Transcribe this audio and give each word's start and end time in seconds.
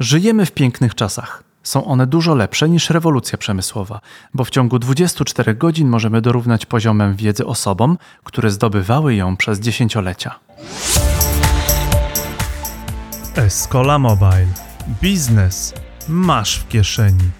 Żyjemy 0.00 0.46
w 0.46 0.52
pięknych 0.52 0.94
czasach. 0.94 1.42
Są 1.62 1.84
one 1.84 2.06
dużo 2.06 2.34
lepsze 2.34 2.68
niż 2.68 2.90
rewolucja 2.90 3.38
przemysłowa, 3.38 4.00
bo 4.34 4.44
w 4.44 4.50
ciągu 4.50 4.78
24 4.78 5.54
godzin 5.54 5.88
możemy 5.88 6.20
dorównać 6.20 6.66
poziomem 6.66 7.14
wiedzy 7.14 7.46
osobom, 7.46 7.98
które 8.24 8.50
zdobywały 8.50 9.14
ją 9.14 9.36
przez 9.36 9.60
dziesięciolecia. 9.60 10.34
Escola 13.36 13.98
Mobile. 13.98 14.46
Biznes 15.02 15.74
masz 16.08 16.58
w 16.58 16.68
kieszeni. 16.68 17.30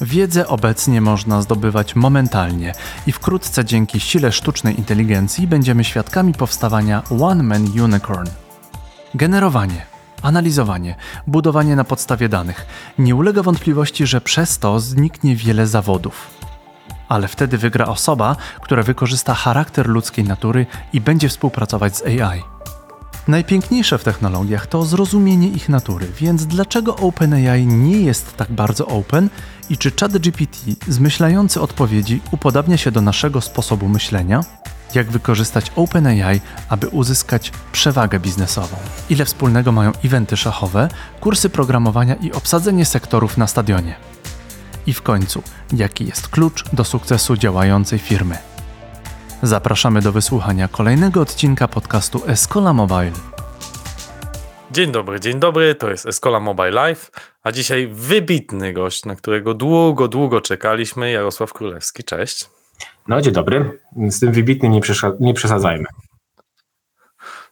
Wiedzę 0.00 0.48
obecnie 0.48 1.00
można 1.00 1.42
zdobywać 1.42 1.96
momentalnie 1.96 2.72
i 3.06 3.12
wkrótce 3.12 3.64
dzięki 3.64 4.00
sile 4.00 4.32
sztucznej 4.32 4.78
inteligencji 4.78 5.46
będziemy 5.46 5.84
świadkami 5.84 6.32
powstawania 6.32 7.02
One 7.20 7.42
Man 7.42 7.64
Unicorn. 7.80 8.28
Generowanie, 9.14 9.93
analizowanie, 10.24 10.94
budowanie 11.26 11.76
na 11.76 11.84
podstawie 11.84 12.28
danych. 12.28 12.66
Nie 12.98 13.14
ulega 13.16 13.42
wątpliwości, 13.42 14.06
że 14.06 14.20
przez 14.20 14.58
to 14.58 14.80
zniknie 14.80 15.36
wiele 15.36 15.66
zawodów. 15.66 16.30
Ale 17.08 17.28
wtedy 17.28 17.58
wygra 17.58 17.86
osoba, 17.86 18.36
która 18.60 18.82
wykorzysta 18.82 19.34
charakter 19.34 19.88
ludzkiej 19.88 20.24
natury 20.24 20.66
i 20.92 21.00
będzie 21.00 21.28
współpracować 21.28 21.96
z 21.96 22.02
AI. 22.02 22.42
Najpiękniejsze 23.28 23.98
w 23.98 24.04
technologiach 24.04 24.66
to 24.66 24.82
zrozumienie 24.82 25.48
ich 25.48 25.68
natury, 25.68 26.06
więc 26.20 26.46
dlaczego 26.46 26.96
OpenAI 26.96 27.66
nie 27.66 28.00
jest 28.00 28.36
tak 28.36 28.52
bardzo 28.52 28.86
open 28.86 29.30
i 29.70 29.78
czy 29.78 29.90
ChatGPT, 30.00 30.56
zmyślający 30.88 31.60
odpowiedzi, 31.60 32.20
upodabnia 32.30 32.76
się 32.76 32.90
do 32.90 33.00
naszego 33.00 33.40
sposobu 33.40 33.88
myślenia? 33.88 34.40
Jak 34.94 35.10
wykorzystać 35.10 35.72
OpenAI, 35.76 36.40
aby 36.68 36.88
uzyskać 36.88 37.52
przewagę 37.72 38.20
biznesową? 38.20 38.76
Ile 39.10 39.24
wspólnego 39.24 39.72
mają 39.72 39.92
eventy 40.04 40.36
szachowe, 40.36 40.88
kursy 41.20 41.50
programowania 41.50 42.14
i 42.14 42.32
obsadzenie 42.32 42.84
sektorów 42.84 43.36
na 43.36 43.46
stadionie? 43.46 43.94
I 44.86 44.92
w 44.92 45.02
końcu, 45.02 45.42
jaki 45.72 46.06
jest 46.06 46.28
klucz 46.28 46.64
do 46.72 46.84
sukcesu 46.84 47.36
działającej 47.36 47.98
firmy? 47.98 48.38
Zapraszamy 49.42 50.02
do 50.02 50.12
wysłuchania 50.12 50.68
kolejnego 50.68 51.20
odcinka 51.20 51.68
podcastu 51.68 52.22
Escola 52.26 52.72
Mobile. 52.72 53.12
Dzień 54.70 54.92
dobry, 54.92 55.20
dzień 55.20 55.40
dobry, 55.40 55.74
to 55.74 55.90
jest 55.90 56.06
Escola 56.06 56.40
Mobile 56.40 56.70
Live, 56.70 57.10
a 57.42 57.52
dzisiaj 57.52 57.88
wybitny 57.92 58.72
gość, 58.72 59.04
na 59.04 59.16
którego 59.16 59.54
długo, 59.54 60.08
długo 60.08 60.40
czekaliśmy, 60.40 61.10
Jarosław 61.10 61.52
Królewski. 61.52 62.04
Cześć. 62.04 62.53
No, 63.08 63.20
dzień 63.20 63.32
dobry. 63.32 63.80
Z 64.08 64.20
tym 64.20 64.32
wybitnym 64.32 64.72
nie, 64.72 64.80
nie 65.20 65.34
przesadzajmy. 65.34 65.84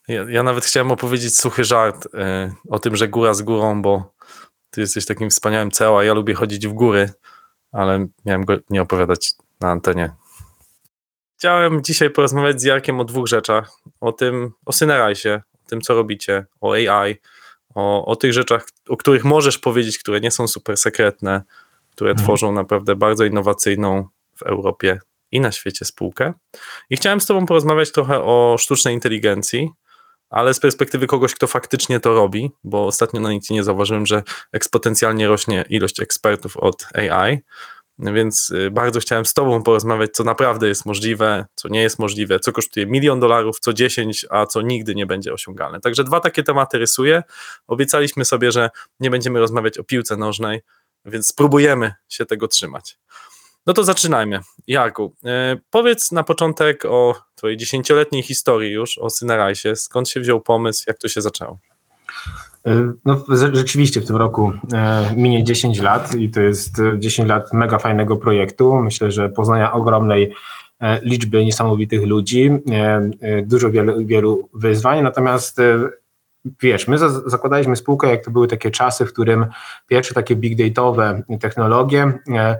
Ja, 0.08 0.24
ja, 0.28 0.42
nawet 0.42 0.64
chciałem 0.64 0.90
opowiedzieć 0.90 1.38
suchy 1.38 1.64
żart 1.64 2.06
y, 2.06 2.08
o 2.68 2.78
tym, 2.78 2.96
że 2.96 3.08
góra 3.08 3.34
z 3.34 3.42
górą, 3.42 3.82
bo 3.82 4.12
ty 4.70 4.80
jesteś 4.80 5.06
takim 5.06 5.30
wspaniałym 5.30 5.70
CEO, 5.70 5.98
a 5.98 6.04
ja 6.04 6.14
lubię 6.14 6.34
chodzić 6.34 6.68
w 6.68 6.72
góry, 6.72 7.10
ale 7.72 8.06
miałem 8.24 8.44
go 8.44 8.56
nie 8.70 8.82
opowiadać 8.82 9.32
na 9.60 9.70
antenie. 9.70 10.12
Chciałem 11.38 11.84
dzisiaj 11.84 12.10
porozmawiać 12.10 12.60
z 12.60 12.64
Jarkiem 12.64 13.00
o 13.00 13.04
dwóch 13.04 13.28
rzeczach. 13.28 13.70
O 14.00 14.12
tym, 14.12 14.52
o 14.66 14.72
Synerajsie, 14.72 15.42
o 15.64 15.68
tym, 15.68 15.80
co 15.80 15.94
robicie, 15.94 16.46
o 16.60 16.72
AI, 16.72 17.16
o, 17.74 18.04
o 18.06 18.16
tych 18.16 18.32
rzeczach, 18.32 18.68
o 18.88 18.96
których 18.96 19.24
możesz 19.24 19.58
powiedzieć, 19.58 19.98
które 19.98 20.20
nie 20.20 20.30
są 20.30 20.48
super 20.48 20.76
sekretne, 20.76 21.42
które 21.90 22.10
mhm. 22.10 22.24
tworzą 22.24 22.52
naprawdę 22.52 22.96
bardzo 22.96 23.24
innowacyjną 23.24 24.08
w 24.36 24.42
Europie 24.42 25.00
i 25.32 25.40
na 25.40 25.52
świecie 25.52 25.84
spółkę. 25.84 26.32
I 26.90 26.96
chciałem 26.96 27.20
z 27.20 27.26
Tobą 27.26 27.46
porozmawiać 27.46 27.92
trochę 27.92 28.22
o 28.22 28.56
sztucznej 28.58 28.94
inteligencji, 28.94 29.70
ale 30.30 30.54
z 30.54 30.60
perspektywy 30.60 31.06
kogoś, 31.06 31.34
kto 31.34 31.46
faktycznie 31.46 32.00
to 32.00 32.14
robi, 32.14 32.50
bo 32.64 32.86
ostatnio 32.86 33.20
na 33.20 33.30
nie 33.50 33.64
zauważyłem, 33.64 34.06
że 34.06 34.22
eksponencjalnie 34.52 35.28
rośnie 35.28 35.64
ilość 35.68 36.00
ekspertów 36.00 36.56
od 36.56 36.86
AI. 36.94 37.38
Więc 37.98 38.50
y, 38.50 38.70
bardzo 38.70 39.00
chciałem 39.00 39.24
z 39.24 39.34
Tobą 39.34 39.62
porozmawiać, 39.62 40.10
co 40.12 40.24
naprawdę 40.24 40.68
jest 40.68 40.86
możliwe, 40.86 41.46
co 41.54 41.68
nie 41.68 41.82
jest 41.82 41.98
możliwe, 41.98 42.40
co 42.40 42.52
kosztuje 42.52 42.86
milion 42.86 43.20
dolarów, 43.20 43.60
co 43.60 43.72
10, 43.72 44.26
a 44.30 44.46
co 44.46 44.62
nigdy 44.62 44.94
nie 44.94 45.06
będzie 45.06 45.32
osiągalne. 45.32 45.80
Także 45.80 46.04
dwa 46.04 46.20
takie 46.20 46.42
tematy 46.42 46.78
rysuję. 46.78 47.22
Obiecaliśmy 47.66 48.24
sobie, 48.24 48.52
że 48.52 48.70
nie 49.00 49.10
będziemy 49.10 49.40
rozmawiać 49.40 49.78
o 49.78 49.84
piłce 49.84 50.16
nożnej, 50.16 50.60
więc 51.04 51.26
spróbujemy 51.26 51.94
się 52.08 52.26
tego 52.26 52.48
trzymać. 52.48 52.98
No 53.66 53.72
to 53.72 53.84
zaczynajmy. 53.84 54.40
Jarku, 54.66 55.14
yy, 55.22 55.30
powiedz 55.70 56.12
na 56.12 56.22
początek 56.22 56.84
o 56.84 57.14
Twojej 57.34 57.56
dziesięcioletniej 57.56 58.22
historii 58.22 58.72
już, 58.72 58.98
o 58.98 59.10
Synerajsie. 59.10 59.76
Skąd 59.76 60.08
się 60.08 60.20
wziął 60.20 60.40
pomysł, 60.40 60.84
jak 60.86 60.98
to 60.98 61.08
się 61.08 61.20
zaczęło? 61.20 61.58
No, 63.04 63.24
rzeczywiście 63.52 64.00
w 64.00 64.06
tym 64.06 64.16
roku 64.16 64.52
e, 64.72 65.14
minie 65.16 65.44
10 65.44 65.80
lat 65.80 66.14
i 66.14 66.30
to 66.30 66.40
jest 66.40 66.76
10 66.98 67.28
lat 67.28 67.52
mega 67.52 67.78
fajnego 67.78 68.16
projektu. 68.16 68.74
Myślę, 68.74 69.12
że 69.12 69.28
poznania 69.28 69.72
ogromnej 69.72 70.34
e, 70.80 71.00
liczby 71.02 71.44
niesamowitych 71.44 72.02
ludzi, 72.02 72.50
e, 72.70 73.42
dużo 73.42 73.70
wielu, 73.70 74.06
wielu 74.06 74.48
wyzwań, 74.54 75.02
natomiast 75.02 75.60
wiesz, 76.62 76.88
my 76.88 76.98
zakładaliśmy 77.26 77.76
spółkę, 77.76 78.10
jak 78.10 78.24
to 78.24 78.30
były 78.30 78.48
takie 78.48 78.70
czasy, 78.70 79.06
w 79.06 79.12
którym 79.12 79.46
pierwsze 79.86 80.14
takie 80.14 80.36
big 80.36 80.58
dataowe 80.68 81.22
technologie 81.40 82.12
E, 82.28 82.58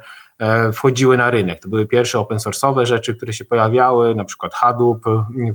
wchodziły 0.72 1.16
na 1.16 1.30
rynek. 1.30 1.62
To 1.62 1.68
były 1.68 1.86
pierwsze 1.86 2.18
open 2.18 2.38
source'owe 2.38 2.86
rzeczy, 2.86 3.14
które 3.16 3.32
się 3.32 3.44
pojawiały, 3.44 4.14
na 4.14 4.24
przykład 4.24 4.54
Hadoop 4.54 5.04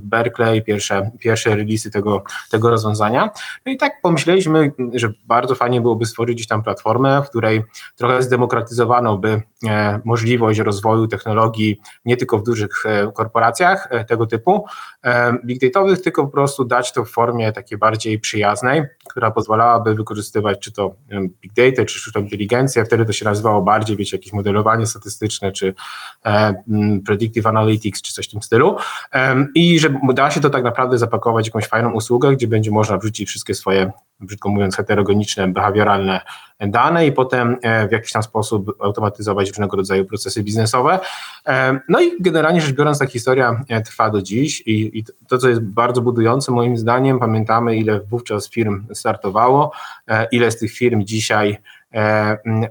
Berkeley, 0.02 0.62
pierwsze, 0.62 1.10
pierwsze 1.18 1.56
releasy 1.56 1.90
tego, 1.90 2.22
tego 2.50 2.70
rozwiązania. 2.70 3.30
No 3.66 3.72
i 3.72 3.76
tak 3.76 3.92
pomyśleliśmy, 4.02 4.72
że 4.94 5.12
bardzo 5.24 5.54
fajnie 5.54 5.80
byłoby 5.80 6.06
stworzyć 6.06 6.34
gdzieś 6.34 6.46
tam 6.46 6.62
platformę, 6.62 7.22
w 7.22 7.28
której 7.28 7.64
trochę 7.96 8.22
zdemokratyzowano 8.22 9.18
by 9.18 9.42
e, 9.66 10.00
możliwość 10.04 10.58
rozwoju 10.58 11.08
technologii 11.08 11.80
nie 12.04 12.16
tylko 12.16 12.38
w 12.38 12.42
dużych 12.42 12.86
e, 12.86 13.12
korporacjach 13.12 13.88
tego 14.08 14.26
typu, 14.26 14.64
big 15.44 15.60
dataowych, 15.60 16.02
tylko 16.02 16.24
po 16.24 16.32
prostu 16.32 16.64
dać 16.64 16.92
to 16.92 17.04
w 17.04 17.10
formie 17.10 17.52
takiej 17.52 17.78
bardziej 17.78 18.18
przyjaznej, 18.18 18.82
która 19.10 19.30
pozwalałaby 19.30 19.94
wykorzystywać 19.94 20.58
czy 20.60 20.72
to 20.72 20.94
big 21.42 21.52
data, 21.52 21.84
czy 21.84 21.98
sztuczną 21.98 22.20
inteligencję, 22.20 22.84
wtedy 22.84 23.04
to 23.04 23.12
się 23.12 23.24
nazywało 23.24 23.62
bardziej, 23.62 23.96
wiecie, 23.96 24.16
jakieś 24.16 24.32
modelowanie 24.32 24.86
statystyczne, 24.86 25.52
czy 25.52 25.74
e, 26.26 26.54
predictive 27.06 27.46
analytics, 27.46 28.02
czy 28.02 28.12
coś 28.12 28.28
w 28.28 28.30
tym 28.30 28.42
stylu. 28.42 28.76
I 29.54 29.78
że 29.78 30.00
da 30.14 30.30
się 30.30 30.40
to 30.40 30.50
tak 30.50 30.64
naprawdę 30.64 30.98
zapakować 30.98 31.46
jakąś 31.46 31.66
fajną 31.66 31.92
usługę, 31.92 32.32
gdzie 32.32 32.48
będzie 32.48 32.70
można 32.70 32.98
wrzucić 32.98 33.28
wszystkie 33.28 33.54
swoje, 33.54 33.92
brzydko 34.20 34.48
mówiąc, 34.48 34.76
heterogeniczne, 34.76 35.48
behawioralne 35.48 36.20
dane 36.60 37.06
i 37.06 37.12
potem 37.12 37.56
e, 37.62 37.88
w 37.88 37.92
jakiś 37.92 38.12
tam 38.12 38.22
sposób 38.22 38.76
automatyzować 38.80 39.48
różnego 39.48 39.76
rodzaju 39.76 40.04
procesy 40.04 40.42
biznesowe. 40.42 40.98
No 41.88 42.00
i 42.00 42.22
generalnie 42.22 42.60
rzecz 42.60 42.76
biorąc, 42.76 42.98
ta 42.98 43.06
historia 43.06 43.64
trwa 43.84 44.10
do 44.10 44.22
dziś 44.22 44.60
i, 44.60 44.98
i 44.98 45.04
to, 45.28 45.38
co 45.38 45.48
jest 45.48 45.60
bardzo 45.60 46.00
budujące 46.00 46.52
moim 46.52 46.76
zdaniem, 46.76 47.18
pamiętamy 47.18 47.76
ile 47.76 48.00
wówczas 48.00 48.50
firm 48.50 48.86
startowało, 48.94 49.72
ile 50.32 50.50
z 50.50 50.58
tych 50.58 50.72
firm 50.72 51.04
dzisiaj 51.04 51.58
E, 51.58 51.77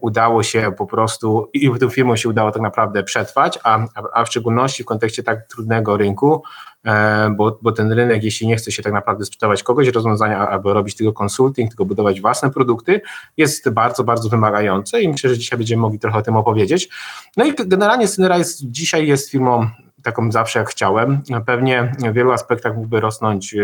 udało 0.01 0.43
się 0.43 0.71
po 0.77 0.85
prostu 0.85 1.49
i 1.53 1.71
tym 1.79 1.89
firmom 1.89 2.17
się 2.17 2.29
udało 2.29 2.51
tak 2.51 2.61
naprawdę 2.61 3.03
przetrwać, 3.03 3.59
a, 3.63 3.79
a 4.13 4.25
w 4.25 4.27
szczególności 4.27 4.83
w 4.83 4.85
kontekście 4.85 5.23
tak 5.23 5.47
trudnego 5.47 5.97
rynku, 5.97 6.43
e, 6.85 7.29
bo, 7.37 7.59
bo 7.61 7.71
ten 7.71 7.91
rynek, 7.91 8.23
jeśli 8.23 8.47
nie 8.47 8.55
chce 8.55 8.71
się 8.71 8.83
tak 8.83 8.93
naprawdę 8.93 9.25
sprzedawać 9.25 9.63
kogoś 9.63 9.87
rozwiązania 9.87 10.49
albo 10.49 10.73
robić 10.73 10.95
tylko 10.95 11.13
konsulting, 11.13 11.69
tylko 11.69 11.85
budować 11.85 12.21
własne 12.21 12.49
produkty, 12.51 13.01
jest 13.37 13.69
bardzo, 13.69 14.03
bardzo 14.03 14.29
wymagający 14.29 15.01
i 15.01 15.09
myślę, 15.09 15.29
że 15.29 15.37
dzisiaj 15.37 15.57
będziemy 15.57 15.81
mogli 15.81 15.99
trochę 15.99 16.17
o 16.17 16.21
tym 16.21 16.35
opowiedzieć. 16.35 16.89
No 17.37 17.45
i 17.45 17.53
generalnie 17.65 18.07
Synrise 18.07 18.57
dzisiaj 18.61 19.07
jest 19.07 19.31
firmą 19.31 19.69
taką 20.03 20.31
zawsze 20.31 20.59
jak 20.59 20.69
chciałem. 20.69 21.21
Pewnie 21.45 21.91
w 21.99 22.13
wielu 22.13 22.31
aspektach 22.31 22.75
mógłby 22.75 22.99
rosnąć 22.99 23.55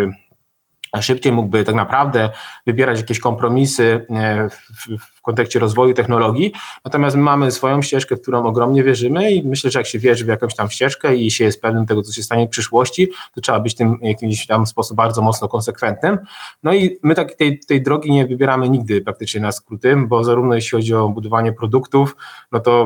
szybciej 1.02 1.32
mógłby 1.32 1.64
tak 1.64 1.76
naprawdę 1.76 2.30
wybierać 2.68 2.98
jakieś 2.98 3.20
kompromisy 3.20 4.06
e, 4.10 4.50
w, 4.50 4.88
w, 5.00 5.13
kontekście 5.24 5.60
rozwoju 5.60 5.94
technologii, 5.94 6.54
natomiast 6.86 7.16
my 7.16 7.22
mamy 7.22 7.52
swoją 7.52 7.82
ścieżkę, 7.82 8.16
w 8.16 8.22
którą 8.22 8.46
ogromnie 8.46 8.84
wierzymy 8.84 9.32
i 9.32 9.48
myślę, 9.48 9.72
że 9.72 9.80
jak 9.80 9.88
się 9.88 10.00
wierzy 10.00 10.26
w 10.26 10.28
jakąś 10.28 10.56
tam 10.56 10.70
ścieżkę 10.70 11.16
i 11.16 11.32
się 11.32 11.44
jest 11.44 11.62
pewnym 11.62 11.86
tego, 11.86 12.02
co 12.02 12.14
się 12.14 12.24
stanie 12.24 12.48
w 12.48 12.50
przyszłości, 12.50 13.10
to 13.36 13.42
trzeba 13.42 13.60
być 13.60 13.76
tym 13.76 13.98
w 14.00 14.04
jakimś 14.04 14.48
tam 14.48 14.66
sposób 14.66 14.98
bardzo 14.98 15.22
mocno 15.22 15.48
konsekwentnym. 15.48 16.18
No 16.64 16.74
i 16.74 16.98
my 17.04 17.16
tak, 17.16 17.36
tej, 17.36 17.60
tej 17.60 17.82
drogi 17.82 18.12
nie 18.12 18.28
wybieramy 18.28 18.70
nigdy 18.70 19.02
praktycznie 19.02 19.42
na 19.42 19.52
skróty, 19.52 19.96
bo 19.96 20.24
zarówno 20.24 20.56
jeśli 20.56 20.72
chodzi 20.72 20.96
o 20.96 21.10
budowanie 21.10 21.54
produktów, 21.54 22.16
no 22.52 22.60
to 22.60 22.86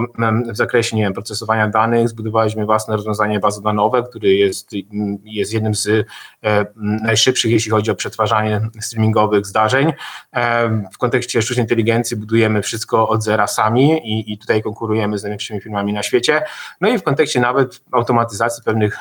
w 0.51 0.57
zakresie, 0.57 0.97
nie 0.97 1.03
wiem, 1.03 1.13
procesowania 1.13 1.67
danych 1.67 2.09
zbudowaliśmy 2.09 2.65
własne 2.65 2.95
rozwiązanie 2.95 3.39
bazodanowe, 3.39 4.03
które 4.03 4.27
jest, 4.27 4.71
jest 5.23 5.53
jednym 5.53 5.75
z 5.75 5.88
e, 6.44 6.65
najszybszych, 6.81 7.51
jeśli 7.51 7.71
chodzi 7.71 7.91
o 7.91 7.95
przetwarzanie 7.95 8.61
streamingowych 8.79 9.45
zdarzeń. 9.45 9.94
W 10.94 10.97
kontekście 10.97 11.41
sztucznej 11.41 11.63
inteligencji 11.63 12.17
budujemy 12.27 12.62
wszystko 12.62 13.09
od 13.09 13.24
zera 13.24 13.47
sami 13.47 13.91
i, 13.91 14.33
i 14.33 14.38
tutaj 14.38 14.63
konkurujemy 14.63 15.18
z 15.18 15.24
największymi 15.24 15.62
firmami 15.62 15.94
na 15.94 16.03
świecie. 16.03 16.41
No 16.81 16.89
i 16.89 16.97
w 16.97 17.03
kontekście 17.03 17.39
nawet 17.39 17.81
automatyzacji 17.91 18.63
pewnych 18.63 18.97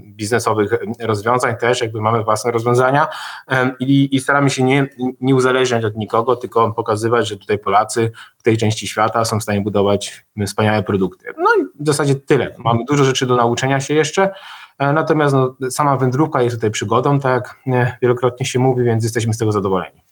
biznesowych 0.00 0.70
rozwiązań 1.00 1.56
też 1.56 1.80
jakby 1.80 2.00
mamy 2.00 2.24
własne 2.24 2.50
rozwiązania 2.50 3.08
i, 3.80 4.16
i 4.16 4.20
staramy 4.20 4.50
się 4.50 4.62
nie, 4.62 4.86
nie 5.20 5.34
uzależniać 5.34 5.84
od 5.84 5.96
nikogo, 5.96 6.36
tylko 6.36 6.72
pokazywać, 6.72 7.28
że 7.28 7.36
tutaj 7.36 7.58
Polacy 7.58 8.10
w 8.38 8.42
tej 8.42 8.56
części 8.56 8.88
świata 8.88 9.24
są 9.24 9.40
w 9.40 9.42
stanie 9.42 9.60
budować 9.60 10.26
wspaniałe 10.46 10.82
produkty. 10.82 11.26
No 11.38 11.50
i 11.60 11.82
w 11.82 11.86
zasadzie 11.86 12.14
tyle. 12.14 12.54
Mamy 12.58 12.84
dużo 12.84 13.04
rzeczy 13.04 13.26
do 13.26 13.36
nauczenia 13.36 13.80
się 13.80 13.94
jeszcze, 13.94 14.30
e, 14.78 14.92
natomiast 14.92 15.34
no, 15.34 15.70
sama 15.70 15.96
wędrówka 15.96 16.42
jest 16.42 16.56
tutaj 16.56 16.70
przygodą, 16.70 17.20
tak 17.20 17.56
jak 17.66 17.98
wielokrotnie 18.02 18.46
się 18.46 18.58
mówi, 18.58 18.84
więc 18.84 19.04
jesteśmy 19.04 19.34
z 19.34 19.38
tego 19.38 19.52
zadowoleni. 19.52 20.07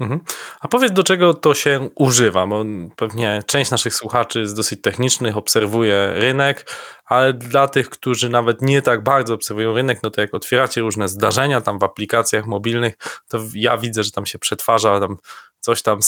Mhm. 0.00 0.20
A 0.60 0.68
powiedz, 0.68 0.92
do 0.92 1.02
czego 1.02 1.34
to 1.34 1.54
się 1.54 1.90
używa, 1.94 2.46
bo 2.46 2.64
pewnie 2.96 3.42
część 3.46 3.70
naszych 3.70 3.94
słuchaczy 3.94 4.40
jest 4.40 4.56
dosyć 4.56 4.82
technicznych, 4.82 5.36
obserwuje 5.36 6.12
rynek, 6.14 6.70
ale 7.04 7.32
dla 7.32 7.68
tych, 7.68 7.90
którzy 7.90 8.28
nawet 8.28 8.62
nie 8.62 8.82
tak 8.82 9.02
bardzo 9.02 9.34
obserwują 9.34 9.74
rynek, 9.74 10.02
no 10.02 10.10
to 10.10 10.20
jak 10.20 10.34
otwieracie 10.34 10.80
różne 10.80 11.08
zdarzenia 11.08 11.60
tam 11.60 11.78
w 11.78 11.84
aplikacjach 11.84 12.46
mobilnych, 12.46 12.94
to 13.28 13.38
ja 13.54 13.78
widzę, 13.78 14.02
że 14.02 14.10
tam 14.10 14.26
się 14.26 14.38
przetwarza 14.38 15.00
tam 15.00 15.16
coś 15.60 15.82
tam 15.82 15.98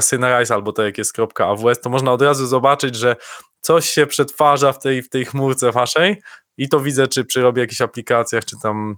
.synerize 0.00 0.54
albo 0.54 0.72
to 0.72 0.82
jak 0.82 0.98
jest 0.98 1.18
.aws, 1.38 1.80
to 1.82 1.90
można 1.90 2.12
od 2.12 2.22
razu 2.22 2.46
zobaczyć, 2.46 2.96
że 2.96 3.16
coś 3.60 3.88
się 3.88 4.06
przetwarza 4.06 4.72
w 4.72 4.78
tej, 4.78 5.02
w 5.02 5.08
tej 5.08 5.24
chmurce 5.24 5.72
waszej 5.72 6.22
i 6.56 6.68
to 6.68 6.80
widzę, 6.80 7.08
czy 7.08 7.24
przy 7.24 7.42
robię 7.42 7.62
jakichś 7.62 7.80
aplikacjach, 7.80 8.44
czy 8.44 8.56
tam 8.62 8.96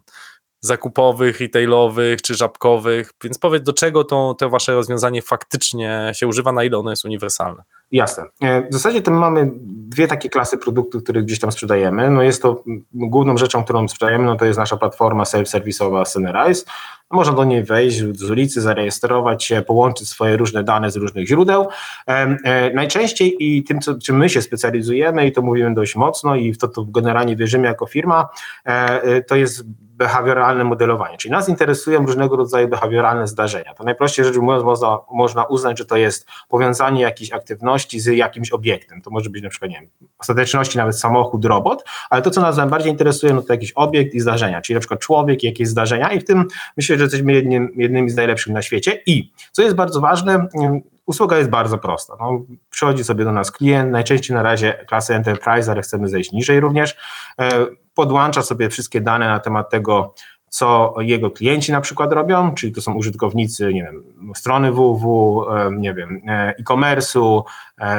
zakupowych, 0.60 1.40
retailowych 1.40 2.22
czy 2.22 2.34
żabkowych. 2.34 3.12
Więc 3.25 3.38
powiedz, 3.38 3.62
do 3.62 3.72
czego 3.72 4.05
to, 4.05 4.34
to 4.38 4.50
wasze 4.50 4.75
rozwiązanie 4.75 5.22
faktycznie 5.22 6.10
się 6.14 6.26
używa, 6.26 6.52
na 6.52 6.64
ile 6.64 6.78
ono 6.78 6.90
jest 6.90 7.05
uniwersalne? 7.05 7.62
Jasne. 7.93 8.25
E, 8.40 8.69
w 8.69 8.72
zasadzie 8.72 9.02
to 9.02 9.10
mamy 9.10 9.50
dwie 9.64 10.08
takie 10.08 10.28
klasy 10.28 10.58
produktów, 10.58 11.02
które 11.02 11.22
gdzieś 11.22 11.40
tam 11.40 11.52
sprzedajemy. 11.52 12.10
No 12.10 12.22
jest 12.22 12.43
to 12.43 12.64
główną 12.94 13.37
rzeczą, 13.37 13.64
którą 13.64 13.88
sprzedajemy, 13.88 14.25
no 14.25 14.37
to 14.37 14.44
jest 14.44 14.58
nasza 14.58 14.76
platforma 14.76 15.25
self-serwisowa 15.25 16.05
Synerize. 16.05 16.64
Można 17.10 17.32
do 17.32 17.44
niej 17.44 17.64
wejść 17.64 17.99
z 17.99 18.31
ulicy, 18.31 18.60
zarejestrować 18.60 19.44
się, 19.44 19.62
połączyć 19.62 20.08
swoje 20.08 20.37
różne 20.37 20.64
dane 20.64 20.90
z 20.90 20.96
różnych 20.96 21.28
źródeł. 21.28 21.69
E, 22.06 22.70
najczęściej 22.75 23.37
i 23.38 23.64
tym, 23.64 23.81
co, 23.81 23.99
czym 23.99 24.16
my 24.16 24.28
się 24.28 24.43
specjalizujemy 24.43 25.26
i 25.26 25.32
to 25.32 25.43
mówimy 25.43 25.75
dość 25.75 25.96
mocno 25.96 26.37
i 26.37 26.52
w 26.52 26.58
to, 26.58 26.69
to 26.69 26.84
generalnie 26.84 27.37
wierzymy 27.37 27.66
jako 27.66 27.87
firma, 27.87 28.28
e, 28.64 29.22
to 29.22 29.37
jest 29.37 29.64
behawioralne 29.99 30.64
modelowanie, 30.64 31.16
czyli 31.16 31.32
nas 31.32 31.49
interesują 31.49 32.06
różnego 32.06 32.37
rodzaju 32.37 32.69
behawioralne 32.69 33.26
zdarzenia. 33.26 33.75
To 33.75 33.84
najprościej 33.84 34.25
rzecz 34.25 34.37
mówiąc 34.37 34.64
można, 34.64 34.99
można 35.12 35.44
uznać, 35.44 35.78
że 35.78 35.84
to 35.84 35.96
jest 35.96 36.28
powiązanie 36.49 37.02
jakiejś 37.02 37.32
aktywności 37.32 38.00
z 38.00 38.06
jakimś 38.06 38.50
obiektem. 38.50 39.02
To 39.02 39.11
może 39.11 39.31
być 39.31 39.43
na 39.43 39.49
przykład, 39.49 39.70
nie 39.70 39.81
wiem, 39.81 39.90
ostateczności 40.19 40.78
nawet 40.78 40.99
samochód, 40.99 41.44
robot, 41.44 41.84
ale 42.11 42.22
to, 42.22 42.31
co 42.31 42.40
nas 42.40 42.56
najbardziej 42.56 42.93
interesuje, 42.93 43.34
no 43.34 43.43
to 43.43 43.52
jakiś 43.52 43.72
obiekt 43.72 44.14
i 44.14 44.20
zdarzenia, 44.20 44.61
czyli 44.61 44.75
na 44.75 44.81
przykład 44.81 45.00
człowiek, 45.00 45.43
jakieś 45.43 45.69
zdarzenia 45.69 46.12
i 46.12 46.20
w 46.20 46.25
tym 46.25 46.44
myślę, 46.76 46.96
że 46.99 47.05
jesteśmy 47.05 47.33
jednym, 47.33 47.73
jednymi 47.77 48.11
z 48.11 48.17
najlepszych 48.17 48.53
na 48.53 48.62
świecie 48.62 49.03
i 49.06 49.33
co 49.53 49.62
jest 49.62 49.77
bardzo 49.77 50.00
ważne, 50.00 50.49
Usługa 51.09 51.39
jest 51.39 51.50
bardzo 51.50 51.79
prosta. 51.79 52.17
No, 52.21 52.41
przychodzi 52.71 53.05
sobie 53.05 53.25
do 53.25 53.33
nas 53.33 53.50
klient, 53.50 53.93
najczęściej 53.93 54.37
na 54.37 54.43
razie 54.43 54.73
klasy 54.73 55.15
enterprise, 55.15 55.73
ale 55.73 55.83
chcemy 55.83 56.09
zejść 56.09 56.33
niżej 56.33 56.61
również. 56.61 56.97
E, 57.41 57.67
podłącza 57.95 58.43
sobie 58.43 58.69
wszystkie 58.69 59.00
dane 59.00 59.29
na 59.29 59.41
temat 59.41 59.71
tego, 59.71 60.15
co 60.49 60.95
jego 60.99 61.31
klienci 61.31 61.73
na 61.73 61.81
przykład 61.81 62.12
robią, 62.12 62.55
czyli 62.55 62.73
to 62.73 62.81
są 62.81 62.95
użytkownicy, 62.95 63.75
nie 63.75 63.83
wiem, 63.83 64.05
strony 64.35 64.73
www, 64.73 65.45
e, 65.50 65.71
nie 65.73 65.95
wiem, 65.95 66.23
e, 66.29 66.55
e-commerce'u, 66.59 67.43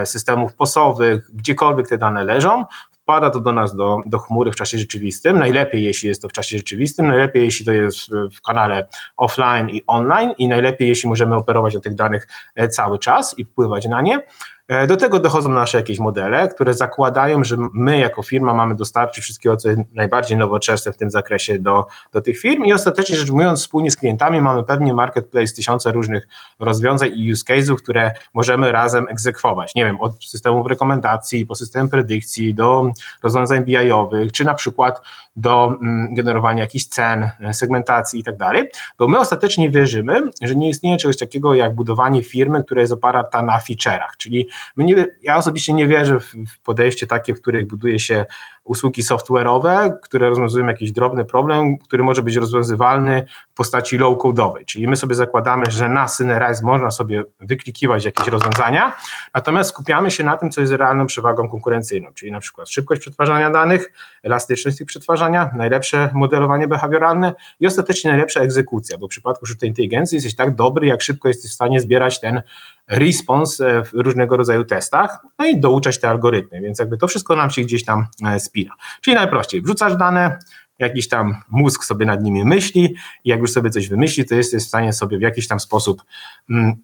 systemów 0.06 0.54
posowych, 0.54 1.31
gdziekolwiek 1.34 1.88
te 1.88 1.98
dane 1.98 2.24
leżą, 2.24 2.66
wpada 3.09 3.29
to 3.29 3.39
do 3.39 3.51
nas 3.51 3.75
do, 3.75 4.01
do 4.06 4.19
chmury 4.19 4.51
w 4.51 4.56
czasie 4.56 4.77
rzeczywistym. 4.77 5.39
Najlepiej, 5.39 5.83
jeśli 5.83 6.09
jest 6.09 6.21
to 6.21 6.29
w 6.29 6.31
czasie 6.31 6.57
rzeczywistym, 6.57 7.07
najlepiej, 7.07 7.44
jeśli 7.44 7.65
to 7.65 7.71
jest 7.71 8.09
w 8.11 8.41
kanale 8.41 8.88
offline 9.17 9.69
i 9.69 9.83
online 9.88 10.33
i 10.38 10.47
najlepiej, 10.47 10.88
jeśli 10.88 11.09
możemy 11.09 11.35
operować 11.35 11.73
na 11.73 11.79
tych 11.79 11.95
danych 11.95 12.27
cały 12.69 13.00
czas 13.00 13.39
i 13.39 13.45
wpływać 13.45 13.88
na 13.88 14.01
nie. 14.01 14.21
E, 14.69 14.88
do 14.88 14.98
tego 14.98 15.19
dochodzą 15.19 15.50
nasze 15.50 15.77
jakieś 15.77 16.00
modele, 16.00 16.48
które 16.48 16.74
zakładają, 16.74 17.44
że 17.44 17.57
my 17.74 18.00
jako 18.00 18.24
firma 18.24 18.54
mamy 18.54 18.75
dostarczyć 18.75 19.24
wszystkiego, 19.24 19.57
co 19.57 19.69
jest 19.69 19.81
najbardziej 19.94 20.38
nowoczesne 20.38 20.94
w 20.94 20.98
tym 20.98 21.12
zakresie 21.12 21.60
do, 21.60 21.86
do 22.13 22.21
tych 22.21 22.39
firm 22.39 22.63
i 22.63 22.74
ostatecznie 22.74 23.18
rzecz 23.18 23.30
ujmując 23.30 23.60
wspólnie 23.60 23.92
z 23.92 23.95
klientami 23.95 24.42
mamy 24.42 24.63
pewnie 24.63 24.94
marketplace 24.94 25.54
tysiące 25.54 25.92
różnych 25.92 26.27
rozwiązań 26.60 27.10
i 27.16 27.31
use 27.31 27.44
case'ów, 27.44 27.75
które 27.75 28.12
możemy 28.33 28.71
razem 28.71 29.07
egzekwować. 29.10 29.75
Nie 29.75 29.86
wiem, 29.86 30.01
od 30.01 30.25
systemów 30.25 30.68
rekomendacji, 30.68 31.45
po 31.45 31.56
system 31.56 31.89
predykcji, 31.89 32.54
do 32.54 32.92
rozwiązań 33.24 33.65
BI-owych, 33.65 34.31
czy 34.31 34.45
na 34.45 34.54
przykład 34.54 35.01
do 35.39 35.77
mm, 35.81 36.13
generowania 36.13 36.63
jakichś 36.63 36.86
cen, 36.86 37.30
segmentacji 37.51 38.19
i 38.19 38.24
tak 38.24 38.38
dalej, 38.38 38.69
bo 38.97 39.07
my 39.07 39.19
ostatecznie 39.19 39.69
wierzymy, 39.69 40.21
że 40.41 40.56
nie 40.56 40.69
istnieje 40.69 40.97
czegoś 40.97 41.18
takiego 41.18 41.53
jak 41.53 41.75
budowanie 41.75 42.24
firmy, 42.24 42.63
która 42.63 42.81
jest 42.81 42.94
oparta 42.94 43.41
na 43.41 43.59
feature'ach, 43.59 44.18
czyli 44.18 44.47
nie, 44.77 45.06
ja 45.24 45.38
osobiście 45.38 45.74
nie 45.74 45.88
wierzę 45.88 46.19
w, 46.19 46.33
podejście 46.63 47.07
takie, 47.07 47.36
w 47.36 47.41
których 47.41 47.68
buduje 47.68 48.00
się 48.00 48.25
usługi 48.69 49.03
software'owe, 49.03 49.94
które 50.01 50.30
rozwiązują 50.30 50.68
jakiś 50.68 50.91
drobny 50.91 51.25
problem, 51.25 51.77
który 51.77 52.03
może 52.03 52.24
być 52.24 52.36
rozwiązywalny 52.36 53.25
w 53.51 53.53
postaci 53.53 53.97
low-codowej. 53.97 54.65
Czyli 54.65 54.88
my 54.88 54.95
sobie 54.95 55.15
zakładamy, 55.15 55.65
że 55.69 55.89
na 55.89 56.07
Synerize 56.07 56.65
można 56.65 56.91
sobie 56.91 57.24
wyklikiwać 57.39 58.06
jakieś 58.06 58.27
rozwiązania, 58.27 58.95
natomiast 59.33 59.69
skupiamy 59.69 60.12
się 60.12 60.24
na 60.24 60.38
tym, 60.38 60.51
co 60.51 60.62
jest 60.62 60.74
realną 60.74 61.06
przewagą 61.06 61.50
konkurencyjną, 61.50 62.13
czyli 62.13 62.31
na 62.31 62.39
przykład 62.39 62.69
szybkość 62.69 63.01
przetwarzania 63.01 63.50
danych, 63.50 63.94
elastyczność 64.24 64.81
ich 64.81 64.88
przetwarzania, 64.88 65.28
najlepsze 65.29 66.09
modelowanie 66.13 66.67
behawioralne 66.67 67.33
i 67.59 67.67
ostatecznie 67.67 68.11
najlepsza 68.11 68.39
egzekucja, 68.39 68.97
bo 68.97 69.07
w 69.07 69.09
przypadku 69.09 69.45
sztucznej 69.45 69.69
inteligencji 69.69 70.15
jesteś 70.15 70.35
tak 70.35 70.55
dobry, 70.55 70.87
jak 70.87 71.01
szybko 71.01 71.27
jesteś 71.27 71.51
w 71.51 71.53
stanie 71.53 71.79
zbierać 71.79 72.19
ten 72.19 72.41
response 72.87 73.83
w 73.83 73.89
różnego 73.93 74.37
rodzaju 74.37 74.65
testach, 74.65 75.19
no 75.39 75.45
i 75.45 75.59
douczać 75.59 75.99
te 75.99 76.09
algorytmy, 76.09 76.61
więc 76.61 76.79
jakby 76.79 76.97
to 76.97 77.07
wszystko 77.07 77.35
nam 77.35 77.49
się 77.49 77.61
gdzieś 77.61 77.85
tam 77.85 78.07
e, 78.25 78.39
spina. 78.39 78.73
Czyli 79.01 79.15
najprościej, 79.15 79.61
wrzucasz 79.61 79.95
dane, 79.95 80.39
jakiś 80.79 81.07
tam 81.07 81.35
mózg 81.49 81.83
sobie 81.83 82.05
nad 82.05 82.23
nimi 82.23 82.45
myśli 82.45 82.95
i 83.23 83.29
jak 83.29 83.39
już 83.39 83.51
sobie 83.51 83.69
coś 83.69 83.87
wymyśli, 83.87 84.25
to 84.25 84.35
jesteś 84.35 84.63
w 84.63 84.67
stanie 84.67 84.93
sobie 84.93 85.17
w 85.17 85.21
jakiś 85.21 85.47
tam 85.47 85.59
sposób 85.59 86.03
mm, 86.49 86.75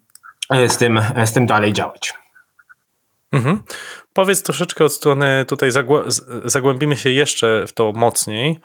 e, 0.50 0.68
z 0.68 0.78
tym, 0.78 0.98
e, 0.98 1.26
z 1.26 1.32
tym 1.32 1.46
dalej 1.46 1.72
działać. 1.72 2.25
Mhm. 3.32 3.62
Powiedz 4.12 4.42
troszeczkę 4.42 4.84
od 4.84 4.92
strony, 4.92 5.44
tutaj 5.48 5.70
zagłębimy 6.44 6.96
się 6.96 7.10
jeszcze 7.10 7.66
w 7.66 7.72
to 7.72 7.92
mocniej. 7.92 8.60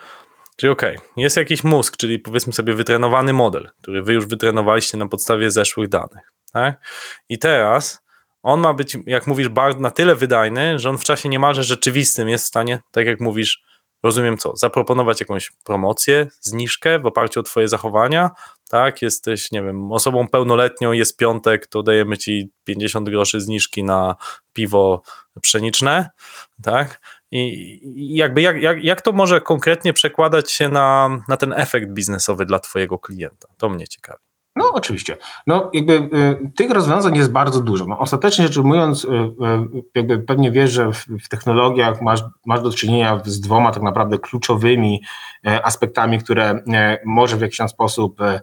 Czyli 0.55 0.71
okej, 0.71 0.97
okay, 0.97 1.09
jest 1.17 1.37
jakiś 1.37 1.63
mózg, 1.63 1.97
czyli 1.97 2.19
powiedzmy 2.19 2.53
sobie 2.53 2.73
wytrenowany 2.73 3.33
model, 3.33 3.69
który 3.81 4.03
wy 4.03 4.13
już 4.13 4.25
wytrenowaliście 4.25 4.97
na 4.97 5.07
podstawie 5.07 5.51
zeszłych 5.51 5.89
danych. 5.89 6.31
Tak? 6.53 6.81
I 7.29 7.39
teraz 7.39 8.01
on 8.43 8.59
ma 8.59 8.73
być, 8.73 8.97
jak 9.05 9.27
mówisz, 9.27 9.47
na 9.79 9.91
tyle 9.91 10.15
wydajny, 10.15 10.79
że 10.79 10.89
on 10.89 10.97
w 10.97 11.03
czasie 11.03 11.29
niemalże 11.29 11.63
rzeczywistym 11.63 12.29
jest 12.29 12.45
w 12.45 12.47
stanie, 12.47 12.79
tak 12.91 13.05
jak 13.05 13.19
mówisz, 13.19 13.63
rozumiem 14.03 14.38
co, 14.38 14.55
zaproponować 14.55 15.19
jakąś 15.19 15.51
promocję, 15.63 16.27
zniżkę 16.41 17.00
w 17.00 17.05
oparciu 17.05 17.39
o 17.39 17.43
twoje 17.43 17.67
zachowania, 17.67 18.29
tak, 18.71 19.01
jesteś, 19.01 19.51
nie 19.51 19.63
wiem, 19.63 19.91
osobą 19.91 20.27
pełnoletnią, 20.27 20.91
jest 20.91 21.17
piątek, 21.17 21.67
to 21.67 21.83
dajemy 21.83 22.17
ci 22.17 22.51
50 22.63 23.09
groszy 23.09 23.41
zniżki 23.41 23.83
na 23.83 24.15
piwo 24.53 25.01
pszeniczne, 25.41 26.09
tak, 26.63 27.01
i 27.31 28.15
jakby 28.15 28.41
jak, 28.41 28.61
jak, 28.61 28.83
jak 28.83 29.01
to 29.01 29.11
może 29.11 29.41
konkretnie 29.41 29.93
przekładać 29.93 30.51
się 30.51 30.69
na, 30.69 31.09
na 31.27 31.37
ten 31.37 31.53
efekt 31.53 31.91
biznesowy 31.91 32.45
dla 32.45 32.59
twojego 32.59 32.99
klienta? 32.99 33.47
To 33.57 33.69
mnie 33.69 33.87
ciekawi. 33.87 34.30
No 34.62 34.72
oczywiście. 34.74 35.18
No 35.48 35.70
jakby 35.74 35.94
y, 35.94 36.51
tych 36.56 36.72
rozwiązań 36.72 37.15
jest 37.15 37.32
bardzo 37.32 37.62
dużo. 37.62 37.86
No, 37.86 38.00
ostatecznie 38.00 38.48
rzecz 38.48 38.58
ujmując, 38.58 39.06
y, 39.06 39.08
y, 39.08 39.32
jakby 39.96 40.20
pewnie 40.20 40.51
wiesz, 40.51 40.72
że 40.72 40.91
w, 40.91 41.06
w, 41.24 41.30
technologiach 41.30 42.01
masz, 42.01 42.24
masz 42.46 42.62
do 42.62 42.72
czynienia 42.72 43.22
z 43.25 43.39
dwoma 43.39 43.72
tak 43.72 43.84
naprawdę 43.84 44.20
kluczowymi 44.20 45.01
e, 45.48 45.65
aspektami, 45.65 46.20
które 46.20 46.50
e, 46.50 46.98
może 47.06 47.38
w 47.38 47.41
jakiś 47.41 47.58
tam 47.58 47.70
sposób, 47.70 48.22
e, 48.22 48.41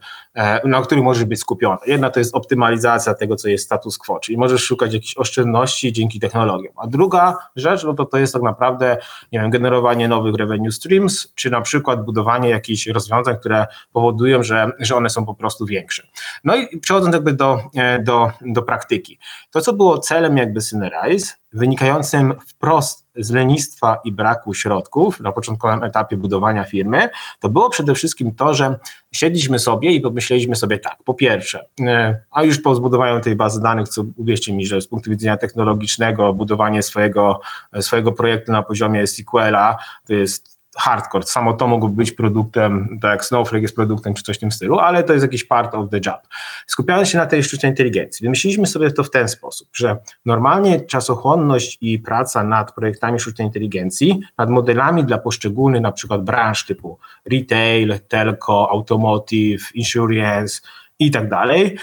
na 0.64 0.82
których 0.82 1.04
możesz 1.04 1.24
być 1.24 1.40
skupiony. 1.40 1.78
Jedna 1.86 2.10
to 2.10 2.20
jest 2.20 2.34
optymalizacja 2.34 3.14
tego, 3.14 3.36
co 3.36 3.48
jest 3.48 3.64
status 3.64 3.98
quo, 3.98 4.20
czyli 4.20 4.38
możesz 4.38 4.62
szukać 4.62 4.94
jakichś 4.94 5.16
oszczędności 5.16 5.92
dzięki 5.92 6.20
technologiom. 6.20 6.74
A 6.76 6.86
druga 6.86 7.36
rzecz, 7.56 7.84
no 7.84 7.94
to 7.94 8.04
to 8.04 8.18
jest 8.18 8.32
tak 8.32 8.42
naprawdę, 8.42 8.96
nie 9.32 9.40
wiem, 9.40 9.50
generowanie 9.50 10.08
nowych 10.08 10.34
revenue 10.34 10.72
streams, 10.72 11.32
czy 11.34 11.50
na 11.50 11.60
przykład 11.60 12.04
budowanie 12.04 12.48
jakichś 12.48 12.86
rozwiązań, 12.86 13.36
które 13.36 13.66
powodują, 13.92 14.42
że, 14.42 14.70
że 14.78 14.96
one 14.96 15.10
są 15.10 15.26
po 15.26 15.34
prostu 15.34 15.66
większe. 15.66 16.07
No 16.44 16.56
i 16.56 16.78
przechodząc 16.78 17.14
jakby 17.14 17.32
do, 17.32 17.60
e, 17.74 18.02
do, 18.02 18.30
do 18.40 18.62
praktyki. 18.62 19.18
To, 19.50 19.60
co 19.60 19.72
było 19.72 19.98
celem 19.98 20.36
jakby 20.36 20.60
Synerize, 20.60 21.34
wynikającym 21.52 22.34
wprost 22.48 23.06
z 23.16 23.30
lenistwa 23.30 24.00
i 24.04 24.12
braku 24.12 24.54
środków 24.54 25.20
na 25.20 25.32
początkowym 25.32 25.84
etapie 25.84 26.16
budowania 26.16 26.64
firmy, 26.64 27.08
to 27.40 27.48
było 27.48 27.70
przede 27.70 27.94
wszystkim 27.94 28.34
to, 28.34 28.54
że 28.54 28.78
siedliśmy 29.12 29.58
sobie 29.58 29.92
i 29.92 30.00
pomyśleliśmy 30.00 30.56
sobie 30.56 30.78
tak, 30.78 30.96
po 31.04 31.14
pierwsze, 31.14 31.66
e, 31.80 32.20
a 32.30 32.42
już 32.42 32.60
po 32.62 32.74
zbudowaniu 32.74 33.20
tej 33.20 33.36
bazy 33.36 33.60
danych, 33.60 33.88
co 33.88 34.04
uwierzcie 34.16 34.52
mi, 34.52 34.66
że 34.66 34.80
z 34.80 34.88
punktu 34.88 35.10
widzenia 35.10 35.36
technologicznego, 35.36 36.34
budowanie 36.34 36.82
swojego, 36.82 37.40
swojego 37.80 38.12
projektu 38.12 38.52
na 38.52 38.62
poziomie 38.62 39.06
SQL-a 39.06 39.76
to 40.06 40.14
jest 40.14 40.57
hardcore. 40.78 41.24
Samo 41.24 41.52
to 41.52 41.66
mogło 41.66 41.88
być 41.88 42.12
produktem, 42.12 42.98
tak 43.02 43.10
jak 43.10 43.24
Snowflake 43.24 43.62
jest 43.62 43.74
produktem 43.74 44.14
czy 44.14 44.22
coś 44.22 44.36
w 44.36 44.40
tym 44.40 44.52
stylu, 44.52 44.78
ale 44.78 45.02
to 45.02 45.12
jest 45.12 45.24
jakiś 45.24 45.44
part 45.44 45.74
of 45.74 45.90
the 45.90 46.00
job. 46.06 46.20
Skupiając 46.66 47.08
się 47.08 47.18
na 47.18 47.26
tej 47.26 47.44
sztucznej 47.44 47.72
inteligencji, 47.72 48.24
wymyśliliśmy 48.24 48.66
sobie 48.66 48.90
to 48.90 49.04
w 49.04 49.10
ten 49.10 49.28
sposób, 49.28 49.68
że 49.72 49.96
normalnie 50.26 50.80
czasochłonność 50.80 51.78
i 51.80 51.98
praca 51.98 52.44
nad 52.44 52.74
projektami 52.74 53.20
sztucznej 53.20 53.46
inteligencji, 53.46 54.20
nad 54.38 54.50
modelami 54.50 55.04
dla 55.04 55.18
poszczególnych 55.18 55.82
na 55.82 55.92
przykład 55.92 56.24
branż 56.24 56.66
typu 56.66 56.98
retail, 57.30 58.00
telco, 58.08 58.70
automotive, 58.70 59.74
insurance, 59.74 60.60
i 60.98 61.10
tak 61.10 61.28
dalej, 61.28 61.78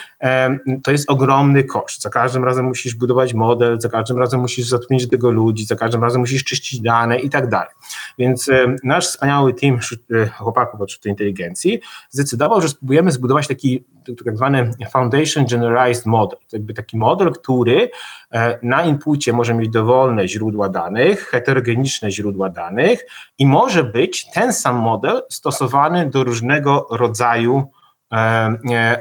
to 0.83 0.91
jest 0.91 1.09
ogromny 1.09 1.63
koszt. 1.63 2.01
Za 2.01 2.09
każdym 2.09 2.43
razem 2.43 2.65
musisz 2.65 2.95
budować 2.95 3.33
model, 3.33 3.81
za 3.81 3.89
każdym 3.89 4.17
razem 4.17 4.39
musisz 4.39 4.67
zatrudnić 4.67 5.05
do 5.05 5.11
tego 5.11 5.31
ludzi, 5.31 5.65
za 5.65 5.75
każdym 5.75 6.03
razem 6.03 6.21
musisz 6.21 6.43
czyścić 6.43 6.81
dane 6.81 7.19
i 7.19 7.29
tak 7.29 7.49
dalej. 7.49 7.73
Więc 8.17 8.49
nasz 8.83 9.07
wspaniały 9.07 9.53
team 9.53 9.79
e, 10.11 10.27
chłopaków 10.27 10.81
od 10.81 10.91
sztucznej 10.91 11.11
inteligencji 11.11 11.79
zdecydował, 12.09 12.61
że 12.61 12.69
spróbujemy 12.69 13.11
zbudować 13.11 13.47
taki 13.47 13.83
tak 14.25 14.37
zwany 14.37 14.71
Foundation 14.91 15.45
Generalized 15.45 16.05
Model. 16.05 16.39
To 16.49 16.57
jakby 16.57 16.73
taki 16.73 16.97
model, 16.97 17.31
który 17.31 17.89
e, 18.31 18.59
na 18.63 18.83
inpucie 18.83 19.33
może 19.33 19.53
mieć 19.53 19.69
dowolne 19.69 20.27
źródła 20.27 20.69
danych, 20.69 21.27
heterogeniczne 21.27 22.11
źródła 22.11 22.49
danych 22.49 23.05
i 23.37 23.45
może 23.45 23.83
być 23.83 24.31
ten 24.31 24.53
sam 24.53 24.75
model 24.75 25.21
stosowany 25.29 26.09
do 26.09 26.23
różnego 26.23 26.87
rodzaju 26.91 27.71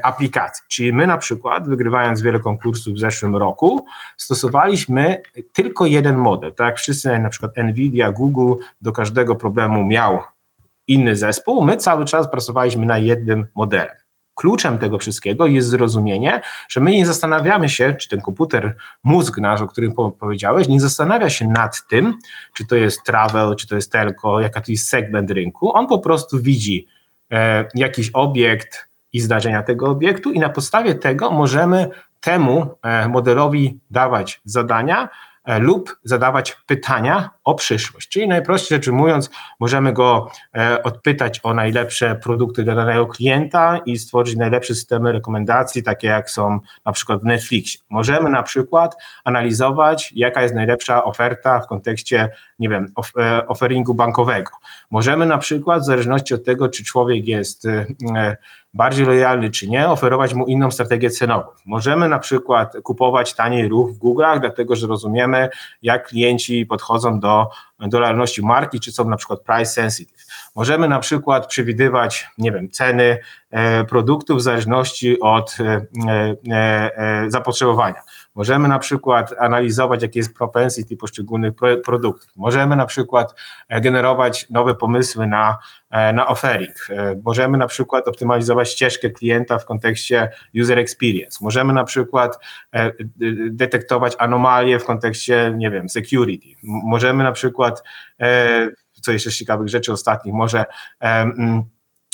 aplikacji. 0.03 0.63
Czyli 0.67 0.93
my 0.93 1.07
na 1.07 1.17
przykład, 1.17 1.69
wygrywając 1.69 2.21
wiele 2.21 2.39
konkursów 2.39 2.93
w 2.93 2.99
zeszłym 2.99 3.35
roku, 3.35 3.85
stosowaliśmy 4.17 5.21
tylko 5.53 5.85
jeden 5.85 6.17
model. 6.17 6.53
Tak 6.53 6.67
jak 6.67 6.77
wszyscy, 6.77 7.19
na 7.19 7.29
przykład 7.29 7.51
Nvidia, 7.57 8.11
Google 8.11 8.53
do 8.81 8.91
każdego 8.91 9.35
problemu 9.35 9.85
miał 9.85 10.19
inny 10.87 11.15
zespół, 11.15 11.65
my 11.65 11.77
cały 11.77 12.05
czas 12.05 12.31
pracowaliśmy 12.31 12.85
na 12.85 12.97
jednym 12.97 13.47
modelu. 13.55 13.91
Kluczem 14.35 14.77
tego 14.77 14.97
wszystkiego 14.97 15.47
jest 15.47 15.67
zrozumienie, 15.67 16.41
że 16.69 16.79
my 16.79 16.91
nie 16.91 17.05
zastanawiamy 17.05 17.69
się, 17.69 17.93
czy 17.93 18.09
ten 18.09 18.21
komputer, 18.21 18.75
mózg 19.03 19.37
nasz, 19.37 19.61
o 19.61 19.67
którym 19.67 19.93
powiedziałeś, 20.19 20.67
nie 20.67 20.81
zastanawia 20.81 21.29
się 21.29 21.47
nad 21.47 21.87
tym, 21.89 22.13
czy 22.53 22.65
to 22.67 22.75
jest 22.75 23.03
travel, 23.03 23.55
czy 23.55 23.67
to 23.67 23.75
jest 23.75 23.91
telco, 23.91 24.39
jaka 24.39 24.61
to 24.61 24.71
jest 24.71 24.89
segment 24.89 25.31
rynku. 25.31 25.73
On 25.73 25.87
po 25.87 25.99
prostu 25.99 26.39
widzi 26.39 26.87
e, 27.31 27.65
jakiś 27.75 28.09
obiekt, 28.13 28.87
i 29.15 29.19
zdarzenia 29.19 29.63
tego 29.63 29.89
obiektu, 29.89 30.31
i 30.31 30.39
na 30.39 30.49
podstawie 30.49 30.95
tego 30.95 31.31
możemy 31.31 31.89
temu 32.19 32.77
e, 32.83 33.07
modelowi 33.07 33.79
dawać 33.91 34.41
zadania 34.45 35.09
e, 35.45 35.59
lub 35.59 35.97
zadawać 36.03 36.57
pytania 36.65 37.29
o 37.45 37.55
przyszłość. 37.55 38.09
Czyli 38.09 38.27
najprościej 38.27 38.77
rzecz 38.77 38.87
ujmując, 38.87 39.29
możemy 39.59 39.93
go 39.93 40.31
e, 40.57 40.83
odpytać 40.83 41.39
o 41.43 41.53
najlepsze 41.53 42.15
produkty 42.15 42.63
dla 42.63 42.75
danego 42.75 43.07
klienta 43.07 43.79
i 43.85 43.97
stworzyć 43.97 44.35
najlepsze 44.35 44.75
systemy 44.75 45.11
rekomendacji, 45.11 45.83
takie 45.83 46.07
jak 46.07 46.29
są 46.29 46.59
na 46.85 46.91
przykład 46.91 47.21
w 47.21 47.25
Netflixie. 47.25 47.81
Możemy 47.89 48.29
na 48.29 48.43
przykład 48.43 48.95
analizować, 49.23 50.13
jaka 50.15 50.41
jest 50.41 50.55
najlepsza 50.55 51.03
oferta 51.03 51.59
w 51.59 51.67
kontekście, 51.67 52.29
nie 52.59 52.69
wiem, 52.69 52.93
offeringu 53.47 53.93
bankowego. 53.93 54.51
Możemy 54.91 55.25
na 55.25 55.37
przykład, 55.37 55.81
w 55.81 55.85
zależności 55.85 56.33
od 56.33 56.45
tego, 56.45 56.69
czy 56.69 56.83
człowiek 56.83 57.27
jest 57.27 57.67
bardziej 58.75 59.05
lojalny 59.05 59.49
czy 59.49 59.69
nie, 59.69 59.89
oferować 59.89 60.33
mu 60.33 60.45
inną 60.45 60.71
strategię 60.71 61.09
cenową. 61.09 61.47
Możemy 61.65 62.09
na 62.09 62.19
przykład 62.19 62.73
kupować 62.83 63.33
taniej 63.33 63.67
ruch 63.67 63.91
w 63.91 63.99
Google'ach, 63.99 64.39
dlatego 64.39 64.75
że 64.75 64.87
rozumiemy, 64.87 65.49
jak 65.81 66.07
klienci 66.07 66.65
podchodzą 66.65 67.19
do, 67.19 67.34
do 67.79 67.99
lojalności 67.99 68.45
marki, 68.45 68.79
czy 68.79 68.91
są 68.91 69.09
na 69.09 69.17
przykład 69.17 69.41
price 69.41 69.65
sensitive. 69.65 70.25
Możemy 70.55 70.87
na 70.87 70.99
przykład 70.99 71.47
przewidywać, 71.47 72.27
nie 72.37 72.51
wiem, 72.51 72.69
ceny 72.69 73.17
e, 73.51 73.83
produktów 73.85 74.37
w 74.37 74.41
zależności 74.41 75.19
od 75.19 75.57
e, 75.59 75.85
e 76.51 77.25
zapotrzebowania. 77.27 78.01
Możemy 78.35 78.67
na 78.67 78.79
przykład 78.79 79.33
analizować, 79.39 80.01
jakie 80.01 80.19
jest 80.19 80.33
propensity 80.33 80.97
poszczególnych 80.97 81.53
produktów. 81.85 82.31
Możemy 82.35 82.75
na 82.75 82.85
przykład 82.85 83.35
e, 83.69 83.81
generować 83.81 84.49
nowe 84.49 84.75
pomysły 84.75 85.27
na, 85.27 85.57
e, 85.91 86.13
na 86.13 86.27
offering. 86.27 86.87
E, 86.89 87.15
możemy 87.23 87.57
na 87.57 87.67
przykład 87.67 88.07
optymalizować 88.07 88.69
ścieżkę 88.71 89.09
klienta 89.09 89.57
w 89.57 89.65
kontekście 89.65 90.29
user 90.61 90.79
experience. 90.79 91.37
Możemy 91.41 91.73
na 91.73 91.83
przykład 91.83 92.39
detektować 93.49 94.13
anomalie 94.17 94.79
w 94.79 94.85
kontekście, 94.85 95.53
nie 95.57 95.71
wiem, 95.71 95.89
security. 95.89 96.47
Możemy 96.63 97.23
na 97.23 97.31
przykład, 97.31 97.83
co 99.01 99.11
jeszcze 99.11 99.31
z 99.31 99.37
ciekawych 99.37 99.69
rzeczy 99.69 99.91
ostatnich, 99.91 100.33
może 100.33 100.65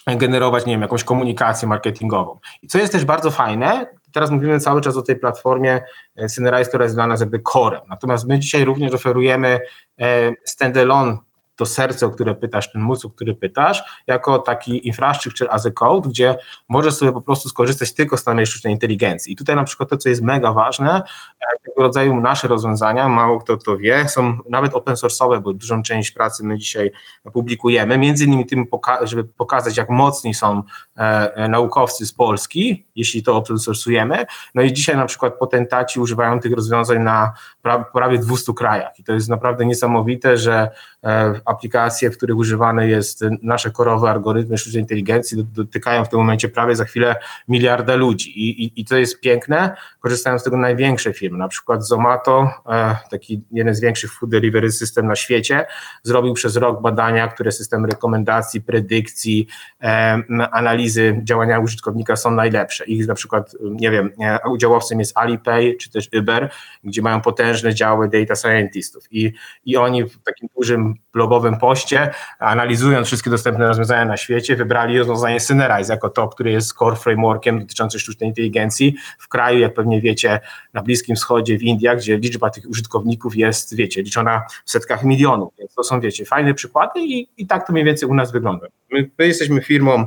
generować, 0.07 0.65
nie 0.65 0.73
wiem, 0.73 0.81
jakąś 0.81 1.03
komunikację 1.03 1.67
marketingową. 1.67 2.39
I 2.61 2.67
co 2.67 2.77
jest 2.77 2.93
też 2.93 3.05
bardzo 3.05 3.31
fajne, 3.31 3.85
teraz 4.11 4.31
mówimy 4.31 4.59
cały 4.59 4.81
czas 4.81 4.97
o 4.97 5.01
tej 5.01 5.15
platformie 5.15 5.81
e, 6.15 6.29
Synerize, 6.29 6.69
która 6.69 6.83
jest 6.83 6.95
dla 6.95 7.07
nas 7.07 7.19
jakby 7.19 7.41
core. 7.53 7.81
Natomiast 7.89 8.27
my 8.27 8.39
dzisiaj 8.39 8.65
również 8.65 8.93
oferujemy 8.93 9.59
e, 10.01 10.31
standalone 10.45 11.17
to 11.61 11.65
serce, 11.65 12.05
o 12.05 12.09
które 12.09 12.35
pytasz, 12.35 12.71
ten 12.71 12.81
mózg, 12.81 13.05
o 13.05 13.09
który 13.09 13.35
pytasz, 13.35 13.83
jako 14.07 14.39
taki 14.39 14.87
infrastructure 14.87 15.47
as 15.51 15.65
a 15.65 15.71
code, 15.71 16.09
gdzie 16.09 16.37
możesz 16.69 16.93
sobie 16.93 17.11
po 17.11 17.21
prostu 17.21 17.49
skorzystać 17.49 17.93
tylko 17.93 18.17
z 18.17 18.23
danej 18.23 18.45
sztucznej 18.45 18.73
inteligencji. 18.73 19.33
I 19.33 19.35
tutaj 19.35 19.55
na 19.55 19.63
przykład 19.63 19.89
to, 19.89 19.97
co 19.97 20.09
jest 20.09 20.21
mega 20.21 20.53
ważne, 20.53 21.01
e, 21.39 21.59
tego 21.63 21.81
rodzaju 21.81 22.21
nasze 22.21 22.47
rozwiązania, 22.47 23.09
mało 23.09 23.39
kto 23.39 23.57
to 23.57 23.77
wie, 23.77 24.09
są 24.09 24.37
nawet 24.49 24.73
open 24.73 24.95
source'owe, 24.95 25.41
bo 25.41 25.53
dużą 25.53 25.83
część 25.83 26.11
pracy 26.11 26.43
my 26.43 26.57
dzisiaj 26.57 26.91
publikujemy, 27.33 27.97
między 27.97 28.25
innymi 28.25 28.45
tym, 28.45 28.65
żeby 29.01 29.23
pokazać, 29.23 29.77
jak 29.77 29.89
mocni 29.89 30.33
są 30.33 30.63
e, 30.97 31.35
e, 31.35 31.47
naukowcy 31.47 32.05
z 32.05 32.13
Polski, 32.13 32.85
jeśli 32.95 33.23
to 33.23 33.35
open 33.35 33.55
source'ujemy. 33.55 34.25
No 34.55 34.61
i 34.61 34.73
dzisiaj 34.73 34.97
na 34.97 35.05
przykład 35.05 35.33
potentaci 35.33 35.99
używają 35.99 36.39
tych 36.39 36.53
rozwiązań 36.53 36.99
na 36.99 37.33
prawie 37.93 38.17
200 38.17 38.53
krajach 38.53 38.99
i 38.99 39.03
to 39.03 39.13
jest 39.13 39.29
naprawdę 39.29 39.65
niesamowite, 39.65 40.37
że 40.37 40.71
aplikacje, 41.51 42.11
w 42.11 42.17
których 42.17 42.37
używane 42.37 42.87
jest 42.87 43.25
nasze 43.41 43.71
korowe 43.71 44.09
algorytmy 44.09 44.57
sztucznej 44.57 44.81
inteligencji, 44.81 45.45
dotykają 45.53 46.05
w 46.05 46.09
tym 46.09 46.19
momencie 46.19 46.49
prawie 46.49 46.75
za 46.75 46.85
chwilę 46.85 47.15
miliarda 47.47 47.95
ludzi. 47.95 48.39
I, 48.39 48.63
i, 48.63 48.81
i 48.81 48.85
to 48.85 48.97
jest 48.97 49.19
piękne. 49.19 49.75
Korzystają 49.99 50.39
z 50.39 50.43
tego 50.43 50.57
największe 50.57 51.13
firmy, 51.13 51.37
na 51.37 51.47
przykład 51.47 51.87
Zomato, 51.87 52.49
e, 52.69 52.95
taki 53.11 53.41
jeden 53.51 53.75
z 53.75 53.81
większych 53.81 54.13
food 54.13 54.31
delivery 54.31 54.71
system 54.71 55.07
na 55.07 55.15
świecie, 55.15 55.65
zrobił 56.03 56.33
przez 56.33 56.55
rok 56.55 56.81
badania, 56.81 57.27
które 57.27 57.51
system 57.51 57.85
rekomendacji, 57.85 58.61
predykcji, 58.61 59.47
e, 59.81 60.21
analizy 60.51 61.21
działania 61.23 61.59
użytkownika 61.59 62.15
są 62.15 62.31
najlepsze. 62.31 62.85
Ich 62.85 63.07
na 63.07 63.13
przykład, 63.13 63.55
nie 63.61 63.91
wiem, 63.91 64.09
e, 64.19 64.49
udziałowcem 64.49 64.99
jest 64.99 65.17
Alipay 65.17 65.77
czy 65.77 65.91
też 65.91 66.09
Uber, 66.19 66.49
gdzie 66.83 67.01
mają 67.01 67.21
potężne 67.21 67.73
działy 67.73 68.09
data 68.09 68.35
scientistów 68.35 69.03
i, 69.11 69.33
i 69.65 69.77
oni 69.77 70.03
w 70.03 70.23
takim 70.23 70.49
dużym 70.57 70.95
poście, 71.59 72.11
analizując 72.39 73.07
wszystkie 73.07 73.29
dostępne 73.29 73.67
rozwiązania 73.67 74.05
na 74.05 74.17
świecie, 74.17 74.55
wybrali 74.55 74.99
rozwiązanie 74.99 75.39
Synerize 75.39 75.93
jako 75.93 76.09
to, 76.09 76.27
które 76.27 76.51
jest 76.51 76.73
core 76.73 76.95
frameworkiem 76.95 77.59
dotyczącym 77.59 77.99
sztucznej 77.99 78.29
inteligencji 78.29 78.95
w 79.19 79.27
kraju, 79.27 79.59
jak 79.59 79.73
pewnie 79.73 80.01
wiecie, 80.01 80.39
na 80.73 80.81
Bliskim 80.81 81.15
Wschodzie, 81.15 81.57
w 81.57 81.63
Indiach, 81.63 81.97
gdzie 81.97 82.17
liczba 82.17 82.49
tych 82.49 82.69
użytkowników 82.69 83.35
jest, 83.35 83.75
wiecie, 83.75 84.01
liczona 84.01 84.41
w 84.65 84.71
setkach 84.71 85.03
milionów, 85.03 85.53
więc 85.59 85.73
to 85.73 85.83
są, 85.83 85.99
wiecie, 85.99 86.25
fajne 86.25 86.53
przykłady 86.53 86.99
i, 86.99 87.27
i 87.37 87.47
tak 87.47 87.67
to 87.67 87.73
mniej 87.73 87.85
więcej 87.85 88.09
u 88.09 88.13
nas 88.13 88.31
wygląda. 88.31 88.67
My, 88.91 89.09
my 89.19 89.27
jesteśmy 89.27 89.61
firmą 89.61 90.05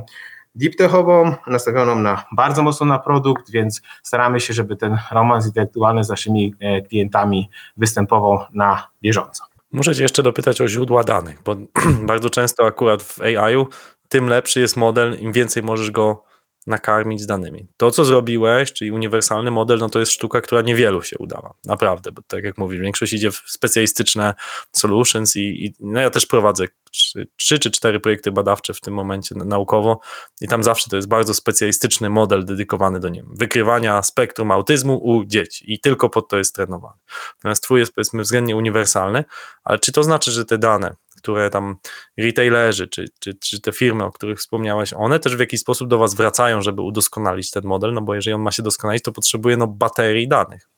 deep 0.55 0.75
techową, 0.75 1.35
nastawioną 1.47 1.95
na 1.95 2.23
bardzo 2.31 2.63
mocno 2.63 2.85
na 2.85 2.99
produkt, 2.99 3.51
więc 3.51 3.81
staramy 4.03 4.39
się, 4.39 4.53
żeby 4.53 4.75
ten 4.75 4.97
romans 5.11 5.45
intelektualny 5.45 6.03
z 6.03 6.09
naszymi 6.09 6.55
e, 6.59 6.81
klientami 6.81 7.49
występował 7.77 8.39
na 8.53 8.87
bieżąco. 9.01 9.54
Muszę 9.71 9.95
Cię 9.95 10.03
jeszcze 10.03 10.23
dopytać 10.23 10.61
o 10.61 10.67
źródła 10.67 11.03
danych, 11.03 11.41
bo 11.43 11.55
bardzo 12.11 12.29
często 12.29 12.65
akurat 12.65 13.03
w 13.03 13.21
AI-u 13.21 13.67
tym 14.09 14.27
lepszy 14.27 14.59
jest 14.59 14.77
model, 14.77 15.19
im 15.19 15.31
więcej 15.31 15.63
możesz 15.63 15.91
go 15.91 16.23
nakarmić 16.67 17.25
danymi. 17.25 17.67
To, 17.77 17.91
co 17.91 18.05
zrobiłeś, 18.05 18.73
czyli 18.73 18.91
uniwersalny 18.91 19.51
model, 19.51 19.79
no 19.79 19.89
to 19.89 19.99
jest 19.99 20.11
sztuka, 20.11 20.41
która 20.41 20.61
niewielu 20.61 21.01
się 21.01 21.17
udała. 21.17 21.53
Naprawdę, 21.65 22.11
bo 22.11 22.21
tak 22.27 22.43
jak 22.43 22.57
mówisz, 22.57 22.79
większość 22.79 23.13
idzie 23.13 23.31
w 23.31 23.43
specjalistyczne 23.47 24.33
solutions 24.71 25.35
i, 25.35 25.65
i 25.65 25.73
no 25.79 26.01
ja 26.01 26.09
też 26.09 26.25
prowadzę 26.25 26.65
trzy, 27.35 27.59
czy 27.59 27.71
cztery 27.71 27.99
projekty 27.99 28.31
badawcze 28.31 28.73
w 28.73 28.81
tym 28.81 28.93
momencie 28.93 29.35
naukowo 29.35 29.99
i 30.41 30.47
tam 30.47 30.63
zawsze 30.63 30.89
to 30.89 30.95
jest 30.95 31.07
bardzo 31.07 31.33
specjalistyczny 31.33 32.09
model 32.09 32.45
dedykowany 32.45 32.99
do 32.99 33.09
nie 33.09 33.23
wykrywania 33.27 34.03
spektrum 34.03 34.51
autyzmu 34.51 34.97
u 35.03 35.25
dzieci 35.25 35.73
i 35.73 35.79
tylko 35.79 36.09
pod 36.09 36.29
to 36.29 36.37
jest 36.37 36.55
trenowany. 36.55 36.97
Natomiast 37.37 37.63
twój 37.63 37.79
jest 37.79 37.93
powiedzmy 37.93 38.21
względnie 38.21 38.55
uniwersalny, 38.55 39.23
ale 39.63 39.79
czy 39.79 39.91
to 39.91 40.03
znaczy, 40.03 40.31
że 40.31 40.45
te 40.45 40.57
dane 40.57 40.95
które 41.25 41.49
tam 41.49 41.75
retailerzy, 42.17 42.87
czy, 42.87 43.05
czy, 43.19 43.33
czy 43.33 43.61
te 43.61 43.71
firmy, 43.71 44.03
o 44.03 44.11
których 44.11 44.39
wspomniałeś, 44.39 44.93
one 44.93 45.19
też 45.19 45.35
w 45.35 45.39
jakiś 45.39 45.59
sposób 45.59 45.87
do 45.87 45.97
was 45.97 46.15
wracają, 46.15 46.61
żeby 46.61 46.81
udoskonalić 46.81 47.51
ten 47.51 47.63
model, 47.63 47.93
no 47.93 48.01
bo 48.01 48.15
jeżeli 48.15 48.33
on 48.33 48.41
ma 48.41 48.51
się 48.51 48.63
doskonalić, 48.63 49.03
to 49.03 49.11
potrzebuje 49.11 49.57
no 49.57 49.67
baterii 49.67 50.27
danych. 50.27 50.69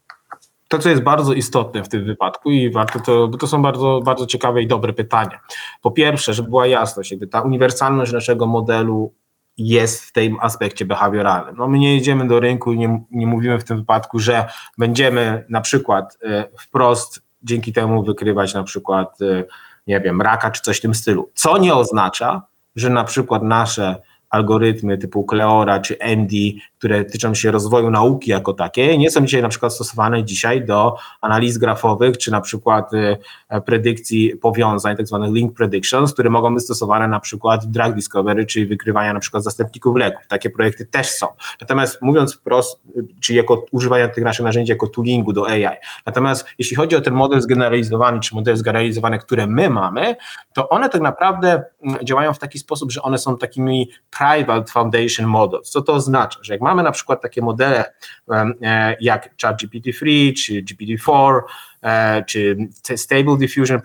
To, 0.68 0.80
co 0.80 0.90
jest 0.90 1.04
bardzo 1.04 1.34
istotne 1.34 1.84
w 1.84 1.90
tym 1.90 2.06
wypadku 2.06 2.52
i 2.52 2.72
warto 2.72 3.00
to, 3.00 3.28
bo 3.28 3.38
to 3.38 3.48
są 3.48 3.62
bardzo, 3.62 4.02
bardzo 4.06 4.26
ciekawe 4.26 4.62
i 4.62 4.68
dobre 4.68 4.94
pytania. 4.94 5.40
Po 5.82 5.92
pierwsze, 5.92 6.34
żeby 6.34 6.50
była 6.50 6.68
jasność, 6.68 7.12
jakby 7.12 7.28
ta 7.28 7.42
uniwersalność 7.42 8.12
naszego 8.12 8.48
modelu 8.48 9.14
jest 9.58 10.04
w 10.04 10.12
tym 10.12 10.38
aspekcie 10.42 10.86
behawioralnym. 10.86 11.56
No 11.58 11.68
my 11.68 11.80
nie 11.80 11.96
jedziemy 11.96 12.28
do 12.28 12.40
rynku 12.40 12.74
i 12.74 12.78
nie, 12.78 13.06
nie 13.12 13.28
mówimy 13.28 13.60
w 13.60 13.64
tym 13.64 13.78
wypadku, 13.78 14.20
że 14.20 14.48
będziemy 14.78 15.46
na 15.50 15.62
przykład 15.62 16.18
e, 16.24 16.50
wprost 16.60 17.28
dzięki 17.44 17.74
temu 17.74 18.04
wykrywać 18.04 18.54
na 18.54 18.64
przykład 18.64 19.22
e, 19.22 19.44
nie 19.88 20.02
wiem, 20.02 20.22
raka 20.22 20.52
czy 20.52 20.62
coś 20.62 20.78
w 20.78 20.82
tym 20.82 20.94
stylu. 20.94 21.32
Co 21.34 21.58
nie 21.58 21.76
oznacza, 21.76 22.42
że 22.76 22.90
na 22.90 23.04
przykład 23.04 23.44
nasze 23.44 23.96
algorytmy 24.30 24.98
typu 24.98 25.26
Cleora 25.30 25.80
czy 25.80 26.00
MD, 26.00 26.36
które 26.78 27.06
tyczą 27.06 27.34
się 27.34 27.52
rozwoju 27.52 27.92
nauki 27.92 28.32
jako 28.32 28.54
takiej, 28.54 29.00
nie 29.00 29.12
są 29.12 29.26
dzisiaj 29.26 29.42
na 29.42 29.50
przykład 29.50 29.74
stosowane 29.74 30.24
dzisiaj 30.24 30.66
do 30.66 30.96
analiz 31.22 31.58
grafowych, 31.58 32.18
czy 32.18 32.32
na 32.32 32.42
przykład 32.42 32.94
y, 32.94 33.18
predykcji 33.66 34.36
powiązań, 34.36 34.98
tak 34.98 35.08
zwanych 35.08 35.34
link 35.34 35.54
predictions, 35.54 36.14
które 36.14 36.30
mogą 36.30 36.56
być 36.56 36.64
stosowane 36.64 37.08
na 37.08 37.20
przykład 37.20 37.66
w 37.66 37.68
drug 37.68 37.94
discovery, 37.94 38.46
czy 38.46 38.66
wykrywania 38.66 39.14
na 39.14 39.20
przykład 39.20 39.44
zastępników 39.44 39.96
leków. 39.96 40.28
Takie 40.28 40.50
projekty 40.50 40.86
też 40.86 41.10
są. 41.10 41.28
Natomiast 41.62 42.02
mówiąc 42.02 42.36
wprost, 42.36 42.82
y, 42.98 43.08
czy 43.22 43.34
jako 43.34 43.66
używania 43.72 44.08
tych 44.08 44.24
naszych 44.24 44.46
narzędzi 44.46 44.72
jako 44.72 44.88
toolingu 44.88 45.34
do 45.34 45.48
AI. 45.48 45.78
Natomiast 46.06 46.46
jeśli 46.60 46.76
chodzi 46.76 46.96
o 46.96 47.02
ten 47.02 47.14
model 47.14 47.42
zgeneralizowany, 47.42 48.20
czy 48.20 48.36
model 48.36 48.58
zgeneralizowany, 48.58 49.20
które 49.20 49.48
my 49.48 49.70
mamy, 49.70 50.16
to 50.54 50.70
one 50.70 50.90
tak 50.90 51.02
naprawdę 51.02 51.64
mm, 51.84 52.06
działają 52.06 52.34
w 52.34 52.40
taki 52.40 52.60
sposób, 52.60 52.92
że 52.92 53.02
one 53.02 53.18
są 53.18 53.38
takimi 53.38 53.90
private 54.18 54.72
foundation 54.72 55.28
models. 55.28 55.70
Co 55.70 55.82
to 55.82 55.94
oznacza? 55.94 56.40
Że 56.42 56.54
jak 56.54 56.62
mamy 56.62 56.84
na 56.84 56.92
przykład 56.92 57.22
takie 57.22 57.42
modele 57.42 57.94
e, 58.32 58.96
jak 59.02 59.36
ChatGPT-3 59.38 60.34
czy 60.34 60.54
GPT-4, 60.54 61.42
e, 61.82 62.24
czy 62.24 62.58
Stable 62.96 63.38
Diffusion 63.38 63.82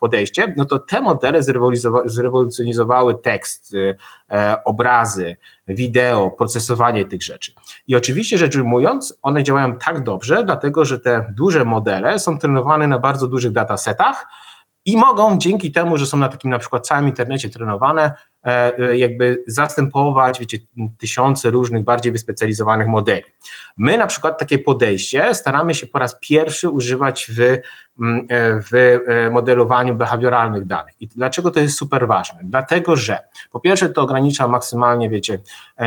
podejście, 0.00 0.54
no 0.56 0.64
to 0.64 0.78
te 0.78 1.00
modele 1.00 1.42
zrewolucjonizowały 2.04 3.14
tekst, 3.14 3.74
e, 4.30 4.64
obrazy, 4.64 5.36
wideo, 5.68 6.30
procesowanie 6.30 7.04
tych 7.04 7.22
rzeczy. 7.22 7.52
I 7.88 7.96
oczywiście 7.96 8.38
rzecz 8.38 8.56
ujmując, 8.56 9.18
one 9.22 9.42
działają 9.42 9.78
tak 9.78 10.02
dobrze, 10.02 10.44
dlatego 10.44 10.84
że 10.84 10.98
te 11.00 11.32
duże 11.36 11.64
modele 11.64 12.18
są 12.18 12.38
trenowane 12.38 12.86
na 12.86 12.98
bardzo 12.98 13.26
dużych 13.26 13.52
datasetach, 13.52 14.26
i 14.84 14.96
mogą 14.96 15.38
dzięki 15.38 15.72
temu, 15.72 15.96
że 15.96 16.06
są 16.06 16.16
na 16.16 16.28
takim 16.28 16.50
na 16.50 16.58
przykład 16.58 16.86
całym 16.86 17.08
internecie 17.08 17.50
trenowane, 17.50 18.12
e, 18.46 18.78
e, 18.78 18.98
jakby 18.98 19.44
zastępować, 19.46 20.40
wiecie, 20.40 20.58
tysiące 20.98 21.50
różnych 21.50 21.84
bardziej 21.84 22.12
wyspecjalizowanych 22.12 22.88
modeli. 22.88 23.24
My 23.76 23.98
na 23.98 24.06
przykład 24.06 24.38
takie 24.38 24.58
podejście 24.58 25.34
staramy 25.34 25.74
się 25.74 25.86
po 25.86 25.98
raz 25.98 26.16
pierwszy 26.20 26.68
używać 26.68 27.30
w, 27.36 27.40
mm, 27.40 28.26
e, 28.28 28.60
w 28.60 28.98
modelowaniu 29.32 29.94
behawioralnych 29.94 30.66
danych. 30.66 30.94
I 31.00 31.06
dlaczego 31.06 31.50
to 31.50 31.60
jest 31.60 31.78
super 31.78 32.08
ważne? 32.08 32.40
Dlatego, 32.44 32.96
że 32.96 33.18
po 33.50 33.60
pierwsze 33.60 33.88
to 33.88 34.02
ogranicza 34.02 34.48
maksymalnie, 34.48 35.10
wiecie, 35.10 35.38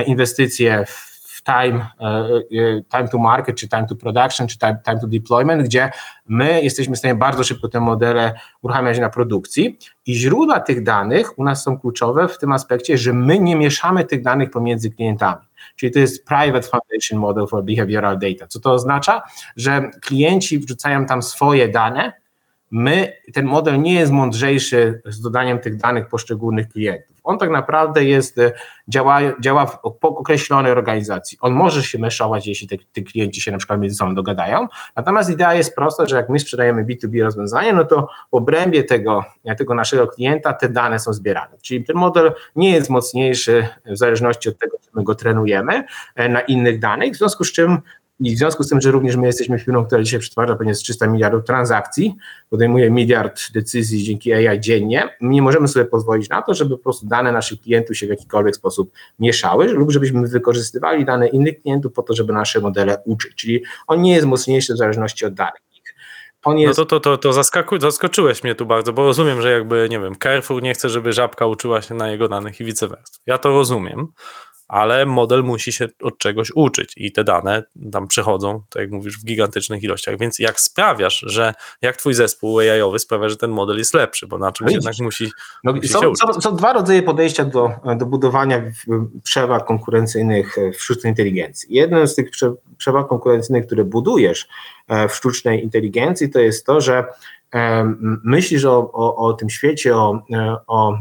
inwestycje 0.05 0.85
w 0.85 1.12
time, 1.43 1.85
e, 1.99 2.05
e, 2.05 2.81
time 2.91 3.07
to 3.07 3.17
market, 3.17 3.55
czy 3.55 3.67
time 3.67 3.85
to 3.87 3.95
production, 3.95 4.47
czy 4.47 4.57
time, 4.57 4.77
time 4.85 4.99
to 4.99 5.07
deployment, 5.07 5.63
gdzie 5.63 5.91
my 6.27 6.61
jesteśmy 6.63 6.95
w 6.95 6.99
stanie 6.99 7.15
bardzo 7.15 7.43
szybko 7.43 7.67
te 7.67 7.79
modele 7.79 8.33
uruchamiać 8.61 8.99
na 8.99 9.09
produkcji 9.09 9.77
i 10.05 10.15
źródła 10.15 10.59
tych 10.59 10.83
danych 10.83 11.39
u 11.39 11.43
nas 11.43 11.63
są 11.63 11.79
kluczowe 11.79 12.27
w 12.27 12.37
tym 12.37 12.51
aspekcie, 12.51 12.97
że 12.97 13.13
my 13.13 13.39
nie 13.39 13.55
mieszamy 13.55 14.05
tych 14.05 14.21
danych 14.21 14.49
pomiędzy 14.49 14.91
klientami. 14.91 15.41
Czyli 15.75 15.91
to 15.91 15.99
jest 15.99 16.25
Private 16.25 16.61
Foundation 16.61 17.19
Model 17.19 17.47
for 17.47 17.63
Behavioral 17.63 18.19
Data. 18.19 18.47
Co 18.47 18.59
to 18.59 18.73
oznacza? 18.73 19.21
Że 19.55 19.91
klienci 20.01 20.59
wrzucają 20.59 21.05
tam 21.05 21.23
swoje 21.23 21.69
dane, 21.69 22.13
my, 22.73 23.13
ten 23.33 23.45
model 23.45 23.81
nie 23.81 23.93
jest 23.93 24.11
mądrzejszy 24.11 25.01
z 25.05 25.21
dodaniem 25.21 25.59
tych 25.59 25.77
danych 25.77 26.07
poszczególnych 26.07 26.69
klientów. 26.69 27.17
On 27.23 27.37
tak 27.37 27.49
naprawdę 27.49 28.03
jest, 28.03 28.37
e, 28.37 28.51
działa, 28.87 29.19
działa 29.39 29.65
w 29.65 29.79
określonej 30.01 30.71
organizacji. 30.71 31.37
On 31.41 31.53
może 31.53 31.83
się 31.83 31.99
meszować, 31.99 32.47
jeśli 32.47 32.67
te, 32.67 32.75
te 32.93 33.01
klienci 33.01 33.41
się 33.41 33.51
na 33.51 33.57
przykład 33.57 33.79
między 33.79 33.95
sobą 33.95 34.15
dogadają. 34.15 34.67
Natomiast 34.95 35.29
idea 35.29 35.53
jest 35.53 35.75
prosta, 35.75 36.05
że 36.05 36.15
jak 36.15 36.29
my 36.29 36.39
sprzedajemy 36.39 36.85
B2B 36.85 37.23
rozwiązanie, 37.23 37.73
no 37.73 37.85
to 37.85 38.07
w 38.31 38.35
obrębie 38.35 38.83
tego, 38.83 39.23
tego 39.57 39.75
naszego 39.75 40.07
klienta 40.07 40.53
te 40.53 40.69
dane 40.69 40.99
są 40.99 41.13
zbierane. 41.13 41.57
Czyli 41.61 41.85
ten 41.85 41.95
model 41.95 42.33
nie 42.55 42.71
jest 42.71 42.89
mocniejszy 42.89 43.67
w 43.85 43.97
zależności 43.97 44.49
od 44.49 44.59
tego, 44.59 44.77
czy 44.81 44.89
my 44.93 45.03
go 45.03 45.15
trenujemy 45.15 45.83
e, 46.15 46.29
na 46.29 46.41
innych 46.41 46.79
danych, 46.79 47.13
w 47.13 47.17
związku 47.17 47.43
z 47.43 47.51
czym 47.51 47.81
i 48.19 48.35
w 48.35 48.37
związku 48.37 48.63
z 48.63 48.69
tym, 48.69 48.81
że 48.81 48.91
również 48.91 49.15
my 49.15 49.27
jesteśmy 49.27 49.59
firmą, 49.59 49.85
która 49.85 50.03
dzisiaj 50.03 50.19
przetwarza 50.19 50.55
pewnie 50.55 50.73
300 50.73 51.07
miliardów 51.07 51.43
transakcji, 51.43 52.15
podejmuje 52.49 52.91
miliard 52.91 53.51
decyzji 53.53 54.03
dzięki 54.03 54.33
AI 54.33 54.59
dziennie, 54.59 55.09
nie 55.21 55.41
możemy 55.41 55.67
sobie 55.67 55.85
pozwolić 55.85 56.29
na 56.29 56.41
to, 56.41 56.53
żeby 56.53 56.77
po 56.77 56.83
prostu 56.83 57.07
dane 57.07 57.31
naszych 57.31 57.61
klientów 57.61 57.97
się 57.97 58.07
w 58.07 58.09
jakikolwiek 58.09 58.55
sposób 58.55 58.91
mieszały 59.19 59.67
lub 59.67 59.91
żebyśmy 59.91 60.27
wykorzystywali 60.27 61.05
dane 61.05 61.27
innych 61.27 61.61
klientów 61.61 61.93
po 61.93 62.03
to, 62.03 62.13
żeby 62.13 62.33
nasze 62.33 62.59
modele 62.59 62.97
uczyć. 63.05 63.35
Czyli 63.35 63.63
on 63.87 64.01
nie 64.01 64.13
jest 64.13 64.27
mocniejszy 64.27 64.73
w 64.73 64.77
zależności 64.77 65.25
od 65.25 65.33
danych. 65.33 65.61
On 66.43 66.59
jest... 66.59 66.77
No 66.77 66.85
to, 66.85 66.99
to, 66.99 66.99
to, 66.99 67.17
to 67.17 67.33
zaskaku, 67.33 67.79
zaskoczyłeś 67.79 68.43
mnie 68.43 68.55
tu 68.55 68.65
bardzo, 68.65 68.93
bo 68.93 69.03
rozumiem, 69.03 69.41
że 69.41 69.51
jakby, 69.51 69.87
nie 69.89 69.99
wiem, 69.99 70.15
Carrefour 70.23 70.63
nie 70.63 70.73
chce, 70.73 70.89
żeby 70.89 71.13
żabka 71.13 71.45
uczyła 71.45 71.81
się 71.81 71.95
na 71.95 72.11
jego 72.11 72.27
danych 72.27 72.59
i 72.59 72.63
vice 72.63 72.87
versa. 72.87 73.19
Ja 73.25 73.37
to 73.37 73.49
rozumiem, 73.49 74.07
ale 74.67 75.05
model 75.05 75.43
musi 75.43 75.71
się 75.73 75.87
od 76.01 76.17
czegoś 76.17 76.51
uczyć 76.55 76.93
i 76.97 77.11
te 77.11 77.23
dane 77.23 77.63
tam 77.91 78.07
przechodzą, 78.07 78.63
tak 78.69 78.81
jak 78.81 78.91
mówisz, 78.91 79.17
w 79.17 79.25
gigantycznych 79.25 79.83
ilościach. 79.83 80.17
Więc 80.19 80.39
jak 80.39 80.59
sprawiasz, 80.59 81.23
że 81.27 81.53
jak 81.81 81.97
twój 81.97 82.13
zespół 82.13 82.59
AI-owy 82.59 82.99
sprawia, 82.99 83.29
że 83.29 83.37
ten 83.37 83.51
model 83.51 83.77
jest 83.77 83.93
lepszy, 83.93 84.27
bo 84.27 84.37
na 84.37 84.51
czymś 84.51 84.71
no 84.71 84.75
jednak 84.75 84.93
musi, 84.99 85.31
no, 85.63 85.73
musi 85.73 85.87
są, 85.87 86.01
się 86.01 86.09
uczyć. 86.09 86.33
Są, 86.33 86.41
są, 86.41 86.55
dwa 86.55 86.73
rodzaje 86.73 87.03
podejścia 87.03 87.45
do, 87.45 87.71
do 87.97 88.05
budowania 88.05 88.61
przewag 89.23 89.65
konkurencyjnych 89.65 90.55
w 90.73 90.83
sztucznej 90.83 91.11
inteligencji. 91.11 91.75
Jeden 91.75 92.07
z 92.07 92.15
tych 92.15 92.29
przewag 92.77 93.07
konkurencyjnych, 93.07 93.65
które 93.65 93.83
budujesz 93.83 94.47
e, 94.87 95.07
w 95.07 95.15
sztucznej 95.15 95.63
inteligencji, 95.63 96.29
to 96.29 96.39
jest 96.39 96.65
to, 96.65 96.81
że 96.81 97.05
myślisz 98.23 98.65
o, 98.65 98.91
o, 98.91 99.15
o 99.15 99.33
tym 99.33 99.49
świecie, 99.49 99.95
o, 99.95 100.21
o, 100.67 100.97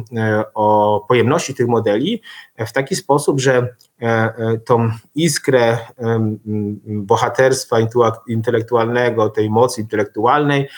o 0.55 1.05
pojemności 1.09 1.55
tych 1.55 1.67
modeli 1.69 2.23
w 2.67 2.73
taki 2.73 2.97
sposób, 2.97 3.41
że 3.41 3.69
E, 3.69 3.69
e, 3.69 3.92
tą 4.65 4.91
iskrę 5.15 5.79
bohaterstwa 6.87 7.77
intelektualnego, 8.29 9.29
tej 9.29 9.51
mocy 9.51 9.81
intelektualnej, 9.81 10.69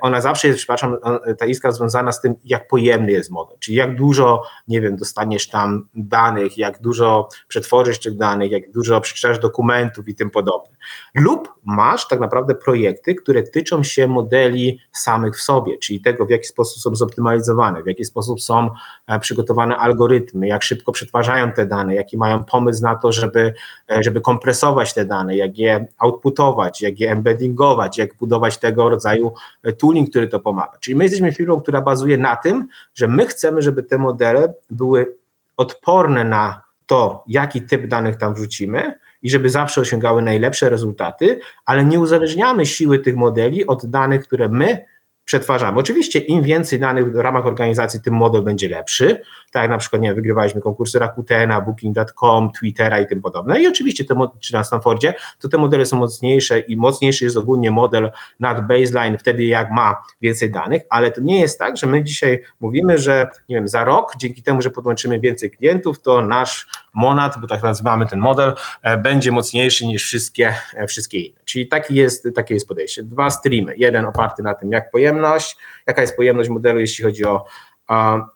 ona 0.00 0.20
zawsze 0.20 0.48
jest, 0.48 0.58
przepraszam, 0.58 0.96
ta 1.38 1.46
iskra 1.46 1.72
związana 1.72 2.12
z 2.12 2.20
tym, 2.20 2.34
jak 2.44 2.68
pojemny 2.68 3.12
jest 3.12 3.30
model, 3.30 3.56
czyli 3.58 3.76
jak 3.76 3.96
dużo, 3.96 4.42
nie 4.68 4.80
wiem, 4.80 4.96
dostaniesz 4.96 5.48
tam 5.48 5.88
danych, 5.94 6.58
jak 6.58 6.80
dużo 6.80 7.28
przetworzysz 7.48 7.98
tych 7.98 8.16
danych, 8.16 8.50
jak 8.50 8.70
dużo 8.70 9.00
przeczytasz 9.00 9.38
dokumentów 9.38 10.08
i 10.08 10.14
tym 10.14 10.30
podobne. 10.30 10.76
Lub 11.14 11.52
masz 11.64 12.08
tak 12.08 12.20
naprawdę 12.20 12.54
projekty, 12.54 13.14
które 13.14 13.42
tyczą 13.42 13.82
się 13.82 14.08
modeli 14.08 14.80
samych 14.92 15.36
w 15.36 15.42
sobie, 15.42 15.78
czyli 15.78 16.00
tego, 16.00 16.26
w 16.26 16.30
jaki 16.30 16.46
sposób 16.46 16.82
są 16.82 16.94
zoptymalizowane, 16.94 17.82
w 17.82 17.86
jaki 17.86 18.04
sposób 18.04 18.40
są 18.40 18.70
e, 19.06 19.20
przygotowane 19.20 19.76
algorytmy, 19.76 20.48
jak 20.48 20.62
szybko 20.62 20.92
przetwarzają 20.92 21.52
te 21.52 21.66
dane, 21.66 21.94
jaki 21.94 22.18
mają 22.18 22.31
mają 22.32 22.44
pomysł 22.44 22.82
na 22.82 22.94
to, 22.94 23.12
żeby, 23.12 23.54
e, 23.90 24.02
żeby 24.02 24.20
kompresować 24.20 24.94
te 24.94 25.04
dane, 25.04 25.36
jak 25.36 25.58
je 25.58 25.86
outputować, 25.98 26.82
jak 26.82 27.00
je 27.00 27.10
embeddingować, 27.10 27.98
jak 27.98 28.14
budować 28.14 28.58
tego 28.58 28.88
rodzaju 28.88 29.32
e, 29.62 29.72
tooling, 29.72 30.10
który 30.10 30.28
to 30.28 30.40
pomaga. 30.40 30.78
Czyli 30.80 30.96
my 30.96 31.04
jesteśmy 31.04 31.32
firmą, 31.32 31.60
która 31.60 31.80
bazuje 31.80 32.18
na 32.18 32.36
tym, 32.36 32.68
że 32.94 33.08
my 33.08 33.26
chcemy, 33.26 33.62
żeby 33.62 33.82
te 33.82 33.98
modele 33.98 34.54
były 34.70 35.16
odporne 35.56 36.24
na 36.24 36.62
to, 36.86 37.24
jaki 37.28 37.62
typ 37.62 37.86
danych 37.86 38.16
tam 38.16 38.34
wrzucimy 38.34 38.94
i 39.22 39.30
żeby 39.30 39.50
zawsze 39.50 39.80
osiągały 39.80 40.22
najlepsze 40.22 40.70
rezultaty, 40.70 41.40
ale 41.66 41.84
nie 41.84 42.00
uzależniamy 42.00 42.66
siły 42.66 42.98
tych 42.98 43.16
modeli 43.16 43.66
od 43.66 43.86
danych, 43.86 44.22
które 44.22 44.48
my 44.48 44.84
przetwarzamy. 45.24 45.78
Oczywiście 45.78 46.18
im 46.18 46.42
więcej 46.42 46.80
danych 46.80 47.12
w 47.12 47.16
ramach 47.16 47.46
organizacji, 47.46 48.00
tym 48.00 48.14
model 48.14 48.42
będzie 48.42 48.68
lepszy. 48.68 49.22
Tak 49.52 49.62
jak 49.62 49.70
na 49.70 49.78
przykład, 49.78 50.02
nie 50.02 50.08
wiem, 50.08 50.16
wygrywaliśmy 50.16 50.60
konkursy 50.60 50.98
Rakutena, 50.98 51.60
Booking.com, 51.60 52.52
Twittera 52.52 53.00
i 53.00 53.06
tym 53.06 53.22
podobne. 53.22 53.62
I 53.62 53.66
oczywiście, 53.66 54.04
te, 54.04 54.28
czy 54.40 54.52
na 54.52 54.64
Stanfordzie, 54.64 55.14
to 55.38 55.48
te 55.48 55.58
modele 55.58 55.86
są 55.86 55.96
mocniejsze 55.96 56.60
i 56.60 56.76
mocniejszy 56.76 57.24
jest 57.24 57.36
ogólnie 57.36 57.70
model 57.70 58.10
nad 58.40 58.66
baseline 58.66 59.18
wtedy, 59.18 59.44
jak 59.44 59.70
ma 59.70 60.02
więcej 60.20 60.50
danych, 60.50 60.82
ale 60.90 61.10
to 61.10 61.20
nie 61.20 61.40
jest 61.40 61.58
tak, 61.58 61.76
że 61.76 61.86
my 61.86 62.04
dzisiaj 62.04 62.42
mówimy, 62.60 62.98
że 62.98 63.28
nie 63.48 63.56
wiem, 63.56 63.68
za 63.68 63.84
rok, 63.84 64.12
dzięki 64.16 64.42
temu, 64.42 64.62
że 64.62 64.70
podłączymy 64.70 65.20
więcej 65.20 65.50
klientów, 65.50 66.02
to 66.02 66.22
nasz 66.22 66.66
Monad, 66.94 67.40
bo 67.40 67.46
tak 67.46 67.62
nazywamy 67.62 68.06
ten 68.06 68.18
model, 68.18 68.54
e, 68.82 68.98
będzie 68.98 69.32
mocniejszy 69.32 69.86
niż 69.86 70.04
wszystkie, 70.04 70.54
e, 70.74 70.86
wszystkie 70.86 71.20
inne. 71.20 71.40
Czyli 71.44 71.68
taki 71.68 71.94
jest, 71.94 72.28
takie 72.34 72.54
jest 72.54 72.68
podejście. 72.68 73.02
Dwa 73.02 73.30
streamy. 73.30 73.74
Jeden 73.76 74.04
oparty 74.04 74.42
na 74.42 74.54
tym, 74.54 74.72
jak 74.72 74.90
pojemność, 75.12 75.56
jaka 75.86 76.00
jest 76.00 76.16
pojemność 76.16 76.48
modelu, 76.48 76.80
jeśli 76.80 77.04
chodzi 77.04 77.24
o, 77.24 77.44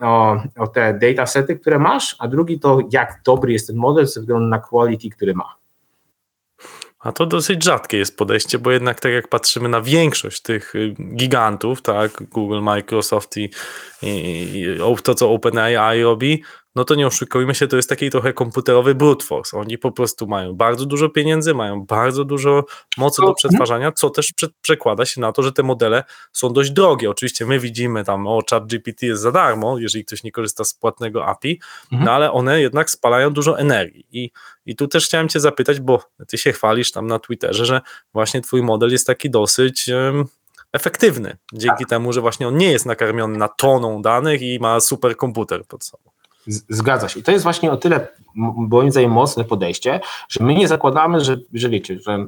o, 0.00 0.36
o 0.58 0.66
te 0.66 0.94
datasety, 0.94 1.56
które 1.56 1.78
masz, 1.78 2.16
a 2.18 2.28
drugi 2.28 2.60
to, 2.60 2.78
jak 2.92 3.20
dobry 3.24 3.52
jest 3.52 3.66
ten 3.66 3.76
model 3.76 4.06
ze 4.06 4.20
względu 4.20 4.46
na 4.46 4.58
quality, 4.58 5.10
który 5.10 5.34
ma. 5.34 5.56
A 6.98 7.12
to 7.12 7.26
dosyć 7.26 7.64
rzadkie 7.64 7.98
jest 7.98 8.16
podejście, 8.16 8.58
bo 8.58 8.70
jednak 8.70 9.00
tak 9.00 9.12
jak 9.12 9.28
patrzymy 9.28 9.68
na 9.68 9.80
większość 9.80 10.42
tych 10.42 10.74
y, 10.74 10.94
gigantów, 11.16 11.82
tak, 11.82 12.22
Google, 12.22 12.60
Microsoft 12.60 13.36
i, 13.36 13.50
i, 14.02 14.08
i 14.60 15.02
to, 15.02 15.14
co 15.14 15.32
OpenAI 15.32 16.02
robi, 16.02 16.42
no 16.76 16.84
to 16.84 16.94
nie 16.94 17.06
oszukujmy 17.06 17.54
się, 17.54 17.66
to 17.66 17.76
jest 17.76 17.88
taki 17.88 18.10
trochę 18.10 18.32
komputerowy 18.32 18.94
brute 18.94 19.24
force. 19.24 19.58
Oni 19.58 19.78
po 19.78 19.92
prostu 19.92 20.26
mają 20.26 20.54
bardzo 20.54 20.86
dużo 20.86 21.08
pieniędzy, 21.08 21.54
mają 21.54 21.84
bardzo 21.86 22.24
dużo 22.24 22.64
mocy 22.96 23.22
do 23.22 23.34
przetwarzania, 23.34 23.92
co 23.92 24.10
też 24.10 24.32
prze 24.32 24.48
przekłada 24.60 25.04
się 25.04 25.20
na 25.20 25.32
to, 25.32 25.42
że 25.42 25.52
te 25.52 25.62
modele 25.62 26.04
są 26.32 26.52
dość 26.52 26.70
drogie. 26.70 27.10
Oczywiście 27.10 27.46
my 27.46 27.60
widzimy 27.60 28.04
tam, 28.04 28.26
o 28.26 28.42
ChatGPT 28.50 29.02
jest 29.02 29.22
za 29.22 29.32
darmo, 29.32 29.78
jeżeli 29.78 30.04
ktoś 30.04 30.22
nie 30.22 30.32
korzysta 30.32 30.64
z 30.64 30.74
płatnego 30.74 31.26
API, 31.26 31.60
mhm. 31.92 32.04
no 32.04 32.12
ale 32.12 32.32
one 32.32 32.60
jednak 32.60 32.90
spalają 32.90 33.30
dużo 33.30 33.58
energii. 33.58 34.06
I, 34.12 34.30
I 34.66 34.76
tu 34.76 34.88
też 34.88 35.06
chciałem 35.06 35.28
cię 35.28 35.40
zapytać, 35.40 35.80
bo 35.80 36.02
ty 36.28 36.38
się 36.38 36.52
chwalisz 36.52 36.92
tam 36.92 37.06
na 37.06 37.18
Twitterze, 37.18 37.66
że 37.66 37.80
właśnie 38.12 38.40
twój 38.40 38.62
model 38.62 38.90
jest 38.90 39.06
taki 39.06 39.30
dosyć... 39.30 39.88
Um, 39.88 40.24
efektywny, 40.72 41.36
dzięki 41.52 41.84
tak. 41.84 41.88
temu, 41.88 42.12
że 42.12 42.20
właśnie 42.20 42.48
on 42.48 42.56
nie 42.56 42.72
jest 42.72 42.86
nakarmiony 42.86 43.38
na 43.38 43.48
toną 43.48 44.02
danych 44.02 44.42
i 44.42 44.58
ma 44.60 44.80
superkomputer 44.80 45.64
pod 45.64 45.84
sobą. 45.84 46.10
Zgadza 46.46 47.08
się. 47.08 47.20
I 47.20 47.22
to 47.22 47.32
jest 47.32 47.44
właśnie 47.44 47.72
o 47.72 47.76
tyle, 47.76 48.08
moim 48.34 48.90
zdaniem, 48.90 49.10
mocne 49.10 49.44
podejście, 49.44 50.00
że 50.28 50.44
my 50.44 50.54
nie 50.54 50.68
zakładamy, 50.68 51.20
że, 51.20 51.36
że 51.54 51.68
wiecie, 51.68 51.98
że 52.00 52.26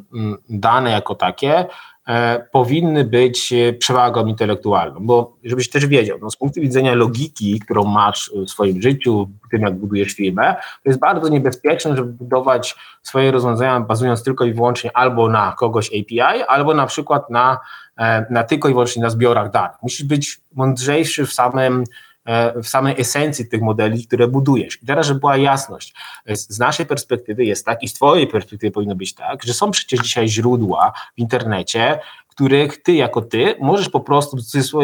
dane 0.51 0.91
jako 0.91 1.15
takie 1.15 1.67
e, 2.07 2.47
powinny 2.53 3.05
być 3.05 3.53
e, 3.53 3.73
przewagą 3.73 4.27
intelektualną, 4.27 5.01
bo 5.01 5.37
żebyś 5.45 5.71
też 5.71 5.87
wiedział, 5.87 6.19
no, 6.23 6.31
z 6.31 6.37
punktu 6.37 6.61
widzenia 6.61 6.95
logiki, 6.95 7.61
którą 7.61 7.85
masz 7.85 8.31
w 8.47 8.51
swoim 8.51 8.83
życiu, 8.83 9.29
w 9.47 9.51
tym 9.51 9.63
jak 9.63 9.79
budujesz 9.79 10.13
firmę, 10.13 10.55
to 10.55 10.91
jest 10.91 11.01
bardzo 11.01 11.29
niebezpieczne, 11.29 11.97
żeby 11.97 12.13
budować 12.13 12.77
swoje 13.03 13.31
rozwiązania 13.31 13.81
bazując 13.81 14.23
tylko 14.23 14.45
i 14.45 14.53
wyłącznie 14.53 14.97
albo 14.97 15.29
na 15.29 15.55
kogoś 15.59 15.89
API, 15.89 16.43
albo 16.49 16.75
na 16.75 16.87
przykład 16.87 17.31
na, 17.31 17.59
e, 17.99 18.27
na 18.31 18.45
tylko 18.45 18.69
i 18.69 18.73
wyłącznie 18.73 19.03
na 19.03 19.11
zbiorach 19.11 19.51
danych. 19.51 19.77
Musisz 19.83 20.05
być 20.05 20.41
mądrzejszy 20.55 21.27
w 21.27 21.33
samym 21.33 21.85
E, 21.85 22.18
w 22.63 22.69
samej 22.69 23.01
esencji 23.01 23.49
tych 23.49 23.63
modeli, 23.63 24.07
które 24.07 24.29
budujesz. 24.29 24.83
I 24.83 24.87
teraz, 24.87 25.07
żeby 25.07 25.21
była 25.21 25.37
jasność, 25.37 25.95
z 26.27 26.59
naszej 26.59 26.87
perspektywy 26.87 27.45
jest 27.45 27.67
tak 27.67 27.83
i 27.83 27.89
z 27.89 27.95
Twojej 27.95 28.27
perspektywy 28.27 28.71
powinno 28.71 28.95
być 28.95 29.15
tak, 29.15 29.43
że 29.43 29.55
są 29.55 29.71
przecież 29.71 30.01
dzisiaj 30.01 30.29
źródła 30.29 30.93
w 31.17 31.19
internecie, 31.19 31.99
których 32.29 32.83
ty 32.83 32.93
jako 32.93 33.23
ty 33.23 33.55
możesz 33.61 33.89
po 33.89 34.01
prostu 34.01 34.37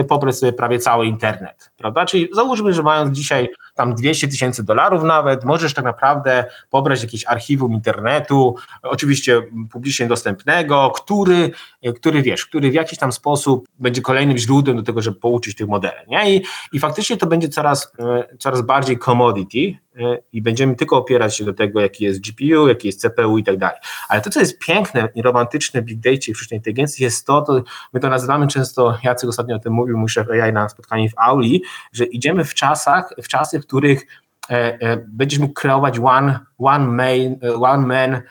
pobrać 0.09 0.37
sobie 0.37 0.53
prawie 0.53 0.79
cały 0.79 1.07
internet, 1.07 1.71
prawda? 1.85 2.07
Czyli 2.07 2.29
załóżmy, 2.33 2.73
że 2.73 2.83
mając 2.83 3.17
dzisiaj 3.19 3.49
tam 3.75 3.95
200 3.95 4.29
tysięcy 4.29 4.65
dolarów 4.65 5.03
nawet, 5.03 5.45
możesz 5.45 5.75
tak 5.75 5.85
naprawdę 5.85 6.45
pobrać 6.71 7.03
jakieś 7.03 7.27
archiwum 7.27 7.73
internetu, 7.73 8.57
oczywiście 8.83 9.43
publicznie 9.71 10.07
dostępnego, 10.07 10.91
który, 10.91 11.51
który 11.97 12.23
wiesz, 12.23 12.47
który 12.47 12.71
w 12.71 12.75
jakiś 12.75 12.99
tam 12.99 13.13
sposób 13.13 13.69
będzie 13.79 14.03
kolejnym 14.03 14.39
źródłem 14.39 14.77
do 14.77 14.83
tego, 14.83 15.03
żeby 15.03 15.21
pouczyć 15.21 15.57
tych 15.57 15.69
modeli, 15.69 16.09
nie? 16.09 16.37
I, 16.37 16.45
i 16.73 16.79
faktycznie 16.79 17.17
to 17.17 17.27
będzie 17.27 17.49
coraz, 17.49 17.93
e, 17.99 18.37
coraz 18.39 18.63
bardziej 18.63 18.99
commodity, 18.99 19.79
e, 19.97 20.19
i 20.33 20.43
będziemy 20.43 20.77
tylko 20.77 20.97
opierać 20.97 21.37
się 21.37 21.45
do 21.45 21.55
tego, 21.55 21.81
jaki 21.81 22.05
jest 22.05 22.21
GPU, 22.21 22.69
jaki 22.69 22.89
jest 22.89 23.01
CPU 23.01 23.39
i 23.39 23.45
tak 23.45 23.57
dalej. 23.57 23.77
Ale 24.09 24.21
to, 24.21 24.31
co 24.31 24.41
jest 24.41 24.59
piękne 24.59 25.09
i 25.15 25.23
romantyczne 25.23 25.83
w 25.83 25.85
Big 25.85 26.01
Data 26.01 26.17
i 26.29 26.35
sztucznej 26.35 26.59
inteligencji 26.59 27.05
jest 27.05 27.27
to, 27.27 27.43
to, 27.43 27.63
my 27.93 28.01
to 28.01 28.09
nazywamy 28.09 28.47
często, 28.47 28.99
Jacek 29.03 29.31
ostatnio 29.31 29.57
o 29.57 29.59
tym 29.59 29.73
mówił, 29.73 29.99
mój 29.99 30.09
szef 30.09 30.31
AI 30.31 30.53
na 30.53 30.69
spotkaniu 30.69 31.09
w 31.09 31.13
Auli, 31.17 31.63
że 31.93 32.05
idziemy 32.05 32.45
w 32.45 32.55
czasach, 32.55 33.15
w 33.23 33.29
czasy, 33.29 33.61
w 33.61 33.67
których 33.67 34.07
e, 34.51 34.79
e, 34.81 34.97
będziesz 35.09 35.39
mógł 35.39 35.55
kreować 35.55 35.99
one, 35.99 36.41
one, 36.59 36.87
main, 36.87 37.39
e, 37.43 37.55
one 37.55 37.87
man 37.87 38.23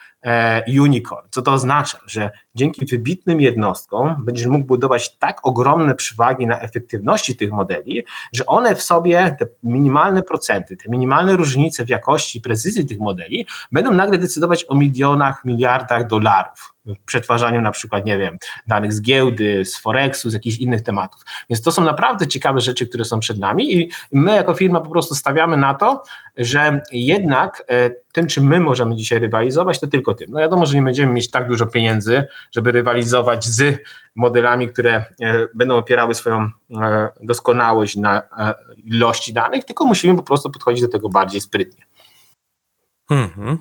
unicorn. 0.79 1.27
Co 1.31 1.41
to 1.41 1.53
oznacza? 1.53 1.97
Że 2.05 2.31
dzięki 2.55 2.85
wybitnym 2.85 3.41
jednostkom 3.41 4.25
będziesz 4.25 4.47
mógł 4.47 4.65
budować 4.65 5.17
tak 5.17 5.47
ogromne 5.47 5.95
przewagi 5.95 6.47
na 6.47 6.59
efektywności 6.61 7.35
tych 7.35 7.51
modeli, 7.51 8.03
że 8.33 8.45
one 8.45 8.75
w 8.75 8.81
sobie, 8.81 9.35
te 9.39 9.45
minimalne 9.63 10.23
procenty, 10.23 10.77
te 10.77 10.89
minimalne 10.89 11.35
różnice 11.35 11.85
w 11.85 11.89
jakości 11.89 12.37
i 12.37 12.41
precyzji 12.41 12.85
tych 12.85 12.99
modeli 12.99 13.47
będą 13.71 13.93
nagle 13.93 14.17
decydować 14.17 14.65
o 14.67 14.75
milionach, 14.75 15.45
miliardach 15.45 16.07
dolarów 16.07 16.72
przetwarzaniu 17.05 17.61
na 17.61 17.71
przykład, 17.71 18.05
nie 18.05 18.17
wiem, 18.17 18.37
danych 18.67 18.93
z 18.93 19.01
giełdy, 19.01 19.65
z 19.65 19.77
Forexu, 19.77 20.29
z 20.29 20.33
jakichś 20.33 20.57
innych 20.57 20.81
tematów. 20.81 21.21
Więc 21.49 21.61
to 21.61 21.71
są 21.71 21.83
naprawdę 21.83 22.27
ciekawe 22.27 22.61
rzeczy, 22.61 22.87
które 22.87 23.05
są 23.05 23.19
przed 23.19 23.39
nami 23.39 23.77
i 23.77 23.91
my 24.11 24.35
jako 24.35 24.53
firma 24.53 24.81
po 24.81 24.89
prostu 24.89 25.15
stawiamy 25.15 25.57
na 25.57 25.73
to, 25.73 26.03
że 26.37 26.81
jednak 26.91 27.63
e, 27.67 27.89
tym, 27.89 28.27
czym 28.27 28.47
my 28.47 28.59
możemy 28.59 28.95
dzisiaj 28.95 29.19
rywalizować, 29.19 29.79
to 29.79 29.87
tylko 29.87 30.13
tym. 30.13 30.31
No 30.31 30.39
wiadomo, 30.39 30.65
że 30.65 30.75
nie 30.75 30.81
będziemy 30.81 31.13
mieć 31.13 31.31
tak 31.31 31.47
dużo 31.47 31.65
pieniędzy, 31.65 32.27
żeby 32.51 32.71
rywalizować 32.71 33.45
z 33.45 33.79
modelami, 34.15 34.67
które 34.67 34.95
e, 34.95 35.05
będą 35.55 35.75
opierały 35.75 36.15
swoją 36.15 36.49
e, 36.81 37.09
doskonałość 37.21 37.95
na 37.95 38.21
ilości 38.83 39.33
danych, 39.33 39.65
tylko 39.65 39.85
musimy 39.85 40.15
po 40.15 40.23
prostu 40.23 40.51
podchodzić 40.51 40.81
do 40.81 40.89
tego 40.89 41.09
bardziej 41.09 41.41
sprytnie. 41.41 41.85
Mhm. 43.09 43.57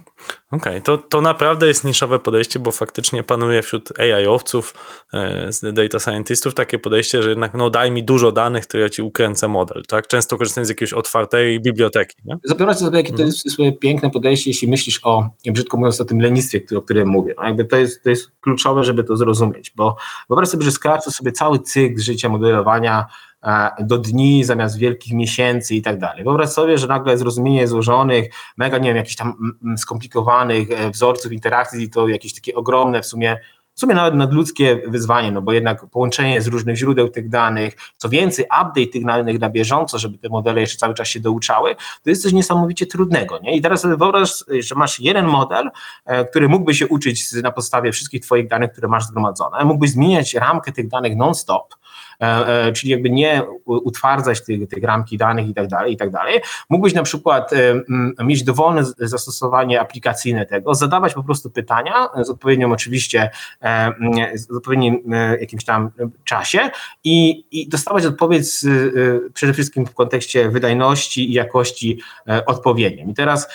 Okej, 0.51 0.73
okay. 0.73 0.81
to, 0.81 0.99
to 0.99 1.21
naprawdę 1.21 1.67
jest 1.67 1.85
niszowe 1.85 2.19
podejście, 2.19 2.59
bo 2.59 2.73
faktycznie 2.73 3.23
panuje 3.23 3.63
wśród 3.63 4.01
AI-owców, 4.01 4.75
e, 5.13 5.73
data 5.73 5.99
scientistów 5.99 6.55
takie 6.55 6.79
podejście, 6.79 7.23
że 7.23 7.29
jednak 7.29 7.55
no 7.55 7.71
daj 7.71 7.91
mi 7.91 8.05
dużo 8.05 8.33
danych, 8.33 8.67
to 8.67 8.79
ja 8.79 8.89
ci 8.89 9.03
ukręcę 9.03 9.49
model, 9.49 9.83
tak? 9.89 10.07
Często 10.07 10.39
korzystam 10.39 10.65
z 10.65 10.69
jakiejś 10.69 10.93
otwartej 10.93 11.61
biblioteki, 11.61 12.17
nie? 12.25 12.37
Wyobraź 12.49 12.77
sobie, 12.77 12.99
jakie 12.99 13.13
to 13.13 13.23
jest 13.23 13.51
swoje 13.51 13.73
piękne 13.73 14.11
podejście, 14.11 14.51
jeśli 14.51 14.69
myślisz 14.69 15.01
o, 15.03 15.29
brzydko 15.47 15.77
mówiąc, 15.77 16.01
o 16.01 16.05
tym 16.05 16.21
lenistwie, 16.21 16.61
o 16.77 16.83
którym 16.83 17.09
mówię. 17.09 17.35
No 17.39 17.45
jakby 17.45 17.65
to 17.65 17.77
jest, 17.77 18.03
to 18.03 18.11
jest 18.11 18.31
kluczowe, 18.41 18.85
żeby 18.85 19.05
to 19.05 19.17
zrozumieć, 19.17 19.73
bo 19.77 19.97
wyobraź 20.29 20.49
sobie, 20.49 20.65
że 20.65 20.73
skarżę 20.73 21.11
sobie 21.11 21.33
cały 21.33 21.59
cykl 21.59 22.01
życia 22.01 22.29
modelowania 22.29 23.07
do 23.81 23.99
dni 23.99 24.45
zamiast 24.45 24.79
wielkich 24.79 25.13
miesięcy 25.13 25.75
i 25.75 25.83
tak 25.83 25.99
dalej. 25.99 26.25
Wyobraź 26.25 26.49
sobie, 26.49 26.79
że 26.79 26.87
nagle 26.87 27.19
zrozumienie 27.19 27.69
złożonych, 27.69 28.35
mega, 28.57 28.79
nie 28.79 28.89
wiem, 28.89 28.97
jakichś 28.97 29.17
tam 29.17 29.53
skomplikowanych 29.77 30.71
e, 30.71 30.91
wzorców 30.91 31.33
interakcji, 31.33 31.91
to 31.91 32.09
jakieś 32.09 32.35
takie 32.35 32.55
ogromne 32.55 33.03
w 33.03 33.07
sumie 33.07 33.39
w 33.75 33.81
sumie 33.81 33.95
nawet 33.95 34.15
nadludzkie 34.15 34.83
wyzwanie, 34.87 35.33
no 35.33 35.43
bo 35.43 35.53
jednak 35.53 35.87
połączenie 35.87 36.43
z 36.43 36.47
różnych 36.47 36.77
źródeł 36.77 37.09
tych 37.09 37.29
danych, 37.29 37.77
co 37.97 38.09
więcej, 38.09 38.45
update 38.45 38.87
tych 38.87 39.05
danych 39.05 39.41
na 39.41 39.51
bieżąco, 39.51 39.99
żeby 39.99 40.19
te 40.19 40.29
modele 40.29 40.61
jeszcze 40.61 40.77
cały 40.77 40.95
czas 40.95 41.09
się 41.09 41.21
douczały, 41.21 41.77
to 41.77 42.11
jest 42.11 42.23
coś 42.23 42.33
niesamowicie 42.33 42.87
trudnego. 42.87 43.39
Nie? 43.39 43.57
I 43.57 43.61
teraz 43.61 43.81
sobie 43.81 43.97
wyobraź, 43.97 44.45
że 44.61 44.75
masz 44.75 45.01
jeden 45.01 45.27
model, 45.27 45.71
e, 46.05 46.25
który 46.25 46.49
mógłby 46.49 46.75
się 46.75 46.89
uczyć 46.89 47.33
na 47.33 47.53
podstawie 47.53 47.93
wszystkich 47.93 48.23
Twoich 48.23 48.49
danych, 48.49 48.73
które 48.73 48.89
masz 48.89 49.05
zgromadzone, 49.05 49.65
mógłbyś 49.65 49.91
zmieniać 49.91 50.35
ramkę 50.35 50.73
tych 50.73 50.89
danych 50.89 51.17
non-stop, 51.17 51.75
E, 51.75 51.82
e, 51.82 51.82
czyli 52.75 52.91
jakby 52.93 53.11
nie 53.11 53.43
utwardzać 53.67 54.45
tych, 54.45 54.69
tych 54.69 54.85
ramki 54.85 55.19
danych 55.19 55.49
i 55.49 55.55
tak 55.55 55.69
dalej, 55.69 55.93
i 55.93 55.97
tak 55.97 56.11
dalej. 56.11 56.41
Mógłbyś 56.71 56.95
na 56.95 57.03
przykład 57.03 57.53
e, 57.53 58.25
mieć 58.25 58.45
dowolne 58.45 58.83
zastosowanie 58.99 59.81
aplikacyjne 59.81 60.47
tego, 60.47 60.75
zadawać 60.75 61.15
po 61.15 61.23
prostu 61.23 61.51
pytania 61.51 62.09
z 62.23 62.31
odpowiednią 62.31 62.73
oczywiście, 62.73 63.31
z 64.35 64.51
odpowiednim 64.51 65.03
jakimś 65.41 65.65
tam 65.65 65.91
czasie 66.25 66.71
i, 67.05 67.45
i 67.51 67.69
dostawać 67.69 68.07
odpowiedź 68.07 68.47
przede 69.35 69.53
wszystkim 69.53 69.87
w 69.87 69.95
kontekście 69.95 70.51
wydajności 70.51 71.31
i 71.31 71.33
jakości 71.33 72.01
odpowiedniej. 72.47 73.11
I 73.11 73.15
teraz 73.15 73.49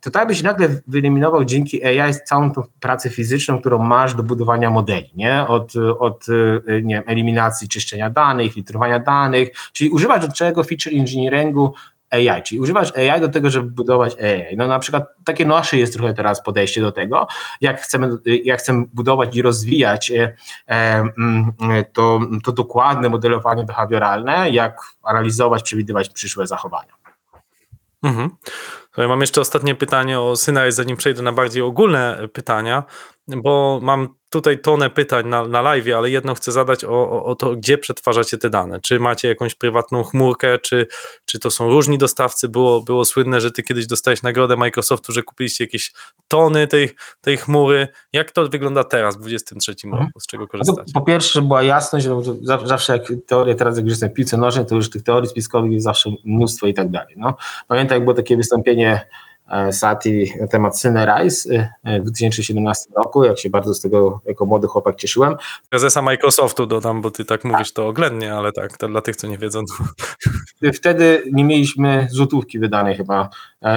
to 0.00 0.10
tak 0.10 0.28
byś 0.28 0.42
nagle 0.42 0.68
wyeliminował 0.86 1.44
dzięki 1.44 1.84
AI 1.84 2.14
całą 2.24 2.52
tą 2.52 2.62
pracę 2.80 3.10
fizyczną, 3.10 3.60
którą 3.60 3.78
masz 3.78 4.14
do 4.14 4.22
budowania 4.22 4.70
modeli, 4.70 5.10
nie? 5.14 5.46
Od, 5.46 5.72
od 5.98 6.26
nie 6.82 6.94
wiem, 6.94 7.04
eliminacji 7.34 7.68
czyszczenia 7.68 8.10
danych, 8.10 8.52
filtrowania 8.52 8.98
danych, 8.98 9.48
czyli 9.72 9.90
używać 9.90 10.26
do 10.26 10.32
czego 10.32 10.64
feature 10.64 10.92
engineeringu 10.94 11.74
AI, 12.10 12.42
czyli 12.42 12.60
używać 12.60 12.92
AI 12.96 13.20
do 13.20 13.28
tego, 13.28 13.50
żeby 13.50 13.70
budować 13.70 14.16
AI. 14.20 14.56
No 14.56 14.66
na 14.66 14.78
przykład 14.78 15.04
takie 15.24 15.46
nasze 15.46 15.76
jest 15.76 15.92
trochę 15.92 16.14
teraz 16.14 16.42
podejście 16.42 16.80
do 16.80 16.92
tego, 16.92 17.26
jak 17.60 17.80
chcemy, 17.80 18.08
jak 18.44 18.58
chcemy 18.58 18.84
budować 18.92 19.36
i 19.36 19.42
rozwijać 19.42 20.12
e, 20.68 21.04
to, 21.92 22.20
to 22.44 22.52
dokładne 22.52 23.08
modelowanie 23.08 23.64
behawioralne, 23.64 24.50
jak 24.50 24.80
analizować, 25.02 25.62
przewidywać 25.62 26.08
przyszłe 26.08 26.46
zachowania. 26.46 26.94
Mhm. 28.02 28.30
Ja 28.96 29.08
mam 29.08 29.20
jeszcze 29.20 29.40
ostatnie 29.40 29.74
pytanie 29.74 30.20
o 30.20 30.36
Synai, 30.36 30.72
zanim 30.72 30.96
przejdę 30.96 31.22
na 31.22 31.32
bardziej 31.32 31.62
ogólne 31.62 32.28
pytania, 32.32 32.84
bo 33.28 33.80
mam 33.82 34.08
tutaj 34.34 34.58
tonę 34.58 34.90
pytań 34.90 35.28
na, 35.28 35.48
na 35.48 35.62
live, 35.62 35.96
ale 35.96 36.10
jedno 36.10 36.34
chcę 36.34 36.52
zadać 36.52 36.84
o, 36.84 36.88
o, 36.88 37.24
o, 37.24 37.34
to, 37.34 37.56
gdzie 37.56 37.78
przetwarzacie 37.78 38.38
te 38.38 38.50
dane. 38.50 38.80
Czy 38.80 39.00
macie 39.00 39.28
jakąś 39.28 39.54
prywatną 39.54 40.04
chmurkę, 40.04 40.58
czy, 40.58 40.86
czy 41.24 41.38
to 41.38 41.50
są 41.50 41.68
różni 41.68 41.98
dostawcy? 41.98 42.48
Było, 42.48 42.80
było 42.80 43.04
słynne, 43.04 43.40
że 43.40 43.50
ty 43.50 43.62
kiedyś 43.62 43.86
dostałeś 43.86 44.22
nagrodę 44.22 44.56
Microsoftu, 44.56 45.12
że 45.12 45.22
kupiliście 45.22 45.64
jakieś 45.64 45.92
tony 46.28 46.66
tej, 46.66 46.90
tej 47.20 47.36
chmury. 47.36 47.88
Jak 48.12 48.30
to 48.30 48.48
wygląda 48.48 48.84
teraz 48.84 49.16
w 49.16 49.20
2023 49.20 49.88
mhm. 49.88 50.06
roku? 50.06 50.20
Z 50.20 50.26
czego 50.26 50.48
korzystacie? 50.48 50.92
Po 50.94 51.00
pierwsze, 51.00 51.42
była 51.42 51.62
jasność, 51.62 52.06
że 52.06 52.14
zawsze 52.64 52.92
jak 52.92 53.12
teorie, 53.26 53.54
teraz 53.54 53.76
jak 53.76 53.86
jestem 53.86 54.10
w 54.10 54.12
piłce 54.12 54.36
nożnej, 54.36 54.66
to 54.66 54.74
już 54.74 54.90
tych 54.90 55.02
teorii 55.02 55.28
spiskowych 55.28 55.72
jest 55.72 55.84
zawsze 55.84 56.10
mnóstwo 56.24 56.66
i 56.66 56.74
tak 56.74 56.90
dalej. 56.90 57.14
No, 57.16 57.36
pamiętam, 57.68 57.96
jak 57.96 58.04
było 58.04 58.14
takie 58.14 58.36
wystąpienie 58.36 59.06
Sati 59.72 60.32
na 60.40 60.46
temat 60.46 60.80
Synerize 60.80 61.50
e, 61.84 62.00
w 62.00 62.02
2017 62.02 62.90
roku, 62.96 63.24
jak 63.24 63.38
się 63.38 63.50
bardzo 63.50 63.74
z 63.74 63.80
tego 63.80 64.20
jako 64.26 64.46
młody 64.46 64.66
chłopak 64.66 64.96
cieszyłem. 64.96 65.36
Prezesa 65.68 66.02
Microsoftu 66.02 66.66
dodam, 66.66 67.02
bo 67.02 67.10
ty 67.10 67.24
tak 67.24 67.44
mówisz 67.44 67.72
to 67.72 67.88
oględnie, 67.88 68.34
ale 68.34 68.52
tak, 68.52 68.76
to 68.76 68.88
dla 68.88 69.00
tych, 69.00 69.16
co 69.16 69.26
nie 69.26 69.38
wiedzą. 69.38 69.64
Wtedy 70.74 71.22
nie 71.32 71.44
mieliśmy 71.44 72.08
złotówki 72.10 72.58
wydanej 72.58 72.96
chyba, 72.96 73.22
e, 73.22 73.28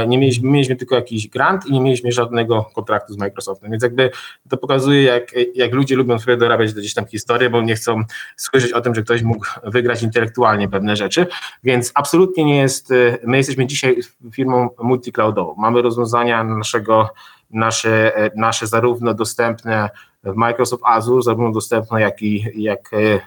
nie 0.08 0.18
mieliśmy, 0.18 0.50
mieliśmy 0.50 0.76
tylko 0.76 0.96
jakiś 0.96 1.28
grant 1.28 1.66
i 1.66 1.74
nie 1.74 1.82
mieliśmy 1.82 2.12
żadnego 2.12 2.66
kontraktu 2.76 3.14
z 3.14 3.18
Microsoftem, 3.18 3.72
więc 3.72 3.84
jakby 3.84 4.12
to 4.50 4.58
pokazuje, 4.58 5.04
jak, 5.04 5.32
jak 5.56 5.74
ludzie 5.74 5.96
lubią 5.96 6.20
sobie 6.20 6.38
dorabiać 6.38 6.74
gdzieś 6.74 6.94
tam 6.94 7.06
historię, 7.06 7.50
bo 7.50 7.62
nie 7.62 7.76
chcą 7.76 8.04
słyszeć 8.36 8.74
o 8.74 8.82
tym, 8.82 8.96
że 8.96 9.04
ktoś 9.04 9.22
mógł 9.22 9.46
wygrać 9.64 10.04
intelektualnie 10.04 10.70
pewne 10.70 10.96
rzeczy, 10.96 11.28
więc 11.64 11.92
absolutnie 11.96 12.44
nie 12.44 12.58
jest, 12.58 12.94
my 13.24 13.38
jesteśmy 13.38 13.68
dzisiaj 13.68 13.98
firmą 14.32 14.70
multicloudową, 14.84 15.56
mamy 15.58 15.82
rozwiązania 15.82 16.44
naszego, 16.44 17.10
nasze, 17.52 18.12
nasze 18.36 18.68
zarówno 18.68 19.14
dostępne 19.14 19.90
w 20.24 20.36
Microsoft 20.36 20.84
Azure, 20.86 21.22
zarówno 21.22 21.52
dostępne 21.52 22.02
jak 22.02 22.22
i 22.22 22.64
jak 22.64 22.94
e, 22.94 23.20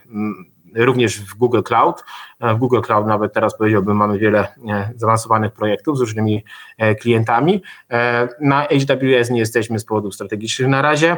również 0.74 1.20
w 1.20 1.34
Google 1.34 1.62
Cloud. 1.62 2.04
W 2.40 2.58
Google 2.58 2.80
Cloud 2.80 3.06
nawet 3.06 3.32
teraz 3.32 3.56
powiedziałbym, 3.56 3.96
mamy 3.96 4.18
wiele 4.18 4.40
e, 4.68 4.90
zaawansowanych 4.96 5.52
projektów 5.52 5.98
z 5.98 6.00
różnymi 6.00 6.44
e, 6.78 6.94
klientami. 6.94 7.62
Na 8.40 8.68
AWS 8.68 9.30
nie 9.30 9.38
jesteśmy 9.38 9.78
z 9.78 9.84
powodów 9.84 10.14
strategicznych 10.14 10.68
na 10.68 10.82
razie. 10.82 11.16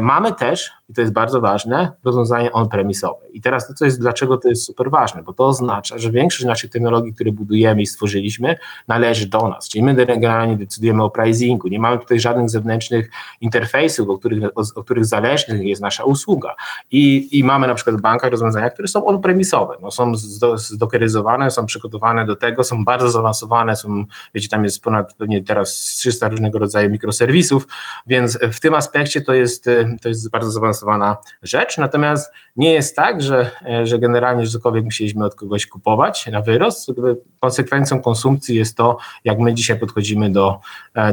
Mamy 0.00 0.32
też, 0.32 0.72
i 0.88 0.94
to 0.94 1.00
jest 1.00 1.12
bardzo 1.12 1.40
ważne, 1.40 1.92
rozwiązanie 2.04 2.52
on-premisowe. 2.52 3.28
I 3.32 3.40
teraz 3.40 3.68
to, 3.68 3.74
co 3.74 3.84
jest, 3.84 4.00
dlaczego 4.00 4.36
to 4.36 4.48
jest 4.48 4.64
super 4.64 4.90
ważne, 4.90 5.22
bo 5.22 5.32
to 5.32 5.46
oznacza, 5.46 5.98
że 5.98 6.10
większość 6.10 6.44
naszych 6.44 6.70
technologii, 6.70 7.14
które 7.14 7.32
budujemy 7.32 7.82
i 7.82 7.86
stworzyliśmy, 7.86 8.56
należy 8.88 9.26
do 9.26 9.48
nas. 9.48 9.68
Czyli 9.68 9.84
my 9.84 9.94
generalnie 9.94 10.56
decydujemy 10.56 11.02
o 11.02 11.10
pricingu. 11.10 11.68
Nie 11.68 11.78
mamy 11.78 11.98
tutaj 11.98 12.20
żadnych 12.20 12.50
zewnętrznych 12.50 13.10
interfejsów, 13.40 14.08
o 14.08 14.18
których, 14.18 14.44
o, 14.44 14.62
o 14.74 14.84
których 14.84 15.04
zależnych 15.04 15.62
jest 15.62 15.82
nasza 15.82 16.04
usługa. 16.04 16.54
I, 16.90 17.38
I 17.38 17.44
mamy 17.44 17.66
na 17.66 17.74
przykład 17.74 17.96
w 17.96 18.00
bankach 18.00 18.30
rozwiązania, 18.30 18.70
które 18.70 18.88
są 18.88 19.06
on-premisowe. 19.06 19.76
No, 19.82 19.90
są 19.90 20.12
zdokeryzowane, 20.56 21.50
są 21.50 21.66
przygotowane 21.66 22.26
do 22.26 22.36
tego, 22.36 22.64
są 22.64 22.84
bardzo 22.84 23.10
zaawansowane, 23.10 23.76
są, 23.76 24.04
wiecie, 24.34 24.48
tam 24.48 24.64
jest 24.64 24.82
ponad 24.82 25.14
pewnie 25.14 25.44
teraz 25.44 25.74
300 25.74 26.28
różnego 26.28 26.58
rodzaju 26.58 26.90
mikroserwisów, 26.90 27.66
więc 28.06 28.38
w 28.52 28.60
tym 28.60 28.74
aspekcie 28.74 29.20
to 29.20 29.34
jest, 29.34 29.64
to 30.02 30.08
jest 30.08 30.30
bardzo 30.30 30.50
zaawansowana 30.50 31.16
rzecz. 31.42 31.78
Natomiast 31.78 32.32
nie 32.56 32.72
jest 32.72 32.96
tak, 32.96 33.22
że, 33.22 33.50
że 33.84 33.98
generalnie 33.98 34.46
cokolwiek 34.46 34.84
musieliśmy 34.84 35.24
od 35.24 35.34
kogoś 35.34 35.66
kupować 35.66 36.26
na 36.26 36.42
wyrost. 36.42 36.92
Konsekwencją 37.40 38.02
konsumpcji 38.02 38.56
jest 38.56 38.76
to, 38.76 38.98
jak 39.24 39.38
my 39.38 39.54
dzisiaj 39.54 39.78
podchodzimy 39.78 40.30
do, 40.30 40.60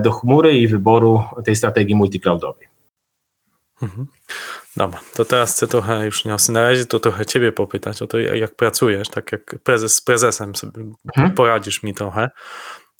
do 0.02 0.12
chmury 0.12 0.58
i 0.58 0.67
wyboru 0.67 1.23
tej 1.45 1.56
strategii 1.56 1.95
multicloudowej. 1.95 2.78
Mhm. 3.81 4.07
Dobra, 4.77 4.99
to 5.13 5.25
teraz 5.25 5.53
chcę 5.53 5.67
trochę, 5.67 6.05
już 6.05 6.25
nie 6.25 6.35
na 6.49 6.61
razie, 6.61 6.85
to 6.85 6.99
trochę 6.99 7.25
ciebie 7.25 7.51
popytać 7.51 8.01
o 8.01 8.07
to, 8.07 8.19
jak 8.19 8.55
pracujesz, 8.55 9.09
tak 9.09 9.31
jak 9.31 9.55
prezes 9.63 9.95
z 9.95 10.01
prezesem 10.01 10.55
sobie 10.55 10.81
mhm. 11.05 11.33
poradzisz 11.35 11.83
mi 11.83 11.93
trochę, 11.93 12.29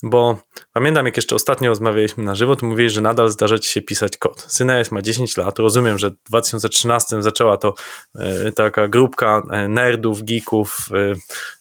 bo 0.03 0.39
pamiętam, 0.73 1.05
jak 1.05 1.17
jeszcze 1.17 1.35
ostatnio 1.35 1.69
rozmawialiśmy 1.69 2.23
na 2.23 2.35
żywo, 2.35 2.55
to 2.55 2.65
mówiłeś, 2.65 2.93
że 2.93 3.01
nadal 3.01 3.29
zdarza 3.29 3.59
ci 3.59 3.71
się 3.71 3.81
pisać 3.81 4.17
kod. 4.17 4.45
Syneres 4.47 4.91
ma 4.91 5.01
10 5.01 5.37
lat, 5.37 5.59
rozumiem, 5.59 5.97
że 5.97 6.09
w 6.09 6.29
2013 6.29 7.21
zaczęła 7.23 7.57
to 7.57 7.73
e, 8.15 8.51
taka 8.51 8.87
grupka 8.87 9.41
e, 9.51 9.67
nerdów, 9.67 10.23
geeków, 10.23 10.89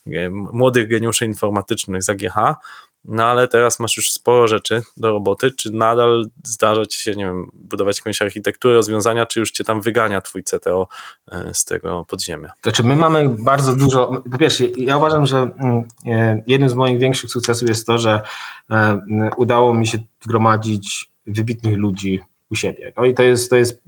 e, 0.06 0.30
młodych 0.30 0.88
geniuszy 0.88 1.26
informatycznych 1.26 2.02
z 2.02 2.10
AGH, 2.10 2.34
no 3.04 3.24
ale 3.24 3.48
teraz 3.48 3.80
masz 3.80 3.96
już 3.96 4.12
sporo 4.12 4.48
rzeczy 4.48 4.82
do 4.96 5.10
roboty. 5.10 5.50
Czy 5.50 5.70
nadal 5.70 6.26
zdarza 6.44 6.86
ci 6.86 7.02
się, 7.02 7.14
nie 7.14 7.24
wiem, 7.24 7.50
budować 7.54 7.98
jakąś 7.98 8.22
architekturę, 8.22 8.74
rozwiązania, 8.74 9.26
czy 9.26 9.40
już 9.40 9.50
cię 9.50 9.64
tam 9.64 9.80
wygania 9.80 10.20
twój 10.20 10.44
CTO 10.44 10.88
e, 11.32 11.54
z 11.54 11.64
tego 11.64 12.04
podziemia? 12.08 12.52
Znaczy, 12.62 12.84
my 12.84 12.96
mamy 12.96 13.28
bardzo 13.28 13.76
dużo. 13.76 14.22
Po 14.30 14.38
pierwsze, 14.38 14.64
ja 14.64 14.96
uważam, 14.96 15.26
że 15.26 15.38
mm, 15.38 15.84
e, 16.06 16.42
jednym 16.46 16.70
z 16.70 16.74
moich 16.74 16.98
większych 16.98 17.30
sukcesów 17.30 17.68
jest 17.68 17.86
to, 17.86 17.98
że 17.98 18.22
e, 18.70 19.00
udało 19.36 19.74
mi 19.74 19.86
się 19.86 19.98
zgromadzić 20.20 21.10
wybitnych 21.26 21.76
ludzi 21.76 22.20
u 22.50 22.54
siebie. 22.54 22.92
No 22.96 23.04
i 23.04 23.14
to 23.14 23.22
jest, 23.22 23.50
to 23.50 23.56
jest 23.56 23.82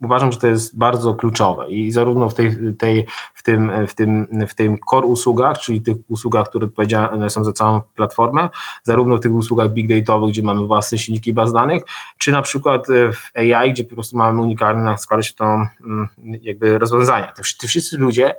uważam, 0.00 0.32
że 0.32 0.38
to 0.38 0.46
jest 0.46 0.78
bardzo 0.78 1.14
kluczowe 1.14 1.70
i 1.70 1.92
zarówno 1.92 2.28
w, 2.28 2.34
tej, 2.34 2.56
tej, 2.78 3.06
w, 3.34 3.42
tym, 3.42 3.70
w, 3.86 3.94
tym, 3.94 4.26
w 4.48 4.54
tym 4.54 4.78
core 4.90 5.06
usługach, 5.06 5.58
czyli 5.58 5.80
tych 5.80 5.96
usługach, 6.08 6.48
które 6.48 6.66
odpowiedzialne 6.66 7.30
są 7.30 7.44
za 7.44 7.52
całą 7.52 7.80
platformę, 7.80 8.48
zarówno 8.82 9.16
w 9.16 9.20
tych 9.20 9.32
usługach 9.32 9.70
big 9.70 9.88
dataowych, 9.88 10.30
gdzie 10.30 10.42
mamy 10.42 10.66
własne 10.66 10.98
silniki 10.98 11.32
baz 11.32 11.52
danych, 11.52 11.82
czy 12.18 12.32
na 12.32 12.42
przykład 12.42 12.86
w 12.88 13.38
AI, 13.38 13.72
gdzie 13.72 13.84
po 13.84 13.94
prostu 13.94 14.16
mamy 14.16 14.42
unikalne, 14.42 14.98
składa 14.98 15.22
się 15.22 15.34
to 15.34 15.44
mm, 15.44 16.08
jakby 16.42 16.78
rozwiązania. 16.78 17.32
Ci 17.60 17.68
wszyscy 17.68 17.98
ludzie 17.98 18.34
E, 18.34 18.36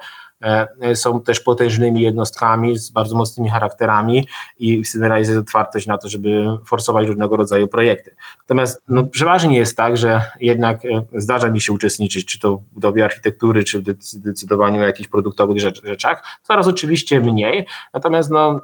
są 0.96 1.22
też 1.22 1.40
potężnymi 1.40 2.02
jednostkami 2.02 2.78
z 2.78 2.90
bardzo 2.90 3.16
mocnymi 3.16 3.50
charakterami 3.50 4.28
i 4.60 4.86
Synerize 4.86 5.32
jest 5.32 5.42
otwartość 5.42 5.88
na 5.88 5.98
to, 5.98 6.10
żeby 6.10 6.58
forsować 6.66 7.08
różnego 7.08 7.38
rodzaju 7.38 7.68
projekty. 7.68 8.16
Natomiast 8.40 8.82
no, 8.88 9.04
przeważnie 9.04 9.58
jest 9.58 9.78
tak, 9.78 9.98
że 9.98 10.22
jednak 10.40 10.86
e, 10.86 11.06
zdarza 11.14 11.50
mi 11.52 11.62
się 11.62 11.74
uczestniczyć, 11.74 12.26
czy 12.26 12.40
to 12.40 12.58
w 12.58 12.64
budowie 12.64 13.06
architektury, 13.06 13.64
czy 13.64 13.80
w 13.80 13.84
decydowaniu 14.16 14.82
o 14.82 14.86
jakichś 14.86 15.10
produktowych 15.10 15.58
rzeczach, 15.84 16.24
coraz 16.44 16.68
oczywiście 16.68 17.20
mniej, 17.20 17.66
natomiast 17.94 18.32
no, 18.32 18.62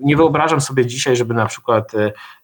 nie 0.00 0.16
wyobrażam 0.16 0.60
sobie 0.60 0.86
dzisiaj, 0.86 1.16
żeby 1.16 1.34
na 1.34 1.46
przykład 1.46 1.92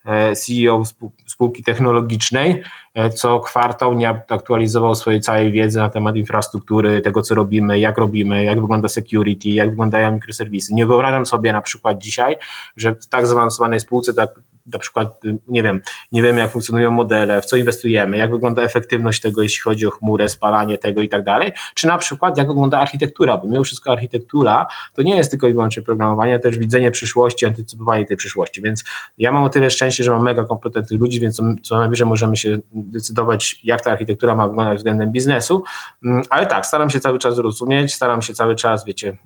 e, 0.04 0.36
CEO 0.36 0.82
spółki 1.26 1.64
technologicznej 1.64 2.62
e, 2.94 3.10
co 3.10 3.40
kwartał 3.40 3.94
nie 3.94 4.08
aktualizował 4.08 4.94
swojej 4.94 5.20
całej 5.20 5.52
wiedzy 5.52 5.78
na 5.78 5.90
temat 5.90 6.16
infrastruktury, 6.16 7.00
tego 7.00 7.22
co 7.22 7.34
robimy, 7.34 7.78
jak 7.78 7.98
robimy, 7.98 8.44
jak 8.44 8.60
wygląda 8.60 8.88
security, 8.88 9.48
jak 9.48 9.70
wyglądają 9.70 10.12
mikroserwisy. 10.12 10.74
Nie 10.74 10.86
wyobrażam 10.86 11.26
sobie 11.26 11.52
na 11.52 11.62
przykład 11.62 11.98
dzisiaj, 11.98 12.36
że 12.76 12.94
w 12.94 13.06
tak 13.06 13.26
zaawansowanej 13.26 13.80
spółce 13.80 14.14
tak 14.14 14.30
na 14.66 14.78
przykład, 14.78 15.20
nie 15.48 15.62
wiem, 15.62 15.80
nie 16.12 16.22
wiemy 16.22 16.40
jak 16.40 16.50
funkcjonują 16.50 16.90
modele, 16.90 17.42
w 17.42 17.44
co 17.44 17.56
inwestujemy, 17.56 18.16
jak 18.16 18.30
wygląda 18.30 18.62
efektywność 18.62 19.20
tego, 19.20 19.42
jeśli 19.42 19.60
chodzi 19.60 19.86
o 19.86 19.90
chmurę, 19.90 20.28
spalanie 20.28 20.78
tego 20.78 21.02
i 21.02 21.08
tak 21.08 21.24
dalej, 21.24 21.52
czy 21.74 21.86
na 21.86 21.98
przykład 21.98 22.38
jak 22.38 22.46
wygląda 22.46 22.80
architektura, 22.80 23.36
bo 23.36 23.48
mimo 23.48 23.64
wszystko 23.64 23.92
architektura 23.92 24.66
to 24.94 25.02
nie 25.02 25.16
jest 25.16 25.30
tylko 25.30 25.48
i 25.48 25.52
wyłącznie 25.52 25.82
programowanie, 25.82 26.38
też 26.38 26.58
widzenie 26.58 26.90
przyszłości, 26.90 27.46
antycypowanie 27.46 28.06
tej 28.06 28.16
przyszłości, 28.16 28.62
więc 28.62 28.84
ja 29.18 29.32
mam 29.32 29.44
o 29.44 29.48
tyle 29.48 29.70
szczęście, 29.70 30.04
że 30.04 30.10
mam 30.10 30.22
mega 30.22 30.44
kompetentnych 30.44 31.00
ludzi, 31.00 31.20
więc 31.20 31.40
co 31.62 31.78
najwyżej 31.78 32.06
możemy 32.06 32.36
się 32.36 32.58
decydować, 32.72 33.60
jak 33.64 33.80
ta 33.80 33.90
architektura 33.90 34.34
ma 34.34 34.48
wyglądać 34.48 34.78
względem 34.78 35.12
biznesu, 35.12 35.64
mm, 36.04 36.22
ale 36.30 36.46
tak, 36.46 36.66
staram 36.66 36.90
się 36.90 37.00
cały 37.00 37.18
czas 37.18 37.38
rozumieć, 37.38 37.94
staram 37.94 38.22
się 38.22 38.34
cały 38.34 38.56
czas, 38.56 38.84
wiecie, 38.84 39.16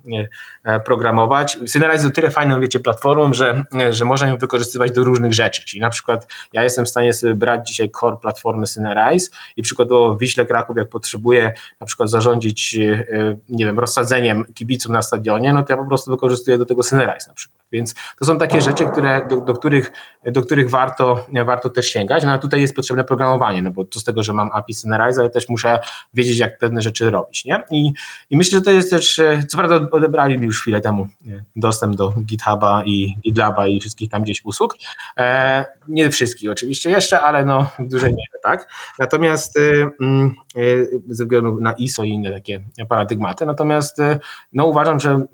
e, 0.63 0.79
programować. 0.79 1.57
Synerize 1.65 2.03
jest 2.03 2.15
tyle 2.15 2.31
fajną, 2.31 2.59
wiecie, 2.59 2.79
platformą, 2.79 3.33
że, 3.33 3.63
że 3.89 4.05
można 4.05 4.27
ją 4.27 4.37
wykorzystywać 4.37 4.91
do 4.91 5.03
różnych 5.03 5.26
różnych 5.27 5.33
rzeczy. 5.33 5.65
Czyli 5.65 5.81
na 5.81 5.89
przykład 5.89 6.27
ja 6.53 6.63
jestem 6.63 6.85
w 6.85 6.89
stanie 6.89 7.13
sobie 7.13 7.35
brać 7.35 7.67
dzisiaj 7.67 7.89
core 7.99 8.17
platformy 8.21 8.67
Synerize 8.67 9.29
i 9.57 9.61
przykładowo 9.61 10.15
w 10.15 10.19
Wiśle 10.19 10.45
Kraków, 10.45 10.77
jak 10.77 10.89
potrzebuję 10.89 11.53
na 11.79 11.87
przykład 11.87 12.09
zarządzić, 12.09 12.75
e, 12.75 13.37
nie 13.49 13.65
wiem, 13.65 13.79
rozsadzeniem 13.79 14.45
kibiców 14.53 14.91
na 14.91 15.01
stadionie, 15.01 15.53
no 15.53 15.63
to 15.63 15.73
ja 15.73 15.77
po 15.77 15.87
prostu 15.87 16.11
wykorzystuję 16.11 16.57
do 16.57 16.65
tego 16.65 16.83
Synerize 16.83 17.27
na 17.27 17.33
przykład. 17.33 17.57
Więc 17.71 17.95
to 18.19 18.25
są 18.25 18.37
takie 18.37 18.61
rzeczy, 18.61 18.85
które, 18.85 19.27
do, 19.29 19.41
do, 19.41 19.53
których, 19.53 19.91
do 20.25 20.41
których 20.41 20.69
warto, 20.69 21.25
warto 21.45 21.69
też 21.69 21.89
sięgać. 21.89 22.23
No 22.23 22.31
a 22.31 22.37
tutaj 22.37 22.61
jest 22.61 22.75
potrzebne 22.75 23.03
programowanie, 23.03 23.61
no 23.61 23.71
bo 23.71 23.85
to 23.85 23.99
z 23.99 24.03
tego, 24.03 24.23
że 24.23 24.33
mam 24.33 24.49
API 24.53 24.73
Synerize, 24.73 25.21
ale 25.21 25.29
też 25.29 25.49
muszę 25.49 25.79
wiedzieć, 26.13 26.37
jak 26.37 26.57
pewne 26.57 26.81
rzeczy 26.81 27.09
robić. 27.09 27.45
Nie? 27.45 27.63
I, 27.71 27.93
I 28.29 28.37
myślę, 28.37 28.59
że 28.59 28.65
to 28.65 28.71
jest 28.71 28.89
też, 28.89 29.21
co 29.47 29.57
prawda 29.57 29.89
odebrali 29.91 30.39
mi 30.39 30.45
już 30.45 30.61
chwilę 30.61 30.81
temu 30.81 31.07
dostęp 31.55 31.95
do 31.95 32.13
GitHuba 32.25 32.83
i 32.85 33.17
GitLaba 33.21 33.67
i 33.67 33.79
wszystkich 33.79 34.09
tam 34.09 34.23
gdzieś 34.23 34.45
usług. 34.45 34.75
E, 35.17 35.65
nie 35.87 36.09
wszystkich 36.09 36.51
oczywiście 36.51 36.89
jeszcze, 36.89 37.21
ale 37.21 37.45
no 37.45 37.71
w 37.79 37.89
dużej 37.89 38.09
mierze, 38.09 38.37
tak. 38.43 38.69
Natomiast 38.99 39.57
y, 39.57 39.89
mm, 40.01 40.35
y, 40.57 40.89
ze 41.07 41.23
względu 41.23 41.61
na 41.61 41.73
ISO 41.73 42.03
i 42.03 42.09
inne 42.09 42.31
takie 42.31 42.63
paradygmaty, 42.89 43.45
natomiast 43.45 43.99
y, 43.99 44.19
no 44.53 44.65
uważam, 44.65 44.99
że 44.99 45.25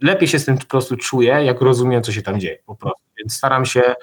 lepiej 0.00 0.28
się 0.28 0.38
z 0.38 0.44
tym 0.44 0.58
po 0.58 0.66
prostu 0.66 0.96
czuję, 0.96 1.44
jak 1.44 1.60
rozumiem, 1.60 2.02
co 2.02 2.12
się 2.12 2.22
tam 2.22 2.40
dzieje 2.40 2.58
po 2.66 2.76
prostu. 2.76 3.02
Więc 3.18 3.34
staram 3.36 3.66
się 3.66 3.80
e, 3.80 3.96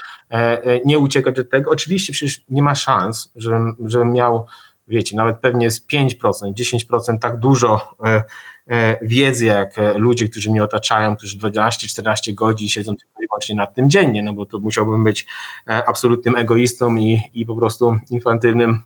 e, 0.64 0.80
nie 0.86 1.00
uciekać 1.00 1.40
od 1.40 1.50
tego. 1.50 1.72
Oczywiście 1.72 2.14
przecież 2.14 2.42
nie 2.50 2.62
ma 2.62 2.76
szans, 2.76 3.32
żebym, 3.36 3.76
żebym 3.86 4.12
miał, 4.12 4.46
wiecie, 4.88 5.16
nawet 5.16 5.40
pewnie 5.40 5.72
z 5.72 5.88
5%, 5.88 6.54
10% 6.54 7.20
tak 7.20 7.40
dużo 7.40 7.96
e, 8.06 8.24
wiedzy, 9.02 9.46
jak 9.46 9.76
ludzie, 9.96 10.30
którzy 10.30 10.52
mnie 10.52 10.64
otaczają, 10.64 11.16
którzy 11.16 11.38
12-14 11.38 12.34
godzin 12.34 12.70
siedzą 12.70 12.96
tylko 12.96 13.24
i 13.24 13.28
wyłącznie 13.28 13.56
nad 13.56 13.76
tym 13.76 13.90
dziennie, 13.90 14.24
no 14.24 14.34
bo 14.34 14.46
to 14.46 14.60
musiałbym 14.60 15.04
być 15.04 15.28
absolutnym 15.66 16.36
egoistą 16.36 16.96
i, 16.96 17.22
i 17.34 17.46
po 17.46 17.56
prostu 17.56 17.98
infantylnym 18.10 18.84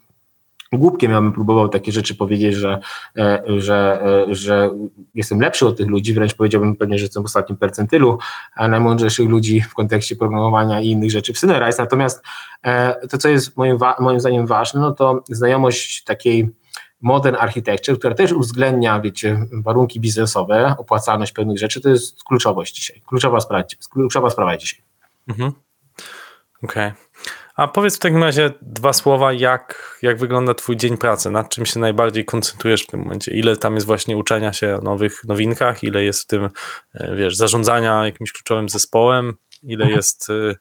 głupkiem 0.78 1.12
ja 1.12 1.22
bym 1.22 1.34
próbował 1.34 1.70
takie 1.70 1.92
rzeczy 1.92 2.16
powiedzieć, 2.16 2.56
że, 2.56 2.80
e, 3.18 3.44
że, 3.48 4.02
e, 4.30 4.36
że 4.36 4.70
jestem 5.16 5.40
lepszy 5.40 5.68
od 5.68 5.78
tych 5.78 5.88
ludzi, 5.88 6.14
wręcz 6.14 6.34
powiedziałbym 6.34 6.76
pewnie, 6.76 6.98
że 6.98 7.04
jestem 7.04 7.24
w 7.24 7.26
ostatnim 7.26 7.58
percentylu 7.58 8.18
najmądrzejszych 8.58 9.30
ludzi 9.30 9.62
w 9.62 9.74
kontekście 9.74 10.16
programowania 10.16 10.82
i 10.82 10.88
innych 10.88 11.12
rzeczy 11.12 11.34
w 11.34 11.40
Synerize. 11.40 11.82
Natomiast 11.82 12.24
e, 12.64 13.08
to, 13.08 13.18
co 13.18 13.30
jest 13.30 13.58
moim, 13.58 13.78
moim 14.00 14.20
zdaniem 14.20 14.48
ważne, 14.48 14.82
no 14.82 14.92
to 14.92 15.24
znajomość 15.30 16.04
takiej 16.04 16.50
modern 17.04 17.36
architecture, 17.36 18.00
która 18.00 18.16
też 18.16 18.32
uwzględnia, 18.32 19.00
wiecie, 19.00 19.46
warunki 19.52 20.00
biznesowe, 20.00 20.76
opłacalność 20.78 21.32
pewnych 21.32 21.58
rzeczy, 21.58 21.82
to 21.82 21.90
jest 21.90 22.24
kluczowość 22.24 22.76
dzisiaj. 22.76 23.02
Kluczowa 23.06 23.40
sprawa, 23.40 23.64
kluczowa 23.90 24.30
sprawa 24.30 24.58
dzisiaj. 24.58 24.82
Mhm. 25.28 25.52
Okej. 26.64 26.88
Okay. 26.88 27.04
A 27.56 27.68
powiedz 27.68 27.96
w 27.96 28.00
takim 28.00 28.24
razie 28.24 28.52
dwa 28.62 28.94
słowa, 28.94 29.34
jak, 29.34 29.98
jak 30.02 30.18
wygląda 30.18 30.54
Twój 30.54 30.78
dzień 30.78 30.98
pracy, 30.98 31.32
nad 31.32 31.50
czym 31.50 31.66
się 31.66 31.80
najbardziej 31.80 32.26
koncentrujesz 32.26 32.84
w 32.84 32.88
tym 32.88 33.00
momencie? 33.00 33.32
Ile 33.32 33.58
tam 33.58 33.76
jest 33.76 33.88
właśnie 33.88 34.18
uczenia 34.18 34.54
się 34.54 34.76
o 34.76 34.82
nowych 34.82 35.24
nowinkach, 35.24 35.84
ile 35.84 36.04
jest 36.04 36.24
w 36.24 36.26
tym, 36.26 36.50
e, 36.94 37.16
wiesz, 37.16 37.36
zarządzania 37.36 38.06
jakimś 38.06 38.32
kluczowym 38.32 38.70
zespołem, 38.70 39.34
ile 39.64 39.84
mhm. 39.84 39.98
jest 39.98 40.30
y, 40.30 40.56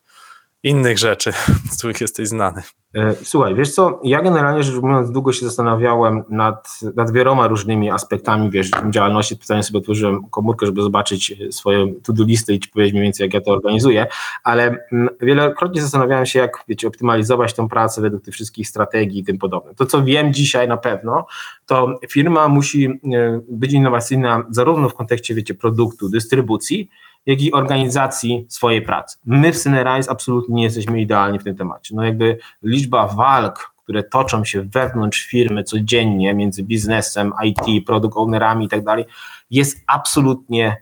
innych 0.62 0.98
rzeczy, 0.98 1.33
z 1.72 1.79
których 1.79 2.01
jesteś 2.01 2.29
znany? 2.29 2.62
E, 2.94 3.14
słuchaj, 3.22 3.55
wiesz 3.55 3.70
co, 3.70 4.01
ja 4.05 4.22
generalnie 4.22 4.62
rzecz 4.62 4.83
mówiąc 4.83 5.11
długo 5.11 5.33
się 5.33 5.46
zastanawiałem 5.46 6.22
nad, 6.29 6.81
nad 6.96 7.12
wieloma 7.12 7.48
różnymi 7.48 7.90
aspektami, 7.90 8.51
wiesz, 8.51 8.70
działalności, 8.90 9.37
pytanie 9.37 9.62
sobie 9.62 9.79
otworzyłem 9.79 10.29
komórkę, 10.31 10.66
żeby 10.66 10.83
zobaczyć 10.83 11.35
swoją 11.51 11.94
to-do 12.03 12.25
listę 12.25 12.53
i 12.53 12.61
ci 12.61 12.68
powiedzieć 12.68 12.92
mniej 12.92 13.05
więcej, 13.05 13.25
jak 13.25 13.35
ja 13.35 13.40
to 13.40 13.51
organizuję, 13.53 14.07
ale 14.44 14.77
mm, 14.92 15.09
wielokrotnie 15.20 15.83
zastanawiałem 15.83 16.27
się, 16.27 16.38
jak, 16.38 16.64
wiecie, 16.68 16.88
optymalizować 16.88 17.55
tę 17.55 17.68
pracę 17.68 18.01
według 18.01 18.25
tych 18.25 18.35
wszystkich 18.35 18.68
strategii 18.68 19.20
i 19.20 19.25
tym 19.25 19.38
podobne. 19.38 19.75
To, 19.75 19.87
co 19.87 20.05
wiem 20.05 20.33
dzisiaj 20.33 20.68
na 20.68 20.77
pewno, 20.77 21.27
to 21.66 22.01
firma 22.09 22.48
musi 22.48 22.87
e, 22.87 23.40
być 23.48 23.72
innowacyjna 23.72 24.44
zarówno 24.51 24.88
w 24.88 24.94
kontekście, 24.94 25.35
wiecie, 25.35 25.55
produktu, 25.55 26.09
dystrybucji, 26.09 26.88
jak 27.27 27.41
i 27.41 27.53
organizacji 27.53 28.47
swojej 28.49 28.83
pracy. 28.83 29.19
My 29.25 29.53
w 29.53 29.59
Synerize 29.59 30.11
absolutnie 30.11 30.55
nie 30.55 30.65
jesteśmy 30.65 31.01
idealni 31.01 31.39
w 31.39 31.45
tym 31.45 31.57
temacie. 31.57 31.95
No 31.95 32.05
jakby 32.05 32.39
liczba 32.63 33.07
walk, 33.07 33.75
które 33.83 34.03
toczą 34.03 34.45
się 34.45 34.63
wewnątrz 34.63 35.27
firmy 35.27 35.65
codziennie 35.65 36.35
między 36.35 36.63
biznesem, 36.63 37.33
IT, 37.45 37.87
produkt 37.87 38.17
ownerami 38.17 38.65
i 38.65 38.69
tak 38.69 38.85
dalej, 38.85 39.05
jest 39.51 39.85
absolutnie 39.87 40.77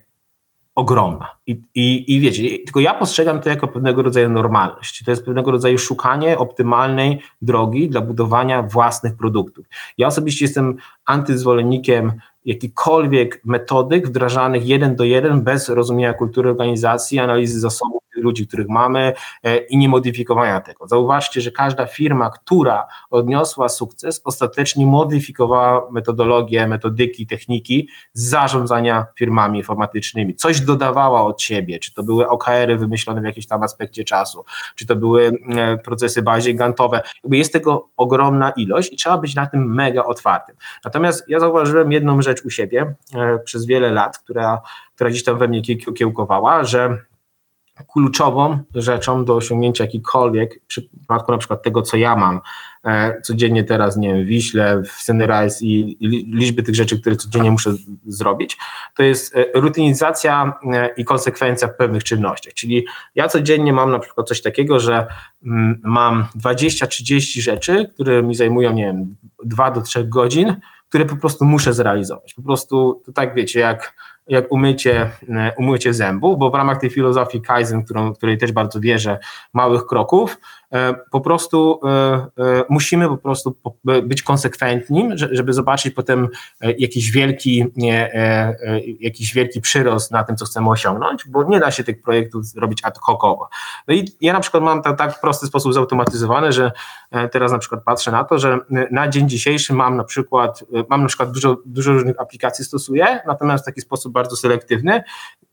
ogromna. 0.75 1.29
I, 1.47 1.63
i, 1.75 2.15
I 2.15 2.21
wiecie, 2.21 2.43
tylko 2.59 2.81
ja 2.81 2.95
postrzegam 2.95 3.41
to 3.41 3.49
jako 3.49 3.69
pewnego 3.69 4.03
rodzaju 4.03 4.29
normalność. 4.29 5.05
To 5.05 5.11
jest 5.11 5.25
pewnego 5.25 5.51
rodzaju 5.51 5.79
szukanie 5.79 6.39
optymalnej 6.39 7.23
drogi 7.43 7.89
dla 7.89 8.01
budowania 8.01 8.63
własnych 8.63 9.17
produktów. 9.17 9.67
Ja 9.99 10.07
osobiście 10.07 10.45
jestem 10.45 10.77
antyzwolennikiem 11.05 12.13
jakichkolwiek 12.45 13.41
metodyk 13.45 14.09
wdrażanych 14.09 14.67
jeden 14.67 14.97
do 14.97 15.05
jeden 15.05 15.43
bez 15.43 15.69
rozumienia 15.69 16.15
kultury 16.15 16.51
organizacji, 16.51 17.19
analizy 17.19 17.61
zasobów 17.61 18.00
ludzi, 18.21 18.47
których 18.47 18.69
mamy 18.69 19.13
e, 19.43 19.57
i 19.57 19.77
nie 19.77 19.89
modyfikowania 19.89 20.61
tego. 20.61 20.89
Zauważcie, 20.89 21.41
że 21.41 21.51
każda 21.51 21.87
firma, 21.87 22.31
która 22.31 22.87
odniosła 23.11 23.69
sukces, 23.69 24.21
ostatecznie 24.25 24.87
modyfikowała 24.87 25.91
metodologię, 25.91 26.67
metodyki, 26.67 27.27
techniki 27.27 27.89
zarządzania 28.13 29.07
firmami 29.19 29.59
informatycznymi. 29.59 30.35
Coś 30.35 30.61
dodawała 30.61 31.23
od 31.23 31.43
siebie, 31.43 31.79
czy 31.79 31.95
to 31.95 32.03
były 32.03 32.29
OKR-y 32.29 32.77
wymyślone 32.77 33.21
w 33.21 33.25
jakimś 33.25 33.47
tam 33.47 33.63
aspekcie 33.63 34.05
czasu, 34.05 34.45
czy 34.75 34.87
to 34.87 34.97
były 34.97 35.33
e, 35.57 35.79
procesy 35.79 36.23
bardziej 36.23 36.55
gantowe. 36.55 37.03
Jest 37.25 37.53
tego 37.53 37.89
ogromna 37.97 38.51
ilość 38.51 38.93
i 38.93 38.97
trzeba 38.97 39.19
być 39.19 39.35
na 39.35 39.47
tym 39.47 39.75
mega 39.75 40.05
otwartym. 40.05 40.57
Natomiast 40.85 41.29
ja 41.29 41.41
zauważyłem 41.41 41.93
jedną 41.93 42.23
rzecz 42.23 42.45
u 42.45 42.51
siebie 42.51 42.95
e, 43.15 43.39
przez 43.39 43.67
wiele 43.67 43.91
lat, 43.91 44.19
która, 44.19 44.63
która 44.95 45.11
gdzieś 45.11 45.25
tam 45.25 45.39
we 45.39 45.49
mnie 45.49 45.63
kiełkowała, 45.97 46.65
że 46.65 46.99
kluczową 47.93 48.59
rzeczą 48.75 49.25
do 49.25 49.37
osiągnięcia 49.37 49.85
jakikolwiek, 49.85 50.61
w 50.65 50.67
przypadku 50.67 51.33
na 51.33 51.39
przykład 51.39 51.63
tego, 51.63 51.83
co 51.83 51.97
ja 51.97 52.17
mam 52.17 52.41
e, 52.85 53.21
codziennie 53.21 53.65
teraz, 53.65 53.97
nie 53.97 54.15
wiem, 54.15 54.27
Wiśle, 54.27 54.83
w 54.83 54.93
Sunrise 54.93 55.65
i, 55.65 55.97
i 56.01 56.09
liczby 56.37 56.63
tych 56.63 56.75
rzeczy, 56.75 57.01
które 57.01 57.17
codziennie 57.17 57.51
muszę 57.51 57.75
zrobić, 58.07 58.57
to 58.97 59.03
jest 59.03 59.37
e, 59.37 59.45
rutynizacja 59.55 60.53
e, 60.73 60.89
i 60.97 61.05
konsekwencja 61.05 61.69
w 61.69 61.77
pewnych 61.77 62.05
czynnościach. 62.05 62.55
Czyli 62.55 62.87
ja 63.15 63.29
codziennie 63.29 63.73
mam 63.73 63.91
na 63.91 63.99
przykład 63.99 64.29
coś 64.29 64.43
takiego, 64.43 64.81
że 64.81 65.07
mm, 65.47 65.81
mam 65.85 66.27
20-30 66.37 67.41
rzeczy, 67.41 67.91
które 67.95 68.23
mi 68.23 68.35
zajmują, 68.35 68.73
nie 68.73 68.85
wiem, 68.85 69.17
2 69.45 69.71
do 69.71 69.81
3 69.81 70.05
godzin, 70.05 70.57
które 70.91 71.05
po 71.05 71.17
prostu 71.17 71.45
muszę 71.45 71.75
zrealizować. 71.75 72.35
Po 72.35 72.43
prostu 72.43 73.03
to 73.07 73.13
tak 73.13 73.35
wiecie, 73.35 73.61
jak 73.61 73.95
jak 74.31 74.53
umycie, 74.53 75.11
e, 75.29 75.53
umycie 75.59 75.95
zębów, 75.95 76.39
bo 76.39 76.51
w 76.51 76.55
ramach 76.55 76.81
tej 76.81 76.91
filozofii 76.91 77.41
Kaizen, 77.41 77.85
którą, 77.85 78.15
której 78.15 78.39
też 78.39 78.53
bardzo 78.53 78.81
wierzę, 78.81 79.19
małych 79.53 79.87
kroków, 79.87 80.39
po 81.11 81.21
prostu 81.21 81.81
e, 81.85 81.89
e, 81.89 82.65
musimy 82.69 83.09
po 83.09 83.17
prostu 83.17 83.57
być 84.03 84.23
konsekwentnim, 84.23 85.13
żeby 85.15 85.53
zobaczyć 85.53 85.95
potem 85.95 86.29
jakiś 86.79 87.11
wielki, 87.11 87.65
jakiś 89.01 89.35
wielki 89.35 89.61
przyrost 89.61 90.11
na 90.11 90.25
tym, 90.25 90.37
co 90.37 90.45
chcemy 90.45 90.71
osiągnąć, 90.71 91.25
bo 91.29 91.45
nie 91.45 91.61
da 91.61 91.71
się 91.71 91.85
tych 91.85 92.03
projektów 92.03 92.47
zrobić 92.47 92.85
ad 92.85 92.99
hocowo. 92.99 93.49
No 93.89 93.95
i 93.95 94.09
ja 94.21 94.33
na 94.33 94.41
przykład 94.41 94.63
mam 94.63 94.83
to 94.83 94.93
tak 94.93 95.21
prosty 95.21 95.47
sposób 95.47 95.75
zautomatyzowany, 95.75 96.53
że 96.53 96.73
teraz 97.33 97.53
na 97.53 97.59
przykład 97.59 97.85
patrzę 97.85 98.11
na 98.11 98.25
to, 98.25 98.39
że 98.39 98.59
na 98.91 99.09
dzień 99.09 99.29
dzisiejszy 99.29 99.75
mam 99.75 99.97
na 99.97 100.05
przykład, 100.05 100.65
mam 100.89 101.03
na 101.03 101.09
przykład 101.09 101.33
dużo, 101.33 101.57
dużo 101.67 101.93
różnych 101.93 102.21
aplikacji 102.21 102.65
stosuję, 102.65 103.21
natomiast 103.27 103.65
w 103.65 103.67
taki 103.67 103.81
sposób 103.81 104.13
bardzo 104.13 104.37
selektywny 104.37 105.03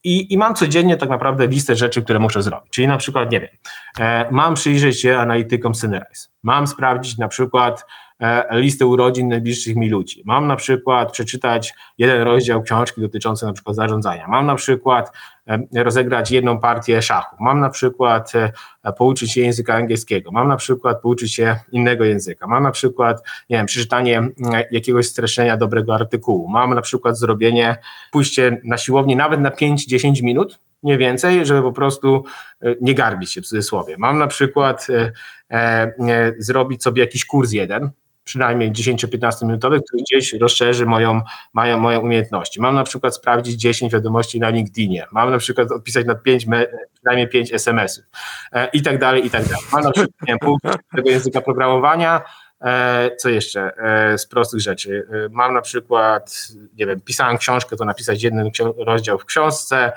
i, 0.03 0.33
i 0.33 0.37
mam 0.37 0.55
codziennie 0.55 0.97
tak 0.97 1.09
naprawdę 1.09 1.47
listę 1.47 1.75
rzeczy, 1.75 2.01
które 2.01 2.19
muszę 2.19 2.43
zrobić. 2.43 2.71
Czyli 2.71 2.87
na 2.87 2.97
przykład, 2.97 3.31
nie 3.31 3.39
wiem, 3.39 3.49
mam 4.31 4.53
przyjrzeć 4.53 5.06
się 5.07 5.17
analitykom 5.17 5.75
Synrise. 5.75 6.29
Mam 6.43 6.67
sprawdzić 6.67 7.17
na 7.17 7.27
przykład 7.27 7.85
e, 8.19 8.59
listę 8.59 8.85
urodzin 8.85 9.27
najbliższych 9.27 9.75
mi 9.75 9.89
ludzi. 9.89 10.23
Mam 10.25 10.47
na 10.47 10.55
przykład 10.55 11.11
przeczytać 11.11 11.73
jeden 11.97 12.21
rozdział 12.21 12.61
książki 12.61 13.01
dotyczący 13.01 13.45
na 13.45 13.53
przykład 13.53 13.75
zarządzania. 13.75 14.27
Mam 14.27 14.45
na 14.45 14.55
przykład 14.55 15.11
e, 15.47 15.83
rozegrać 15.83 16.31
jedną 16.31 16.59
partię 16.59 17.01
szachu. 17.01 17.35
Mam 17.39 17.59
na 17.59 17.69
przykład 17.69 18.33
e, 18.35 18.93
pouczyć 18.93 19.31
się 19.31 19.41
języka 19.41 19.73
angielskiego. 19.73 20.31
Mam 20.31 20.47
na 20.47 20.57
przykład 20.57 21.01
pouczyć 21.01 21.33
się 21.33 21.55
innego 21.71 22.05
języka. 22.05 22.47
Mam 22.47 22.63
na 22.63 22.71
przykład, 22.71 23.23
nie 23.49 23.57
wiem, 23.57 23.65
przeczytanie 23.65 24.29
jakiegoś 24.71 25.07
streszczenia 25.07 25.57
dobrego 25.57 25.95
artykułu. 25.95 26.47
Mam 26.47 26.73
na 26.73 26.81
przykład 26.81 27.17
zrobienie, 27.17 27.77
pójście 28.11 28.61
na 28.63 28.77
siłownię 28.77 29.15
nawet 29.15 29.41
na 29.41 29.49
5-10 29.49 30.23
minut, 30.23 30.59
nie 30.87 30.97
więcej, 30.97 31.45
żeby 31.45 31.61
po 31.61 31.71
prostu 31.71 32.23
e, 32.61 32.75
nie 32.81 32.95
garbić 32.95 33.33
się 33.33 33.41
w 33.41 33.45
cudzysłowie. 33.45 33.95
Mam 33.97 34.17
na 34.17 34.27
przykład 34.27 34.87
e, 34.89 35.11
e, 35.51 36.33
zrobić 36.37 36.83
sobie 36.83 37.01
jakiś 37.01 37.25
kurs 37.25 37.51
jeden, 37.51 37.89
przynajmniej 38.23 38.71
10-15 38.71 39.45
minutowy, 39.45 39.81
który 39.81 40.03
gdzieś 40.03 40.33
rozszerzy 40.33 40.85
moją, 40.85 41.21
moją, 41.53 41.77
moją 41.77 41.99
umiejętności. 41.99 42.61
Mam 42.61 42.75
na 42.75 42.83
przykład 42.83 43.15
sprawdzić 43.15 43.61
10 43.61 43.93
wiadomości 43.93 44.39
na 44.39 44.49
LinkedInie, 44.49 45.05
mam 45.11 45.31
na 45.31 45.37
przykład 45.37 45.71
odpisać 45.71 46.05
na 46.05 46.15
5, 46.15 46.45
przynajmniej 46.93 47.29
5 47.29 47.53
SMS-ów 47.53 48.05
e, 48.51 48.67
i 48.73 48.81
tak 48.81 48.99
dalej, 48.99 49.25
i 49.25 49.29
tak 49.29 49.43
dalej. 49.43 49.65
Mam 49.73 49.83
na 49.83 49.91
przykład 49.91 50.11
nie 50.27 50.37
pół 50.37 50.57
tego 50.95 51.09
języka 51.09 51.41
programowania, 51.41 52.21
co 53.17 53.29
jeszcze 53.29 53.71
z 54.17 54.25
prostych 54.27 54.59
rzeczy? 54.59 55.07
Mam 55.31 55.53
na 55.53 55.61
przykład, 55.61 56.47
nie 56.77 56.85
wiem, 56.85 57.01
pisałem 57.01 57.37
książkę, 57.37 57.75
to 57.75 57.85
napisać 57.85 58.23
jeden 58.23 58.51
rozdział 58.77 59.19
w 59.19 59.25
książce? 59.25 59.91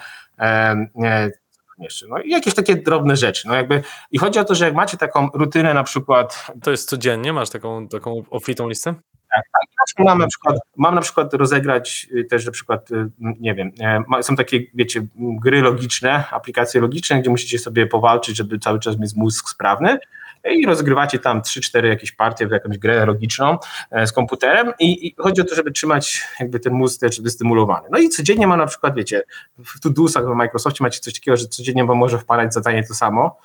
No 2.09 2.19
i 2.19 2.31
jakieś 2.31 2.55
takie 2.55 2.77
drobne 2.77 3.17
rzeczy. 3.17 3.49
No 3.49 3.55
jakby, 3.55 3.83
I 4.11 4.19
chodzi 4.19 4.39
o 4.39 4.45
to, 4.45 4.55
że 4.55 4.65
jak 4.65 4.75
macie 4.75 4.97
taką 4.97 5.29
rutynę 5.35 5.75
na 5.75 5.85
przykład 5.85 6.47
To 6.63 6.71
jest 6.71 6.89
codziennie? 6.89 7.33
Masz 7.33 7.51
taką, 7.51 7.89
taką 7.89 8.23
obfitą 8.31 8.69
listę? 8.69 8.95
Tak, 9.31 9.43
tak. 9.53 10.07
Mam 10.07 10.19
na 10.19 10.27
przykład, 10.27 10.57
mam 10.77 10.95
na 10.95 11.01
przykład 11.01 11.35
rozegrać 11.35 12.07
y, 12.17 12.25
też 12.25 12.47
na 12.47 12.53
przykład, 12.53 12.91
y, 12.91 13.11
nie 13.19 13.55
wiem, 13.55 13.71
e, 14.19 14.23
są 14.23 14.37
takie, 14.37 14.61
wiecie, 14.75 15.07
gry 15.17 15.61
logiczne, 15.61 16.25
aplikacje 16.31 16.81
logiczne, 16.81 17.21
gdzie 17.21 17.31
musicie 17.31 17.59
sobie 17.59 17.87
powalczyć, 17.87 18.37
żeby 18.37 18.59
cały 18.59 18.81
czas 18.81 18.99
mieć 18.99 19.15
mózg 19.17 19.49
sprawny 19.49 19.99
i 20.45 20.67
rozgrywacie 20.67 21.19
tam 21.19 21.41
3-4 21.41 21.85
jakieś 21.85 22.13
partie 22.13 22.47
w 22.47 22.51
jakąś 22.51 22.79
grę 22.79 23.07
logiczną 23.07 23.59
e, 23.91 24.07
z 24.07 24.13
komputerem 24.13 24.73
i, 24.79 25.07
i 25.07 25.15
chodzi 25.19 25.41
o 25.41 25.45
to, 25.45 25.55
żeby 25.55 25.71
trzymać 25.71 26.23
jakby 26.41 26.61
ten 26.61 26.73
mózg 26.73 27.01
też 27.01 27.21
wystymulowany. 27.21 27.89
No 27.91 27.99
i 27.99 28.09
codziennie 28.09 28.47
ma 28.47 28.57
na 28.57 28.67
przykład, 28.67 28.95
wiecie, 28.95 29.23
w 29.59 29.81
Todoosach 29.81 30.25
w 30.25 30.35
Microsoftie 30.35 30.85
macie 30.85 31.01
coś 31.01 31.15
takiego, 31.15 31.37
że 31.37 31.47
codziennie 31.47 31.85
wam 31.85 31.97
może 31.97 32.19
wpadać 32.19 32.55
zadanie 32.55 32.85
to 32.87 32.95
samo, 32.95 33.37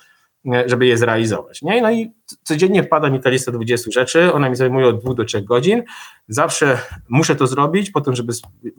żeby 0.66 0.86
je 0.86 0.96
zrealizować. 0.96 1.62
Nie? 1.62 1.82
No 1.82 1.90
i 1.90 2.12
codziennie 2.42 2.82
wpada 2.82 3.10
mi 3.10 3.20
ta 3.20 3.30
lista 3.30 3.52
20 3.52 3.90
rzeczy, 3.90 4.32
ona 4.32 4.48
mi 4.50 4.56
zajmuje 4.56 4.86
od 4.86 5.02
2 5.02 5.14
do 5.14 5.24
3 5.24 5.42
godzin. 5.42 5.82
Zawsze 6.28 6.78
muszę 7.08 7.36
to 7.36 7.46
zrobić 7.46 7.90
po 7.90 8.00
tym, 8.00 8.14
żeby 8.14 8.32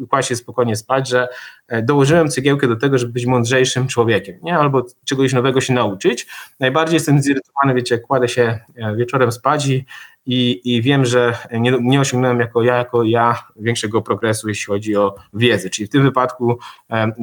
kłaść 0.09 0.29
się 0.29 0.35
spokojnie 0.35 0.75
spać, 0.75 1.09
że 1.09 1.27
e, 1.67 1.81
dołożyłem 1.81 2.27
cegiełkę 2.27 2.67
do 2.67 2.75
tego, 2.75 2.97
żeby 2.97 3.13
być 3.13 3.25
mądrzejszym 3.25 3.87
człowiekiem, 3.87 4.39
nie? 4.43 4.57
albo 4.57 4.85
czegoś 5.05 5.33
nowego 5.33 5.61
się 5.61 5.73
nauczyć. 5.73 6.27
Najbardziej 6.59 6.93
jestem 6.93 7.21
zirytowany, 7.21 7.73
wiecie, 7.73 7.95
jak 7.95 8.03
kładę 8.03 8.27
się 8.27 8.59
e, 8.75 8.95
wieczorem 8.95 9.31
spać 9.31 9.67
i, 9.67 9.85
i, 10.27 10.61
i 10.75 10.81
wiem, 10.81 11.05
że 11.05 11.37
nie, 11.51 11.73
nie 11.81 11.99
osiągnąłem 11.99 12.39
jako 12.39 12.63
ja, 12.63 12.75
jako 12.75 13.03
ja 13.03 13.43
większego 13.55 14.01
progresu, 14.01 14.49
jeśli 14.49 14.65
chodzi 14.65 14.95
o 14.95 15.15
wiedzę. 15.33 15.69
Czyli 15.69 15.87
w 15.87 15.89
tym 15.89 16.03
wypadku 16.03 16.59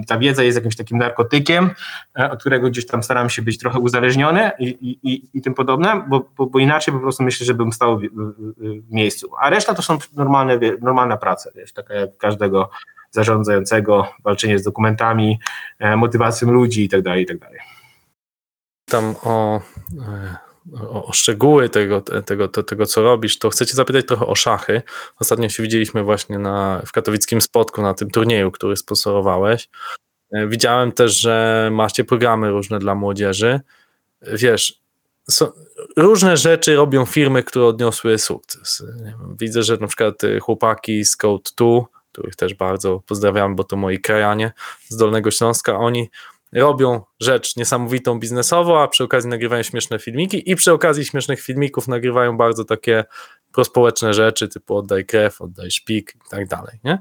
ta 0.06 0.18
wiedza 0.18 0.42
jest 0.42 0.56
jakimś 0.56 0.76
takim 0.76 0.98
narkotykiem, 0.98 1.70
e, 2.18 2.30
od 2.30 2.40
którego 2.40 2.70
gdzieś 2.70 2.86
tam 2.86 3.02
staram 3.02 3.30
się 3.30 3.42
być 3.42 3.58
trochę 3.58 3.78
uzależniony 3.78 4.50
i, 4.58 4.68
i, 5.02 5.28
i, 5.34 5.42
tym 5.42 5.54
podobne, 5.54 6.04
bo, 6.08 6.30
bo, 6.36 6.46
bo 6.46 6.58
inaczej 6.58 6.94
po 6.94 7.00
prostu 7.00 7.22
myślę, 7.22 7.46
że 7.46 7.54
bym 7.54 7.72
stał 7.72 7.98
w, 7.98 8.02
w, 8.02 8.90
miejscu. 8.90 9.30
A 9.40 9.50
reszta 9.50 9.74
to 9.74 9.82
są 9.82 9.98
normalne, 10.14 10.58
normalna 10.80 11.16
praca, 11.16 11.50
wiesz, 11.54 11.72
taka 11.72 11.94
jak 11.94 12.16
każdego 12.16 12.70
zarządzającego, 13.10 14.08
walczenie 14.24 14.58
z 14.58 14.62
dokumentami, 14.62 15.38
e, 15.78 15.96
motywacją 15.96 16.50
ludzi 16.50 16.84
i 16.84 16.88
tak 16.88 17.02
dalej, 17.02 17.22
i 17.22 17.26
tak. 17.26 17.50
Tam 18.90 19.14
o, 19.24 19.60
e, 20.00 20.43
o, 20.72 21.12
szczegóły 21.12 21.68
tego, 21.68 22.00
tego, 22.00 22.48
tego, 22.48 22.86
co 22.86 23.02
robisz, 23.02 23.38
to 23.38 23.50
chcę 23.50 23.66
cię 23.66 23.74
zapytać 23.74 24.06
trochę 24.06 24.26
o 24.26 24.34
szachy. 24.34 24.82
Ostatnio 25.20 25.48
się 25.48 25.62
widzieliśmy 25.62 26.02
właśnie 26.02 26.38
na, 26.38 26.82
w 26.86 26.92
katowickim 26.92 27.40
spotku 27.40 27.82
na 27.82 27.94
tym 27.94 28.10
turnieju, 28.10 28.50
który 28.50 28.76
sponsorowałeś. 28.76 29.68
E, 30.32 30.46
Widziałem 30.46 30.92
też, 30.92 31.20
że 31.20 31.68
macie 31.72 32.04
programy 32.04 32.50
różne 32.50 32.78
dla 32.78 32.94
młodzieży. 32.94 33.60
Wiesz, 34.22 34.84
są, 35.30 35.52
różne 35.96 36.36
rzeczy 36.36 36.76
robią 36.76 37.04
firmy, 37.04 37.42
które 37.42 37.66
odniosły 37.66 38.18
sukces. 38.18 38.82
Widzę, 39.40 39.62
że 39.62 39.76
na 39.76 39.86
przykład 39.86 40.24
y, 40.24 40.40
chłopaki 40.40 41.04
z 41.04 41.16
Code 41.16 41.50
2, 41.56 41.66
których 42.12 42.36
też 42.36 42.54
bardzo 42.54 43.02
pozdrawiam, 43.06 43.56
bo 43.56 43.64
to 43.64 43.76
moi 43.76 44.00
krajanie 44.00 44.52
z 44.88 44.96
Dolnego 44.96 45.30
Śląska, 45.30 45.78
oni 45.78 46.10
robią 46.54 47.02
rzecz 47.20 47.56
niesamowitą 47.56 48.18
biznesowo, 48.18 48.82
a 48.82 48.88
przy 48.88 49.04
okazji 49.04 49.30
nagrywają 49.30 49.62
śmieszne 49.62 49.98
filmiki 49.98 50.50
i 50.50 50.56
przy 50.56 50.72
okazji 50.72 51.04
śmiesznych 51.04 51.40
filmików 51.40 51.88
nagrywają 51.88 52.36
bardzo 52.36 52.64
takie 52.64 53.04
prospołeczne 53.52 54.14
rzeczy, 54.14 54.48
typu 54.48 54.76
oddaj 54.76 55.06
krew, 55.06 55.40
oddaj 55.40 55.70
szpik 55.70 56.14
i 56.26 56.28
tak 56.30 56.48
dalej, 56.48 56.78
nie? 56.84 56.98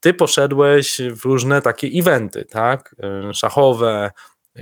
Ty 0.00 0.14
poszedłeś 0.14 1.00
w 1.16 1.24
różne 1.24 1.62
takie 1.62 1.88
eventy, 1.94 2.44
tak? 2.44 2.96
Y, 3.30 3.34
Szachowe, 3.34 4.10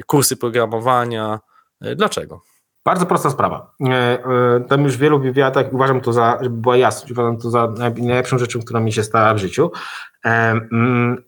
kursy 0.06 0.36
programowania. 0.36 1.40
Y, 1.84 1.96
Dlaczego? 1.96 2.42
Bardzo 2.90 3.06
prosta 3.06 3.30
sprawa. 3.30 3.74
E, 3.88 3.92
e, 3.92 4.60
Tam 4.68 4.84
już 4.84 4.96
w 4.96 5.00
wielu 5.00 5.20
wywiadach 5.20 5.72
uważam 5.72 6.00
to 6.00 6.12
za, 6.12 6.38
żeby 6.42 6.56
była 6.56 6.76
jasność, 6.76 7.12
uważam 7.12 7.38
to 7.38 7.50
za 7.50 7.66
naj- 7.66 8.02
najlepszą 8.02 8.38
rzeczą, 8.38 8.60
która 8.60 8.80
mi 8.80 8.92
się 8.92 9.02
stała 9.02 9.34
w 9.34 9.38
życiu. 9.38 9.70
E, 10.24 10.28
mm, 10.72 11.22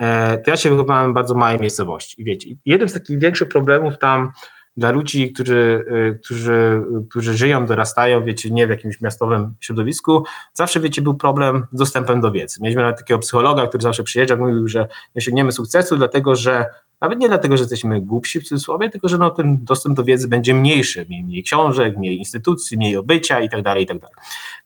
To 0.44 0.50
ja 0.50 0.56
się 0.56 0.70
wychowałem 0.70 1.10
w 1.10 1.14
bardzo 1.14 1.34
małej 1.34 1.60
miejscowości 1.60 2.24
wiecie, 2.24 2.48
jeden 2.64 2.88
z 2.88 2.92
takich 2.92 3.18
większych 3.18 3.48
problemów 3.48 3.98
tam 3.98 4.32
dla 4.76 4.90
ludzi, 4.90 5.32
którzy, 5.32 5.84
e, 6.10 6.14
którzy, 6.14 6.82
którzy 7.10 7.34
żyją, 7.34 7.66
dorastają, 7.66 8.24
wiecie, 8.24 8.50
nie 8.50 8.66
w 8.66 8.70
jakimś 8.70 9.00
miastowym 9.00 9.54
środowisku, 9.60 10.24
zawsze, 10.54 10.80
wiecie, 10.80 11.02
był 11.02 11.14
problem 11.14 11.66
z 11.72 11.78
dostępem 11.78 12.20
do 12.20 12.32
wiedzy. 12.32 12.58
Mieliśmy 12.60 12.82
nawet 12.82 12.98
takiego 12.98 13.20
psychologa, 13.20 13.66
który 13.66 13.82
zawsze 13.82 14.02
przyjeżdżał, 14.02 14.38
mówił, 14.38 14.68
że 14.68 14.78
nie 14.80 15.18
osiągniemy 15.18 15.52
sukcesu, 15.52 15.96
dlatego 15.96 16.36
że 16.36 16.66
nawet 17.02 17.18
nie 17.18 17.28
dlatego, 17.28 17.56
że 17.56 17.62
jesteśmy 17.62 18.00
głupsi 18.00 18.40
w 18.40 18.44
cudzysłowie, 18.44 18.90
tylko 18.90 19.08
że 19.08 19.18
no, 19.18 19.30
ten 19.30 19.64
dostęp 19.64 19.96
do 19.96 20.04
wiedzy 20.04 20.28
będzie 20.28 20.54
mniejszy, 20.54 21.06
mniej, 21.08 21.24
mniej 21.24 21.42
książek, 21.42 21.96
mniej 21.96 22.18
instytucji, 22.18 22.76
mniej 22.76 22.96
obycia 22.96 23.40
i 23.40 23.48
tak 23.48 23.62
dalej, 23.62 23.84
i 23.84 23.86
tak 23.86 23.98
dalej. 23.98 24.16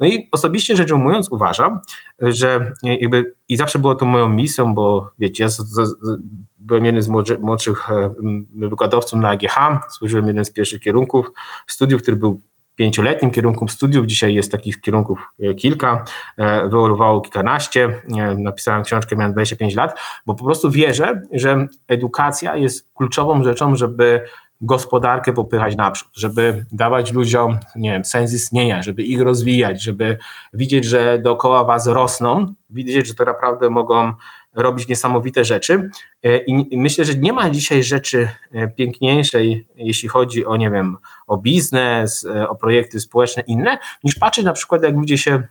No 0.01 0.07
i 0.07 0.29
osobiście 0.33 0.77
rzecz 0.77 0.93
ujmując 0.93 1.29
uważam, 1.33 1.81
że 2.21 2.73
jakby 2.83 3.35
i 3.49 3.57
zawsze 3.57 3.79
było 3.79 3.95
to 3.95 4.07
moją 4.07 4.29
misją, 4.29 4.75
bo 4.75 5.11
wiecie, 5.19 5.45
ja 5.45 5.49
z, 5.49 5.57
z, 5.57 5.89
z, 6.03 6.21
byłem 6.67 6.85
jednym 6.85 7.03
z 7.03 7.09
młodszy, 7.09 7.39
młodszych 7.39 7.91
e, 7.91 8.15
wykładowców 8.55 9.21
na 9.21 9.29
AGH, 9.29 9.57
służyłem 9.91 10.27
jednym 10.27 10.45
z 10.45 10.51
pierwszych 10.51 10.81
kierunków 10.81 11.33
studiów, 11.67 12.03
który 12.03 12.17
był 12.17 12.41
pięcioletnim 12.77 13.31
kierunkiem 13.31 13.69
studiów, 13.69 14.07
dzisiaj 14.07 14.35
jest 14.35 14.53
takich 14.53 14.81
kierunków 14.81 15.19
e, 15.41 15.55
kilka, 15.55 16.05
e, 16.37 16.63
wyewoluowało 16.63 17.21
kilkanaście, 17.21 18.03
napisałem 18.39 18.83
książkę, 18.83 19.17
miałem 19.17 19.33
25 19.33 19.75
lat, 19.75 19.99
bo 20.27 20.35
po 20.35 20.45
prostu 20.45 20.71
wierzę, 20.71 21.23
że 21.33 21.67
edukacja 21.89 22.57
jest 22.57 22.95
kluczową 22.95 23.45
rzeczą, 23.45 23.77
żeby 23.77 24.23
gospodarkę 24.61 25.33
popychać 25.33 25.77
naprzód, 25.77 26.09
żeby 26.15 26.67
dawać 26.73 27.13
ludziom, 27.13 27.59
nie 27.77 27.91
wiem, 27.91 28.05
sens 28.05 28.35
istnienia, 28.35 28.83
żeby 28.83 29.03
ich 29.03 29.21
rozwijać, 29.21 29.83
żeby 29.83 30.19
widzieć, 30.53 30.85
że 30.85 31.19
dookoła 31.19 31.65
was 31.65 31.87
rosną, 31.87 32.55
widzieć, 32.71 33.07
że 33.07 33.15
to 33.15 33.25
naprawdę 33.25 33.71
mogą 33.71 34.13
robić 34.57 34.89
niesamowite 34.89 35.45
rzeczy. 35.45 35.91
E, 36.23 36.39
I 36.39 36.79
myślę, 36.79 37.05
że 37.05 37.15
nie 37.15 37.33
ma 37.33 37.51
dzisiaj 37.51 37.83
rzeczy 37.83 38.29
e, 38.53 38.69
piękniejszej, 38.69 39.69
jeśli 39.77 40.09
chodzi 40.09 40.47
o, 40.47 40.57
nie 40.57 40.71
wiem, 40.71 40.97
o 41.27 41.37
biznes, 41.37 42.25
e, 42.25 42.49
o 42.49 42.55
projekty 42.55 43.01
społeczne 43.01 43.43
inne, 43.47 43.79
niż 44.05 44.15
patrzeć 44.15 44.45
na 44.45 44.53
przykład, 44.53 44.83
jak 44.83 44.95
ludzie 44.95 45.19
się 45.19 45.43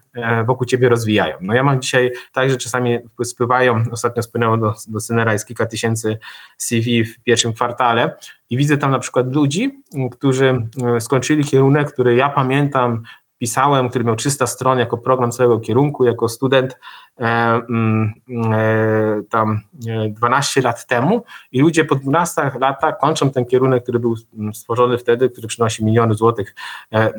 wokół 0.46 0.68
ciebie 0.68 0.90
rozwijają. 0.90 1.38
No 1.42 1.54
ja 1.54 1.64
mam 1.64 1.82
dzisiaj 1.82 2.12
tak, 2.34 2.50
że 2.50 2.58
czasami 2.58 3.00
spływają, 3.24 3.84
ostatnio 3.92 4.24
spłynęło 4.24 4.58
do, 4.58 4.74
do 4.88 5.00
Synera 5.00 5.40
kilka 5.40 5.66
tysięcy 5.66 6.18
CV 6.58 7.06
w 7.06 7.24
pierwszym 7.24 7.54
kwartale 7.54 8.16
i 8.50 8.58
widzę 8.58 8.78
tam 8.78 8.92
na 8.92 9.00
przykład 9.00 9.36
ludzi, 9.36 9.84
którzy 10.12 10.68
skończyli 11.00 11.44
kierunek, 11.44 11.94
który 11.94 12.16
ja 12.16 12.30
pamiętam, 12.30 13.04
pisałem, 13.38 13.90
który 13.90 14.06
miał 14.06 14.16
300 14.16 14.48
stron 14.48 14.80
jako 14.80 14.98
program 14.98 15.32
całego 15.32 15.60
kierunku, 15.60 16.06
jako 16.06 16.30
student 16.30 16.78
tam 19.30 19.62
e, 19.88 20.10
12 20.10 20.62
lat 20.62 20.86
temu 20.86 21.24
i 21.52 21.62
ludzie 21.62 21.86
po 21.86 21.96
12 21.96 22.52
latach 22.60 22.98
kończą 23.00 23.30
ten 23.30 23.46
kierunek, 23.46 23.84
który 23.84 24.00
był 24.00 24.16
mm, 24.38 24.54
stworzony 24.54 24.98
wtedy, 24.98 25.30
który 25.30 25.48
przynosi 25.48 25.86
miliony 25.86 26.14
złotych 26.14 26.56
e, 26.94 26.98
e, 26.98 27.12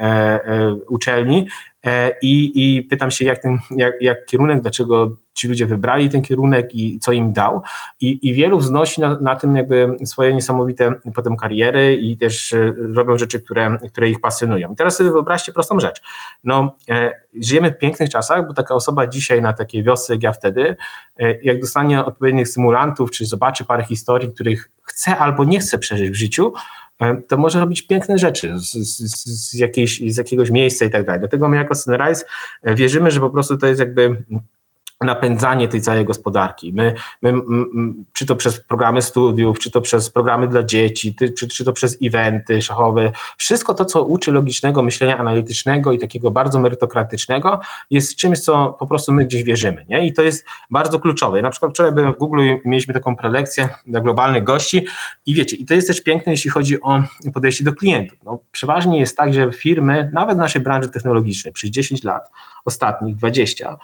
e, 0.00 0.74
uczelni 0.88 1.48
e, 1.86 2.12
i, 2.22 2.52
i 2.54 2.82
pytam 2.82 3.10
się, 3.10 3.24
jak, 3.24 3.42
ten, 3.42 3.58
jak, 3.70 3.94
jak 4.02 4.26
kierunek, 4.26 4.60
dlaczego 4.60 5.16
ci 5.38 5.48
ludzie 5.48 5.66
wybrali 5.66 6.10
ten 6.10 6.22
kierunek 6.22 6.74
i 6.74 6.98
co 7.00 7.12
im 7.12 7.32
dał 7.32 7.62
i, 8.00 8.28
i 8.28 8.34
wielu 8.34 8.58
wznosi 8.58 9.00
na, 9.00 9.18
na 9.20 9.36
tym 9.36 9.56
jakby 9.56 9.96
swoje 10.04 10.34
niesamowite 10.34 10.94
potem 11.14 11.36
kariery 11.36 11.96
i 11.96 12.16
też 12.16 12.52
e, 12.52 12.74
robią 12.94 13.18
rzeczy, 13.18 13.40
które, 13.40 13.78
które 13.88 14.10
ich 14.10 14.20
pasjonują. 14.20 14.72
I 14.72 14.76
teraz 14.76 14.96
sobie 14.96 15.10
wyobraźcie 15.10 15.52
prostą 15.52 15.80
rzecz. 15.80 16.02
No, 16.44 16.76
e, 16.88 17.12
żyjemy 17.42 17.70
w 17.70 17.78
pięknych 17.78 18.10
czasach, 18.10 18.46
bo 18.46 18.54
taka 18.54 18.74
osoba 18.74 19.06
dzisiaj 19.06 19.37
na 19.40 19.52
takiej 19.52 19.82
wiosce 19.82 20.12
jak 20.12 20.22
ja 20.22 20.32
wtedy, 20.32 20.76
e, 21.20 21.40
jak 21.42 21.60
dostanie 21.60 22.04
odpowiednich 22.04 22.48
stymulantów, 22.48 23.10
czy 23.10 23.26
zobaczy 23.26 23.64
parę 23.64 23.84
historii, 23.84 24.32
których 24.32 24.70
chce 24.82 25.16
albo 25.16 25.44
nie 25.44 25.60
chce 25.60 25.78
przeżyć 25.78 26.10
w 26.10 26.14
życiu, 26.14 26.52
e, 27.00 27.16
to 27.16 27.36
może 27.36 27.60
robić 27.60 27.82
piękne 27.82 28.18
rzeczy 28.18 28.58
z, 28.58 28.72
z, 28.72 29.50
z, 29.50 29.54
jakiejś, 29.54 30.12
z 30.12 30.16
jakiegoś 30.16 30.50
miejsca 30.50 30.84
i 30.84 30.90
tak 30.90 31.06
dalej. 31.06 31.20
Dlatego 31.20 31.48
my 31.48 31.56
jako 31.56 31.74
Sunrise 31.74 32.24
e, 32.62 32.74
wierzymy, 32.74 33.10
że 33.10 33.20
po 33.20 33.30
prostu 33.30 33.56
to 33.56 33.66
jest 33.66 33.80
jakby 33.80 34.22
napędzanie 35.00 35.68
tej 35.68 35.80
całej 35.80 36.04
gospodarki. 36.04 36.72
My, 36.72 36.94
my, 37.22 37.32
czy 38.12 38.26
to 38.26 38.36
przez 38.36 38.60
programy 38.60 39.02
studiów, 39.02 39.58
czy 39.58 39.70
to 39.70 39.80
przez 39.80 40.10
programy 40.10 40.48
dla 40.48 40.62
dzieci, 40.62 41.14
czy, 41.14 41.48
czy 41.48 41.64
to 41.64 41.72
przez 41.72 41.98
eventy 42.02 42.62
szachowe, 42.62 43.12
wszystko 43.36 43.74
to, 43.74 43.84
co 43.84 44.04
uczy 44.04 44.32
logicznego 44.32 44.82
myślenia 44.82 45.18
analitycznego 45.18 45.92
i 45.92 45.98
takiego 45.98 46.30
bardzo 46.30 46.60
merytokratycznego, 46.60 47.60
jest 47.90 48.16
czymś, 48.16 48.38
co 48.38 48.76
po 48.78 48.86
prostu 48.86 49.12
my 49.12 49.24
gdzieś 49.24 49.42
wierzymy. 49.42 49.86
Nie? 49.88 50.06
I 50.06 50.12
to 50.12 50.22
jest 50.22 50.46
bardzo 50.70 51.00
kluczowe. 51.00 51.42
Na 51.42 51.50
przykład 51.50 51.72
wczoraj 51.72 51.92
byłem 51.92 52.14
w 52.14 52.18
Google 52.18 52.40
i 52.40 52.68
mieliśmy 52.68 52.94
taką 52.94 53.16
prelekcję 53.16 53.68
dla 53.86 54.00
globalnych 54.00 54.44
gości 54.44 54.86
i 55.26 55.34
wiecie, 55.34 55.56
i 55.56 55.64
to 55.64 55.74
jest 55.74 55.88
też 55.88 56.00
piękne, 56.00 56.32
jeśli 56.32 56.50
chodzi 56.50 56.82
o 56.82 57.02
podejście 57.34 57.64
do 57.64 57.72
klientów. 57.72 58.18
No, 58.24 58.38
przeważnie 58.52 59.00
jest 59.00 59.16
tak, 59.16 59.34
że 59.34 59.52
firmy, 59.52 60.10
nawet 60.12 60.36
w 60.36 60.40
naszej 60.40 60.62
branży 60.62 60.88
technologicznej, 60.88 61.52
przez 61.52 61.70
10 61.70 62.04
lat, 62.04 62.30
ostatnich 62.64 63.16
20, 63.16 63.68
e, 63.70 63.76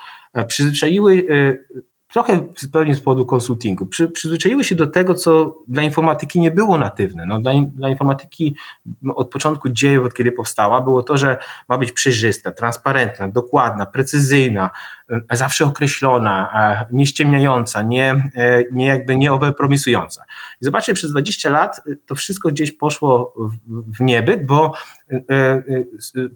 przyzwyczaiły 0.47 1.26
e, 1.30 1.78
trochę 2.14 2.47
pewnie 2.72 2.95
z 2.95 3.01
powodu 3.01 3.26
konsultingu, 3.26 3.87
przy, 3.87 4.09
przyzwyczaiły 4.09 4.64
się 4.64 4.74
do 4.74 4.87
tego, 4.87 5.14
co 5.14 5.59
dla 5.68 5.82
informatyki 5.82 6.41
nie 6.41 6.51
było 6.51 6.78
natywne. 6.78 7.26
No, 7.26 7.41
dla, 7.41 7.53
dla 7.74 7.89
informatyki 7.89 8.57
od 9.14 9.30
początku 9.30 9.68
dziejów, 9.68 10.07
od 10.07 10.14
kiedy 10.14 10.32
powstała, 10.32 10.80
było 10.80 11.03
to, 11.03 11.16
że 11.16 11.39
ma 11.68 11.78
być 11.78 11.93
przejrzysta, 11.93 12.53
transparentna, 12.53 13.28
dokładna, 13.28 13.87
precyzyjna, 13.87 14.70
e, 15.04 15.04
zawsze 15.31 15.65
określona, 15.65 16.51
e, 16.55 16.95
nieściemniająca, 16.97 17.83
nie, 17.83 18.31
e, 18.35 18.65
nie 18.73 18.87
jakby 18.87 19.17
nie 19.17 19.33
overpromisująca. 19.33 20.25
I 20.61 20.65
zobaczcie, 20.65 20.95
przez 20.95 21.11
20 21.11 21.51
lat 21.51 21.81
to 22.07 22.15
wszystko 22.15 22.49
gdzieś 22.49 22.73
poszło 22.73 23.35
w, 23.67 24.01
niebyt, 24.01 24.47
bo 24.47 24.75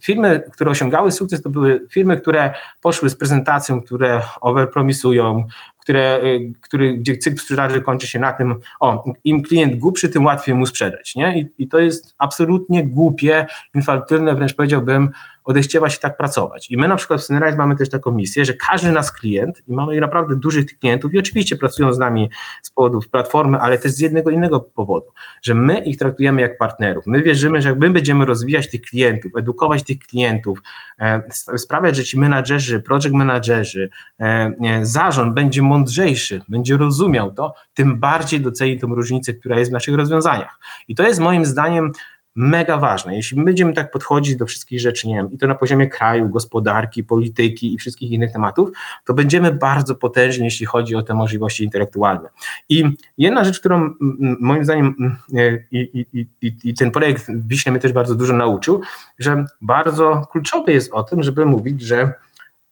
firmy, 0.03 0.43
które 0.53 0.71
osiągały 0.71 1.13
sukces, 1.13 1.43
to 1.43 1.51
były 1.51 1.87
firmy, 1.91 2.21
które 2.21 2.55
poszły 2.81 3.11
z 3.11 3.17
prezentacją, 3.17 3.83
które 3.83 4.23
overpromisują, 4.41 5.47
które, 5.79 6.21
który, 6.61 6.95
gdzie 6.95 7.17
cykl 7.17 7.39
sprzedaży 7.39 7.83
kończy 7.83 8.07
się 8.07 8.19
na 8.19 8.33
tym, 8.33 8.55
o, 8.81 9.05
im 9.25 9.43
klient 9.43 9.79
głupszy, 9.79 10.09
tym 10.09 10.25
łatwiej 10.25 10.55
mu 10.55 10.67
sprzedać, 10.67 11.15
nie? 11.15 11.41
I, 11.41 11.49
i 11.59 11.69
to 11.69 11.79
jest 11.79 12.15
absolutnie 12.19 12.87
głupie, 12.87 13.47
infantylne, 13.75 14.35
wręcz 14.35 14.55
powiedziałbym, 14.55 15.11
odechciewa 15.49 15.91
się 15.91 15.99
tak 15.99 16.17
pracować. 16.17 16.71
I 16.71 16.77
my 16.77 16.89
na 16.89 16.97
przykład 16.97 17.21
w 17.21 17.25
Synerite 17.25 17.57
mamy 17.57 17.77
też 17.77 17.89
taką 17.89 18.13
misję, 18.13 18.45
że 18.45 18.55
każdy 18.55 18.93
nas 18.93 19.13
klient, 19.13 19.63
i 19.69 19.73
mamy 19.73 20.01
naprawdę 20.01 20.37
dużych 20.37 20.79
klientów, 20.79 21.15
i 21.15 21.19
oczywiście 21.19 21.57
pracują 21.57 21.93
z 21.93 21.99
nami 21.99 22.31
z 22.63 22.71
powodów 22.71 23.09
platformy, 23.09 23.59
ale 23.59 23.79
też 23.79 23.93
z 23.93 24.01
jednego 24.01 24.31
innego 24.31 24.61
powodu, 24.61 25.07
że 25.43 25.55
my 25.55 25.79
ich 25.79 25.99
traktujemy 25.99 26.41
jak 26.41 26.59
partnerów. 26.59 27.07
My 27.07 27.23
wierzymy, 27.23 27.63
że 27.63 27.69
jak 27.69 27.79
my 27.79 27.91
będziemy 27.91 28.25
rozwijać 28.25 28.71
tych 28.71 28.81
klientów, 28.81 29.33
edukować 29.37 29.83
tych 29.83 29.99
klientów, 29.99 30.59
e, 31.01 31.23
sprawiać, 31.57 31.97
że 31.97 32.05
ci 32.05 32.19
menadżerzy, 32.19 32.81
project 32.81 33.15
menadżerzy, 33.15 33.91
e, 34.21 34.81
zarząd 34.83 35.35
będzie 35.35 35.63
mądrzejszy, 35.63 36.41
będzie 36.49 36.77
rozumiał 36.77 37.35
to, 37.35 37.55
tym 37.75 38.01
bardziej 38.01 38.41
doceni 38.41 38.79
tą 38.79 38.95
różnicę, 38.95 39.35
która 39.35 39.59
jest 39.59 39.71
w 39.71 39.75
naszych 39.75 39.95
rozwiązaniach. 39.95 40.59
I 40.89 40.95
to 40.95 41.03
jest 41.03 41.21
moim 41.21 41.45
zdaniem 41.45 41.93
mega 42.39 42.77
ważne. 42.77 43.17
Jeśli 43.17 43.39
my 43.39 43.45
będziemy 43.45 43.73
tak 43.73 43.91
podchodzić 43.91 44.37
do 44.37 44.47
wszystkich 44.47 44.81
rzeczy, 44.81 45.09
nie 45.09 45.15
wiem, 45.15 45.33
i 45.33 45.39
to 45.39 45.47
na 45.47 45.55
poziomie 45.55 45.87
kraju, 45.87 46.29
gospodarki, 46.29 47.05
polityki 47.05 47.75
i 47.75 47.79
wszystkich 47.79 48.11
innych 48.11 48.33
tematów, 48.33 48.71
to 49.05 49.15
będziemy 49.15 49.53
bardzo 49.53 49.95
potężni, 49.95 50.45
jeśli 50.45 50.67
chodzi 50.67 50.97
o 50.97 51.03
te 51.03 51.15
możliwości 51.15 51.65
intelektualne. 51.65 52.29
I 52.69 52.85
jedna 53.19 53.45
rzecz, 53.45 53.61
którą 53.61 53.95
moim 54.41 54.65
zdaniem 54.65 55.17
e, 55.35 55.59
i, 55.71 56.07
i, 56.13 56.27
i, 56.43 56.53
i 56.65 56.75
ten 56.75 56.91
projekt 56.91 57.27
Wiśnie 57.29 57.73
mnie 57.73 57.81
też 57.81 57.93
bardzo 57.93 58.15
dużo 58.15 58.35
nauczył, 58.35 58.81
że 59.19 59.45
bardzo 59.61 60.27
kluczowe 60.33 60.73
jest 60.73 60.93
o 60.93 61.03
tym, 61.03 61.23
żeby 61.23 61.47
mówić, 61.47 61.83
że 61.83 62.13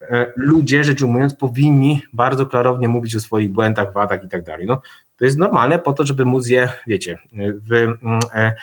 e, 0.00 0.32
ludzie, 0.36 0.84
rzecz 0.84 1.02
ujmując, 1.02 1.34
powinni 1.34 2.02
bardzo 2.12 2.46
klarownie 2.46 2.88
mówić 2.88 3.16
o 3.16 3.20
swoich 3.20 3.52
błędach, 3.52 3.92
wadach 3.92 4.24
i 4.24 4.28
tak 4.28 4.42
dalej. 4.42 4.66
No, 4.66 4.80
to 5.16 5.24
jest 5.24 5.38
normalne 5.38 5.78
po 5.78 5.92
to, 5.92 6.06
żeby 6.06 6.24
móc 6.24 6.48
je, 6.48 6.68
wiecie, 6.86 7.18
w, 7.68 7.96
E, 8.34 8.54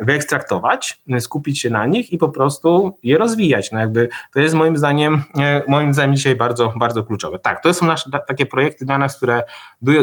wyekstraktować, 0.00 1.02
skupić 1.20 1.60
się 1.60 1.70
na 1.70 1.86
nich 1.86 2.12
i 2.12 2.18
po 2.18 2.28
prostu 2.28 2.98
je 3.02 3.18
rozwijać. 3.18 3.72
No 3.72 3.78
jakby 3.78 4.08
to 4.32 4.40
jest 4.40 4.54
moim 4.54 4.76
zdaniem, 4.76 5.22
e, 5.38 5.62
moim 5.68 5.94
zdaniem 5.94 6.16
dzisiaj 6.16 6.36
bardzo, 6.36 6.72
bardzo 6.76 7.04
kluczowe. 7.04 7.38
Tak, 7.38 7.62
to 7.62 7.74
są 7.74 7.86
nasze 7.86 8.10
takie 8.26 8.46
projekty 8.46 8.84
dla 8.84 8.98
nas, 8.98 9.16
które 9.16 9.42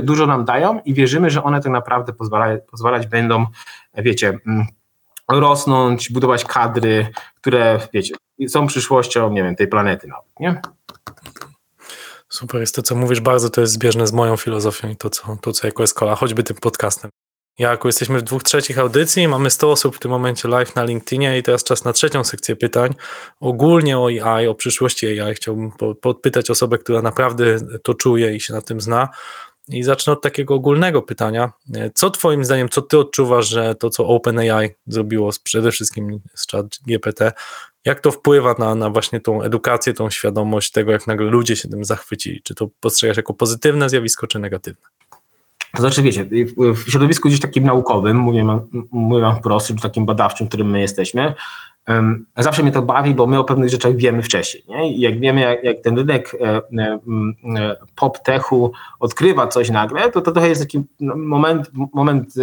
dużo 0.03 0.27
nam 0.27 0.45
dają 0.45 0.81
i 0.85 0.93
wierzymy, 0.93 1.29
że 1.29 1.43
one 1.43 1.61
tak 1.61 1.71
naprawdę 1.71 2.13
pozwala, 2.13 2.57
pozwalać 2.71 3.07
będą, 3.07 3.45
wiecie, 3.97 4.37
mm, 4.47 4.65
rosnąć, 5.29 6.11
budować 6.11 6.45
kadry, 6.45 7.07
które, 7.35 7.79
wiecie, 7.93 8.15
są 8.47 8.67
przyszłością, 8.67 9.31
nie 9.31 9.43
wiem, 9.43 9.55
tej 9.55 9.67
planety 9.67 10.07
nawet, 10.07 10.39
nie? 10.39 10.61
Super, 12.29 12.61
jest 12.61 12.75
to, 12.75 12.81
co 12.81 12.95
mówisz, 12.95 13.21
bardzo 13.21 13.49
to 13.49 13.61
jest 13.61 13.73
zbieżne 13.73 14.07
z 14.07 14.13
moją 14.13 14.37
filozofią 14.37 14.89
i 14.89 14.95
to, 14.95 15.09
co, 15.09 15.37
to, 15.41 15.51
co 15.51 15.67
jako 15.67 15.83
Escola, 15.83 16.15
choćby 16.15 16.43
tym 16.43 16.57
podcastem. 16.57 17.11
Jako 17.59 17.87
jesteśmy 17.87 18.19
w 18.19 18.21
dwóch 18.21 18.43
trzecich 18.43 18.79
audycji, 18.79 19.27
mamy 19.27 19.49
100 19.49 19.71
osób 19.71 19.95
w 19.95 19.99
tym 19.99 20.11
momencie 20.11 20.47
live 20.47 20.75
na 20.75 20.83
LinkedInie 20.83 21.37
i 21.37 21.43
teraz 21.43 21.63
czas 21.63 21.85
na 21.85 21.93
trzecią 21.93 22.23
sekcję 22.23 22.55
pytań. 22.55 22.95
Ogólnie 23.39 23.99
o 23.99 24.07
AI, 24.07 24.47
o 24.47 24.55
przyszłości 24.55 25.19
AI 25.19 25.35
chciałbym 25.35 25.71
podpytać 26.01 26.49
osobę, 26.49 26.77
która 26.77 27.01
naprawdę 27.01 27.57
to 27.83 27.93
czuje 27.93 28.35
i 28.35 28.39
się 28.39 28.53
na 28.53 28.61
tym 28.61 28.81
zna. 28.81 29.09
I 29.69 29.83
zacznę 29.83 30.13
od 30.13 30.21
takiego 30.21 30.53
ogólnego 30.53 31.01
pytania. 31.01 31.51
Co 31.95 32.09
twoim 32.09 32.45
zdaniem, 32.45 32.69
co 32.69 32.81
ty 32.81 32.97
odczuwasz, 32.97 33.49
że 33.49 33.75
to, 33.75 33.89
co 33.89 34.07
OpenAI 34.07 34.69
zrobiło 34.87 35.31
z, 35.31 35.39
przede 35.39 35.71
wszystkim 35.71 36.19
z 36.35 36.47
chat 36.47 36.65
GPT, 36.87 37.31
jak 37.85 37.99
to 37.99 38.11
wpływa 38.11 38.55
na, 38.59 38.75
na 38.75 38.89
właśnie 38.89 39.19
tą 39.19 39.41
edukację, 39.41 39.93
tą 39.93 40.09
świadomość 40.09 40.71
tego, 40.71 40.91
jak 40.91 41.07
nagle 41.07 41.25
ludzie 41.25 41.55
się 41.55 41.69
tym 41.69 41.85
zachwycili? 41.85 42.41
Czy 42.43 42.55
to 42.55 42.69
postrzegasz 42.79 43.17
jako 43.17 43.33
pozytywne 43.33 43.89
zjawisko, 43.89 44.27
czy 44.27 44.39
negatywne? 44.39 44.87
To 45.75 45.81
znaczy, 45.81 46.01
wiecie, 46.01 46.25
w 46.57 46.91
środowisku 46.91 47.27
gdzieś 47.27 47.39
takim 47.39 47.63
naukowym, 47.63 48.17
mówię, 48.17 48.45
mówię 48.91 49.21
wam 49.21 49.35
wprost, 49.35 49.67
czy 49.67 49.75
takim 49.75 50.05
badawczym, 50.05 50.47
którym 50.47 50.69
my 50.69 50.81
jesteśmy, 50.81 51.33
zawsze 52.37 52.63
mnie 52.63 52.71
to 52.71 52.81
bawi, 52.81 53.15
bo 53.15 53.27
my 53.27 53.39
o 53.39 53.43
pewnych 53.43 53.69
rzeczach 53.69 53.95
wiemy 53.95 54.21
wcześniej. 54.21 54.63
Nie? 54.67 54.93
I 54.93 54.99
jak 54.99 55.19
wiemy, 55.19 55.41
jak, 55.41 55.63
jak 55.63 55.81
ten 55.81 55.97
rynek 55.97 56.35
e, 56.41 56.47
e, 56.47 56.99
e, 57.55 57.75
pop-techu 57.95 58.71
odkrywa 58.99 59.47
coś 59.47 59.69
nagle, 59.69 60.11
to 60.11 60.21
to 60.21 60.31
trochę 60.31 60.49
jest 60.49 60.61
taki 60.61 60.83
moment, 61.15 61.71
moment 61.93 62.33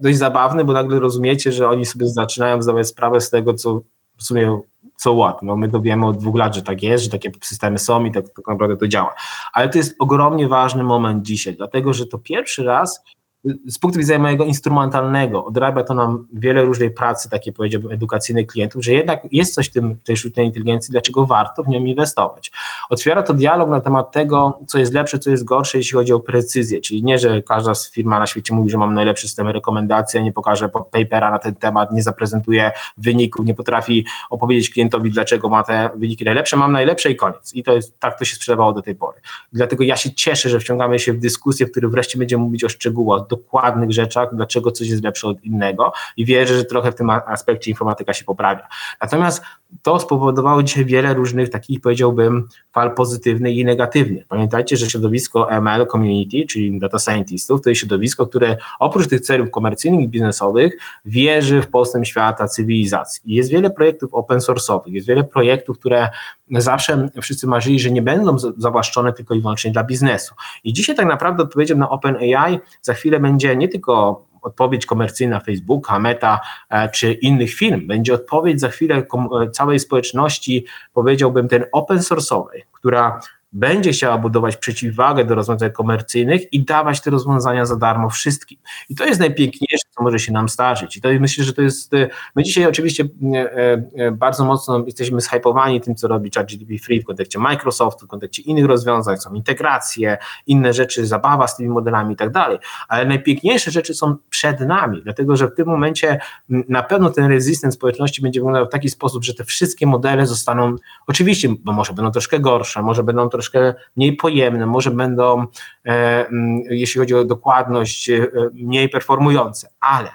dość 0.00 0.18
zabawny, 0.18 0.64
bo 0.64 0.72
nagle 0.72 1.00
rozumiecie, 1.00 1.52
że 1.52 1.68
oni 1.68 1.86
sobie 1.86 2.08
zaczynają 2.08 2.62
zdawać 2.62 2.88
sprawę 2.88 3.20
z 3.20 3.30
tego, 3.30 3.54
co 3.54 3.80
w 4.16 4.22
sumie 4.22 4.60
co 5.00 5.14
what. 5.14 5.42
No 5.42 5.56
my 5.56 5.68
to 5.68 5.80
wiemy 5.80 6.06
od 6.06 6.16
dwóch 6.16 6.36
lat, 6.36 6.54
że 6.54 6.62
tak 6.62 6.82
jest, 6.82 7.04
że 7.04 7.10
takie 7.10 7.30
systemy 7.42 7.78
są 7.78 8.04
i 8.04 8.12
tak, 8.12 8.28
tak 8.28 8.46
naprawdę 8.48 8.76
to 8.76 8.88
działa. 8.88 9.14
Ale 9.52 9.68
to 9.68 9.78
jest 9.78 9.96
ogromnie 9.98 10.48
ważny 10.48 10.84
moment 10.84 11.22
dzisiaj, 11.22 11.56
dlatego 11.56 11.92
że 11.92 12.06
to 12.06 12.18
pierwszy 12.18 12.64
raz 12.64 13.04
z 13.44 13.78
punktu 13.78 13.98
widzenia 13.98 14.18
mojego 14.18 14.44
instrumentalnego 14.44 15.44
odrabia 15.44 15.84
to 15.84 15.94
nam 15.94 16.26
wiele 16.32 16.62
różnej 16.62 16.90
pracy, 16.90 17.30
takiej 17.30 17.52
powiedziałbym 17.52 17.92
edukacyjnej 17.92 18.46
klientów, 18.46 18.84
że 18.84 18.92
jednak 18.92 19.20
jest 19.32 19.54
coś 19.54 19.68
w 19.68 19.72
tym, 19.72 19.96
tej 20.04 20.16
sztucznej 20.16 20.46
inteligencji, 20.46 20.92
dlaczego 20.92 21.26
warto 21.26 21.62
w 21.62 21.68
nią 21.68 21.84
inwestować. 21.84 22.52
Otwiera 22.90 23.22
to 23.22 23.34
dialog 23.34 23.70
na 23.70 23.80
temat 23.80 24.12
tego, 24.12 24.58
co 24.66 24.78
jest 24.78 24.92
lepsze, 24.92 25.18
co 25.18 25.30
jest 25.30 25.44
gorsze, 25.44 25.78
jeśli 25.78 25.92
chodzi 25.92 26.12
o 26.12 26.20
precyzję, 26.20 26.80
czyli 26.80 27.02
nie, 27.02 27.18
że 27.18 27.42
każda 27.42 27.72
firma 27.92 28.18
na 28.18 28.26
świecie 28.26 28.54
mówi, 28.54 28.70
że 28.70 28.78
mam 28.78 28.94
najlepszy 28.94 29.28
system 29.28 29.48
rekomendacji, 29.48 30.22
nie 30.22 30.32
pokaże 30.32 30.68
papera 30.68 31.30
na 31.30 31.38
ten 31.38 31.54
temat, 31.54 31.92
nie 31.92 32.02
zaprezentuje 32.02 32.72
wyników, 32.96 33.46
nie 33.46 33.54
potrafi 33.54 34.06
opowiedzieć 34.30 34.70
klientowi, 34.70 35.10
dlaczego 35.10 35.48
ma 35.48 35.62
te 35.62 35.90
wyniki 35.96 36.24
najlepsze, 36.24 36.56
mam 36.56 36.72
najlepsze 36.72 37.10
i 37.10 37.16
koniec. 37.16 37.54
I 37.54 37.62
to 37.62 37.72
jest, 37.72 37.98
tak 37.98 38.18
to 38.18 38.24
się 38.24 38.36
sprzedawało 38.36 38.72
do 38.72 38.82
tej 38.82 38.94
pory. 38.94 39.20
Dlatego 39.52 39.84
ja 39.84 39.96
się 39.96 40.14
cieszę, 40.14 40.48
że 40.48 40.60
wciągamy 40.60 40.98
się 40.98 41.12
w 41.12 41.18
dyskusję, 41.18 41.66
w 41.66 41.70
której 41.70 41.90
wreszcie 41.90 42.18
będziemy 42.18 42.44
mówić 42.44 42.64
o 42.64 42.68
szczegółach, 42.68 43.26
dokładnych 43.30 43.92
rzeczach, 43.92 44.28
dlaczego 44.32 44.72
coś 44.72 44.88
jest 44.88 45.04
lepsze 45.04 45.28
od 45.28 45.44
innego 45.44 45.92
i 46.16 46.24
wierzę, 46.24 46.56
że 46.56 46.64
trochę 46.64 46.92
w 46.92 46.94
tym 46.94 47.10
aspekcie 47.10 47.70
informatyka 47.70 48.14
się 48.14 48.24
poprawia. 48.24 48.68
Natomiast 49.00 49.42
to 49.82 50.00
spowodowało 50.00 50.62
dzisiaj 50.62 50.84
wiele 50.84 51.14
różnych 51.14 51.50
takich, 51.50 51.80
powiedziałbym, 51.80 52.48
fal 52.72 52.94
pozytywnych 52.94 53.56
i 53.56 53.64
negatywnych. 53.64 54.26
Pamiętajcie, 54.26 54.76
że 54.76 54.90
środowisko 54.90 55.50
ML 55.50 55.86
Community, 55.86 56.46
czyli 56.46 56.78
data 56.78 56.98
scientistów, 56.98 57.62
to 57.62 57.70
jest 57.70 57.80
środowisko, 57.80 58.26
które 58.26 58.56
oprócz 58.78 59.08
tych 59.08 59.20
celów 59.20 59.50
komercyjnych 59.50 60.00
i 60.00 60.08
biznesowych 60.08 60.78
wierzy 61.04 61.62
w 61.62 61.68
postęp 61.68 62.06
świata, 62.06 62.48
cywilizacji. 62.48 63.22
I 63.32 63.34
jest 63.34 63.50
wiele 63.50 63.70
projektów 63.70 64.14
open 64.14 64.38
source'owych, 64.38 64.92
jest 64.92 65.06
wiele 65.06 65.24
projektów, 65.24 65.78
które 65.78 66.08
zawsze 66.50 67.08
wszyscy 67.22 67.46
marzyli, 67.46 67.80
że 67.80 67.90
nie 67.90 68.02
będą 68.02 68.38
zawłaszczone 68.38 69.12
tylko 69.12 69.34
i 69.34 69.40
wyłącznie 69.40 69.70
dla 69.70 69.84
biznesu. 69.84 70.34
I 70.64 70.72
dzisiaj 70.72 70.96
tak 70.96 71.06
naprawdę 71.06 71.42
odpowiedzią 71.42 71.76
na 71.76 71.90
OpenAI 71.90 72.58
za 72.82 72.94
chwilę 72.94 73.20
będzie 73.20 73.56
nie 73.56 73.68
tylko 73.68 74.24
odpowiedź 74.42 74.86
komercyjna 74.86 75.40
Facebooka, 75.40 75.98
Meta 75.98 76.40
e, 76.68 76.88
czy 76.88 77.12
innych 77.12 77.54
firm. 77.54 77.86
Będzie 77.86 78.14
odpowiedź 78.14 78.60
za 78.60 78.68
chwilę 78.68 78.96
e, 78.96 79.50
całej 79.50 79.78
społeczności, 79.78 80.66
powiedziałbym, 80.92 81.48
ten 81.48 81.64
open 81.72 81.98
source'owej, 81.98 82.60
która 82.72 83.20
będzie 83.52 83.92
chciała 83.92 84.18
budować 84.18 84.56
przeciwwagę 84.56 85.24
do 85.24 85.34
rozwiązań 85.34 85.70
komercyjnych 85.72 86.52
i 86.52 86.64
dawać 86.64 87.00
te 87.00 87.10
rozwiązania 87.10 87.66
za 87.66 87.76
darmo 87.76 88.10
wszystkim. 88.10 88.58
I 88.88 88.94
to 88.94 89.04
jest 89.04 89.20
najpiękniejsze, 89.20 89.84
co 89.90 90.02
może 90.02 90.18
się 90.18 90.32
nam 90.32 90.48
zdarzyć. 90.48 90.96
I 90.96 91.00
to 91.00 91.08
myślę, 91.20 91.44
że 91.44 91.52
to 91.52 91.62
jest. 91.62 91.94
E, 91.94 92.08
my 92.36 92.42
dzisiaj 92.42 92.66
oczywiście 92.66 93.04
e, 93.34 93.82
e, 93.96 94.12
bardzo 94.12 94.44
mocno 94.44 94.84
jesteśmy 94.86 95.20
zhypowani 95.20 95.80
tym, 95.80 95.94
co 95.94 96.08
robi 96.08 96.30
ChatGPT 96.34 96.84
Free 96.84 97.00
w 97.00 97.04
kontekście 97.04 97.38
Microsoftu, 97.38 98.06
w 98.06 98.08
kontekście 98.08 98.42
innych 98.42 98.64
rozwiązań, 98.64 99.16
są 99.16 99.34
integracje, 99.34 100.18
inne 100.46 100.72
rzeczy, 100.72 101.06
zabawa 101.06 101.46
z 101.46 101.56
tymi 101.56 101.68
modelami 101.68 102.14
i 102.14 102.16
tak 102.16 102.30
dalej. 102.30 102.58
Ale 102.88 103.06
najpiękniejsze 103.06 103.70
rzeczy 103.70 103.94
są 103.94 104.16
przed 104.30 104.60
nami, 104.60 105.02
dlatego 105.02 105.36
że 105.36 105.48
w 105.48 105.54
tym 105.54 105.66
momencie 105.66 106.20
na 106.48 106.82
pewno 106.82 107.10
ten 107.10 107.26
resistance 107.30 107.76
społeczności 107.76 108.22
będzie 108.22 108.40
wyglądał 108.40 108.66
w 108.66 108.70
taki 108.70 108.90
sposób, 108.90 109.24
że 109.24 109.34
te 109.34 109.44
wszystkie 109.44 109.86
modele 109.86 110.26
zostaną, 110.26 110.76
oczywiście, 111.06 111.48
bo 111.64 111.72
może 111.72 111.92
będą 111.92 112.10
troszkę 112.10 112.40
gorsze, 112.40 112.82
może 112.82 113.02
będą 113.02 113.28
troszkę 113.28 113.39
troszkę 113.40 113.74
mniej 113.96 114.16
pojemne, 114.16 114.66
może 114.66 114.90
będą, 114.90 115.46
e, 115.86 116.26
mm, 116.26 116.62
jeśli 116.70 116.98
chodzi 116.98 117.14
o 117.14 117.24
dokładność, 117.24 118.10
e, 118.10 118.26
mniej 118.52 118.88
performujące, 118.88 119.68
ale 119.80 120.08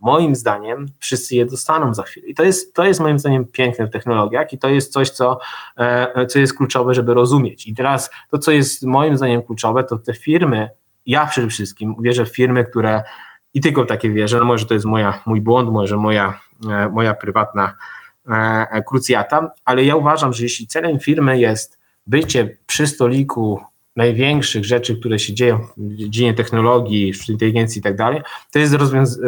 moim 0.00 0.34
zdaniem 0.34 0.86
wszyscy 0.98 1.36
je 1.36 1.46
dostaną 1.46 1.94
za 1.94 2.02
chwilę. 2.02 2.26
I 2.26 2.34
to 2.34 2.42
jest, 2.42 2.74
to 2.74 2.84
jest 2.84 3.00
moim 3.00 3.18
zdaniem 3.18 3.44
piękne 3.44 3.86
w 3.86 3.90
technologiach 3.90 4.52
i 4.52 4.58
to 4.58 4.68
jest 4.68 4.92
coś, 4.92 5.10
co, 5.10 5.38
e, 5.76 6.26
co 6.26 6.38
jest 6.38 6.56
kluczowe, 6.56 6.94
żeby 6.94 7.14
rozumieć. 7.14 7.66
I 7.66 7.74
teraz 7.74 8.10
to, 8.30 8.38
co 8.38 8.50
jest 8.50 8.82
moim 8.82 9.16
zdaniem 9.16 9.42
kluczowe, 9.42 9.84
to 9.84 9.98
te 9.98 10.14
firmy, 10.14 10.70
ja 11.06 11.26
przede 11.26 11.48
wszystkim 11.48 11.94
wierzę 12.00 12.24
w 12.24 12.34
firmy, 12.36 12.64
które 12.64 13.02
i 13.54 13.60
tylko 13.60 13.84
takie 13.84 14.10
wierzę, 14.10 14.38
no 14.38 14.44
może 14.44 14.66
to 14.66 14.74
jest 14.74 14.86
moja, 14.86 15.22
mój 15.26 15.40
błąd, 15.40 15.70
może 15.70 15.96
moja, 15.96 16.40
moja 16.92 17.14
prywatna 17.14 17.74
krucjata, 18.88 19.50
ale 19.64 19.84
ja 19.84 19.96
uważam, 19.96 20.32
że 20.32 20.42
jeśli 20.42 20.66
celem 20.66 20.98
firmy 20.98 21.38
jest 21.38 21.81
bycie 22.06 22.56
przy 22.66 22.86
stoliku 22.86 23.60
największych 23.96 24.64
rzeczy, 24.64 24.96
które 24.96 25.18
się 25.18 25.34
dzieją 25.34 25.58
w 25.76 25.94
dziedzinie 25.94 26.34
technologii, 26.34 27.14
sztucznej 27.14 27.34
inteligencji 27.34 27.78
i 27.78 27.82
tak 27.82 27.96
dalej, 27.96 28.20
to 28.52 28.58
jest 28.58 28.74
rozwiąz- 28.74 29.18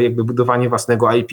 jakby 0.00 0.24
budowanie 0.24 0.68
własnego 0.68 1.12
IP. 1.12 1.32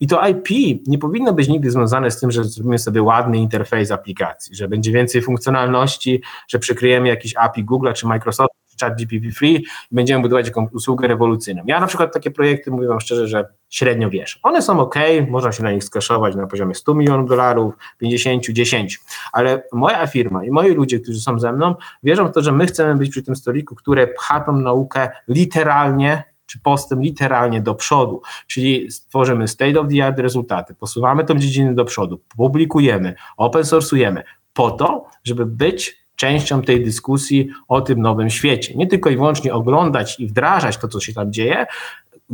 I 0.00 0.06
to 0.06 0.28
IP 0.28 0.48
nie 0.86 0.98
powinno 0.98 1.32
być 1.32 1.48
nigdy 1.48 1.70
związane 1.70 2.10
z 2.10 2.20
tym, 2.20 2.30
że 2.30 2.44
zrobimy 2.44 2.78
sobie 2.78 3.02
ładny 3.02 3.38
interfejs 3.38 3.90
aplikacji, 3.90 4.56
że 4.56 4.68
będzie 4.68 4.92
więcej 4.92 5.22
funkcjonalności, 5.22 6.22
że 6.48 6.58
przykryjemy 6.58 7.08
jakiś 7.08 7.36
API 7.36 7.64
Google 7.64 7.92
czy 7.92 8.06
Microsoft, 8.06 8.59
chat 8.80 8.98
GPT 8.98 9.30
free 9.30 9.54
i 9.54 9.94
będziemy 9.94 10.22
budować 10.22 10.46
jakąś 10.46 10.72
usługę 10.72 11.08
rewolucyjną. 11.08 11.62
Ja 11.66 11.80
na 11.80 11.86
przykład 11.86 12.14
takie 12.14 12.30
projekty, 12.30 12.70
mówię 12.70 12.88
wam 12.88 13.00
szczerze, 13.00 13.28
że 13.28 13.48
średnio 13.70 14.10
wiesz. 14.10 14.40
One 14.42 14.62
są 14.62 14.80
ok, 14.80 14.94
można 15.28 15.52
się 15.52 15.62
na 15.62 15.72
nich 15.72 15.84
skaszować 15.84 16.34
na 16.34 16.46
poziomie 16.46 16.74
100 16.74 16.94
milionów 16.94 17.28
dolarów, 17.28 17.74
50, 17.98 18.44
10, 18.48 19.00
ale 19.32 19.62
moja 19.72 20.06
firma 20.06 20.44
i 20.44 20.50
moi 20.50 20.74
ludzie, 20.74 21.00
którzy 21.00 21.20
są 21.20 21.38
ze 21.38 21.52
mną, 21.52 21.74
wierzą 22.02 22.28
w 22.28 22.32
to, 22.32 22.42
że 22.42 22.52
my 22.52 22.66
chcemy 22.66 22.96
być 22.96 23.10
przy 23.10 23.22
tym 23.22 23.36
stoliku, 23.36 23.74
które 23.74 24.06
pcha 24.06 24.40
tą 24.40 24.52
naukę 24.52 25.10
literalnie 25.28 26.30
czy 26.50 26.60
postęp 26.60 27.02
literalnie 27.02 27.60
do 27.60 27.74
przodu, 27.74 28.22
czyli 28.46 28.90
stworzymy 28.90 29.48
state 29.48 29.80
of 29.80 29.86
the 29.88 30.06
art 30.06 30.18
rezultaty, 30.18 30.74
posuwamy 30.74 31.24
tą 31.24 31.34
dziedzinę 31.34 31.74
do 31.74 31.84
przodu, 31.84 32.20
publikujemy, 32.36 33.14
open 33.36 33.62
source'ujemy 33.62 34.22
po 34.52 34.70
to, 34.70 35.06
żeby 35.24 35.46
być 35.46 36.00
częścią 36.20 36.62
tej 36.62 36.84
dyskusji 36.84 37.48
o 37.68 37.80
tym 37.80 38.00
nowym 38.00 38.30
świecie. 38.30 38.74
Nie 38.76 38.86
tylko 38.86 39.10
i 39.10 39.16
wyłącznie 39.16 39.54
oglądać 39.54 40.20
i 40.20 40.26
wdrażać 40.26 40.76
to, 40.76 40.88
co 40.88 41.00
się 41.00 41.12
tam 41.12 41.32
dzieje, 41.32 41.66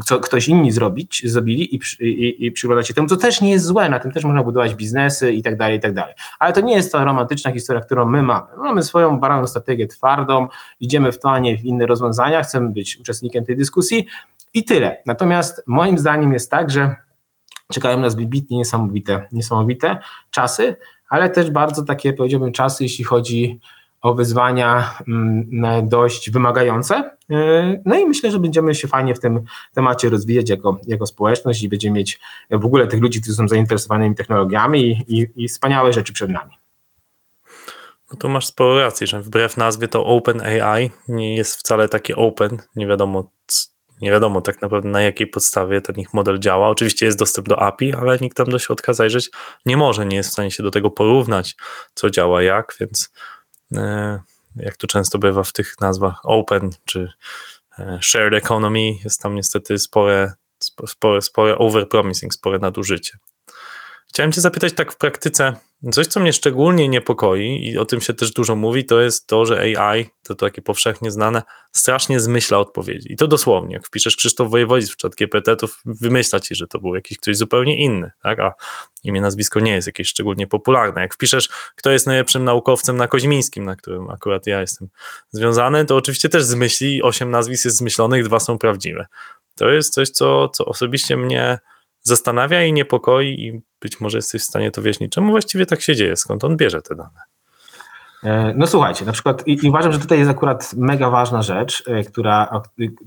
co 0.04 0.20
ktoś 0.20 0.48
inni 0.48 0.72
zrobić, 0.72 1.22
zrobili 1.24 1.74
i, 1.74 1.80
i, 2.00 2.46
i 2.46 2.52
przyglądać 2.52 2.88
się 2.88 2.94
temu, 2.94 3.08
co 3.08 3.16
też 3.16 3.40
nie 3.40 3.50
jest 3.50 3.64
złe, 3.64 3.88
na 3.88 3.98
tym 3.98 4.12
też 4.12 4.24
można 4.24 4.42
budować 4.42 4.74
biznesy 4.74 5.32
i 5.32 5.42
tak 5.42 5.56
dalej, 5.56 5.78
i 5.78 5.80
tak 5.80 5.94
dalej. 5.94 6.14
Ale 6.38 6.52
to 6.52 6.60
nie 6.60 6.74
jest 6.74 6.92
ta 6.92 7.04
romantyczna 7.04 7.52
historia, 7.52 7.82
którą 7.82 8.06
my 8.06 8.22
mamy. 8.22 8.46
My 8.56 8.62
mamy 8.62 8.82
swoją 8.82 9.20
baraną 9.20 9.46
strategię 9.46 9.86
twardą, 9.86 10.48
idziemy 10.80 11.12
w 11.12 11.18
to, 11.18 11.30
a 11.30 11.38
nie 11.38 11.58
w 11.58 11.64
inne 11.64 11.86
rozwiązania, 11.86 12.42
chcemy 12.42 12.70
być 12.70 13.00
uczestnikiem 13.00 13.44
tej 13.44 13.56
dyskusji 13.56 14.06
i 14.54 14.64
tyle. 14.64 15.02
Natomiast 15.06 15.62
moim 15.66 15.98
zdaniem 15.98 16.32
jest 16.32 16.50
tak, 16.50 16.70
że 16.70 16.96
czekają 17.72 18.00
nas 18.00 18.14
wybitnie 18.14 18.56
niesamowite, 18.56 19.28
niesamowite 19.32 19.98
czasy, 20.30 20.76
ale 21.08 21.30
też 21.30 21.50
bardzo 21.50 21.82
takie, 21.82 22.12
powiedziałbym, 22.12 22.52
czasy, 22.52 22.84
jeśli 22.84 23.04
chodzi 23.04 23.60
o 24.06 24.14
wyzwania 24.14 24.98
mm, 25.08 25.88
dość 25.88 26.30
wymagające. 26.30 27.10
Yy, 27.28 27.82
no 27.84 27.98
i 27.98 28.06
myślę, 28.06 28.30
że 28.30 28.38
będziemy 28.38 28.74
się 28.74 28.88
fajnie 28.88 29.14
w 29.14 29.20
tym 29.20 29.44
temacie 29.74 30.08
rozwijać 30.08 30.50
jako, 30.50 30.80
jako 30.86 31.06
społeczność 31.06 31.62
i 31.62 31.68
będziemy 31.68 31.98
mieć 31.98 32.20
w 32.50 32.64
ogóle 32.64 32.86
tych 32.86 33.00
ludzi, 33.00 33.20
którzy 33.20 33.36
są 33.36 33.48
zainteresowanymi 33.48 34.14
technologiami 34.14 34.80
i, 34.80 35.18
i, 35.18 35.28
i 35.36 35.48
wspaniałe 35.48 35.92
rzeczy 35.92 36.12
przed 36.12 36.30
nami. 36.30 36.52
No 38.12 38.18
to 38.18 38.28
masz 38.28 38.46
sporo 38.46 38.80
racji, 38.80 39.06
że 39.06 39.22
wbrew 39.22 39.56
nazwie 39.56 39.88
to 39.88 40.04
Open 40.04 40.40
AI 40.40 40.90
nie 41.08 41.36
jest 41.36 41.56
wcale 41.56 41.88
taki 41.88 42.14
open, 42.14 42.58
nie 42.76 42.86
wiadomo 42.86 43.30
nie 44.00 44.10
wiadomo 44.10 44.40
tak 44.40 44.62
naprawdę 44.62 44.88
na 44.88 45.02
jakiej 45.02 45.26
podstawie 45.26 45.80
ten 45.80 45.96
ich 45.96 46.14
model 46.14 46.38
działa. 46.38 46.68
Oczywiście 46.68 47.06
jest 47.06 47.18
dostęp 47.18 47.48
do 47.48 47.62
API, 47.62 47.94
ale 47.94 48.18
nikt 48.18 48.36
tam 48.36 48.46
do 48.46 48.58
środka 48.58 48.92
zajrzeć 48.92 49.30
nie 49.66 49.76
może, 49.76 50.06
nie 50.06 50.16
jest 50.16 50.28
w 50.28 50.32
stanie 50.32 50.50
się 50.50 50.62
do 50.62 50.70
tego 50.70 50.90
porównać, 50.90 51.56
co 51.94 52.10
działa 52.10 52.42
jak, 52.42 52.76
więc 52.80 53.10
jak 54.56 54.76
to 54.76 54.86
często 54.86 55.18
bywa 55.18 55.42
w 55.42 55.52
tych 55.52 55.80
nazwach 55.80 56.20
open 56.24 56.70
czy 56.84 57.12
e, 57.78 57.98
shared 58.02 58.44
economy, 58.44 58.92
jest 59.04 59.20
tam 59.20 59.34
niestety 59.34 59.78
spore, 59.78 60.32
spore, 60.86 61.22
spore 61.22 61.58
overpromising, 61.58 62.34
spore 62.34 62.58
nadużycie. 62.58 63.18
Chciałem 64.16 64.32
Cię 64.32 64.40
zapytać 64.40 64.72
tak 64.72 64.92
w 64.92 64.96
praktyce, 64.96 65.56
coś 65.92 66.06
co 66.06 66.20
mnie 66.20 66.32
szczególnie 66.32 66.88
niepokoi 66.88 67.68
i 67.68 67.78
o 67.78 67.84
tym 67.84 68.00
się 68.00 68.14
też 68.14 68.32
dużo 68.32 68.56
mówi, 68.56 68.84
to 68.84 69.00
jest 69.00 69.26
to, 69.26 69.46
że 69.46 69.60
AI, 69.60 70.06
to 70.22 70.34
takie 70.34 70.62
powszechnie 70.62 71.10
znane, 71.10 71.42
strasznie 71.72 72.20
zmyśla 72.20 72.58
odpowiedzi. 72.58 73.12
I 73.12 73.16
to 73.16 73.28
dosłownie, 73.28 73.74
jak 73.74 73.86
wpiszesz 73.86 74.16
Krzysztof 74.16 74.50
Wojewodzic 74.50 74.90
w 74.90 74.96
czat 74.96 75.14
GPT, 75.14 75.56
to 75.56 75.66
wymyśla 75.84 76.40
Ci, 76.40 76.54
że 76.54 76.66
to 76.66 76.78
był 76.78 76.94
jakiś 76.94 77.18
ktoś 77.18 77.36
zupełnie 77.36 77.78
inny, 77.78 78.10
tak? 78.22 78.40
a 78.40 78.54
imię, 79.04 79.20
nazwisko 79.20 79.60
nie 79.60 79.72
jest 79.72 79.86
jakieś 79.86 80.08
szczególnie 80.08 80.46
popularne. 80.46 81.00
Jak 81.00 81.14
wpiszesz, 81.14 81.48
kto 81.76 81.90
jest 81.90 82.06
najlepszym 82.06 82.44
naukowcem 82.44 82.96
na 82.96 83.08
Koźmińskim, 83.08 83.64
na 83.64 83.76
którym 83.76 84.10
akurat 84.10 84.46
ja 84.46 84.60
jestem 84.60 84.88
związany, 85.30 85.84
to 85.84 85.96
oczywiście 85.96 86.28
też 86.28 86.44
zmyśli, 86.44 87.02
osiem 87.02 87.30
nazwisk 87.30 87.64
jest 87.64 87.76
zmyślonych, 87.76 88.24
dwa 88.24 88.40
są 88.40 88.58
prawdziwe. 88.58 89.06
To 89.54 89.68
jest 89.68 89.94
coś, 89.94 90.10
co, 90.10 90.48
co 90.48 90.64
osobiście 90.64 91.16
mnie 91.16 91.58
zastanawia 92.02 92.64
i 92.64 92.72
niepokoi 92.72 93.28
i 93.28 93.60
być 93.86 94.00
może 94.00 94.18
jesteś 94.18 94.42
w 94.42 94.44
stanie 94.44 94.70
to 94.70 94.82
wyjaśnić. 94.82 95.12
Czemu 95.12 95.30
właściwie 95.30 95.66
tak 95.66 95.80
się 95.80 95.96
dzieje? 95.96 96.16
Skąd 96.16 96.44
on 96.44 96.56
bierze 96.56 96.82
te 96.82 96.94
dane? 96.94 97.20
E, 98.24 98.54
no 98.56 98.66
słuchajcie, 98.66 99.04
na 99.04 99.12
przykład 99.12 99.46
i, 99.46 99.66
i, 99.66 99.68
uważam, 99.68 99.92
że 99.92 99.98
tutaj 99.98 100.18
jest 100.18 100.30
akurat 100.30 100.74
mega 100.76 101.10
ważna 101.10 101.42
rzecz, 101.42 101.82
e, 101.86 102.02
która 102.02 102.62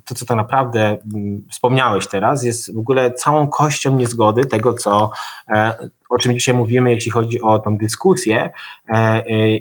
to, 0.05 0.15
co 0.15 0.25
tak 0.25 0.37
naprawdę 0.37 0.97
mm, 1.13 1.47
wspomniałeś 1.51 2.07
teraz, 2.07 2.43
jest 2.43 2.75
w 2.75 2.77
ogóle 2.77 3.11
całą 3.11 3.47
kością 3.47 3.95
niezgody 3.95 4.45
tego, 4.45 4.73
co, 4.73 5.11
e, 5.49 5.89
o 6.09 6.17
czym 6.17 6.33
dzisiaj 6.33 6.55
mówimy, 6.55 6.91
jeśli 6.91 7.11
chodzi 7.11 7.41
o 7.41 7.59
tą 7.59 7.77
dyskusję, 7.77 8.49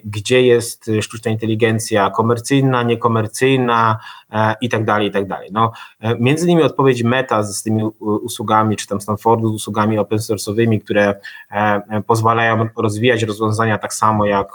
gdzie 0.05 0.43
jest 0.43 0.91
sztuczna 1.01 1.31
inteligencja 1.31 2.11
komercyjna, 2.11 2.83
niekomercyjna 2.83 3.99
i 4.61 4.69
tak 4.69 4.85
dalej, 4.85 5.09
i 5.09 5.11
tak 5.11 5.27
dalej. 5.27 5.49
No, 5.53 5.73
między 6.21 6.47
innymi 6.47 6.63
odpowiedź 6.63 7.03
Meta 7.03 7.43
z 7.43 7.63
tymi 7.63 7.85
usługami, 8.01 8.77
czy 8.77 8.87
tam 8.87 9.01
Stanfordu 9.01 9.49
z 9.49 9.55
usługami 9.55 9.99
open 9.99 10.19
source'owymi, 10.19 10.81
które 10.85 11.15
pozwalają 12.07 12.69
rozwijać 12.77 13.23
rozwiązania 13.23 13.79
tak 13.79 13.95
samo 13.95 14.27
jak, 14.27 14.49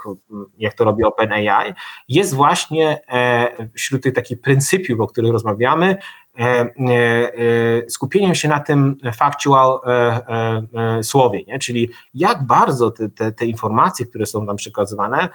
jak 0.58 0.74
to 0.74 0.84
robi 0.84 1.04
OpenAI, 1.04 1.74
jest 2.08 2.34
właśnie 2.34 3.00
e, 3.08 3.68
wśród 3.74 4.02
tych 4.02 4.14
takich 4.14 4.40
pryncypiów, 4.40 5.00
o 5.00 5.06
których 5.06 5.32
rozmawiamy, 5.32 5.96
E, 5.96 5.96
e, 5.96 6.23
skupieniem 7.88 8.34
się 8.34 8.48
na 8.48 8.60
tym 8.60 8.96
factual 9.14 9.80
e, 9.86 11.02
słowie, 11.02 11.44
nie? 11.46 11.58
czyli 11.58 11.90
jak 12.14 12.42
bardzo 12.42 12.90
te, 12.90 13.08
te, 13.08 13.32
te, 13.32 13.46
informacje, 13.46 14.06
które 14.06 14.26
są 14.26 14.46
tam 14.46 14.56
przekazywane, 14.56 15.28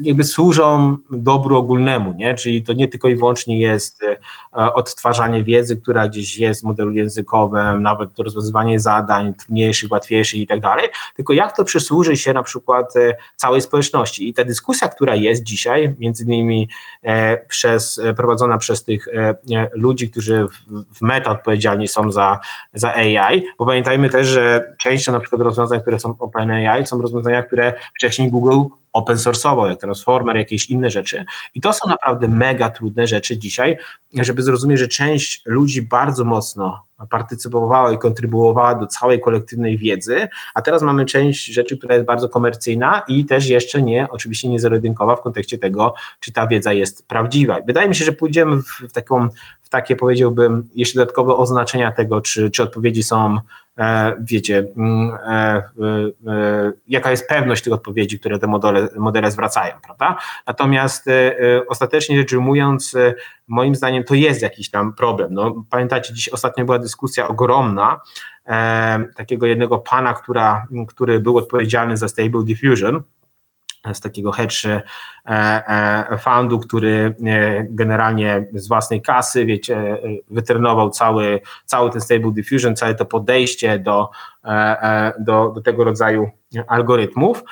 jakby 0.00 0.24
służą 0.24 0.96
dobru 1.10 1.56
ogólnemu, 1.56 2.12
nie? 2.12 2.34
czyli 2.34 2.62
to 2.62 2.72
nie 2.72 2.88
tylko 2.88 3.08
i 3.08 3.16
wyłącznie 3.16 3.60
jest 3.60 4.00
odtwarzanie 4.52 5.44
wiedzy, 5.44 5.76
która 5.76 6.08
gdzieś 6.08 6.38
jest 6.38 6.60
w 6.60 6.64
modelu 6.64 6.90
językowym, 6.90 7.82
nawet 7.82 8.18
rozwiązywanie 8.18 8.80
zadań 8.80 9.34
trudniejszych, 9.34 9.90
łatwiejszych 9.90 10.40
i 10.40 10.46
tak 10.46 10.60
dalej, 10.60 10.88
tylko 11.16 11.32
jak 11.32 11.56
to 11.56 11.64
przysłuży 11.64 12.16
się 12.16 12.32
na 12.32 12.42
przykład 12.42 12.94
całej 13.36 13.60
społeczności. 13.60 14.28
I 14.28 14.34
ta 14.34 14.44
dyskusja, 14.44 14.88
która 14.88 15.14
jest 15.14 15.42
dzisiaj, 15.42 15.94
między 15.98 16.24
innymi 16.24 16.68
przez, 17.48 18.00
prowadzona 18.16 18.58
przez 18.58 18.84
tych 18.84 19.08
ludzi, 19.72 20.10
którzy 20.10 20.46
w 20.94 21.02
meta 21.02 21.30
odpowiedzialni 21.30 21.88
są 21.88 22.12
za, 22.12 22.38
za 22.74 22.94
AI, 22.94 23.42
bo 23.58 23.66
pamiętajmy 23.66 24.10
też, 24.10 24.26
że 24.26 24.74
częścią 24.78 25.12
na 25.12 25.20
przykład 25.20 25.42
rozwiązań, 25.42 25.80
które 25.80 26.00
są 26.00 26.14
OpenAI, 26.18 26.86
są 26.86 27.02
rozwiązania, 27.02 27.42
które 27.42 27.72
wcześniej 27.94 28.30
Google 28.30 28.60
open 28.96 29.16
source'owo, 29.16 29.66
jak 29.66 29.80
Transformer, 29.80 30.36
jakieś 30.36 30.70
inne 30.70 30.90
rzeczy. 30.90 31.24
I 31.54 31.60
to 31.60 31.72
są 31.72 31.88
naprawdę 31.88 32.28
mega 32.28 32.70
trudne 32.70 33.06
rzeczy 33.06 33.38
dzisiaj, 33.38 33.76
żeby 34.14 34.42
zrozumieć, 34.42 34.78
że 34.78 34.88
część 34.88 35.42
ludzi 35.46 35.82
bardzo 35.82 36.24
mocno 36.24 36.86
partycypowała 37.10 37.92
i 37.92 37.98
kontrybuowała 37.98 38.74
do 38.74 38.86
całej 38.86 39.20
kolektywnej 39.20 39.78
wiedzy, 39.78 40.28
a 40.54 40.62
teraz 40.62 40.82
mamy 40.82 41.04
część 41.04 41.46
rzeczy, 41.46 41.78
która 41.78 41.94
jest 41.94 42.06
bardzo 42.06 42.28
komercyjna 42.28 43.02
i 43.08 43.24
też 43.24 43.46
jeszcze 43.46 43.82
nie, 43.82 44.08
oczywiście 44.10 44.48
nie 44.48 44.60
zerodynkowa 44.60 45.16
w 45.16 45.20
kontekście 45.20 45.58
tego, 45.58 45.94
czy 46.20 46.32
ta 46.32 46.46
wiedza 46.46 46.72
jest 46.72 47.08
prawdziwa. 47.08 47.60
Wydaje 47.66 47.88
mi 47.88 47.94
się, 47.94 48.04
że 48.04 48.12
pójdziemy 48.12 48.62
w 48.62 48.92
taką, 48.92 49.28
w 49.66 49.68
takie 49.68 49.96
powiedziałbym, 49.96 50.68
jeszcze 50.74 50.98
dodatkowe 50.98 51.36
oznaczenia 51.36 51.92
tego, 51.92 52.20
czy, 52.20 52.50
czy 52.50 52.62
odpowiedzi 52.62 53.02
są 53.02 53.38
E, 53.78 54.16
wiecie, 54.20 54.66
mm, 54.76 55.10
e, 55.26 55.62
e, 56.26 56.72
jaka 56.88 57.10
jest 57.10 57.28
pewność 57.28 57.64
tych 57.64 57.72
odpowiedzi, 57.72 58.20
które 58.20 58.38
te 58.38 58.46
modele, 58.46 58.88
modele 58.96 59.30
zwracają, 59.30 59.74
prawda? 59.84 60.16
Natomiast 60.46 61.06
ostatecznie 61.68 62.16
rzecz 62.16 62.32
ujmując, 62.32 62.94
moim 63.48 63.74
zdaniem 63.74 64.04
to 64.04 64.14
jest 64.14 64.42
jakiś 64.42 64.70
tam 64.70 64.92
problem. 64.92 65.34
No, 65.34 65.64
pamiętacie, 65.70 66.14
dziś 66.14 66.28
ostatnio 66.28 66.64
była 66.64 66.78
dyskusja 66.78 67.28
ogromna 67.28 68.00
takiego 69.16 69.46
jednego 69.46 69.78
pana, 69.78 70.14
która, 70.14 70.66
który 70.88 71.20
był 71.20 71.38
odpowiedzialny 71.38 71.96
za 71.96 72.08
Stable 72.08 72.44
Diffusion, 72.44 73.02
z 73.94 74.00
takiego 74.00 74.32
hedge 74.32 74.66
e, 74.66 74.82
e, 75.26 76.18
fundu, 76.18 76.58
który 76.58 77.14
e, 77.26 77.64
generalnie 77.70 78.46
z 78.54 78.68
własnej 78.68 79.02
kasy, 79.02 79.46
wiecie, 79.46 79.98
wytrenował 80.30 80.90
cały, 80.90 81.40
cały 81.64 81.90
ten 81.90 82.00
Stable 82.00 82.32
Diffusion, 82.32 82.76
całe 82.76 82.94
to 82.94 83.04
podejście 83.04 83.78
do, 83.78 84.10
do, 85.18 85.52
do 85.54 85.60
tego 85.60 85.84
rodzaju 85.84 86.30
algorytmów 86.66 87.44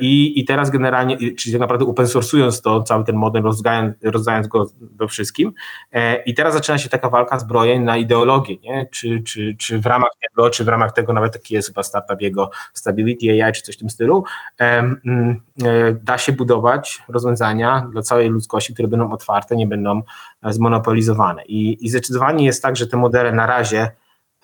i, 0.00 0.40
i 0.40 0.44
teraz 0.44 0.70
generalnie, 0.70 1.16
czyli 1.16 1.52
tak 1.52 1.60
naprawdę 1.60 1.86
open 1.86 2.06
sourcując 2.06 2.62
to, 2.62 2.82
cały 2.82 3.04
ten 3.04 3.16
model, 3.16 3.42
rozdając, 3.42 3.96
rozdając 4.02 4.46
go 4.46 4.66
do 4.80 5.08
wszystkim 5.08 5.52
i 6.26 6.34
teraz 6.34 6.54
zaczyna 6.54 6.78
się 6.78 6.88
taka 6.88 7.10
walka 7.10 7.38
zbrojeń 7.38 7.82
na 7.82 7.96
ideologię, 7.96 8.56
nie? 8.56 8.86
Czy, 8.92 9.22
czy, 9.22 9.56
czy 9.58 9.80
w 9.80 9.86
ramach 9.86 10.10
tego, 10.28 10.50
czy 10.50 10.64
w 10.64 10.68
ramach 10.68 10.92
tego 10.92 11.12
nawet 11.12 11.32
taki 11.32 11.54
jest 11.54 11.68
chyba 11.68 11.82
startup 11.82 12.20
jego 12.20 12.50
Stability 12.74 13.44
AI, 13.44 13.52
czy 13.52 13.62
coś 13.62 13.76
w 13.76 13.78
tym 13.78 13.90
stylu, 13.90 14.24
da 16.02 16.18
się 16.18 16.32
budować 16.32 17.02
rozwiązania 17.08 17.88
dla 17.92 18.02
całej 18.02 18.28
ludzkości, 18.28 18.74
które 18.74 18.88
będą 18.88 19.12
otwarte, 19.12 19.56
nie 19.56 19.66
będą 19.66 20.02
e, 20.42 20.52
zmonopolizowane. 20.52 21.44
I, 21.44 21.84
i 21.84 21.88
zdecydowanie 21.88 22.46
jest 22.46 22.62
tak, 22.62 22.76
że 22.76 22.86
te 22.86 22.96
modele 22.96 23.32
na 23.32 23.46
razie 23.46 23.90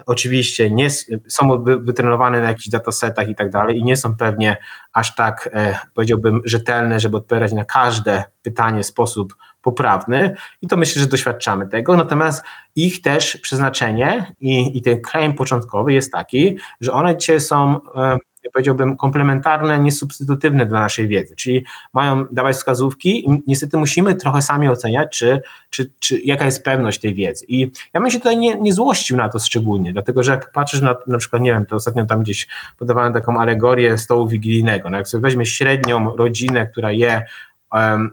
oczywiście 0.07 0.70
nie 0.70 0.90
są 1.28 1.64
wytrenowane 1.64 2.40
na 2.40 2.49
jakichś 2.49 2.68
datasetach 2.68 3.28
i 3.28 3.34
tak 3.34 3.51
dalej 3.51 3.78
i 3.78 3.84
nie 3.84 3.97
są 3.97 4.16
pewnie 4.16 4.57
aż 4.92 5.14
tak, 5.14 5.51
e, 5.53 5.78
powiedziałbym, 5.94 6.40
rzetelne, 6.44 7.01
żeby 7.01 7.16
odpowiadać 7.16 7.53
na 7.53 7.64
każde 7.64 8.24
pytanie 8.42 8.82
w 8.82 8.86
sposób 8.86 9.36
poprawny 9.62 10.36
i 10.62 10.66
to 10.66 10.76
myślę, 10.76 11.03
że 11.03 11.09
doświadczamy 11.09 11.68
tego, 11.68 11.97
natomiast 11.97 12.44
ich 12.76 13.03
też 13.03 13.36
przeznaczenie 13.36 14.32
i, 14.40 14.78
i 14.78 14.82
ten 14.82 15.03
claim 15.11 15.34
początkowy 15.34 15.92
jest 15.92 16.12
taki, 16.12 16.59
że 16.80 16.92
one 16.92 17.16
dzisiaj 17.16 17.40
są 17.40 17.80
e, 17.94 18.18
powiedziałbym, 18.51 18.97
komplementarne, 18.97 19.78
niesubstytutywne 19.78 20.66
dla 20.66 20.80
naszej 20.80 21.09
wiedzy, 21.09 21.36
czyli 21.36 21.64
mają 21.92 22.24
dawać 22.32 22.57
wskazówki 22.57 23.30
i 23.30 23.42
niestety 23.47 23.76
musimy 23.76 24.14
trochę 24.14 24.42
sami 24.42 24.68
oceniać, 24.68 25.18
czy, 25.18 25.42
czy, 25.70 25.90
czy 25.99 26.18
jaka 26.18 26.44
jest 26.44 26.64
pewność 26.64 27.01
tej 27.01 27.14
wiedzy. 27.14 27.44
I 27.49 27.70
ja 27.94 28.01
bym 28.01 28.11
się 28.11 28.18
tutaj 28.18 28.36
nie, 28.36 28.55
nie 28.55 28.72
złościł 28.72 29.16
na 29.16 29.28
to 29.28 29.38
szczególnie, 29.38 29.92
dlatego 29.92 30.22
że 30.22 30.30
jak 30.30 30.53
patrzysz 30.53 30.80
na 30.80 30.97
na 31.07 31.18
przykład, 31.18 31.42
nie 31.42 31.53
wiem, 31.53 31.66
to 31.66 31.76
ostatnio 31.76 32.07
tam 32.07 32.22
gdzieś 32.22 32.47
podawałem 32.78 33.12
taką 33.12 33.40
alegorię 33.40 33.99
stołu 33.99 34.28
wigilijnego, 34.28 34.90
no 34.90 34.97
jak 34.97 35.09
sobie 35.09 35.22
weźmie 35.22 35.47
średnią 35.47 36.16
rodzinę, 36.16 36.66
która 36.66 36.92
je 36.92 37.26
um, 37.72 38.11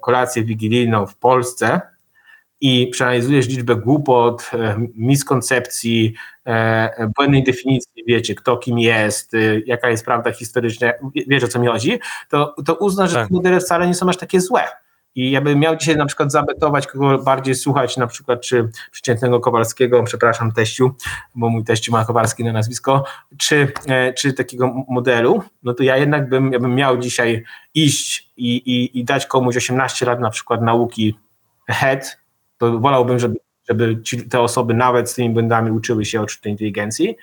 kolację 0.00 0.44
wigilijną 0.44 1.06
w 1.06 1.16
Polsce, 1.16 1.80
i 2.60 2.86
przeanalizujesz 2.86 3.48
liczbę 3.48 3.76
głupot, 3.76 4.50
e, 4.52 4.76
miskoncepcji, 4.94 6.14
e, 6.46 7.10
błędnej 7.16 7.44
definicji, 7.44 8.04
wiecie, 8.06 8.34
kto 8.34 8.56
kim 8.56 8.78
jest, 8.78 9.34
e, 9.34 9.38
jaka 9.66 9.90
jest 9.90 10.04
prawda 10.04 10.32
historyczna, 10.32 10.92
wiesz 11.26 11.44
o 11.44 11.48
co 11.48 11.58
mi 11.58 11.66
chodzi, 11.66 11.98
to, 12.28 12.54
to 12.66 12.74
uznasz, 12.74 13.12
tak. 13.12 13.22
że 13.22 13.28
te 13.28 13.34
modele 13.34 13.60
wcale 13.60 13.86
nie 13.86 13.94
są 13.94 14.08
aż 14.08 14.16
takie 14.16 14.40
złe. 14.40 14.62
I 15.14 15.30
ja 15.30 15.40
bym 15.40 15.58
miał 15.58 15.76
dzisiaj 15.76 15.96
na 15.96 16.06
przykład 16.06 16.32
zabetować, 16.32 16.86
kogo 16.86 17.18
bardziej 17.18 17.54
słuchać, 17.54 17.96
na 17.96 18.06
przykład 18.06 18.40
czy 18.40 18.68
przeciętnego 18.92 19.40
Kowalskiego, 19.40 20.02
przepraszam 20.02 20.52
teściu, 20.52 20.94
bo 21.34 21.48
mój 21.48 21.64
teściu 21.64 21.92
ma 21.92 22.04
Kowalski 22.04 22.44
na 22.44 22.52
nazwisko, 22.52 23.04
czy, 23.38 23.72
czy 24.16 24.32
takiego 24.32 24.84
modelu, 24.88 25.42
no 25.62 25.74
to 25.74 25.82
ja 25.82 25.96
jednak 25.96 26.28
bym, 26.28 26.52
ja 26.52 26.58
bym 26.58 26.74
miał 26.74 26.98
dzisiaj 26.98 27.44
iść 27.74 28.32
i, 28.36 28.56
i, 28.56 28.98
i 28.98 29.04
dać 29.04 29.26
komuś 29.26 29.56
18 29.56 30.06
lat 30.06 30.20
na 30.20 30.30
przykład 30.30 30.62
nauki 30.62 31.18
head, 31.68 32.18
to 32.58 32.78
wolałbym, 32.78 33.18
żeby, 33.18 33.36
żeby 33.68 34.02
ci, 34.02 34.28
te 34.28 34.40
osoby 34.40 34.74
nawet 34.74 35.10
z 35.10 35.14
tymi 35.14 35.30
błędami 35.30 35.70
uczyły 35.70 36.04
się 36.04 36.20
od 36.20 36.30
sztucznej 36.30 36.52
inteligencji, 36.52 37.16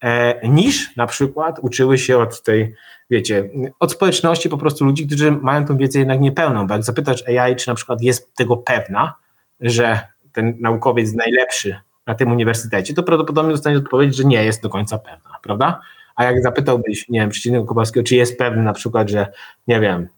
e, 0.00 0.48
niż 0.48 0.96
na 0.96 1.06
przykład 1.06 1.58
uczyły 1.62 1.98
się 1.98 2.18
od 2.18 2.42
tej, 2.42 2.74
wiecie, 3.10 3.50
od 3.80 3.92
społeczności 3.92 4.48
po 4.48 4.58
prostu 4.58 4.84
ludzi, 4.84 5.06
którzy 5.06 5.32
mają 5.32 5.66
tą 5.66 5.76
wiedzę 5.76 5.98
jednak 5.98 6.20
niepełną, 6.20 6.66
bo 6.66 6.74
jak 6.74 6.84
zapytać 6.84 7.28
AI, 7.28 7.56
czy 7.56 7.68
na 7.68 7.74
przykład 7.74 8.02
jest 8.02 8.34
tego 8.34 8.56
pewna, 8.56 9.14
że 9.60 10.00
ten 10.32 10.56
naukowiec 10.60 11.12
najlepszy 11.12 11.76
na 12.06 12.14
tym 12.14 12.32
uniwersytecie, 12.32 12.94
to 12.94 13.02
prawdopodobnie 13.02 13.52
dostanie 13.52 13.78
odpowiedź, 13.78 14.16
że 14.16 14.24
nie 14.24 14.44
jest 14.44 14.62
do 14.62 14.68
końca 14.68 14.98
pewna, 14.98 15.30
prawda? 15.42 15.80
A 16.16 16.24
jak 16.24 16.42
zapytałbyś, 16.42 17.08
nie 17.08 17.20
wiem, 17.20 17.30
przeciwnego 17.30 17.64
Kowalskiego, 17.64 18.06
czy 18.06 18.16
jest 18.16 18.38
pewny 18.38 18.62
na 18.62 18.72
przykład, 18.72 19.10
że 19.10 19.32
nie 19.66 19.80
wiem, 19.80 20.08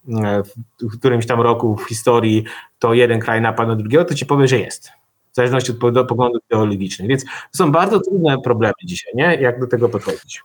w 0.81 0.97
którymś 0.99 1.27
tam 1.27 1.41
roku 1.41 1.77
w 1.77 1.87
historii 1.87 2.43
to 2.79 2.93
jeden 2.93 3.19
kraj 3.19 3.41
napadł 3.41 3.69
na 3.69 3.75
drugiego, 3.75 4.05
to 4.05 4.15
ci 4.15 4.25
powie, 4.25 4.47
że 4.47 4.59
jest. 4.59 4.89
W 5.31 5.35
zależności 5.35 5.71
od 5.71 6.07
poglądów 6.07 6.41
teologicznych. 6.47 7.09
Więc 7.09 7.23
to 7.25 7.57
są 7.57 7.71
bardzo 7.71 7.99
trudne 7.99 8.41
problemy 8.41 8.73
dzisiaj, 8.83 9.13
nie? 9.15 9.37
Jak 9.41 9.59
do 9.59 9.67
tego 9.67 9.89
podchodzić. 9.89 10.41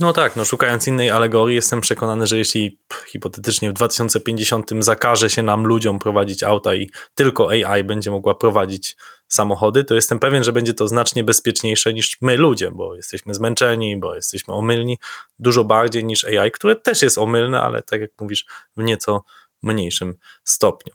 No 0.00 0.12
tak, 0.12 0.36
no 0.36 0.44
szukając 0.44 0.88
innej 0.88 1.10
alegorii, 1.10 1.56
jestem 1.56 1.80
przekonany, 1.80 2.26
że 2.26 2.38
jeśli 2.38 2.78
hipotetycznie 3.06 3.70
w 3.70 3.72
2050 3.72 4.70
zakaże 4.78 5.30
się 5.30 5.42
nam 5.42 5.66
ludziom 5.66 5.98
prowadzić 5.98 6.42
auta 6.42 6.74
i 6.74 6.90
tylko 7.14 7.50
AI 7.50 7.84
będzie 7.84 8.10
mogła 8.10 8.34
prowadzić 8.34 8.96
samochody, 9.28 9.84
to 9.84 9.94
jestem 9.94 10.18
pewien, 10.18 10.44
że 10.44 10.52
będzie 10.52 10.74
to 10.74 10.88
znacznie 10.88 11.24
bezpieczniejsze 11.24 11.94
niż 11.94 12.18
my 12.20 12.36
ludzie, 12.36 12.70
bo 12.70 12.94
jesteśmy 12.94 13.34
zmęczeni, 13.34 13.96
bo 13.96 14.14
jesteśmy 14.14 14.54
omylni, 14.54 14.98
dużo 15.38 15.64
bardziej 15.64 16.04
niż 16.04 16.24
AI, 16.24 16.50
które 16.50 16.76
też 16.76 17.02
jest 17.02 17.18
omylne, 17.18 17.62
ale 17.62 17.82
tak 17.82 18.00
jak 18.00 18.10
mówisz, 18.20 18.46
w 18.76 18.82
nieco 18.82 19.24
mniejszym 19.62 20.14
stopniu. 20.44 20.92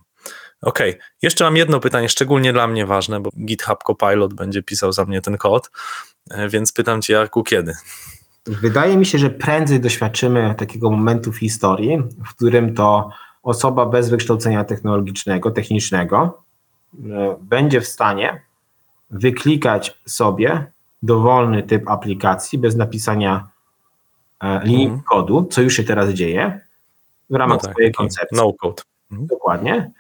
OK, 0.61 0.79
jeszcze 1.21 1.43
mam 1.43 1.57
jedno 1.57 1.79
pytanie, 1.79 2.09
szczególnie 2.09 2.53
dla 2.53 2.67
mnie 2.67 2.85
ważne, 2.85 3.19
bo 3.19 3.29
GitHub 3.45 3.83
Copilot 3.83 4.33
będzie 4.33 4.63
pisał 4.63 4.91
za 4.91 5.05
mnie 5.05 5.21
ten 5.21 5.37
kod, 5.37 5.71
e, 6.31 6.49
więc 6.49 6.73
pytam 6.73 7.01
Cię, 7.01 7.13
Jarku, 7.13 7.43
kiedy? 7.43 7.73
Wydaje 8.45 8.97
mi 8.97 9.05
się, 9.05 9.17
że 9.17 9.29
prędzej 9.29 9.79
doświadczymy 9.79 10.55
takiego 10.57 10.91
momentu 10.91 11.31
w 11.31 11.37
historii, 11.37 11.97
w 12.25 12.35
którym 12.35 12.75
to 12.75 13.09
osoba 13.43 13.85
bez 13.85 14.09
wykształcenia 14.09 14.63
technologicznego, 14.63 15.51
technicznego 15.51 16.43
będzie 17.39 17.81
w 17.81 17.87
stanie 17.87 18.41
wyklikać 19.11 19.97
sobie 20.05 20.65
dowolny 21.03 21.63
typ 21.63 21.89
aplikacji 21.89 22.59
bez 22.59 22.75
napisania 22.75 23.47
e, 24.41 24.61
linii 24.63 24.87
mm. 24.87 25.01
kodu, 25.01 25.47
co 25.51 25.61
już 25.61 25.75
się 25.75 25.83
teraz 25.83 26.09
dzieje 26.09 26.59
w 27.29 27.35
ramach 27.35 27.57
no 27.57 27.61
tak, 27.61 27.71
swojej 27.71 27.91
koncepcji. 27.91 28.37
No 28.37 28.53
code. 28.53 28.83
Mhm. 29.11 29.27
Dokładnie. 29.27 29.91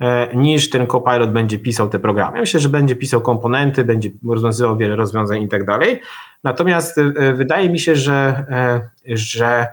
E, 0.00 0.36
niż 0.36 0.70
ten 0.70 0.86
copilot 0.86 1.32
będzie 1.32 1.58
pisał 1.58 1.88
te 1.88 1.98
programy. 1.98 2.40
Myślę, 2.40 2.60
że 2.60 2.68
będzie 2.68 2.96
pisał 2.96 3.20
komponenty, 3.20 3.84
będzie 3.84 4.10
rozwiązywał 4.28 4.76
wiele 4.76 4.96
rozwiązań 4.96 5.42
i 5.42 5.48
tak 5.48 5.66
dalej. 5.66 6.00
Natomiast 6.44 6.98
e, 6.98 7.32
wydaje 7.32 7.70
mi 7.70 7.78
się, 7.78 7.96
że, 7.96 8.44
e, 8.50 9.16
że 9.16 9.66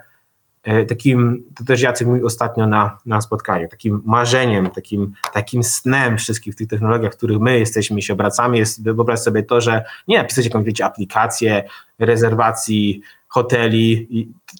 takim, 0.87 1.43
to 1.57 1.63
też 1.63 1.81
Jacek 1.81 2.07
mówił 2.07 2.25
ostatnio 2.25 2.67
na, 2.67 2.97
na 3.05 3.21
spotkaniu, 3.21 3.67
takim 3.67 4.01
marzeniem, 4.05 4.69
takim, 4.69 5.13
takim 5.33 5.63
snem 5.63 6.17
wszystkich 6.17 6.55
tych 6.55 6.67
technologiach, 6.67 7.13
w 7.13 7.17
których 7.17 7.39
my 7.39 7.59
jesteśmy 7.59 7.99
i 7.99 8.01
się 8.01 8.13
obracamy, 8.13 8.57
jest 8.57 8.83
wyobraź 8.83 9.19
sobie 9.19 9.43
to, 9.43 9.61
że 9.61 9.83
nie 10.07 10.17
napisać 10.17 10.45
jakąś, 10.45 10.65
wiecie, 10.65 10.85
aplikację 10.85 11.63
rezerwacji 11.99 13.01
hoteli. 13.27 14.07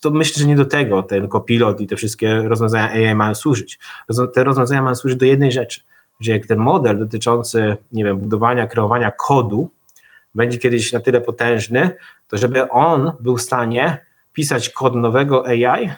To 0.02 0.12
myślę, 0.12 0.42
że 0.42 0.48
nie 0.48 0.56
do 0.56 0.66
tego 0.66 1.04
ten 1.04 1.28
kopilot 1.28 1.82
i 1.82 1.88
te 1.88 1.96
wszystkie 1.96 2.42
rozwiązania 2.42 2.90
AI 2.90 3.16
mają 3.16 3.36
służyć. 3.36 3.80
Te 4.34 4.44
rozwiązania 4.44 4.82
mają 4.82 4.96
służyć 4.96 5.20
do 5.20 5.26
jednej 5.26 5.52
rzeczy, 5.52 5.82
że 6.20 6.32
jak 6.32 6.46
ten 6.46 6.60
model 6.60 7.00
dotyczący, 7.00 7.78
nie 7.92 8.04
wiem, 8.04 8.18
budowania, 8.18 8.68
kreowania 8.68 9.12
kodu 9.12 9.70
będzie 10.36 10.58
kiedyś 10.58 10.94
na 10.94 11.00
tyle 11.00 11.22
potężny, 11.22 11.90
to 12.28 12.38
żeby 12.38 12.70
on 12.70 13.12
był 13.20 13.38
w 13.38 13.42
stanie 13.42 13.98
pisać 14.34 14.70
kod 14.70 14.96
nowego 14.96 15.48
AI 15.48 15.90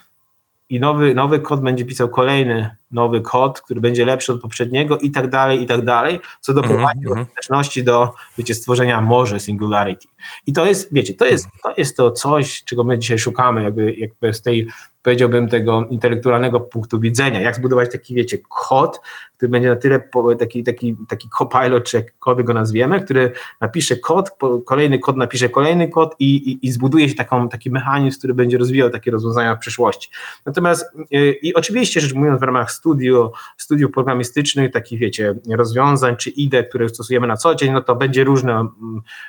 i 0.70 0.80
nowy, 0.80 1.16
nowy 1.16 1.40
kod 1.40 1.62
będzie 1.62 1.86
pisał 1.86 2.10
kolejny 2.10 2.76
nowy 2.94 3.22
kod, 3.22 3.62
który 3.62 3.82
będzie 3.82 4.06
lepszy 4.06 4.34
od 4.34 4.41
poprzedniego 4.41 4.98
i 4.98 5.12
tak 5.12 5.30
dalej, 5.30 5.62
i 5.62 5.66
tak 5.66 5.86
dalej, 5.86 6.20
co 6.41 6.54
doprowadzi 6.54 7.00
mm 7.00 7.04
-hmm. 7.04 7.04
do 7.04 7.10
mhm. 7.10 7.26
skuteczności 7.26 7.84
do 7.84 8.14
wiecie, 8.38 8.56
stworzenia 8.56 9.02
może 9.02 9.39
singularity. 9.39 10.08
I 10.48 10.54
to 10.54 10.66
jest, 10.66 10.94
wiecie, 10.94 11.14
to 11.14 11.26
jest, 11.26 11.48
to 11.64 11.74
jest 11.78 11.98
to 11.98 12.12
coś, 12.12 12.64
czego 12.64 12.84
my 12.84 13.00
dzisiaj 13.00 13.20
szukamy, 13.20 13.64
jakby, 13.64 13.94
jakby 13.94 14.34
z 14.34 14.41
tej 14.41 14.68
powiedziałbym, 15.04 15.50
tego 15.50 15.86
intelektualnego 15.89 16.60
punktu 16.60 17.00
widzenia, 17.00 17.41
jak 17.41 17.56
zbudować 17.56 17.91
taki, 17.91 18.16
wiecie, 18.16 18.38
kod, 18.50 19.02
który 19.38 19.50
będzie 19.50 19.70
na 19.70 19.76
tyle 19.76 20.10
taki, 20.39 20.64
taki, 20.64 20.96
taki 21.08 21.30
copilot, 21.30 21.84
czy 21.84 21.98
jakkolwiek 21.98 22.46
go 22.46 22.54
nazwiemy, 22.54 23.02
który 23.02 23.32
napisze 23.62 23.96
kod, 23.96 24.30
kolejny 24.66 25.00
kod 25.00 25.18
napisze 25.18 25.50
kolejny 25.50 25.89
kod 25.89 26.16
i, 26.20 26.36
i, 26.36 26.68
i 26.68 26.72
zbuduje 26.72 27.10
się 27.10 27.16
taką, 27.16 27.50
taki 27.50 27.72
mechanizm, 27.72 28.18
który 28.18 28.34
będzie 28.34 28.58
rozwijał 28.58 28.89
takie 28.89 29.12
rozwiązania 29.12 29.56
w 29.56 29.60
przyszłości. 29.60 30.10
Natomiast 30.46 30.86
yy, 31.12 31.32
i 31.32 31.54
oczywiście 31.54 32.02
rzecz 32.02 32.14
mówiąc 32.14 32.39
w 32.39 32.44
ramach 32.44 32.72
studiów, 32.84 33.32
studiów 33.58 33.92
programistycznych, 33.92 34.72
takich 34.72 35.00
wiecie, 35.00 35.36
rozwiązań 35.50 36.16
czy 36.16 36.30
idei, 36.30 36.68
które 36.70 36.90
stosujemy 36.90 37.28
na 37.28 37.38
co 37.38 37.56
dzień, 37.56 37.72
no 37.72 37.82
to 37.82 37.96
będzie 37.96 38.24
różne, 38.24 38.68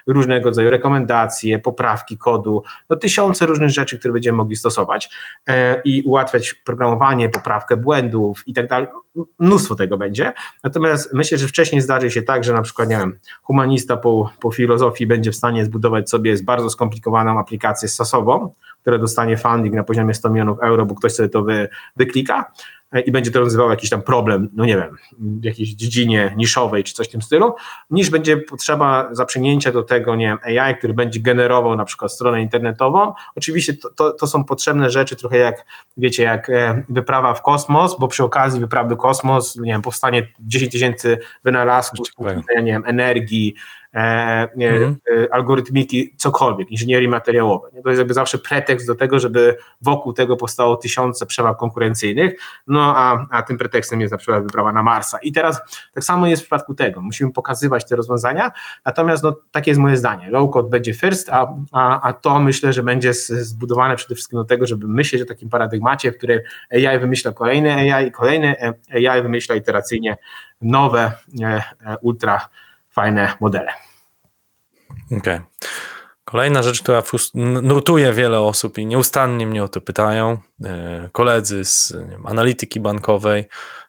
różnego 0.07 0.45
rodzaju 0.45 0.71
rekomendacje, 0.71 1.59
poprawki 1.59 2.19
kodu, 2.19 2.63
no 2.91 2.97
tysiące 2.97 3.47
różnych 3.47 3.71
rzeczy, 3.71 3.99
które 3.99 4.15
będziemy 4.15 4.37
mogli 4.37 4.57
stosować. 4.57 5.11
Yy, 5.49 5.55
i 5.85 6.03
ułatwiać 6.03 6.55
programowanie, 6.55 7.29
poprawkę 7.29 7.77
błędów 7.77 8.49
i 8.49 8.55
tak 8.55 8.69
dalej. 8.69 8.89
Mnóstwo 9.39 9.75
tego 9.75 9.99
będzie. 9.99 10.33
Natomiast 10.65 11.13
myślę, 11.13 11.39
że 11.39 11.49
wcześniej 11.49 11.81
zdarzy 11.81 12.11
się 12.11 12.23
tak, 12.23 12.45
że 12.45 12.53
na 12.53 12.63
przykład, 12.63 12.89
nie 12.89 12.97
wiem, 12.97 13.19
humanista 13.43 13.97
po, 13.97 14.31
po 14.41 14.51
filozofii 14.51 15.07
będzie 15.07 15.33
w 15.33 15.37
stanie 15.37 15.65
zbudować 15.65 16.11
sobie 16.11 16.37
bardzo 16.43 16.71
skomplikowaną 16.71 17.39
aplikację 17.39 17.89
stosową, 17.89 18.55
które 18.81 18.99
dostanie 18.99 19.37
funding 19.37 19.75
na 19.75 19.85
poziomie 19.85 20.15
100 20.15 20.31
milionów 20.31 20.59
euro, 20.63 20.87
bo 20.87 20.95
ktoś 20.95 21.13
sobie 21.13 21.29
to 21.29 21.43
wy, 21.43 21.69
wyklika 21.97 22.53
e, 22.84 22.84
i 23.01 23.13
będzie 23.13 23.31
to 23.31 23.41
rozwiązywał 23.41 23.71
jakiś 23.71 23.91
tam 23.91 24.03
problem, 24.03 24.49
no 24.53 24.65
nie 24.65 24.77
wiem, 24.77 24.97
w 25.19 25.45
jakiejś 25.45 25.75
dziedzinie 25.75 26.35
niszowej 26.37 26.85
czy 26.85 26.95
coś 26.95 27.09
w 27.09 27.11
tym 27.11 27.23
stylu, 27.23 27.55
niż 27.91 28.11
będzie 28.11 28.37
potrzeba 28.37 29.09
zaprzęgnięcia 29.13 29.73
do 29.73 29.83
tego, 29.83 30.17
nie 30.17 30.27
wiem, 30.27 30.61
AI, 30.61 30.77
który 30.77 30.95
będzie 30.95 31.21
generował 31.21 31.77
na 31.77 31.85
przykład 31.85 32.13
stronę 32.13 32.43
internetową. 32.43 33.13
Oczywiście 33.37 33.75
to, 33.75 33.91
to, 33.91 34.11
to 34.13 34.27
są 34.27 34.45
potrzebne 34.45 34.91
rzeczy, 34.91 35.17
trochę 35.17 35.39
jak, 35.39 35.65
wiecie, 35.97 36.23
jak 36.23 36.51
e, 36.51 36.83
wyprawa 36.89 37.35
w 37.35 37.43
kosmos, 37.43 37.97
bo 37.99 38.09
przy 38.09 38.25
okazji 38.25 38.61
wyprawy 38.61 38.95
w 38.95 38.99
kosmos, 38.99 39.57
nie 39.57 39.73
wiem, 39.73 39.83
powstanie 39.83 40.29
10 40.41 40.73
tysięcy 40.73 41.19
wynalazków, 41.45 42.09
nie 42.57 42.73
wiem, 42.73 42.83
energii, 42.87 43.55
e, 43.57 43.84
Mhm. 43.95 44.97
e, 45.25 45.35
algorytmiki, 45.35 46.15
cokolwiek, 46.17 46.71
inżynierii 46.71 47.09
materiałowej. 47.09 47.73
To 47.83 47.89
jest 47.89 47.99
jakby 47.99 48.15
zawsze 48.15 48.39
pretekst 48.39 48.87
do 48.87 48.95
tego, 48.95 49.19
żeby 49.19 49.57
wokół 49.81 50.13
tego 50.13 50.37
powstało 50.37 50.77
tysiące 50.77 51.27
przewag 51.27 51.57
konkurencyjnych, 51.57 52.41
no 52.67 52.97
a, 52.97 53.27
a 53.31 53.43
tym 53.43 53.59
pretekstem 53.59 54.01
jest 54.01 54.13
na 54.13 54.19
przykład 54.19 54.43
wyprawa 54.43 54.73
na 54.73 54.83
Marsa. 54.83 55.19
I 55.19 55.33
teraz 55.33 55.61
tak 55.95 56.05
samo 56.05 56.27
jest 56.27 56.43
w 56.43 56.45
przypadku 56.45 56.75
tego. 56.75 57.01
Musimy 57.01 57.33
pokazywać 57.33 57.89
te 57.89 57.97
rozwiązania, 57.97 58.53
natomiast 58.85 59.23
no, 59.23 59.37
takie 59.51 59.71
jest 59.71 59.81
moje 59.81 59.97
zdanie. 59.97 60.31
Low 60.31 60.51
code 60.51 60.69
będzie 60.69 60.95
first, 60.95 61.29
a, 61.31 61.55
a, 61.73 62.09
a 62.09 62.13
to 62.13 62.39
myślę, 62.41 62.73
że 62.73 62.83
będzie 62.83 63.15
zbudowane 63.15 63.97
przede 63.97 64.15
wszystkim 64.15 64.39
do 64.39 64.45
tego, 64.45 64.67
żeby 64.67 64.89
myśleć 64.89 65.23
o 65.23 65.27
takim 65.27 65.49
paradygmacie, 65.49 66.13
w 66.13 66.17
którym 66.17 66.41
AI 66.71 66.99
wymyśla 66.99 67.33
kolejne 67.33 67.95
AI, 67.95 68.13
kolejne 68.13 68.57
e, 68.59 69.11
AI 69.11 69.23
wymyśla 69.23 69.55
iteracyjnie 69.55 70.17
nowe, 70.63 71.13
e, 71.43 71.63
e, 71.87 71.99
ultra 72.01 72.49
fajne 72.91 73.33
modele. 73.41 73.84
Okej. 75.19 75.41
Kolejna 76.25 76.63
rzecz, 76.63 76.83
która 76.83 77.03
nurtuje 77.63 78.13
wiele 78.13 78.41
osób 78.41 78.79
i 78.79 78.87
nieustannie 78.87 79.47
mnie 79.47 79.65
o 79.65 79.69
to 79.69 79.81
pytają, 79.81 80.39
e, 80.65 81.09
koledzy 81.13 81.65
z 81.65 81.93
wiem, 82.11 82.27
analityki 82.27 82.81
bankowej, 82.81 83.49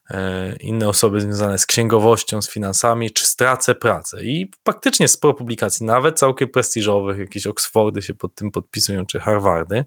e, 0.10 0.56
inne 0.56 0.90
osoby 0.90 1.22
związane 1.22 1.58
z 1.58 1.66
księgowością, 1.66 2.42
z 2.42 2.50
finansami, 2.50 3.12
czy 3.12 3.28
stracę 3.28 3.76
pracę. 3.76 4.24
I 4.24 4.52
faktycznie 4.66 5.08
sporo 5.08 5.34
publikacji, 5.34 5.86
nawet 5.86 6.20
całkiem 6.20 6.50
prestiżowych, 6.50 7.18
jakieś 7.18 7.48
Oxfordy 7.48 8.02
się 8.02 8.14
pod 8.14 8.36
tym 8.36 8.52
podpisują, 8.52 9.06
czy 9.06 9.20
Harvardy, 9.20 9.86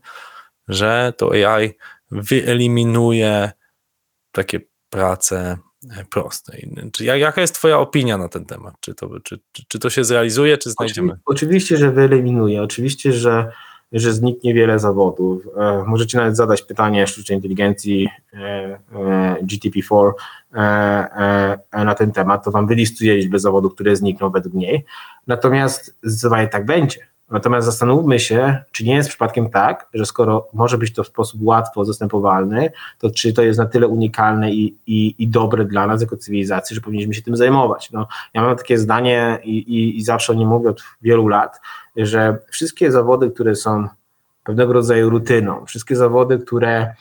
że 0.69 1.13
to 1.17 1.31
AI 1.33 1.75
wyeliminuje 2.11 3.53
takie 4.33 4.61
prace 4.91 5.59
proste. 6.11 6.57
Czy, 6.93 7.05
jak- 7.05 7.21
jaka 7.21 7.41
jest 7.41 7.55
twoja 7.55 7.79
opinia 7.79 8.19
na 8.19 8.29
ten 8.29 8.45
temat? 8.45 8.75
Czy 8.81 8.95
to, 8.95 9.21
czy, 9.21 9.39
czy, 9.53 9.63
czy 9.69 9.79
to 9.79 9.91
się 9.91 10.05
zrealizuje, 10.05 10.59
czy 10.59 10.71
znajdziemy? 10.71 11.13
Oczywi- 11.13 11.21
Oczywiście, 11.25 11.77
że 11.77 11.91
wyeliminuje. 11.93 12.63
Oczywiście, 12.63 13.13
że, 13.13 13.53
że 13.93 14.13
zniknie 14.13 14.55
wiele 14.55 14.79
zawodów. 14.79 15.43
E, 15.57 15.85
możecie 15.87 16.19
nawet 16.19 16.37
zadać 16.37 16.63
pytanie 16.63 17.07
sztucznej 17.07 17.39
inteligencji 17.39 18.09
e, 18.35 18.39
e, 18.39 18.79
GTP4 19.43 20.13
e, 20.55 20.59
e, 21.73 21.85
na 21.85 21.95
ten 21.95 22.13
temat, 22.13 22.45
to 22.45 22.51
wam 22.51 22.67
wylistuje 22.67 23.17
liczbę 23.17 23.39
zawodów, 23.39 23.75
które 23.75 23.97
znikną 23.97 24.31
według 24.31 24.55
niej. 24.55 24.85
Natomiast 25.27 25.95
zdecydowanie 26.03 26.49
tak 26.49 26.65
będzie. 26.67 27.07
Natomiast 27.31 27.67
zastanówmy 27.67 28.19
się, 28.19 28.59
czy 28.73 28.85
nie 28.85 28.95
jest 28.95 29.09
przypadkiem 29.09 29.51
tak, 29.51 29.89
że 29.95 30.07
skoro 30.07 30.49
może 30.53 30.79
być 30.79 30.93
to 30.93 31.05
w 31.05 31.07
sposób 31.07 31.41
łatwo 31.43 31.85
zastępowalny, 31.85 32.71
to 32.99 33.11
czy 33.11 33.33
to 33.33 33.43
jest 33.43 33.59
na 33.59 33.67
tyle 33.67 33.89
unikalne 33.89 34.53
i, 34.53 34.77
i, 34.87 35.15
i 35.19 35.29
dobre 35.29 35.65
dla 35.65 35.87
nas 35.87 36.01
jako 36.01 36.17
cywilizacji, 36.17 36.75
że 36.75 36.81
powinniśmy 36.81 37.15
się 37.15 37.23
tym 37.23 37.37
zajmować. 37.37 37.91
No, 37.91 38.09
ja 38.35 38.43
mam 38.43 38.57
takie 38.57 38.79
zdanie 38.79 39.39
i, 39.45 39.59
i, 39.59 39.99
i 39.99 40.05
zawsze 40.05 40.33
o 40.33 40.37
nim 40.37 40.49
mówię 40.49 40.71
od 40.71 40.83
wielu 41.03 41.29
lat, 41.29 41.61
że 41.97 42.39
wszystkie 42.51 42.93
zawody, 42.93 43.31
które 43.31 43.55
są 43.55 43.89
pewnego 44.45 44.73
rodzaju 44.73 45.11
rutyną, 45.11 45.67
wszystkie 45.67 45.97
zawody, 45.97 46.39
które 46.39 46.95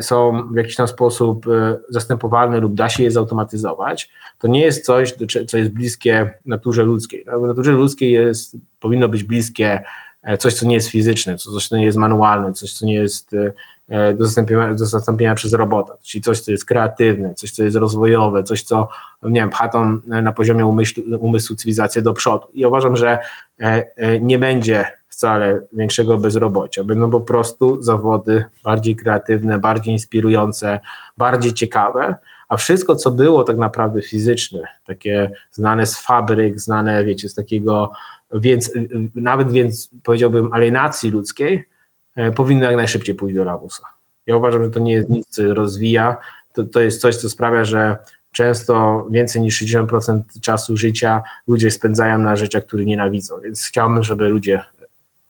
są 0.00 0.48
w 0.52 0.56
jakiś 0.56 0.76
tam 0.76 0.88
sposób 0.88 1.46
e, 1.46 1.76
zastępowalne 1.88 2.60
lub 2.60 2.74
da 2.74 2.88
się 2.88 3.02
je 3.02 3.10
zautomatyzować, 3.10 4.10
to 4.38 4.48
nie 4.48 4.60
jest 4.60 4.84
coś, 4.84 5.14
co 5.46 5.58
jest 5.58 5.70
bliskie 5.70 6.34
naturze 6.46 6.82
ludzkiej. 6.82 7.24
No, 7.26 7.40
w 7.40 7.46
naturze 7.46 7.72
ludzkiej 7.72 8.12
jest, 8.12 8.56
powinno 8.80 9.08
być 9.08 9.24
bliskie 9.24 9.82
e, 10.22 10.38
coś, 10.38 10.54
co 10.54 10.66
nie 10.66 10.74
jest 10.74 10.88
fizyczne, 10.88 11.36
coś, 11.36 11.68
co 11.68 11.76
nie 11.76 11.84
jest 11.84 11.98
manualne, 11.98 12.52
coś, 12.52 12.72
co 12.72 12.86
nie 12.86 12.94
jest 12.94 13.34
e, 13.34 13.52
e, 13.88 14.14
do 14.14 14.24
zastąpienia, 14.24 14.74
do 14.74 14.86
zastąpienia 14.86 15.34
przez 15.34 15.52
robota, 15.52 15.96
czyli 16.02 16.22
coś, 16.22 16.40
co 16.40 16.50
jest 16.50 16.64
kreatywne, 16.64 17.34
coś, 17.34 17.50
co 17.50 17.62
jest 17.64 17.76
rozwojowe, 17.76 18.42
coś, 18.42 18.62
co 18.62 18.88
nie 19.22 19.40
wiem, 19.40 19.50
pcha 19.50 19.70
e, 20.10 20.22
na 20.22 20.32
poziomie 20.32 20.66
umysłu, 20.66 21.02
umysłu 21.18 21.56
cywilizację 21.56 22.02
do 22.02 22.12
przodu. 22.12 22.46
I 22.54 22.66
uważam, 22.66 22.96
że 22.96 23.18
e, 23.60 23.86
e, 23.96 24.20
nie 24.20 24.38
będzie 24.38 24.99
wcale 25.10 25.60
większego 25.72 26.18
bezrobocia. 26.18 26.84
Będą 26.84 27.10
po 27.10 27.20
prostu 27.20 27.82
zawody 27.82 28.44
bardziej 28.64 28.96
kreatywne, 28.96 29.58
bardziej 29.58 29.94
inspirujące, 29.94 30.80
bardziej 31.16 31.52
ciekawe, 31.54 32.14
a 32.48 32.56
wszystko, 32.56 32.96
co 32.96 33.10
było 33.10 33.44
tak 33.44 33.56
naprawdę 33.56 34.02
fizyczne, 34.02 34.60
takie 34.86 35.30
znane 35.52 35.86
z 35.86 35.98
fabryk, 35.98 36.60
znane, 36.60 37.04
wiecie, 37.04 37.28
z 37.28 37.34
takiego, 37.34 37.92
więc 38.32 38.72
nawet 39.14 39.52
więc 39.52 39.90
powiedziałbym 40.02 40.52
alienacji 40.52 41.10
ludzkiej, 41.10 41.68
e, 42.16 42.32
powinno 42.32 42.64
jak 42.64 42.76
najszybciej 42.76 43.14
pójść 43.14 43.36
do 43.36 43.44
lamusa. 43.44 43.82
Ja 44.26 44.36
uważam, 44.36 44.64
że 44.64 44.70
to 44.70 44.80
nie 44.80 44.92
jest 44.92 45.08
nic, 45.08 45.26
co 45.28 45.54
rozwija, 45.54 46.16
to, 46.52 46.64
to 46.64 46.80
jest 46.80 47.00
coś, 47.00 47.16
co 47.16 47.30
sprawia, 47.30 47.64
że 47.64 47.96
często 48.32 49.06
więcej 49.10 49.42
niż 49.42 49.62
60% 49.62 50.20
czasu 50.40 50.76
życia 50.76 51.22
ludzie 51.46 51.70
spędzają 51.70 52.18
na 52.18 52.36
rzeczach, 52.36 52.66
które 52.66 52.84
nienawidzą, 52.84 53.40
więc 53.40 53.64
chciałbym, 53.64 54.02
żeby 54.02 54.28
ludzie 54.28 54.64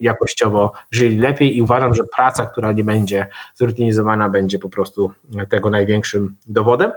jakościowo 0.00 0.72
żyli 0.90 1.18
lepiej 1.18 1.56
i 1.56 1.62
uważam, 1.62 1.94
że 1.94 2.04
praca, 2.04 2.46
która 2.46 2.72
nie 2.72 2.84
będzie 2.84 3.26
zutylizowana, 3.54 4.28
będzie 4.28 4.58
po 4.58 4.68
prostu 4.68 5.12
tego 5.48 5.70
największym 5.70 6.36
dowodem. 6.46 6.92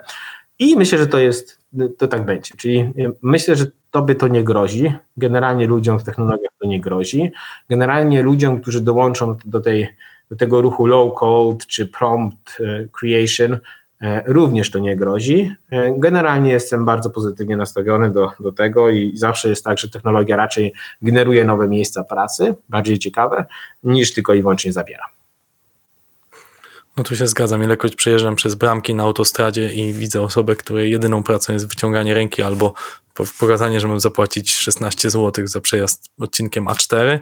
I 0.60 0.76
myślę, 0.76 0.98
że 0.98 1.08
to 1.08 1.20
jest, 1.20 1.60
to 1.98 2.08
tak 2.08 2.26
będzie. 2.26 2.56
Czyli 2.58 2.94
myślę, 3.22 3.56
że 3.56 3.66
tobie 3.92 4.16
to 4.16 4.28
nie 4.28 4.44
grozi. 4.44 4.94
Generalnie 5.18 5.68
ludziom 5.68 6.00
w 6.00 6.04
technologiach 6.04 6.52
to 6.60 6.68
nie 6.68 6.82
grozi. 6.82 7.32
Generalnie 7.70 8.22
ludziom, 8.22 8.62
którzy 8.62 8.82
dołączą 8.82 9.36
do, 9.46 9.60
tej, 9.60 9.88
do 10.30 10.36
tego 10.36 10.62
ruchu 10.62 10.86
low 10.86 11.14
code 11.14 11.66
czy 11.68 11.88
prompt 11.88 12.58
e, 12.60 12.88
creation, 12.92 13.58
również 14.26 14.72
to 14.72 14.80
nie 14.80 14.98
grozi. 14.98 15.56
E, 15.72 16.00
Generalnie 16.00 16.52
jestem 16.52 16.86
bardzo 16.86 17.10
pozytywnie 17.10 17.58
nastawiony 17.58 18.12
do, 18.12 18.32
do 18.40 18.52
tego 18.52 18.90
i 18.90 19.18
zawsze 19.18 19.50
jest 19.50 19.64
tak, 19.64 19.78
że 19.78 19.90
technologia 19.90 20.36
raczej 20.36 20.74
generuje 21.02 21.46
nowe 21.46 21.68
miejsca 21.68 22.04
pracy, 22.04 22.56
bardziej 22.70 23.00
ciekawe, 23.00 23.46
niż 23.84 24.14
tylko 24.14 24.34
i 24.34 24.42
wyłącznie 24.42 24.74
zabiera. 24.74 25.06
No 26.98 27.04
tu 27.04 27.16
się 27.16 27.28
zgadzam, 27.28 27.64
ilekroć 27.64 27.96
przejeżdżam 27.96 28.36
przez 28.36 28.56
bramki 28.56 28.96
na 28.96 29.04
autostradzie 29.04 29.74
i 29.74 29.94
widzę 29.94 30.22
osobę, 30.22 30.56
której 30.56 30.92
jedyną 30.92 31.24
pracą 31.24 31.54
jest 31.54 31.68
wyciąganie 31.68 32.14
ręki 32.14 32.42
albo 32.42 32.74
po- 33.14 33.24
pokazanie, 33.40 33.80
że 33.80 33.88
mam 33.88 34.00
zapłacić 34.00 34.56
16 34.56 35.10
zł 35.10 35.48
za 35.48 35.62
przejazd 35.62 36.12
odcinkiem 36.20 36.66
A4, 36.66 37.20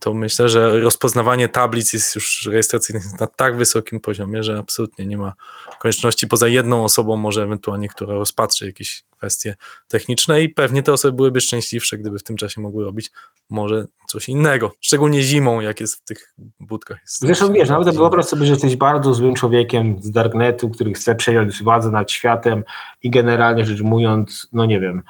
to 0.00 0.14
myślę, 0.14 0.48
że 0.48 0.80
rozpoznawanie 0.80 1.48
tablic 1.48 1.92
jest 1.92 2.14
już 2.14 2.48
rejestracyjnych 2.52 3.20
na 3.20 3.26
tak 3.26 3.56
wysokim 3.56 4.00
poziomie, 4.00 4.42
że 4.42 4.58
absolutnie 4.58 5.06
nie 5.06 5.18
ma 5.18 5.32
konieczności. 5.78 6.26
Poza 6.26 6.48
jedną 6.48 6.84
osobą 6.84 7.16
może 7.16 7.42
ewentualnie, 7.42 7.88
która 7.88 8.14
rozpatrzy 8.14 8.66
jakieś 8.66 9.04
kwestie 9.10 9.56
techniczne 9.88 10.42
i 10.42 10.48
pewnie 10.48 10.82
te 10.82 10.92
osoby 10.92 11.12
byłyby 11.12 11.40
szczęśliwsze, 11.40 11.98
gdyby 11.98 12.18
w 12.18 12.22
tym 12.22 12.36
czasie 12.36 12.60
mogły 12.60 12.84
robić 12.84 13.10
może 13.50 13.86
coś 14.08 14.28
innego. 14.28 14.72
Szczególnie 14.80 15.22
zimą, 15.22 15.60
jak 15.60 15.80
jest 15.80 15.94
w 15.94 16.04
tych 16.04 16.34
budkach. 16.60 16.98
Jest 17.02 17.20
Zresztą 17.20 17.52
wiesz, 17.52 17.68
nawet 17.68 17.96
wyobraź 17.96 18.26
sobie, 18.26 18.46
że 18.46 18.52
jesteś 18.52 18.76
bardzo 18.76 19.14
złym 19.14 19.34
człowiekiem 19.34 20.02
z 20.02 20.10
Darknetu, 20.10 20.70
który 20.70 20.92
chce 20.92 21.14
przejąć 21.14 21.62
władzę 21.62 21.90
nad 21.90 22.10
światem 22.10 22.64
i 23.02 23.10
generalnie 23.10 23.64
rzecz 23.64 23.80
ujmując, 23.80 24.48
no 24.52 24.66
nie 24.66 24.80
wiem, 24.80 25.02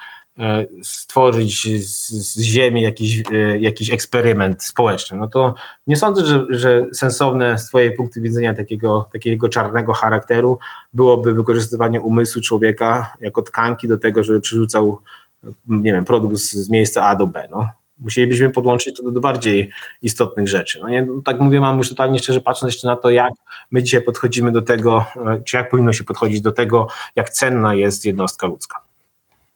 stworzyć 0.82 1.68
z, 1.86 2.08
z 2.08 2.40
ziemi 2.40 2.82
jakiś, 2.82 3.22
e, 3.32 3.58
jakiś 3.58 3.90
eksperyment 3.90 4.64
społeczny, 4.64 5.18
no 5.18 5.28
to 5.28 5.54
nie 5.86 5.96
sądzę, 5.96 6.26
że, 6.26 6.46
że 6.50 6.86
sensowne 6.92 7.58
z 7.58 7.66
twojej 7.66 7.96
punktu 7.96 8.20
widzenia 8.20 8.54
takiego, 8.54 9.08
takiego 9.12 9.48
czarnego 9.48 9.92
charakteru 9.92 10.58
byłoby 10.92 11.34
wykorzystywanie 11.34 12.00
umysłu 12.00 12.42
człowieka 12.42 13.14
jako 13.20 13.42
tkanki 13.42 13.88
do 13.88 13.98
tego, 13.98 14.24
żeby 14.24 14.40
przerzucał 14.40 15.00
nie 15.68 15.92
wiem, 15.92 16.04
produkt 16.04 16.36
z, 16.36 16.52
z 16.52 16.70
miejsca 16.70 17.04
A 17.04 17.16
do 17.16 17.26
B, 17.26 17.48
no. 17.50 17.68
Musielibyśmy 17.98 18.50
podłączyć 18.50 18.96
to 18.96 19.02
do, 19.02 19.10
do 19.10 19.20
bardziej 19.20 19.70
istotnych 20.02 20.48
rzeczy. 20.48 20.78
No 20.82 20.88
nie, 20.88 21.02
no 21.02 21.22
tak 21.24 21.40
mówię, 21.40 21.60
mam 21.60 21.78
już 21.78 21.88
totalnie 21.88 22.18
szczerze 22.18 22.40
patrząc 22.40 22.72
jeszcze 22.74 22.88
na 22.88 22.96
to, 22.96 23.10
jak 23.10 23.32
my 23.70 23.82
dzisiaj 23.82 24.02
podchodzimy 24.02 24.52
do 24.52 24.62
tego, 24.62 25.04
e, 25.16 25.42
czy 25.44 25.56
jak 25.56 25.70
powinno 25.70 25.92
się 25.92 26.04
podchodzić 26.04 26.40
do 26.40 26.52
tego, 26.52 26.88
jak 27.16 27.30
cenna 27.30 27.74
jest 27.74 28.04
jednostka 28.04 28.46
ludzka. 28.46 28.89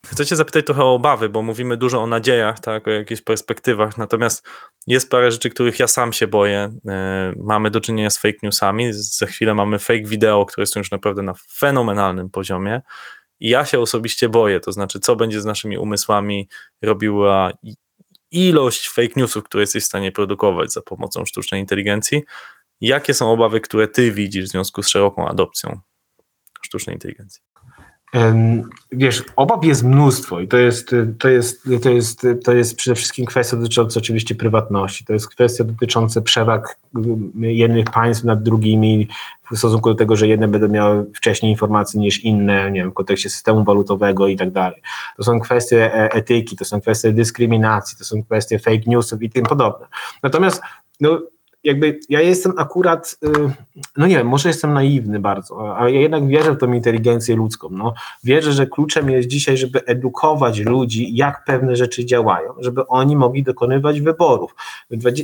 Chcę 0.07 0.27
cię 0.27 0.37
zapytać 0.37 0.67
trochę 0.67 0.85
o 0.85 0.95
obawy, 0.95 1.29
bo 1.29 1.43
mówimy 1.43 1.77
dużo 1.77 2.03
o 2.03 2.07
nadziejach, 2.07 2.61
tak, 2.61 2.89
o 2.89 2.91
jakichś 2.91 3.23
perspektywach, 3.23 3.99
natomiast 3.99 4.47
jest 4.87 5.11
parę 5.11 5.31
rzeczy, 5.31 5.51
których 5.51 5.79
ja 5.79 5.87
sam 5.89 6.13
się 6.13 6.27
boję. 6.27 6.73
E, 6.89 7.33
Mamy 7.37 7.71
do 7.71 7.81
czynienia 7.81 8.11
z 8.11 8.19
fake 8.19 8.39
newsami, 8.43 8.93
za 8.93 9.27
chwilę 9.27 9.55
mamy 9.55 9.79
fake 9.79 10.05
wideo, 10.05 10.47
które 10.47 10.67
są 10.67 10.81
już 10.81 10.91
naprawdę 10.91 11.23
na 11.23 11.35
fenomenalnym 11.59 12.31
poziomie 12.31 12.83
i 13.41 13.49
ja 13.49 13.65
się 13.65 13.81
osobiście 13.81 14.29
boję, 14.29 14.61
to 14.61 14.73
znaczy 14.73 15.01
co 15.01 15.17
będzie 15.17 15.41
z 15.41 15.45
naszymi 15.45 15.79
umysłami 15.79 16.49
robiła 16.83 17.53
ilość 18.31 18.89
fake 18.89 19.13
newsów, 19.17 19.45
które 19.45 19.63
jesteś 19.63 19.83
w 19.83 19.87
stanie 19.87 20.13
produkować 20.13 20.73
za 20.73 20.83
pomocą 20.83 21.25
sztucznej 21.25 21.61
inteligencji. 21.61 22.23
Jakie 22.81 23.15
są 23.15 23.33
obawy, 23.33 23.61
które 23.61 23.89
ty 23.89 24.13
widzisz 24.13 24.45
w 24.45 24.49
związku 24.49 24.83
z 24.83 24.89
szeroką 24.89 25.29
adopcją 25.29 25.81
sztucznej 26.63 26.97
inteligencji? 26.97 27.54
Wiesz, 28.93 29.25
obaw 29.37 29.65
jest 29.65 29.85
mnóstwo 29.85 30.41
i 30.41 30.49
to 30.49 30.57
jest, 30.57 30.91
to 31.19 31.29
jest, 31.29 31.69
to 31.83 31.91
jest, 31.91 32.27
to 32.45 32.53
jest 32.53 32.77
przede 32.77 32.95
wszystkim 32.95 33.27
kwestia 33.27 33.57
dotycząca 33.57 34.01
oczywiście 34.01 34.35
prywatności. 34.35 35.05
To 35.05 35.12
jest 35.12 35.29
kwestia 35.29 35.65
dotycząca 35.65 36.21
przewag 36.21 36.77
jednych 37.37 37.85
państw 37.91 38.25
nad 38.25 38.43
drugimi 38.43 39.09
w 39.53 39.59
stosunku 39.59 39.89
do 39.89 39.95
tego, 39.95 40.17
że 40.17 40.29
jedne 40.29 40.49
będą 40.49 40.69
miały 40.69 41.07
wcześniej 41.15 41.53
informacje 41.53 42.01
niż 42.01 42.25
inne, 42.25 42.71
nie 42.71 42.81
wiem, 42.81 42.91
w 42.91 42.95
kontekście 42.95 43.31
systemu 43.31 43.65
walutowego 43.65 44.29
i 44.29 44.37
tak 44.37 44.51
dalej. 44.51 44.83
To 45.17 45.23
są 45.23 45.41
kwestie 45.41 45.95
e, 45.95 46.12
etyki, 46.12 46.57
to 46.57 46.65
są 46.65 46.81
kwestie 46.81 47.12
dyskryminacji, 47.12 47.99
to 47.99 48.05
są 48.05 48.23
kwestie 48.23 48.59
fake 48.59 48.83
newsów 48.87 49.23
i 49.23 49.31
tym 49.31 49.45
podobne. 49.45 49.87
Natomiast 50.23 50.62
no, 51.01 51.21
jakby 51.65 52.01
ja 52.09 52.21
jestem 52.21 52.53
akurat, 52.57 53.17
y, 53.25 53.29
no 53.97 54.07
nie 54.07 54.17
wiem, 54.17 54.27
może 54.27 54.49
jestem 54.49 54.73
naiwny 54.73 55.21
bardzo, 55.21 55.77
ale 55.77 55.93
ja 55.93 56.01
jednak 56.01 56.27
wierzę 56.27 56.53
w 56.53 56.59
tą 56.59 56.73
inteligencję 56.73 57.37
ludzką. 57.37 57.69
No. 57.71 57.95
Wierzę, 58.25 58.53
że 58.53 58.67
kluczem 58.67 59.11
jest 59.11 59.29
dzisiaj, 59.29 59.57
żeby 59.57 59.85
edukować 59.85 60.59
ludzi, 60.59 61.17
jak 61.17 61.45
pewne 61.45 61.77
rzeczy 61.77 62.05
działają, 62.05 62.55
żeby 62.59 62.87
oni 62.87 63.17
mogli 63.17 63.43
dokonywać 63.43 64.01
wyborów. 64.01 64.55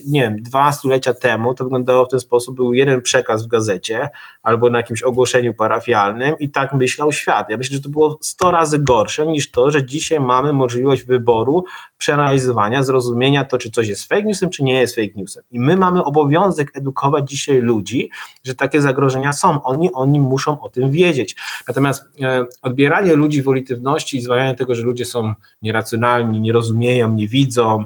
Nie 0.06 0.20
wiem, 0.20 0.42
dwa 0.42 0.72
stulecia 0.72 1.14
temu 1.14 1.54
to 1.54 1.64
wyglądało 1.64 2.04
w 2.06 2.08
ten 2.08 2.20
sposób, 2.20 2.56
był 2.56 2.74
jeden 2.74 3.02
przekaz 3.02 3.44
w 3.44 3.48
gazecie 3.48 4.08
albo 4.42 4.70
na 4.70 4.78
jakimś 4.78 5.02
ogłoszeniu 5.02 5.54
parafialnym 5.54 6.34
i 6.38 6.50
tak 6.50 6.74
myślał 6.74 7.12
świat. 7.12 7.50
Ja 7.50 7.56
myślę, 7.56 7.76
że 7.76 7.82
to 7.82 7.88
było 7.88 8.18
100 8.20 8.50
razy 8.50 8.78
gorsze 8.78 9.26
niż 9.26 9.50
to, 9.50 9.70
że 9.70 9.86
dzisiaj 9.86 10.20
mamy 10.20 10.52
możliwość 10.52 11.04
wyboru, 11.04 11.64
przeanalizowania, 11.98 12.82
zrozumienia 12.82 13.44
to, 13.44 13.58
czy 13.58 13.70
coś 13.70 13.88
jest 13.88 14.08
fake 14.08 14.22
newsem, 14.22 14.50
czy 14.50 14.64
nie 14.64 14.80
jest 14.80 14.94
fake 14.94 15.12
newsem. 15.16 15.42
I 15.50 15.60
my 15.60 15.76
mamy 15.76 16.04
obowiązek 16.04 16.29
obowiązek 16.30 16.76
edukować 16.76 17.30
dzisiaj 17.30 17.60
ludzi, 17.60 18.10
że 18.44 18.54
takie 18.54 18.82
zagrożenia 18.82 19.32
są. 19.32 19.62
Oni, 19.62 19.92
oni 19.92 20.20
muszą 20.20 20.60
o 20.60 20.68
tym 20.68 20.90
wiedzieć. 20.90 21.36
Natomiast 21.68 22.04
e, 22.22 22.46
odbieranie 22.62 23.14
ludzi 23.16 23.42
wolitywności 23.42 24.16
i 24.16 24.20
zwalnianie 24.20 24.54
tego, 24.54 24.74
że 24.74 24.82
ludzie 24.82 25.04
są 25.04 25.34
nieracjonalni, 25.62 26.40
nie 26.40 26.52
rozumieją, 26.52 27.14
nie 27.14 27.28
widzą, 27.28 27.84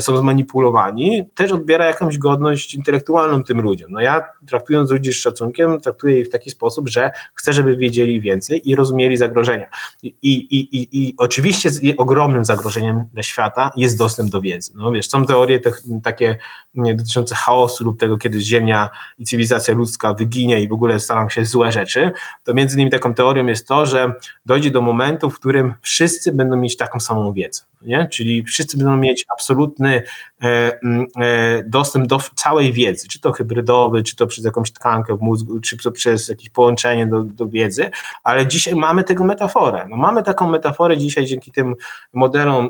są 0.00 0.16
zmanipulowani, 0.16 1.24
też 1.34 1.52
odbiera 1.52 1.84
jakąś 1.84 2.18
godność 2.18 2.74
intelektualną 2.74 3.44
tym 3.44 3.60
ludziom. 3.60 3.92
No 3.92 4.00
ja 4.00 4.24
traktując 4.46 4.90
ludzi 4.90 5.12
z 5.12 5.16
szacunkiem, 5.16 5.80
traktuję 5.80 6.20
ich 6.20 6.26
w 6.26 6.30
taki 6.30 6.50
sposób, 6.50 6.88
że 6.88 7.10
chcę, 7.34 7.52
żeby 7.52 7.76
wiedzieli 7.76 8.20
więcej 8.20 8.70
i 8.70 8.76
rozumieli 8.76 9.16
zagrożenia. 9.16 9.66
I, 10.02 10.08
i, 10.22 10.58
i, 10.76 10.88
i 10.92 11.14
oczywiście 11.18 11.70
ogromnym 11.96 12.44
zagrożeniem 12.44 13.04
dla 13.12 13.22
świata 13.22 13.70
jest 13.76 13.98
dostęp 13.98 14.30
do 14.30 14.40
wiedzy. 14.40 14.72
No 14.74 14.92
wiesz, 14.92 15.08
są 15.08 15.26
teorie 15.26 15.60
te, 15.60 15.70
takie 16.02 16.38
dotyczące 16.74 17.34
chaosu 17.34 17.84
lub 17.84 18.00
tego, 18.00 18.18
kiedy 18.18 18.40
Ziemia 18.40 18.90
i 19.18 19.24
cywilizacja 19.24 19.74
ludzka 19.74 20.14
wyginie 20.14 20.60
i 20.60 20.68
w 20.68 20.72
ogóle 20.72 21.00
staną 21.00 21.28
się 21.28 21.44
złe 21.44 21.72
rzeczy, 21.72 22.12
to 22.44 22.54
między 22.54 22.74
innymi 22.74 22.90
taką 22.90 23.14
teorią 23.14 23.46
jest 23.46 23.68
to, 23.68 23.86
że 23.86 24.12
dojdzie 24.46 24.70
do 24.70 24.80
momentu, 24.80 25.30
w 25.30 25.38
którym 25.38 25.74
wszyscy 25.82 26.32
będą 26.32 26.56
mieć 26.56 26.76
taką 26.76 27.00
samą 27.00 27.32
wiedzę 27.32 27.62
nie? 27.82 28.08
czyli 28.12 28.42
wszyscy 28.42 28.76
będą 28.76 28.96
mieć 28.96 29.24
absolutny 29.34 30.02
e, 30.42 30.78
mm, 30.82 31.06
e, 31.20 31.62
dostęp 31.62 32.06
do 32.06 32.18
całej 32.34 32.72
wiedzy, 32.72 33.08
czy 33.08 33.20
to 33.20 33.32
hybrydowy, 33.32 34.02
czy 34.02 34.16
to 34.16 34.26
przez 34.26 34.44
jakąś 34.44 34.72
tkankę 34.72 35.16
w 35.16 35.20
mózgu, 35.20 35.60
czy 35.60 35.76
to 35.76 35.92
przez 35.92 36.28
jakieś 36.28 36.50
połączenie 36.50 37.06
do, 37.06 37.22
do 37.22 37.48
wiedzy, 37.48 37.90
ale 38.24 38.46
dzisiaj 38.46 38.74
mamy 38.74 39.04
tego 39.04 39.24
metaforę. 39.24 39.86
No 39.90 39.96
mamy 39.96 40.22
taką 40.22 40.50
metaforę 40.50 40.96
dzisiaj 40.98 41.26
dzięki 41.26 41.52
tym 41.52 41.74
modelom 42.12 42.68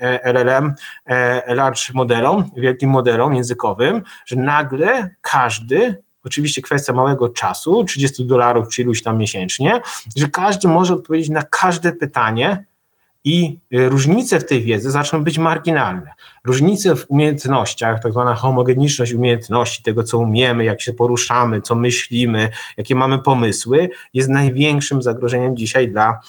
e, 0.00 0.32
LLM, 0.32 0.74
large 1.46 1.82
modelom, 1.94 2.50
wielkim 2.56 2.90
modelom 2.90 3.34
językowym, 3.34 4.02
że 4.26 4.36
nagle 4.36 5.10
każdy 5.20 6.02
oczywiście 6.24 6.62
kwestia 6.62 6.92
małego 6.92 7.28
czasu, 7.28 7.84
30 7.84 8.26
dolarów 8.26 8.68
czy 8.68 8.82
iluś 8.82 9.02
tam 9.02 9.18
miesięcznie, 9.18 9.80
że 10.16 10.28
każdy 10.28 10.68
może 10.68 10.94
odpowiedzieć 10.94 11.30
na 11.30 11.42
każde 11.42 11.92
pytanie, 11.92 12.64
i 13.24 13.58
y, 13.74 13.88
różnice 13.88 14.40
w 14.40 14.46
tej 14.46 14.62
wiedzy 14.62 14.90
zaczną 14.90 15.24
być 15.24 15.38
marginalne. 15.38 16.12
Różnice 16.44 16.96
w 16.96 17.06
umiejętnościach, 17.08 18.02
tak 18.02 18.12
zwana 18.12 18.34
homogeniczność 18.34 19.12
umiejętności, 19.12 19.82
tego 19.82 20.02
co 20.02 20.18
umiemy, 20.18 20.64
jak 20.64 20.80
się 20.82 20.92
poruszamy, 20.92 21.60
co 21.60 21.74
myślimy, 21.74 22.50
jakie 22.76 22.94
mamy 22.94 23.18
pomysły, 23.18 23.90
jest 24.14 24.28
największym 24.28 25.02
zagrożeniem 25.02 25.56
dzisiaj 25.56 25.88
dla 25.88 26.20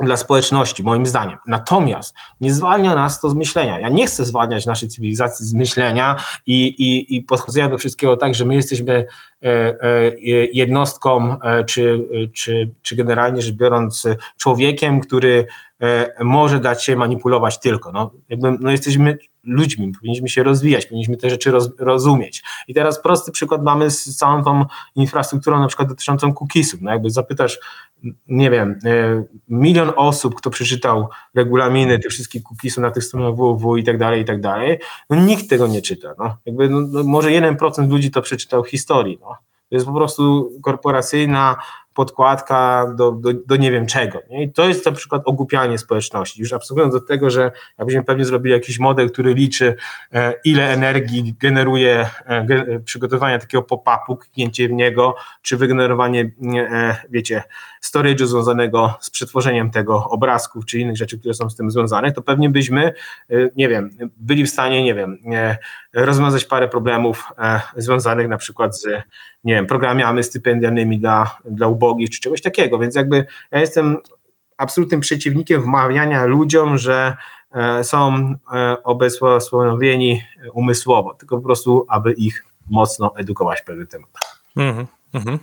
dla 0.00 0.16
społeczności, 0.16 0.82
moim 0.82 1.06
zdaniem. 1.06 1.38
Natomiast 1.46 2.14
nie 2.40 2.54
zwalnia 2.54 2.94
nas 2.94 3.20
to 3.20 3.30
z 3.30 3.34
myślenia. 3.34 3.80
Ja 3.80 3.88
nie 3.88 4.06
chcę 4.06 4.24
zwalniać 4.24 4.66
naszej 4.66 4.88
cywilizacji 4.88 5.46
z 5.46 5.54
myślenia 5.54 6.16
i, 6.46 6.66
i, 6.66 7.16
i 7.16 7.22
podchodzenia 7.22 7.68
do 7.68 7.78
wszystkiego 7.78 8.16
tak, 8.16 8.34
że 8.34 8.44
my 8.44 8.54
jesteśmy 8.54 9.06
e, 9.42 9.46
e, 9.46 9.76
jednostką, 10.52 11.40
e, 11.40 11.64
czy, 11.64 12.08
czy, 12.32 12.70
czy 12.82 12.96
generalnie 12.96 13.42
rzecz 13.42 13.54
biorąc, 13.54 14.06
człowiekiem, 14.36 15.00
który 15.00 15.46
może 16.20 16.60
dać 16.60 16.84
się 16.84 16.96
manipulować 16.96 17.60
tylko. 17.60 17.92
No, 17.92 18.10
jakby, 18.28 18.56
no 18.60 18.70
jesteśmy 18.70 19.18
ludźmi, 19.44 19.92
powinniśmy 19.92 20.28
się 20.28 20.42
rozwijać, 20.42 20.86
powinniśmy 20.86 21.16
te 21.16 21.30
rzeczy 21.30 21.50
roz, 21.50 21.70
rozumieć. 21.78 22.42
I 22.68 22.74
teraz 22.74 23.02
prosty 23.02 23.32
przykład 23.32 23.62
mamy 23.62 23.90
z 23.90 24.16
całą 24.16 24.44
tą 24.44 24.64
infrastrukturą 24.94 25.60
na 25.60 25.66
przykład 25.66 25.88
dotyczącą 25.88 26.34
cookiesów. 26.34 26.80
No 26.82 26.90
jakby 26.90 27.10
zapytasz, 27.10 27.58
nie 28.28 28.50
wiem, 28.50 28.78
e, 28.84 29.24
milion 29.48 29.92
osób, 29.96 30.34
kto 30.34 30.50
przeczytał 30.50 31.08
regulaminy 31.34 31.98
tych 31.98 32.10
wszystkich 32.10 32.42
cookiesów 32.42 32.82
na 32.82 32.90
tych 32.90 33.04
stronach 33.04 33.34
www 33.34 33.76
i 33.76 33.84
tak 33.84 33.98
dalej, 33.98 34.22
i 34.22 34.24
tak 34.24 34.40
dalej, 34.40 34.78
no 35.10 35.16
nikt 35.16 35.50
tego 35.50 35.66
nie 35.66 35.82
czyta. 35.82 36.14
No. 36.18 36.36
Jakby, 36.46 36.68
no, 36.68 36.80
no 36.80 37.04
może 37.04 37.28
1% 37.28 37.90
ludzi 37.90 38.10
to 38.10 38.22
przeczytał 38.22 38.64
historii. 38.64 39.18
No. 39.20 39.36
To 39.68 39.76
jest 39.76 39.86
po 39.86 39.92
prostu 39.92 40.52
korporacyjna 40.62 41.56
podkładka 41.94 42.86
do, 42.96 43.12
do, 43.12 43.32
do 43.46 43.56
nie 43.56 43.70
wiem 43.70 43.86
czego. 43.86 44.22
Nie? 44.30 44.42
I 44.42 44.52
to 44.52 44.68
jest 44.68 44.86
na 44.86 44.92
przykład 44.92 45.22
ogłupianie 45.24 45.78
społeczności. 45.78 46.40
Już 46.40 46.52
abstrahując 46.52 46.94
od 46.94 47.06
tego, 47.06 47.30
że 47.30 47.52
jakbyśmy 47.78 48.04
pewnie 48.04 48.24
zrobili 48.24 48.52
jakiś 48.52 48.78
model, 48.78 49.10
który 49.10 49.34
liczy, 49.34 49.76
e, 50.12 50.34
ile 50.44 50.72
energii 50.72 51.34
generuje 51.40 52.10
e, 52.26 52.80
przygotowanie 52.80 53.38
takiego 53.38 53.62
pop-upu, 53.62 54.16
kliknięcie 54.16 54.68
w 54.68 54.72
niego, 54.72 55.16
czy 55.42 55.56
wygenerowanie, 55.56 56.30
e, 56.54 56.96
wiecie, 57.10 57.42
storage'u 57.84 58.26
związanego 58.26 58.94
z 59.00 59.10
przetworzeniem 59.10 59.70
tego 59.70 60.04
obrazków, 60.04 60.66
czy 60.66 60.78
innych 60.78 60.96
rzeczy, 60.96 61.18
które 61.18 61.34
są 61.34 61.50
z 61.50 61.56
tym 61.56 61.70
związane, 61.70 62.12
to 62.12 62.22
pewnie 62.22 62.50
byśmy, 62.50 62.92
e, 63.30 63.34
nie 63.56 63.68
wiem, 63.68 63.90
byli 64.16 64.44
w 64.44 64.50
stanie, 64.50 64.84
nie 64.84 64.94
wiem, 64.94 65.18
e, 65.32 65.58
rozwiązać 65.92 66.44
parę 66.44 66.68
problemów 66.68 67.24
e, 67.38 67.60
związanych 67.76 68.28
na 68.28 68.36
przykład 68.36 68.80
z, 68.80 68.86
nie 69.44 69.54
wiem, 69.54 69.66
programami 69.66 70.24
stypendialnymi 70.24 70.98
dla, 70.98 71.38
dla 71.44 71.66
ubogich, 71.68 72.10
czy 72.10 72.20
czegoś 72.20 72.42
takiego, 72.42 72.78
więc 72.78 72.94
jakby 72.94 73.26
ja 73.50 73.60
jestem 73.60 73.96
absolutnym 74.56 75.00
przeciwnikiem 75.00 75.62
wmawiania 75.62 76.24
ludziom, 76.24 76.78
że 76.78 77.16
są 77.82 78.34
obezwłasnowieni 78.84 80.22
umysłowo, 80.52 81.14
tylko 81.14 81.36
po 81.36 81.42
prostu, 81.42 81.86
aby 81.88 82.12
ich 82.12 82.44
mocno 82.70 83.16
edukować 83.16 83.60
w 83.60 83.64
pewnych 83.64 83.88
tematach. 83.88 84.40
Mm 84.56 84.86
-hmm. 85.14 85.38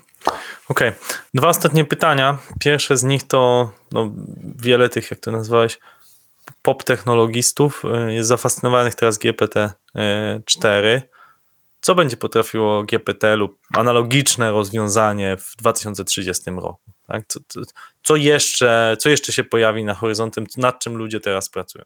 Okej. 0.67 0.89
Okay. 0.89 0.93
Dwa 1.33 1.47
ostatnie 1.47 1.85
pytania. 1.85 2.37
Pierwsze 2.59 2.97
z 2.97 3.03
nich 3.03 3.27
to 3.27 3.71
no, 3.91 4.11
wiele 4.55 4.89
tych, 4.89 5.11
jak 5.11 5.19
to 5.19 5.31
nazwałeś, 5.31 5.79
pop 6.61 6.83
technologistów 6.83 7.83
e, 7.85 8.13
jest 8.13 8.29
zafascynowanych 8.29 8.95
teraz 8.95 9.19
GPT-4. 9.19 11.01
Co 11.81 11.95
będzie 11.95 12.17
potrafiło 12.17 12.83
GPT 12.83 13.35
lub 13.35 13.59
analogiczne 13.77 14.51
rozwiązanie 14.51 15.37
w 15.37 15.55
2030 15.57 16.51
roku? 16.51 16.91
Tak? 17.07 17.23
Co, 17.27 17.39
co, 18.03 18.15
jeszcze, 18.15 18.97
co 18.99 19.09
jeszcze 19.09 19.33
się 19.33 19.43
pojawi 19.43 19.83
na 19.83 19.93
horyzontem, 19.93 20.45
nad 20.57 20.79
czym 20.79 20.97
ludzie 20.97 21.19
teraz 21.19 21.49
pracują? 21.49 21.85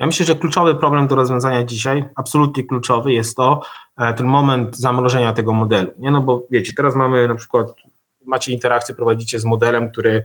Ja 0.00 0.06
myślę, 0.06 0.26
że 0.26 0.34
kluczowy 0.34 0.74
problem 0.74 1.06
do 1.06 1.16
rozwiązania 1.16 1.64
dzisiaj, 1.64 2.04
absolutnie 2.16 2.64
kluczowy 2.64 3.12
jest 3.12 3.36
to 3.36 3.62
e, 3.96 4.14
ten 4.14 4.26
moment 4.26 4.76
zamrożenia 4.76 5.32
tego 5.32 5.52
modelu. 5.52 5.90
Nie? 5.98 6.10
No 6.10 6.20
bo 6.20 6.46
wiecie, 6.50 6.72
teraz 6.76 6.94
mamy 6.94 7.28
na 7.28 7.34
przykład 7.34 7.66
macie 8.26 8.52
interakcję, 8.52 8.94
prowadzicie 8.94 9.40
z 9.40 9.44
modelem, 9.44 9.90
który 9.90 10.24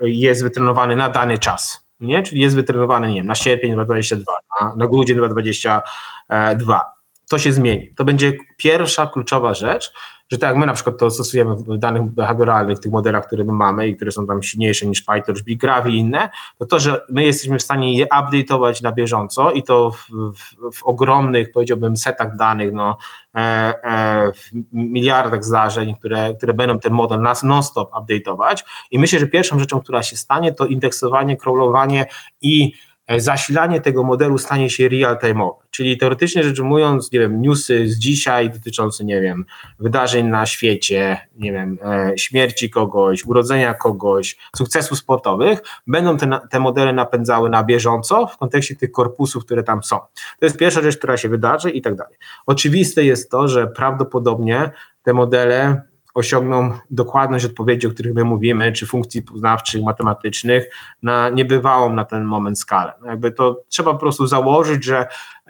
jest 0.00 0.42
wytrenowany 0.42 0.96
na 0.96 1.08
dany 1.08 1.38
czas, 1.38 1.86
nie? 2.00 2.22
czyli 2.22 2.40
jest 2.40 2.56
wytrenowany 2.56 3.08
nie 3.08 3.14
wiem, 3.14 3.26
na 3.26 3.34
sierpień 3.34 3.72
2022, 3.72 4.32
na, 4.60 4.76
na 4.76 4.86
grudzień 4.86 5.16
2022. 5.16 6.80
To 7.28 7.38
się 7.38 7.52
zmieni. 7.52 7.94
To 7.96 8.04
będzie 8.04 8.32
pierwsza 8.56 9.06
kluczowa 9.06 9.54
rzecz, 9.54 9.92
że 10.30 10.38
tak 10.38 10.50
jak 10.50 10.56
my 10.56 10.66
na 10.66 10.72
przykład 10.72 10.98
to 10.98 11.10
stosujemy 11.10 11.56
w 11.56 11.78
danych 11.78 12.02
behawioralnych, 12.02 12.78
tych 12.78 12.92
modelach, 12.92 13.26
które 13.26 13.44
my 13.44 13.52
mamy 13.52 13.88
i 13.88 13.96
które 13.96 14.12
są 14.12 14.26
tam 14.26 14.42
silniejsze 14.42 14.86
niż 14.86 15.02
Pytorch, 15.02 15.42
Big 15.42 15.60
Graph 15.60 15.86
i 15.86 15.96
inne, 15.96 16.30
to 16.58 16.66
to, 16.66 16.78
że 16.78 17.00
my 17.08 17.24
jesteśmy 17.24 17.58
w 17.58 17.62
stanie 17.62 17.98
je 17.98 18.06
update'ować 18.06 18.82
na 18.82 18.92
bieżąco 18.92 19.50
i 19.50 19.62
to 19.62 19.90
w, 19.90 20.08
w, 20.10 20.76
w 20.78 20.82
ogromnych, 20.82 21.52
powiedziałbym, 21.52 21.96
setach 21.96 22.36
danych, 22.36 22.72
no, 22.72 22.96
e, 23.34 23.38
e, 23.38 24.32
w 24.32 24.50
miliardach 24.72 25.44
zdarzeń, 25.44 25.94
które, 25.94 26.34
które 26.34 26.54
będą 26.54 26.78
ten 26.78 26.92
model 26.92 27.20
nas 27.20 27.42
non-stop 27.42 27.90
update'ować. 27.92 28.64
I 28.90 28.98
myślę, 28.98 29.18
że 29.18 29.26
pierwszą 29.26 29.58
rzeczą, 29.58 29.80
która 29.80 30.02
się 30.02 30.16
stanie, 30.16 30.52
to 30.52 30.66
indeksowanie, 30.66 31.36
crawlowanie 31.36 32.06
i 32.42 32.72
zasilanie 33.18 33.80
tego 33.80 34.04
modelu 34.04 34.38
stanie 34.38 34.70
się 34.70 34.88
real-time'owe, 34.88 35.54
czyli 35.70 35.98
teoretycznie 35.98 36.44
rzecz 36.44 36.60
ujmując, 36.60 37.12
nie 37.12 37.20
wiem, 37.20 37.42
newsy 37.42 37.88
z 37.88 37.98
dzisiaj 37.98 38.50
dotyczące, 38.50 39.04
nie 39.04 39.20
wiem, 39.20 39.44
wydarzeń 39.78 40.26
na 40.26 40.46
świecie, 40.46 41.18
nie 41.36 41.52
wiem, 41.52 41.78
e, 41.84 42.12
śmierci 42.18 42.70
kogoś, 42.70 43.24
urodzenia 43.24 43.74
kogoś, 43.74 44.36
sukcesów 44.56 44.98
sportowych, 44.98 45.62
będą 45.86 46.16
te, 46.16 46.40
te 46.50 46.60
modele 46.60 46.92
napędzały 46.92 47.50
na 47.50 47.64
bieżąco 47.64 48.26
w 48.26 48.36
kontekście 48.36 48.76
tych 48.76 48.92
korpusów, 48.92 49.44
które 49.44 49.62
tam 49.62 49.82
są. 49.82 49.98
To 50.38 50.46
jest 50.46 50.58
pierwsza 50.58 50.82
rzecz, 50.82 50.98
która 50.98 51.16
się 51.16 51.28
wydarzy 51.28 51.70
i 51.70 51.82
tak 51.82 51.94
dalej. 51.94 52.16
Oczywiste 52.46 53.04
jest 53.04 53.30
to, 53.30 53.48
że 53.48 53.66
prawdopodobnie 53.66 54.70
te 55.02 55.12
modele 55.12 55.89
osiągną 56.14 56.78
dokładność 56.90 57.44
odpowiedzi, 57.44 57.86
o 57.86 57.90
których 57.90 58.14
my 58.14 58.24
mówimy, 58.24 58.72
czy 58.72 58.86
funkcji 58.86 59.22
poznawczych, 59.22 59.82
matematycznych, 59.82 60.70
na 61.02 61.28
niebywałą 61.28 61.94
na 61.94 62.04
ten 62.04 62.24
moment 62.24 62.58
skalę. 62.58 62.92
No 63.00 63.06
jakby 63.06 63.32
to 63.32 63.62
trzeba 63.68 63.92
po 63.92 63.98
prostu 63.98 64.26
założyć, 64.26 64.84
że 64.84 65.06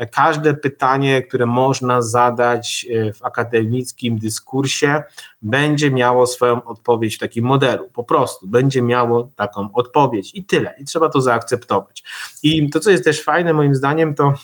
każde 0.07 0.55
pytanie, 0.55 1.23
które 1.23 1.47
można 1.47 2.03
zadać 2.03 2.87
e, 2.91 3.13
w 3.13 3.25
akademickim 3.25 4.19
dyskursie, 4.19 5.03
będzie 5.43 5.91
miało 5.91 6.27
swoją 6.27 6.65
odpowiedź 6.65 7.17
w 7.17 7.19
takim 7.19 7.45
modelu. 7.45 7.89
Po 7.93 8.05
prostu 8.05 8.47
będzie 8.47 8.83
miało 8.83 9.31
taką 9.37 9.73
odpowiedź 9.73 10.35
i 10.35 10.45
tyle. 10.45 10.75
I 10.79 10.85
trzeba 10.85 11.09
to 11.09 11.21
zaakceptować. 11.21 12.03
I 12.43 12.71
to, 12.71 12.81
co 12.81 12.91
jest 12.91 13.05
też 13.05 13.25
fajne, 13.25 13.53
moim 13.53 13.75
zdaniem, 13.75 14.15
to 14.15 14.35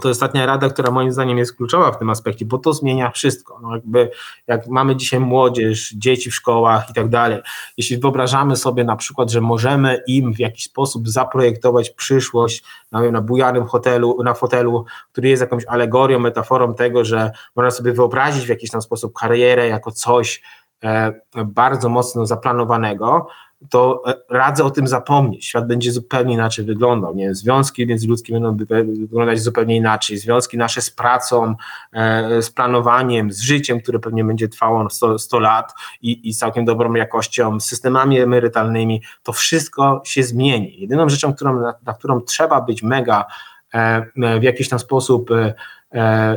to 0.00 0.08
ostatnia 0.08 0.46
rada, 0.46 0.68
która 0.68 0.90
moim 0.90 1.12
zdaniem 1.12 1.38
jest 1.38 1.56
kluczowa 1.56 1.92
w 1.92 1.98
tym 1.98 2.10
aspekcie, 2.10 2.44
bo 2.44 2.58
to 2.58 2.72
zmienia 2.72 3.10
wszystko. 3.10 3.58
No 3.62 3.74
jakby 3.74 4.10
jak 4.46 4.66
mamy 4.66 4.96
dzisiaj 4.96 5.20
młodzież, 5.20 5.94
dzieci 5.96 6.30
w 6.30 6.34
szkołach 6.34 6.90
i 6.90 6.94
tak 6.94 7.08
dalej, 7.08 7.38
jeśli 7.76 7.98
wyobrażamy 7.98 8.56
sobie 8.56 8.84
na 8.84 8.96
przykład, 8.96 9.30
że 9.30 9.40
możemy 9.40 10.02
im 10.06 10.34
w 10.34 10.38
jakiś 10.38 10.64
sposób 10.64 11.08
zaprojektować 11.08 11.90
przyszłość 11.90 12.64
na, 12.92 13.02
wiem, 13.02 13.12
na 13.12 13.20
bujanym 13.20 13.64
hotelu, 13.64 14.22
na 14.24 14.34
fotelu, 14.34 14.84
który 15.12 15.28
jest 15.28 15.40
jakąś 15.40 15.64
alegorią, 15.64 16.18
metaforą 16.18 16.74
tego, 16.74 17.04
że 17.04 17.30
można 17.56 17.70
sobie 17.70 17.92
wyobrazić 17.92 18.46
w 18.46 18.48
jakiś 18.48 18.70
tam 18.70 18.82
sposób 18.82 19.12
karierę 19.12 19.68
jako 19.68 19.90
coś 19.90 20.42
e, 20.84 21.12
bardzo 21.44 21.88
mocno 21.88 22.26
zaplanowanego, 22.26 23.26
to 23.68 24.02
e, 24.06 24.14
radzę 24.30 24.64
o 24.64 24.70
tym 24.70 24.86
zapomnieć. 24.86 25.46
Świat 25.46 25.66
będzie 25.66 25.92
zupełnie 25.92 26.34
inaczej 26.34 26.64
wyglądał. 26.64 27.14
Nie? 27.14 27.34
Związki 27.34 27.86
międzyludzkie 27.86 28.32
będą 28.32 28.56
wyglądać 29.00 29.40
zupełnie 29.40 29.76
inaczej. 29.76 30.18
Związki 30.18 30.58
nasze 30.58 30.80
z 30.80 30.90
pracą, 30.90 31.54
e, 31.92 32.42
z 32.42 32.50
planowaniem, 32.50 33.32
z 33.32 33.40
życiem, 33.40 33.80
które 33.80 33.98
pewnie 33.98 34.24
będzie 34.24 34.48
trwało 34.48 34.90
100, 34.90 35.18
100 35.18 35.38
lat 35.38 35.74
i, 36.02 36.28
i 36.28 36.34
całkiem 36.34 36.64
dobrą 36.64 36.94
jakością, 36.94 37.60
systemami 37.60 38.20
emerytalnymi, 38.20 39.02
to 39.22 39.32
wszystko 39.32 40.02
się 40.04 40.22
zmieni. 40.22 40.80
Jedyną 40.80 41.08
rzeczą, 41.08 41.34
którą, 41.34 41.60
na, 41.60 41.74
na 41.86 41.94
którą 41.94 42.20
trzeba 42.20 42.60
być 42.60 42.82
mega 42.82 43.26
e, 43.74 44.06
w 44.40 44.42
jakiś 44.42 44.68
tam 44.68 44.78
sposób 44.78 45.30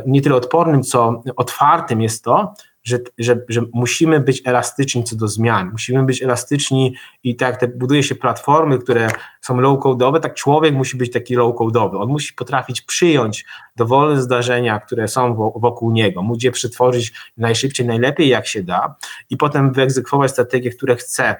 nie 0.06 0.22
tyle 0.22 0.34
odpornym, 0.34 0.82
co 0.82 1.22
otwartym 1.36 2.02
jest 2.02 2.24
to, 2.24 2.54
że, 2.84 2.98
że, 3.18 3.44
że 3.48 3.62
musimy 3.72 4.20
być 4.20 4.42
elastyczni 4.44 5.04
co 5.04 5.16
do 5.16 5.28
zmian, 5.28 5.70
musimy 5.72 6.04
być 6.04 6.22
elastyczni 6.22 6.94
i 7.22 7.36
tak 7.36 7.50
jak 7.50 7.60
te, 7.60 7.68
buduje 7.68 8.02
się 8.02 8.14
platformy, 8.14 8.78
które 8.78 9.08
są 9.40 9.56
low-codowe, 9.56 10.20
tak 10.20 10.34
człowiek 10.34 10.74
musi 10.74 10.96
być 10.96 11.12
taki 11.12 11.36
low-codowy, 11.36 11.98
on 12.00 12.08
musi 12.08 12.34
potrafić 12.34 12.82
przyjąć 12.82 13.44
dowolne 13.76 14.22
zdarzenia, 14.22 14.80
które 14.80 15.08
są 15.08 15.34
wokół 15.34 15.90
niego, 15.90 16.22
móc 16.22 16.42
je 16.42 16.50
przetworzyć 16.52 17.12
najszybciej, 17.36 17.86
najlepiej 17.86 18.28
jak 18.28 18.46
się 18.46 18.62
da 18.62 18.96
i 19.30 19.36
potem 19.36 19.72
wyegzekwować 19.72 20.30
strategie, 20.30 20.70
które 20.70 20.96
chce, 20.96 21.36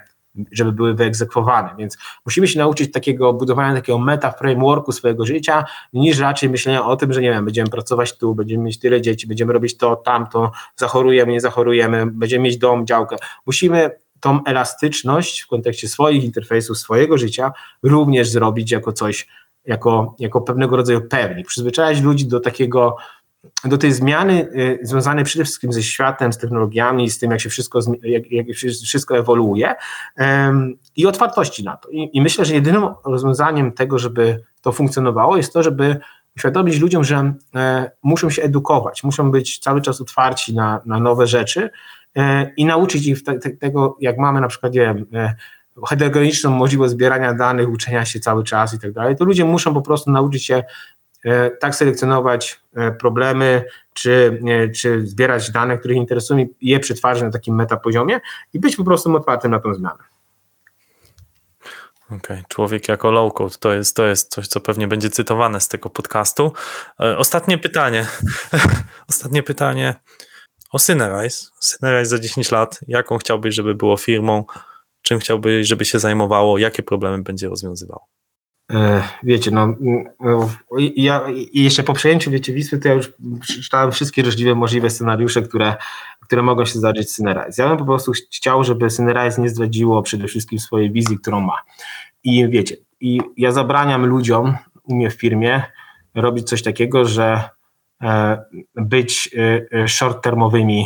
żeby 0.51 0.71
były 0.71 0.93
wyegzekwowane. 0.93 1.69
Więc 1.77 1.97
musimy 2.25 2.47
się 2.47 2.59
nauczyć 2.59 2.91
takiego 2.91 3.33
budowania 3.33 3.75
takiego 3.75 3.99
meta 3.99 4.31
frameworku 4.31 4.91
swojego 4.91 5.25
życia, 5.25 5.65
niż 5.93 6.19
raczej 6.19 6.49
myślenia 6.49 6.85
o 6.85 6.95
tym, 6.95 7.13
że 7.13 7.21
nie 7.21 7.31
wiem, 7.31 7.45
będziemy 7.45 7.69
pracować 7.69 8.17
tu, 8.17 8.35
będziemy 8.35 8.63
mieć 8.63 8.79
tyle 8.79 9.01
dzieci, 9.01 9.27
będziemy 9.27 9.53
robić 9.53 9.77
to, 9.77 9.95
tamto, 9.95 10.51
zachorujemy, 10.75 11.31
nie 11.31 11.41
zachorujemy, 11.41 12.05
będziemy 12.11 12.43
mieć 12.43 12.57
dom, 12.57 12.85
działkę. 12.85 13.15
Musimy 13.45 13.91
tą 14.19 14.43
elastyczność 14.43 15.41
w 15.41 15.47
kontekście 15.47 15.87
swoich 15.87 16.23
interfejsów, 16.23 16.77
swojego 16.77 17.17
życia 17.17 17.51
również 17.83 18.29
zrobić 18.29 18.71
jako 18.71 18.93
coś, 18.93 19.27
jako, 19.65 20.15
jako 20.19 20.41
pewnego 20.41 20.77
rodzaju 20.77 21.01
pewnik, 21.01 21.47
przyzwyczaić 21.47 22.01
ludzi 22.01 22.27
do 22.27 22.39
takiego 22.39 22.97
do 23.65 23.77
tej 23.77 23.91
zmiany 23.91 24.47
y, 24.55 24.79
związanej 24.81 25.25
przede 25.25 25.45
wszystkim 25.45 25.73
ze 25.73 25.83
światem, 25.83 26.33
z 26.33 26.37
technologiami, 26.37 27.09
z 27.09 27.19
tym, 27.19 27.31
jak 27.31 27.41
się 27.41 27.49
wszystko, 27.49 27.79
jak, 28.03 28.31
jak 28.31 28.47
wszystko 28.85 29.17
ewoluuje 29.17 29.75
i 30.95 31.05
otwartości 31.05 31.63
na 31.63 31.77
to. 31.77 31.89
I, 31.89 32.09
I, 32.13 32.21
myślę, 32.21 32.45
że 32.45 32.53
jedynym 32.53 32.87
rozwiązaniem 33.05 33.71
tego, 33.71 33.99
żeby 33.99 34.43
to 34.61 34.71
funkcjonowało, 34.71 35.37
jest 35.37 35.53
to, 35.53 35.63
żeby 35.63 35.99
uświadomić 36.37 36.79
ludziom, 36.79 37.03
że 37.03 37.33
e, 37.55 37.91
muszą 38.03 38.29
się 38.29 38.43
edukować, 38.43 39.03
muszą 39.03 39.31
być 39.31 39.59
cały 39.59 39.81
czas 39.81 40.01
otwarci 40.01 40.55
na, 40.55 40.81
na 40.85 40.99
nowe 40.99 41.27
rzeczy 41.27 41.69
e, 42.15 42.53
i 42.57 42.65
nauczyć 42.65 43.07
ich 43.07 43.23
te, 43.23 43.39
te, 43.39 43.49
tego, 43.49 43.97
jak 44.01 44.17
mamy 44.17 44.41
na 44.41 44.47
przykład, 44.47 44.73
nie 44.73 44.79
wiem, 44.79 45.05
e, 45.13 45.35
możliwość 46.49 46.91
zbierania 46.91 47.33
danych, 47.33 47.69
uczenia 47.69 48.05
się 48.05 48.19
cały 48.19 48.43
czas 48.43 48.73
i 48.73 48.79
tak 48.79 48.91
dalej, 48.91 49.15
to 49.15 49.25
ludzie 49.25 49.45
muszą 49.45 49.73
po 49.73 49.81
prostu 49.81 50.11
nauczyć 50.11 50.45
się 50.45 50.63
tak 51.59 51.75
selekcjonować 51.75 52.61
e, 52.75 52.91
problemy, 52.91 53.65
czy, 53.93 54.41
czy 54.75 55.07
zbierać 55.07 55.51
dane, 55.51 55.77
które 55.77 55.93
interesują 55.93 56.39
i 56.39 56.69
je 56.69 56.79
przetwarzać 56.79 57.23
na 57.23 57.31
takim 57.31 57.55
metapoziomie 57.55 58.19
i 58.53 58.59
być 58.59 58.75
po 58.75 58.83
prostu 58.83 59.15
otwartym 59.15 59.51
na 59.51 59.59
tą 59.59 59.73
zmianę. 59.73 60.03
Okej, 62.05 62.17
okay. 62.17 62.43
człowiek 62.49 62.87
jako 62.87 63.11
low 63.11 63.33
code 63.33 63.55
to 63.59 63.73
jest, 63.73 63.95
to 63.95 64.05
jest 64.05 64.31
coś, 64.31 64.47
co 64.47 64.61
pewnie 64.61 64.87
będzie 64.87 65.09
cytowane 65.09 65.61
z 65.61 65.67
tego 65.67 65.89
podcastu. 65.89 66.53
E, 66.99 67.17
ostatnie 67.17 67.57
pytanie. 67.57 68.05
Ostatnie 69.09 69.43
pytanie 69.43 69.95
o 70.71 70.79
Synerize. 70.79 71.45
Synerize 71.59 72.09
za 72.09 72.19
10 72.19 72.51
lat. 72.51 72.79
Jaką 72.87 73.17
chciałbyś, 73.17 73.55
żeby 73.55 73.75
było 73.75 73.97
firmą? 73.97 74.45
Czym 75.01 75.19
chciałbyś, 75.19 75.67
żeby 75.67 75.85
się 75.85 75.99
zajmowało? 75.99 76.57
Jakie 76.57 76.83
problemy 76.83 77.23
będzie 77.23 77.49
rozwiązywało? 77.49 78.07
E, 78.73 79.03
wiecie, 79.23 79.51
no, 79.51 79.75
no 80.19 80.49
ja 80.95 81.21
jeszcze 81.53 81.83
po 81.83 81.93
przejęciu 81.93 82.31
wiecie 82.31 82.53
Wisły, 82.53 82.79
to 82.79 82.87
ja 82.87 82.93
już 82.93 83.11
przeczytałem 83.41 83.91
wszystkie 83.91 84.23
możliwe, 84.23 84.55
możliwe 84.55 84.89
scenariusze, 84.89 85.41
które, 85.41 85.75
które 86.21 86.41
mogą 86.41 86.65
się 86.65 86.79
zdarzyć 86.79 87.11
z 87.11 87.15
Synerize. 87.15 87.63
Ja 87.63 87.69
bym 87.69 87.77
po 87.77 87.85
prostu 87.85 88.11
chciał, 88.35 88.63
żeby 88.63 88.89
Synerize 88.89 89.41
nie 89.41 89.49
zdradziło 89.49 90.01
przede 90.01 90.27
wszystkim 90.27 90.59
swojej 90.59 90.91
wizji, 90.91 91.17
którą 91.17 91.41
ma. 91.41 91.55
I 92.23 92.49
wiecie, 92.49 92.75
i 93.01 93.21
ja 93.37 93.51
zabraniam 93.51 94.05
ludziom 94.05 94.57
u 94.83 94.95
mnie 94.95 95.09
w 95.09 95.13
firmie 95.13 95.63
robić 96.15 96.49
coś 96.49 96.63
takiego, 96.63 97.05
że 97.05 97.49
e, 98.01 98.37
być 98.75 99.29
e, 99.71 99.87
short-termowymi 99.87 100.85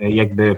jakby 0.00 0.56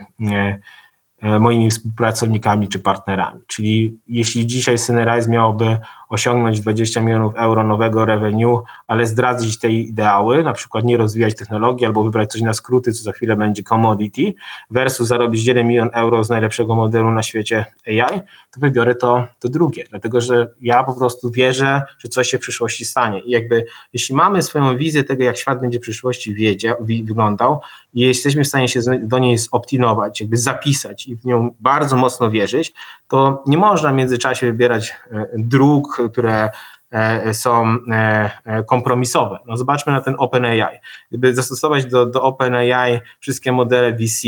moimi 1.23 1.71
współpracownikami 1.71 2.69
czy 2.69 2.79
partnerami. 2.79 3.41
Czyli 3.47 3.99
jeśli 4.09 4.47
dzisiaj 4.47 4.79
Synerize 4.79 5.31
miałoby 5.31 5.79
osiągnąć 6.11 6.61
20 6.61 7.01
milionów 7.01 7.35
euro 7.37 7.65
nowego 7.65 8.05
revenue, 8.05 8.63
ale 8.87 9.07
zdradzić 9.07 9.59
te 9.59 9.69
ideały, 9.71 10.43
na 10.43 10.53
przykład 10.53 10.85
nie 10.85 10.97
rozwijać 10.97 11.37
technologii 11.37 11.87
albo 11.87 12.05
wybrać 12.05 12.33
coś 12.33 12.43
na 12.43 12.53
skróty, 12.53 12.93
co 12.93 13.03
za 13.03 13.13
chwilę 13.13 13.37
będzie 13.37 13.63
commodity, 13.63 14.35
versus 14.71 15.09
zarobić 15.09 15.45
1 15.45 15.67
milion 15.67 15.91
euro 15.93 16.25
z 16.25 16.31
najlepszego 16.31 16.75
modelu 16.75 17.11
na 17.11 17.23
świecie 17.23 17.65
AI, 17.87 18.21
to 18.51 18.61
wybiorę 18.61 18.95
to, 18.95 19.27
to 19.39 19.49
drugie, 19.49 19.85
dlatego 19.91 20.21
że 20.21 20.49
ja 20.61 20.85
po 20.85 20.95
prostu 20.95 21.31
wierzę, 21.31 21.83
że 21.99 22.09
coś 22.09 22.29
się 22.29 22.39
w 22.39 22.41
przyszłości 22.41 22.85
stanie. 22.85 23.21
I 23.21 23.31
jakby 23.31 23.67
jeśli 23.93 24.15
mamy 24.15 24.43
swoją 24.43 24.77
wizję 24.77 25.05
tego, 25.05 25.25
jak 25.25 25.37
świat 25.37 25.61
będzie 25.61 25.79
w 25.79 25.83
przyszłości 25.83 26.35
wiedzie, 26.35 26.75
wyglądał 26.81 27.61
i 27.95 28.01
jesteśmy 28.01 28.45
w 28.45 28.49
stanie 28.49 28.69
się 28.69 28.81
do 29.03 29.19
niej 29.19 29.39
zoptinować, 29.39 30.21
jakby 30.21 30.37
zapisać 30.37 31.07
i 31.07 31.17
w 31.17 31.25
nią 31.25 31.55
bardzo 31.61 31.97
mocno 31.97 32.31
wierzyć, 32.31 32.73
to 33.09 33.43
nie 33.47 33.59
można 33.59 33.93
w 33.93 33.95
międzyczasie 33.95 34.47
wybierać 34.47 34.95
e, 35.13 35.27
dróg, 35.39 36.00
które 36.09 36.51
e, 36.91 37.35
są 37.35 37.77
e, 37.91 38.31
kompromisowe. 38.67 39.39
No 39.47 39.57
zobaczmy 39.57 39.93
na 39.93 40.01
ten 40.01 40.15
OpenAI. 40.19 40.79
Gdyby 41.09 41.35
zastosować 41.35 41.87
do, 41.87 42.07
do 42.07 42.23
OpenAI 42.23 43.01
wszystkie 43.21 43.53
modele 43.53 43.93
VC, 43.93 44.23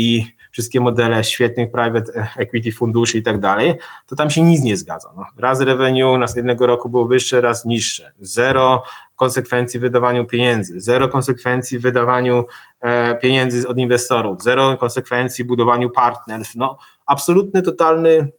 wszystkie 0.53 0.79
modele 0.79 1.23
świetnych 1.23 1.71
private 1.71 2.27
equity 2.37 2.71
funduszy 2.71 3.17
i 3.17 3.23
tak 3.23 3.39
dalej, 3.39 3.73
to 4.07 4.15
tam 4.15 4.29
się 4.29 4.41
nic 4.41 4.63
nie 4.63 4.77
zgadza. 4.77 5.13
No, 5.15 5.25
raz 5.37 5.61
revenue 5.61 6.17
następnego 6.17 6.67
roku 6.67 6.89
było 6.89 7.05
wyższe, 7.05 7.41
raz 7.41 7.65
niższe. 7.65 8.11
Zero 8.19 8.83
konsekwencji 9.15 9.79
w 9.79 9.81
wydawaniu 9.81 10.25
pieniędzy, 10.25 10.81
zero 10.81 11.09
konsekwencji 11.09 11.79
w 11.79 11.81
wydawaniu 11.81 12.45
e, 12.81 13.15
pieniędzy 13.15 13.67
od 13.67 13.77
inwestorów, 13.77 14.43
zero 14.43 14.77
konsekwencji 14.77 15.43
w 15.43 15.47
budowaniu 15.47 15.89
partnerstw. 15.89 16.55
No, 16.55 16.77
absolutny, 17.05 17.61
totalny 17.61 18.31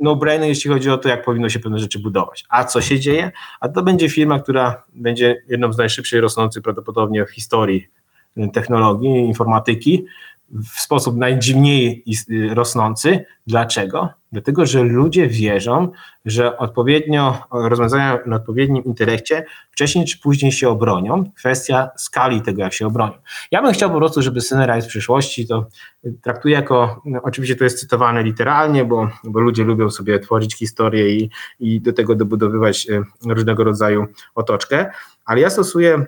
no-brainer, 0.00 0.48
jeśli 0.48 0.70
chodzi 0.70 0.90
o 0.90 0.98
to, 0.98 1.08
jak 1.08 1.24
powinno 1.24 1.48
się 1.48 1.60
pewne 1.60 1.78
rzeczy 1.78 1.98
budować. 1.98 2.44
A 2.48 2.64
co 2.64 2.80
się 2.80 3.00
dzieje? 3.00 3.32
A 3.60 3.68
to 3.68 3.82
będzie 3.82 4.08
firma, 4.08 4.40
która 4.40 4.82
będzie 4.94 5.42
jedną 5.48 5.72
z 5.72 5.78
najszybciej 5.78 6.20
rosnących 6.20 6.62
prawdopodobnie 6.62 7.26
w 7.26 7.30
historii 7.30 7.88
technologii, 8.52 9.10
informatyki 9.10 10.04
w 10.50 10.80
sposób 10.80 11.16
najdziwniej 11.16 12.02
is- 12.10 12.26
rosnący. 12.54 13.24
Dlaczego? 13.46 14.08
Dlatego, 14.32 14.66
że 14.66 14.82
ludzie 14.82 15.28
wierzą, 15.28 15.88
że 16.24 16.58
odpowiednio 16.58 17.42
rozwiązania 17.52 18.18
na 18.26 18.36
odpowiednim 18.36 18.84
intelekcie 18.84 19.44
wcześniej 19.70 20.04
czy 20.04 20.18
później 20.18 20.52
się 20.52 20.68
obronią. 20.68 21.24
Kwestia 21.36 21.90
skali 21.96 22.42
tego, 22.42 22.62
jak 22.62 22.72
się 22.72 22.86
obronią. 22.86 23.12
Ja 23.50 23.62
bym 23.62 23.72
chciał 23.72 23.90
po 23.90 23.96
prostu, 23.98 24.22
żeby 24.22 24.40
Synerise 24.40 24.86
w 24.86 24.90
przyszłości 24.90 25.46
to 25.46 25.66
traktuję 26.22 26.54
jako, 26.54 27.02
no, 27.04 27.20
oczywiście 27.22 27.56
to 27.56 27.64
jest 27.64 27.80
cytowane 27.80 28.22
literalnie, 28.22 28.84
bo, 28.84 29.10
bo 29.24 29.40
ludzie 29.40 29.64
lubią 29.64 29.90
sobie 29.90 30.18
tworzyć 30.18 30.54
historię 30.54 31.16
i, 31.16 31.30
i 31.60 31.80
do 31.80 31.92
tego 31.92 32.14
dobudowywać 32.14 32.90
e, 32.90 33.02
różnego 33.32 33.64
rodzaju 33.64 34.06
otoczkę, 34.34 34.90
ale 35.24 35.40
ja 35.40 35.50
stosuję 35.50 36.06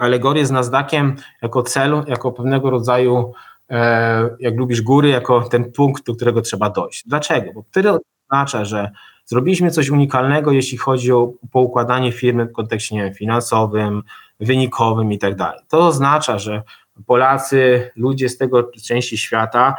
alegorię 0.00 0.46
z 0.46 0.50
Nasdaqiem 0.50 1.16
jako 1.42 1.62
celu, 1.62 2.02
jako 2.06 2.32
pewnego 2.32 2.70
rodzaju, 2.70 3.32
e, 3.70 4.36
jak 4.40 4.56
lubisz 4.56 4.82
góry, 4.82 5.08
jako 5.08 5.40
ten 5.40 5.72
punkt, 5.72 6.06
do 6.06 6.14
którego 6.14 6.40
trzeba 6.40 6.70
dojść. 6.70 7.08
Dlaczego? 7.08 7.52
Bo 7.52 7.62
wtedy 7.62 7.90
oznacza, 8.30 8.64
że 8.64 8.90
zrobiliśmy 9.26 9.70
coś 9.70 9.90
unikalnego, 9.90 10.52
jeśli 10.52 10.78
chodzi 10.78 11.12
o 11.12 11.32
poukładanie 11.52 12.12
firmy 12.12 12.44
w 12.44 12.52
kontekście 12.52 12.96
wiem, 12.96 13.14
finansowym, 13.14 14.02
wynikowym 14.40 15.12
i 15.12 15.18
tak 15.18 15.36
dalej. 15.36 15.60
To 15.68 15.86
oznacza, 15.86 16.38
że 16.38 16.62
Polacy, 17.06 17.90
ludzie 17.96 18.28
z 18.28 18.38
tego 18.38 18.70
części 18.84 19.18
świata 19.18 19.74
e, 19.74 19.74
e, 19.74 19.78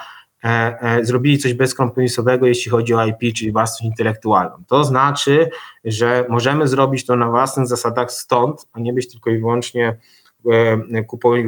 zrobili 1.02 1.38
coś 1.38 1.54
bezkompromisowego, 1.54 2.48
jeśli 2.48 2.72
chodzi 2.72 2.94
o 2.94 3.06
IP, 3.06 3.36
czyli 3.36 3.52
własność 3.52 3.84
intelektualną. 3.84 4.64
To 4.68 4.84
znaczy, 4.84 5.50
że 5.86 6.26
możemy 6.30 6.68
zrobić 6.68 7.06
to 7.06 7.16
na 7.16 7.30
własnych 7.30 7.68
zasadach 7.68 8.12
stąd, 8.12 8.68
a 8.74 8.80
nie 8.80 8.94
być 8.94 9.12
tylko 9.12 9.30
i 9.30 9.40
wyłącznie 9.40 9.98
e, 10.94 11.04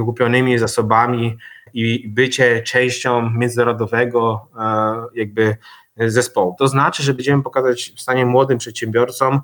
kupionymi 0.06 0.58
zasobami 0.58 1.38
i 1.74 2.10
bycie 2.10 2.64
częścią 2.64 3.30
międzynarodowego 3.30 4.48
e, 4.60 5.20
jakby 5.20 5.58
zespołu. 5.98 6.56
To 6.60 6.68
znaczy, 6.68 7.04
że 7.04 7.14
będziemy 7.14 7.44
pokazać 7.44 7.94
w 7.96 8.02
stanie 8.02 8.26
młodym 8.26 8.58
przedsiębiorcom 8.58 9.42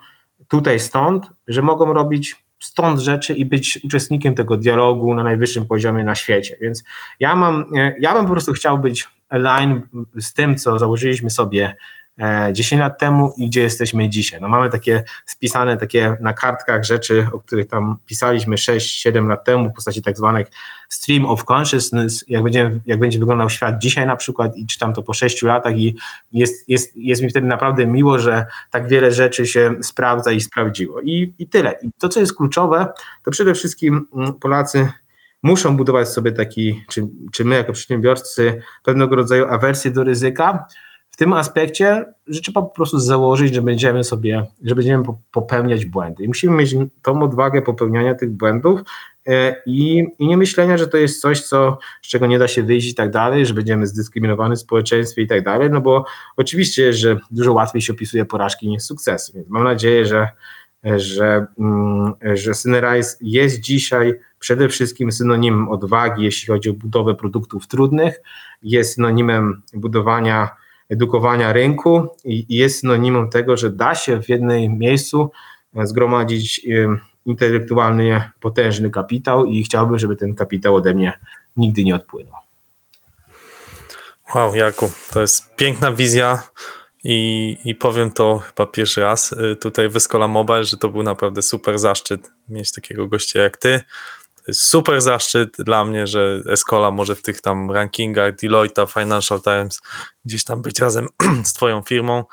tutaj 0.47 0.79
stąd, 0.79 1.29
że 1.47 1.61
mogą 1.61 1.93
robić 1.93 2.43
stąd 2.59 2.99
rzeczy 2.99 3.33
i 3.33 3.45
być 3.45 3.79
uczestnikiem 3.83 4.35
tego 4.35 4.57
dialogu 4.57 5.13
na 5.13 5.23
najwyższym 5.23 5.65
poziomie 5.65 6.03
na 6.03 6.15
świecie. 6.15 6.57
Więc 6.61 6.83
ja 7.19 7.35
mam, 7.35 7.65
e, 7.75 7.95
ja 7.99 8.13
bym 8.13 8.25
po 8.25 8.31
prostu 8.31 8.53
chciał 8.53 8.79
być 8.79 9.09
align 9.33 9.81
z 10.19 10.33
tym, 10.33 10.55
co 10.57 10.79
założyliśmy 10.79 11.29
sobie 11.29 11.75
e, 12.19 12.49
10 12.53 12.79
lat 12.79 12.99
temu 12.99 13.33
i 13.37 13.47
gdzie 13.47 13.61
jesteśmy 13.61 14.09
dzisiaj. 14.09 14.41
No 14.41 14.47
mamy 14.47 14.69
takie 14.69 15.03
spisane 15.25 15.77
takie 15.77 16.17
na 16.19 16.33
kartkach 16.33 16.83
rzeczy, 16.83 17.27
o 17.33 17.39
których 17.39 17.67
tam 17.67 17.97
pisaliśmy 18.05 18.55
6-7 18.55 19.27
lat 19.27 19.45
temu 19.45 19.69
w 19.69 19.73
postaci 19.73 20.01
tak 20.01 20.17
zwanych 20.17 20.47
stream 20.89 21.25
of 21.25 21.43
consciousness, 21.51 22.25
jak 22.27 22.43
będzie, 22.43 22.79
jak 22.85 22.99
będzie 22.99 23.19
wyglądał 23.19 23.49
świat 23.49 23.77
dzisiaj 23.79 24.07
na 24.07 24.15
przykład 24.15 24.57
i 24.57 24.67
czytam 24.67 24.93
to 24.93 25.03
po 25.03 25.13
6 25.13 25.41
latach 25.41 25.77
i 25.77 25.95
jest, 26.31 26.69
jest, 26.69 26.91
jest 26.95 27.21
mi 27.21 27.29
wtedy 27.29 27.47
naprawdę 27.47 27.87
miło, 27.87 28.19
że 28.19 28.45
tak 28.71 28.87
wiele 28.87 29.11
rzeczy 29.11 29.47
się 29.47 29.75
sprawdza 29.81 30.31
i 30.31 30.41
sprawdziło. 30.41 31.01
I, 31.01 31.33
i 31.39 31.47
tyle. 31.47 31.75
I 31.81 31.89
to, 31.99 32.09
co 32.09 32.19
jest 32.19 32.35
kluczowe, 32.35 32.87
to 33.23 33.31
przede 33.31 33.53
wszystkim 33.53 34.07
mm, 34.15 34.33
Polacy 34.33 34.89
muszą 35.43 35.77
budować 35.77 36.09
sobie 36.09 36.31
taki, 36.31 36.83
czy, 36.89 37.07
czy 37.31 37.45
my 37.45 37.55
jako 37.55 37.73
przedsiębiorcy, 37.73 38.61
pewnego 38.83 39.15
rodzaju 39.15 39.45
awersję 39.45 39.91
do 39.91 40.03
ryzyka, 40.03 40.67
w 41.13 41.17
tym 41.17 41.33
aspekcie, 41.33 42.05
że 42.27 42.41
trzeba 42.41 42.61
po 42.61 42.69
prostu 42.69 42.99
założyć, 42.99 43.53
że 43.53 43.61
będziemy 43.61 44.03
sobie, 44.03 44.45
że 44.63 44.75
będziemy 44.75 45.03
po- 45.03 45.19
popełniać 45.31 45.85
błędy. 45.85 46.23
I 46.23 46.27
musimy 46.27 46.55
mieć 46.55 46.75
tą 47.01 47.23
odwagę 47.23 47.61
popełniania 47.61 48.15
tych 48.15 48.31
błędów 48.31 48.81
e, 49.27 49.55
i, 49.65 50.07
i 50.19 50.27
nie 50.27 50.37
myślenia, 50.37 50.77
że 50.77 50.87
to 50.87 50.97
jest 50.97 51.21
coś, 51.21 51.41
co, 51.41 51.77
z 52.01 52.07
czego 52.07 52.27
nie 52.27 52.39
da 52.39 52.47
się 52.47 52.63
wyjść 52.63 52.89
i 52.89 52.95
tak 52.95 53.11
dalej, 53.11 53.45
że 53.45 53.53
będziemy 53.53 53.87
zdyskryminowani 53.87 54.55
w 54.55 54.59
społeczeństwie 54.59 55.21
i 55.21 55.27
tak 55.27 55.43
dalej, 55.43 55.69
no 55.69 55.81
bo 55.81 56.05
oczywiście, 56.37 56.93
że 56.93 57.19
dużo 57.31 57.53
łatwiej 57.53 57.81
się 57.81 57.93
opisuje 57.93 58.25
porażki 58.25 58.67
niż 58.67 58.83
sukcesy. 58.83 59.31
Więc 59.35 59.49
mam 59.49 59.63
nadzieję, 59.63 60.05
że, 60.05 60.27
że, 60.83 61.45
mm, 61.59 62.13
że 62.33 62.53
Synerise 62.53 63.17
jest 63.21 63.59
dzisiaj 63.59 64.19
przede 64.39 64.69
wszystkim 64.69 65.11
synonimem 65.11 65.69
odwagi, 65.69 66.23
jeśli 66.23 66.47
chodzi 66.47 66.69
o 66.69 66.73
budowę 66.73 67.15
produktów 67.15 67.67
trudnych, 67.67 68.21
jest 68.63 68.93
synonimem 68.95 69.61
budowania 69.73 70.49
edukowania 70.89 71.53
rynku 71.53 72.07
i 72.25 72.45
i 72.49 72.55
jest 72.55 72.79
synonimem 72.79 73.29
tego, 73.29 73.57
że 73.57 73.69
da 73.69 73.95
się 73.95 74.21
w 74.21 74.29
jednym 74.29 74.77
miejscu 74.77 75.31
e, 75.75 75.87
zgromadzić 75.87 76.61
e, 76.67 76.97
intelektualny, 77.25 78.21
potężny 78.39 78.89
kapitał 78.89 79.45
i 79.45 79.63
chciałbym, 79.63 79.99
żeby 79.99 80.15
ten 80.15 80.35
kapitał 80.35 80.75
ode 80.75 80.93
mnie 80.93 81.19
nigdy 81.57 81.83
nie 81.83 81.95
odpłynął. 81.95 82.33
Wow, 84.35 84.55
Jarku, 84.55 84.91
to 85.11 85.21
jest 85.21 85.55
piękna 85.55 85.91
wizja 85.91 86.43
i, 87.03 87.57
i 87.65 87.75
powiem 87.75 88.11
to 88.11 88.39
chyba 88.39 88.65
pierwszy 88.65 89.01
raz 89.01 89.31
y, 89.31 89.55
tutaj 89.55 89.89
w 89.89 89.95
Escola 89.95 90.27
Mobile, 90.27 90.63
że 90.63 90.77
to 90.77 90.89
był 90.89 91.03
naprawdę 91.03 91.41
super 91.41 91.79
zaszczyt 91.79 92.31
mieć 92.49 92.71
takiego 92.71 93.07
gościa 93.07 93.41
jak 93.41 93.57
ty. 93.57 93.81
To 94.35 94.43
jest 94.47 94.61
super 94.61 95.01
zaszczyt 95.01 95.57
dla 95.59 95.85
mnie, 95.85 96.07
że 96.07 96.41
Escola 96.49 96.91
może 96.91 97.15
w 97.15 97.21
tych 97.21 97.41
tam 97.41 97.71
rankingach 97.71 98.35
Deloitte, 98.35 98.87
Financial 98.87 99.41
Times 99.41 99.81
gdzieś 100.25 100.43
tam 100.43 100.61
być 100.61 100.79
razem 100.79 101.07
z 101.43 101.53
twoją 101.53 101.81
firmą. 101.81 102.23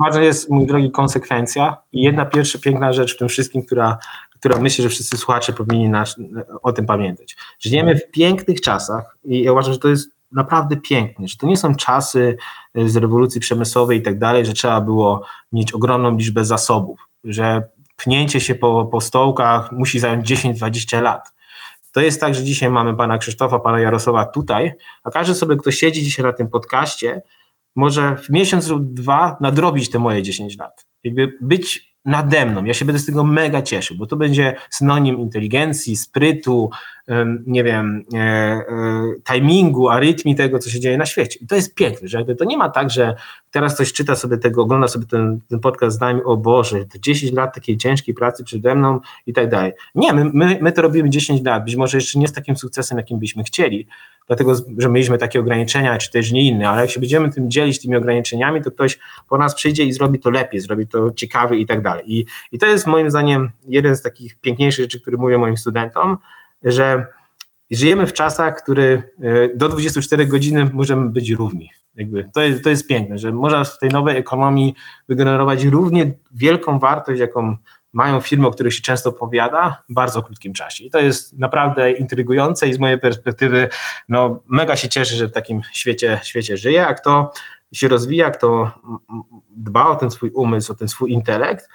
Ważna 0.00 0.22
jest, 0.22 0.50
mój 0.50 0.66
drogi, 0.66 0.90
konsekwencja 0.90 1.76
i 1.92 2.02
jedna 2.02 2.24
pierwsza 2.24 2.58
piękna 2.58 2.92
rzecz 2.92 3.14
w 3.14 3.18
tym 3.18 3.28
wszystkim, 3.28 3.62
która, 3.62 3.98
która 4.30 4.58
myślę, 4.58 4.82
że 4.82 4.88
wszyscy 4.88 5.16
słuchacze 5.16 5.52
powinni 5.52 5.88
nas, 5.88 6.16
o 6.62 6.72
tym 6.72 6.86
pamiętać. 6.86 7.36
Żyjemy 7.58 7.96
w 7.96 8.10
pięknych 8.10 8.60
czasach 8.60 9.16
i 9.24 9.42
ja 9.42 9.52
uważam, 9.52 9.72
że 9.72 9.78
to 9.78 9.88
jest 9.88 10.10
naprawdę 10.34 10.76
piękne, 10.76 11.28
że 11.28 11.36
to 11.36 11.46
nie 11.46 11.56
są 11.56 11.74
czasy 11.74 12.36
e, 12.74 12.88
z 12.88 12.96
rewolucji 12.96 13.40
przemysłowej 13.40 13.98
i 13.98 14.02
tak 14.02 14.18
dalej, 14.18 14.46
że 14.46 14.52
trzeba 14.52 14.80
było 14.80 15.26
mieć 15.52 15.72
ogromną 15.72 16.16
liczbę 16.16 16.44
zasobów, 16.44 17.08
że 17.24 17.68
pchnięcie 17.96 18.40
się 18.40 18.54
po, 18.54 18.86
po 18.86 19.00
stołkach 19.00 19.72
musi 19.72 19.98
zająć 19.98 20.30
10-20 20.30 21.02
lat. 21.02 21.32
To 21.92 22.00
jest 22.00 22.20
tak, 22.20 22.34
że 22.34 22.44
dzisiaj 22.44 22.70
mamy 22.70 22.96
pana 22.96 23.18
Krzysztofa, 23.18 23.58
pana 23.58 23.80
Jarosława 23.80 24.26
tutaj, 24.26 24.72
a 25.04 25.10
każdy 25.10 25.34
sobie, 25.34 25.56
kto 25.56 25.70
siedzi 25.70 26.02
dzisiaj 26.02 26.24
na 26.24 26.32
tym 26.32 26.48
podcaście, 26.48 27.22
może 27.76 28.16
w 28.16 28.30
miesiąc 28.30 28.68
lub 28.68 28.94
dwa 28.94 29.36
nadrobić 29.40 29.90
te 29.90 29.98
moje 29.98 30.22
10 30.22 30.58
lat. 30.58 30.86
Jakby 31.04 31.32
być 31.40 31.92
nade 32.04 32.46
mną. 32.46 32.64
Ja 32.64 32.74
się 32.74 32.84
będę 32.84 32.98
z 32.98 33.06
tego 33.06 33.24
mega 33.24 33.62
cieszył, 33.62 33.96
bo 33.96 34.06
to 34.06 34.16
będzie 34.16 34.56
synonim 34.70 35.18
inteligencji, 35.18 35.96
sprytu, 35.96 36.70
nie 37.46 37.64
wiem, 37.64 38.04
e, 38.14 38.18
e, 38.18 38.64
timingu, 39.32 39.88
arytmii 39.88 40.34
tego, 40.34 40.58
co 40.58 40.70
się 40.70 40.80
dzieje 40.80 40.98
na 40.98 41.06
świecie. 41.06 41.38
I 41.42 41.46
to 41.46 41.54
jest 41.54 41.74
piękne, 41.74 42.08
że 42.08 42.18
jakby 42.18 42.36
to 42.36 42.44
nie 42.44 42.58
ma 42.58 42.68
tak, 42.68 42.90
że 42.90 43.14
teraz 43.50 43.74
ktoś 43.74 43.92
czyta 43.92 44.16
sobie 44.16 44.38
tego, 44.38 44.62
ogląda 44.62 44.88
sobie 44.88 45.06
ten, 45.06 45.40
ten 45.48 45.60
podcast 45.60 45.96
z 45.96 46.00
nami, 46.00 46.22
o 46.24 46.36
Boże, 46.36 46.84
to 46.84 46.98
10 46.98 47.32
lat 47.32 47.54
takiej 47.54 47.76
ciężkiej 47.76 48.14
pracy 48.14 48.44
przede 48.44 48.74
mną 48.74 49.00
i 49.26 49.32
tak 49.32 49.48
dalej. 49.48 49.72
Nie, 49.94 50.12
my, 50.12 50.30
my, 50.34 50.58
my 50.60 50.72
to 50.72 50.82
robimy 50.82 51.10
10 51.10 51.44
lat, 51.44 51.64
być 51.64 51.76
może 51.76 51.96
jeszcze 51.96 52.18
nie 52.18 52.28
z 52.28 52.32
takim 52.32 52.56
sukcesem, 52.56 52.98
jakim 52.98 53.18
byśmy 53.18 53.44
chcieli, 53.44 53.86
dlatego, 54.26 54.54
że 54.78 54.88
mieliśmy 54.88 55.18
takie 55.18 55.40
ograniczenia, 55.40 55.98
czy 55.98 56.10
też 56.10 56.32
nie 56.32 56.42
inne, 56.42 56.68
ale 56.68 56.80
jak 56.80 56.90
się 56.90 57.00
będziemy 57.00 57.32
tym 57.32 57.50
dzielić, 57.50 57.82
tymi 57.82 57.96
ograniczeniami, 57.96 58.62
to 58.62 58.70
ktoś 58.70 58.98
po 59.28 59.38
nas 59.38 59.54
przyjdzie 59.54 59.84
i 59.84 59.92
zrobi 59.92 60.18
to 60.18 60.30
lepiej, 60.30 60.60
zrobi 60.60 60.86
to 60.86 61.10
ciekawie 61.10 61.58
i 61.58 61.66
tak 61.66 61.82
dalej. 61.82 62.04
I, 62.12 62.26
i 62.52 62.58
to 62.58 62.66
jest 62.66 62.86
moim 62.86 63.10
zdaniem 63.10 63.50
jeden 63.68 63.96
z 63.96 64.02
takich 64.02 64.38
piękniejszych 64.40 64.84
rzeczy, 64.84 65.00
które 65.00 65.16
mówię 65.16 65.38
moim 65.38 65.56
studentom, 65.56 66.18
że 66.64 67.06
żyjemy 67.70 68.06
w 68.06 68.12
czasach, 68.12 68.62
które 68.62 68.84
e, 68.84 69.02
do 69.54 69.68
24 69.68 70.26
godziny 70.26 70.70
możemy 70.72 71.10
być 71.10 71.30
równi. 71.30 71.70
Jakby 71.94 72.30
to, 72.34 72.42
jest, 72.42 72.64
to 72.64 72.70
jest 72.70 72.88
piękne, 72.88 73.18
że 73.18 73.32
można 73.32 73.64
w 73.64 73.78
tej 73.78 73.90
nowej 73.90 74.16
ekonomii 74.16 74.74
wygenerować 75.08 75.64
równie 75.64 76.12
wielką 76.32 76.78
wartość, 76.78 77.20
jaką 77.20 77.56
mają 77.92 78.20
firmy, 78.20 78.46
o 78.46 78.50
których 78.50 78.74
się 78.74 78.82
często 78.82 79.10
opowiada, 79.10 79.82
w 79.88 79.94
bardzo 79.94 80.22
krótkim 80.22 80.52
czasie. 80.52 80.84
I 80.84 80.90
to 80.90 81.00
jest 81.00 81.38
naprawdę 81.38 81.92
intrygujące 81.92 82.68
i 82.68 82.72
z 82.72 82.78
mojej 82.78 82.98
perspektywy 82.98 83.68
no, 84.08 84.42
mega 84.48 84.76
się 84.76 84.88
cieszę, 84.88 85.16
że 85.16 85.28
w 85.28 85.32
takim 85.32 85.60
świecie, 85.72 86.20
świecie 86.22 86.56
żyję, 86.56 86.86
a 86.86 86.94
kto 86.94 87.32
się 87.72 87.88
rozwija, 87.88 88.30
kto 88.30 88.72
dba 89.50 89.86
o 89.86 89.96
ten 89.96 90.10
swój 90.10 90.30
umysł, 90.30 90.72
o 90.72 90.74
ten 90.74 90.88
swój 90.88 91.12
intelekt, 91.12 91.68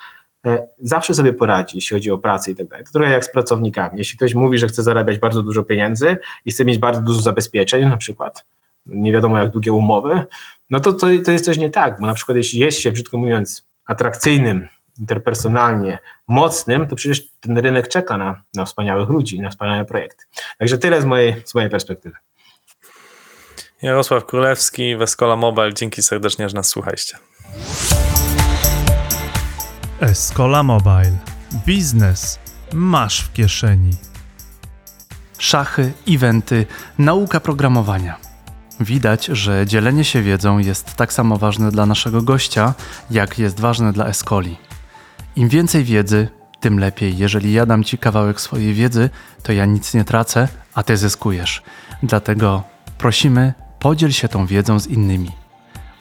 zawsze 0.79 1.13
sobie 1.13 1.33
poradzi, 1.33 1.77
jeśli 1.77 1.95
chodzi 1.95 2.11
o 2.11 2.17
pracę 2.17 2.51
i 2.51 2.55
tak 2.55 2.67
dalej. 2.67 2.85
To 2.85 2.91
trochę 2.91 3.11
jak 3.11 3.25
z 3.25 3.31
pracownikami. 3.31 3.97
Jeśli 3.97 4.17
ktoś 4.17 4.33
mówi, 4.33 4.57
że 4.57 4.67
chce 4.67 4.83
zarabiać 4.83 5.19
bardzo 5.19 5.43
dużo 5.43 5.63
pieniędzy 5.63 6.17
i 6.45 6.51
chce 6.51 6.65
mieć 6.65 6.77
bardzo 6.77 7.01
dużo 7.01 7.21
zabezpieczeń, 7.21 7.85
na 7.85 7.97
przykład 7.97 8.45
nie 8.85 9.11
wiadomo 9.11 9.39
jak 9.39 9.51
długie 9.51 9.71
umowy, 9.71 10.25
no 10.69 10.79
to, 10.79 10.93
to, 10.93 11.07
to 11.25 11.31
jest 11.31 11.45
coś 11.45 11.57
nie 11.57 11.69
tak, 11.69 11.99
bo 11.99 12.07
na 12.07 12.13
przykład 12.13 12.35
jeśli 12.35 12.59
jest 12.59 12.79
się, 12.79 12.91
brzydko 12.91 13.17
mówiąc, 13.17 13.67
atrakcyjnym, 13.85 14.67
interpersonalnie 14.99 15.99
mocnym, 16.27 16.87
to 16.87 16.95
przecież 16.95 17.21
ten 17.39 17.57
rynek 17.57 17.87
czeka 17.87 18.17
na, 18.17 18.41
na 18.55 18.65
wspaniałych 18.65 19.09
ludzi, 19.09 19.41
na 19.41 19.49
wspaniałe 19.49 19.85
projekty. 19.85 20.25
Także 20.59 20.77
tyle 20.77 21.01
z 21.01 21.05
mojej, 21.05 21.35
z 21.45 21.55
mojej 21.55 21.69
perspektywy. 21.69 22.15
Jarosław 23.81 24.25
Królewski, 24.25 24.95
Escola 25.01 25.35
Mobile, 25.35 25.73
dzięki 25.73 26.03
serdecznie, 26.03 26.49
że 26.49 26.55
nas 26.55 26.67
słuchaliście. 26.67 27.17
Escola 30.01 30.63
Mobile. 30.63 31.17
Biznes 31.65 32.39
masz 32.73 33.21
w 33.21 33.33
kieszeni. 33.33 33.91
Szachy, 35.37 35.93
eventy, 36.07 36.65
nauka 36.97 37.39
programowania. 37.39 38.17
Widać, 38.79 39.25
że 39.25 39.65
dzielenie 39.67 40.03
się 40.03 40.21
wiedzą 40.21 40.57
jest 40.57 40.95
tak 40.95 41.13
samo 41.13 41.37
ważne 41.37 41.71
dla 41.71 41.85
naszego 41.85 42.21
gościa, 42.21 42.73
jak 43.11 43.39
jest 43.39 43.59
ważne 43.59 43.93
dla 43.93 44.05
Escoli. 44.05 44.57
Im 45.35 45.49
więcej 45.49 45.83
wiedzy, 45.83 46.27
tym 46.59 46.79
lepiej. 46.79 47.17
Jeżeli 47.17 47.53
ja 47.53 47.65
dam 47.65 47.83
ci 47.83 47.97
kawałek 47.97 48.41
swojej 48.41 48.73
wiedzy, 48.73 49.09
to 49.43 49.53
ja 49.53 49.65
nic 49.65 49.93
nie 49.93 50.03
tracę, 50.03 50.47
a 50.73 50.83
ty 50.83 50.97
zyskujesz. 50.97 51.61
Dlatego 52.03 52.63
prosimy, 52.97 53.53
podziel 53.79 54.11
się 54.11 54.27
tą 54.27 54.45
wiedzą 54.45 54.79
z 54.79 54.87
innymi. 54.87 55.46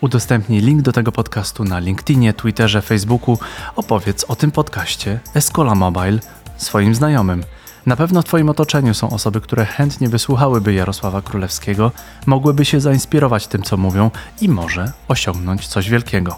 Udostępnij 0.01 0.61
link 0.61 0.83
do 0.83 0.93
tego 0.93 1.13
podcastu 1.13 1.65
na 1.65 1.79
LinkedInie, 1.79 2.35
Twitterze, 2.35 2.83
Facebooku. 2.83 3.39
Opowiedz 3.77 4.25
o 4.29 4.37
tym 4.37 4.51
podcaście 4.51 5.21
Escola 5.35 5.75
Mobile 5.75 6.19
swoim 6.57 6.95
znajomym. 6.95 7.45
Na 7.87 7.97
pewno 7.97 8.23
w 8.23 8.25
Twoim 8.25 8.49
otoczeniu 8.49 8.95
są 8.95 9.11
osoby, 9.11 9.41
które 9.41 9.65
chętnie 9.67 10.09
wysłuchałyby 10.09 10.75
Jarosława 10.75 11.23
Królewskiego, 11.23 11.93
mogłyby 12.27 12.65
się 12.65 12.81
zainspirować 12.81 13.47
tym, 13.47 13.63
co 13.63 13.77
mówią 13.77 14.11
i 14.41 14.49
może 14.49 14.93
osiągnąć 15.09 15.69
coś 15.69 15.91
wielkiego. 15.91 16.37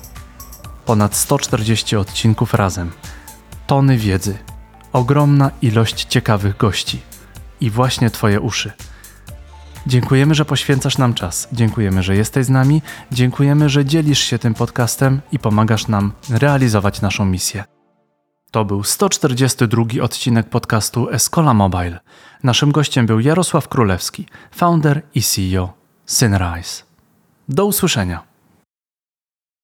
Ponad 0.85 1.17
140 1.17 1.97
odcinków 1.97 2.55
razem, 2.55 2.91
tony 3.67 3.97
wiedzy, 3.97 4.39
ogromna 4.93 5.51
ilość 5.63 6.05
ciekawych 6.05 6.57
gości 6.57 7.01
i 7.61 7.71
właśnie 7.71 8.11
Twoje 8.11 8.41
uszy. 8.41 8.73
Dziękujemy, 9.87 10.35
że 10.35 10.45
poświęcasz 10.45 10.99
nam 10.99 11.15
czas. 11.15 11.49
Dziękujemy, 11.53 12.03
że 12.03 12.17
jesteś 12.17 12.47
z 12.47 12.51
nami. 12.51 12.83
Dziękujemy, 13.13 13.69
że 13.69 13.85
dzielisz 13.85 14.19
się 14.19 14.39
tym 14.39 14.55
podcastem 14.55 15.21
i 15.33 15.39
pomagasz 15.39 15.89
nam 15.89 16.13
realizować 16.31 17.01
naszą 17.01 17.25
misję. 17.25 17.65
To 18.51 18.65
był 18.65 18.85
142 18.85 20.03
odcinek 20.03 20.49
podcastu 20.49 21.11
Escola 21.11 21.55
Mobile. 21.55 22.01
Naszym 22.43 22.73
gościem 22.73 23.07
był 23.07 23.21
Jarosław 23.21 23.69
Królewski, 23.69 24.27
founder 24.51 25.03
i 25.15 25.23
CEO 25.23 25.73
Synrise. 26.07 26.83
Do 27.49 27.67
usłyszenia. 27.67 28.28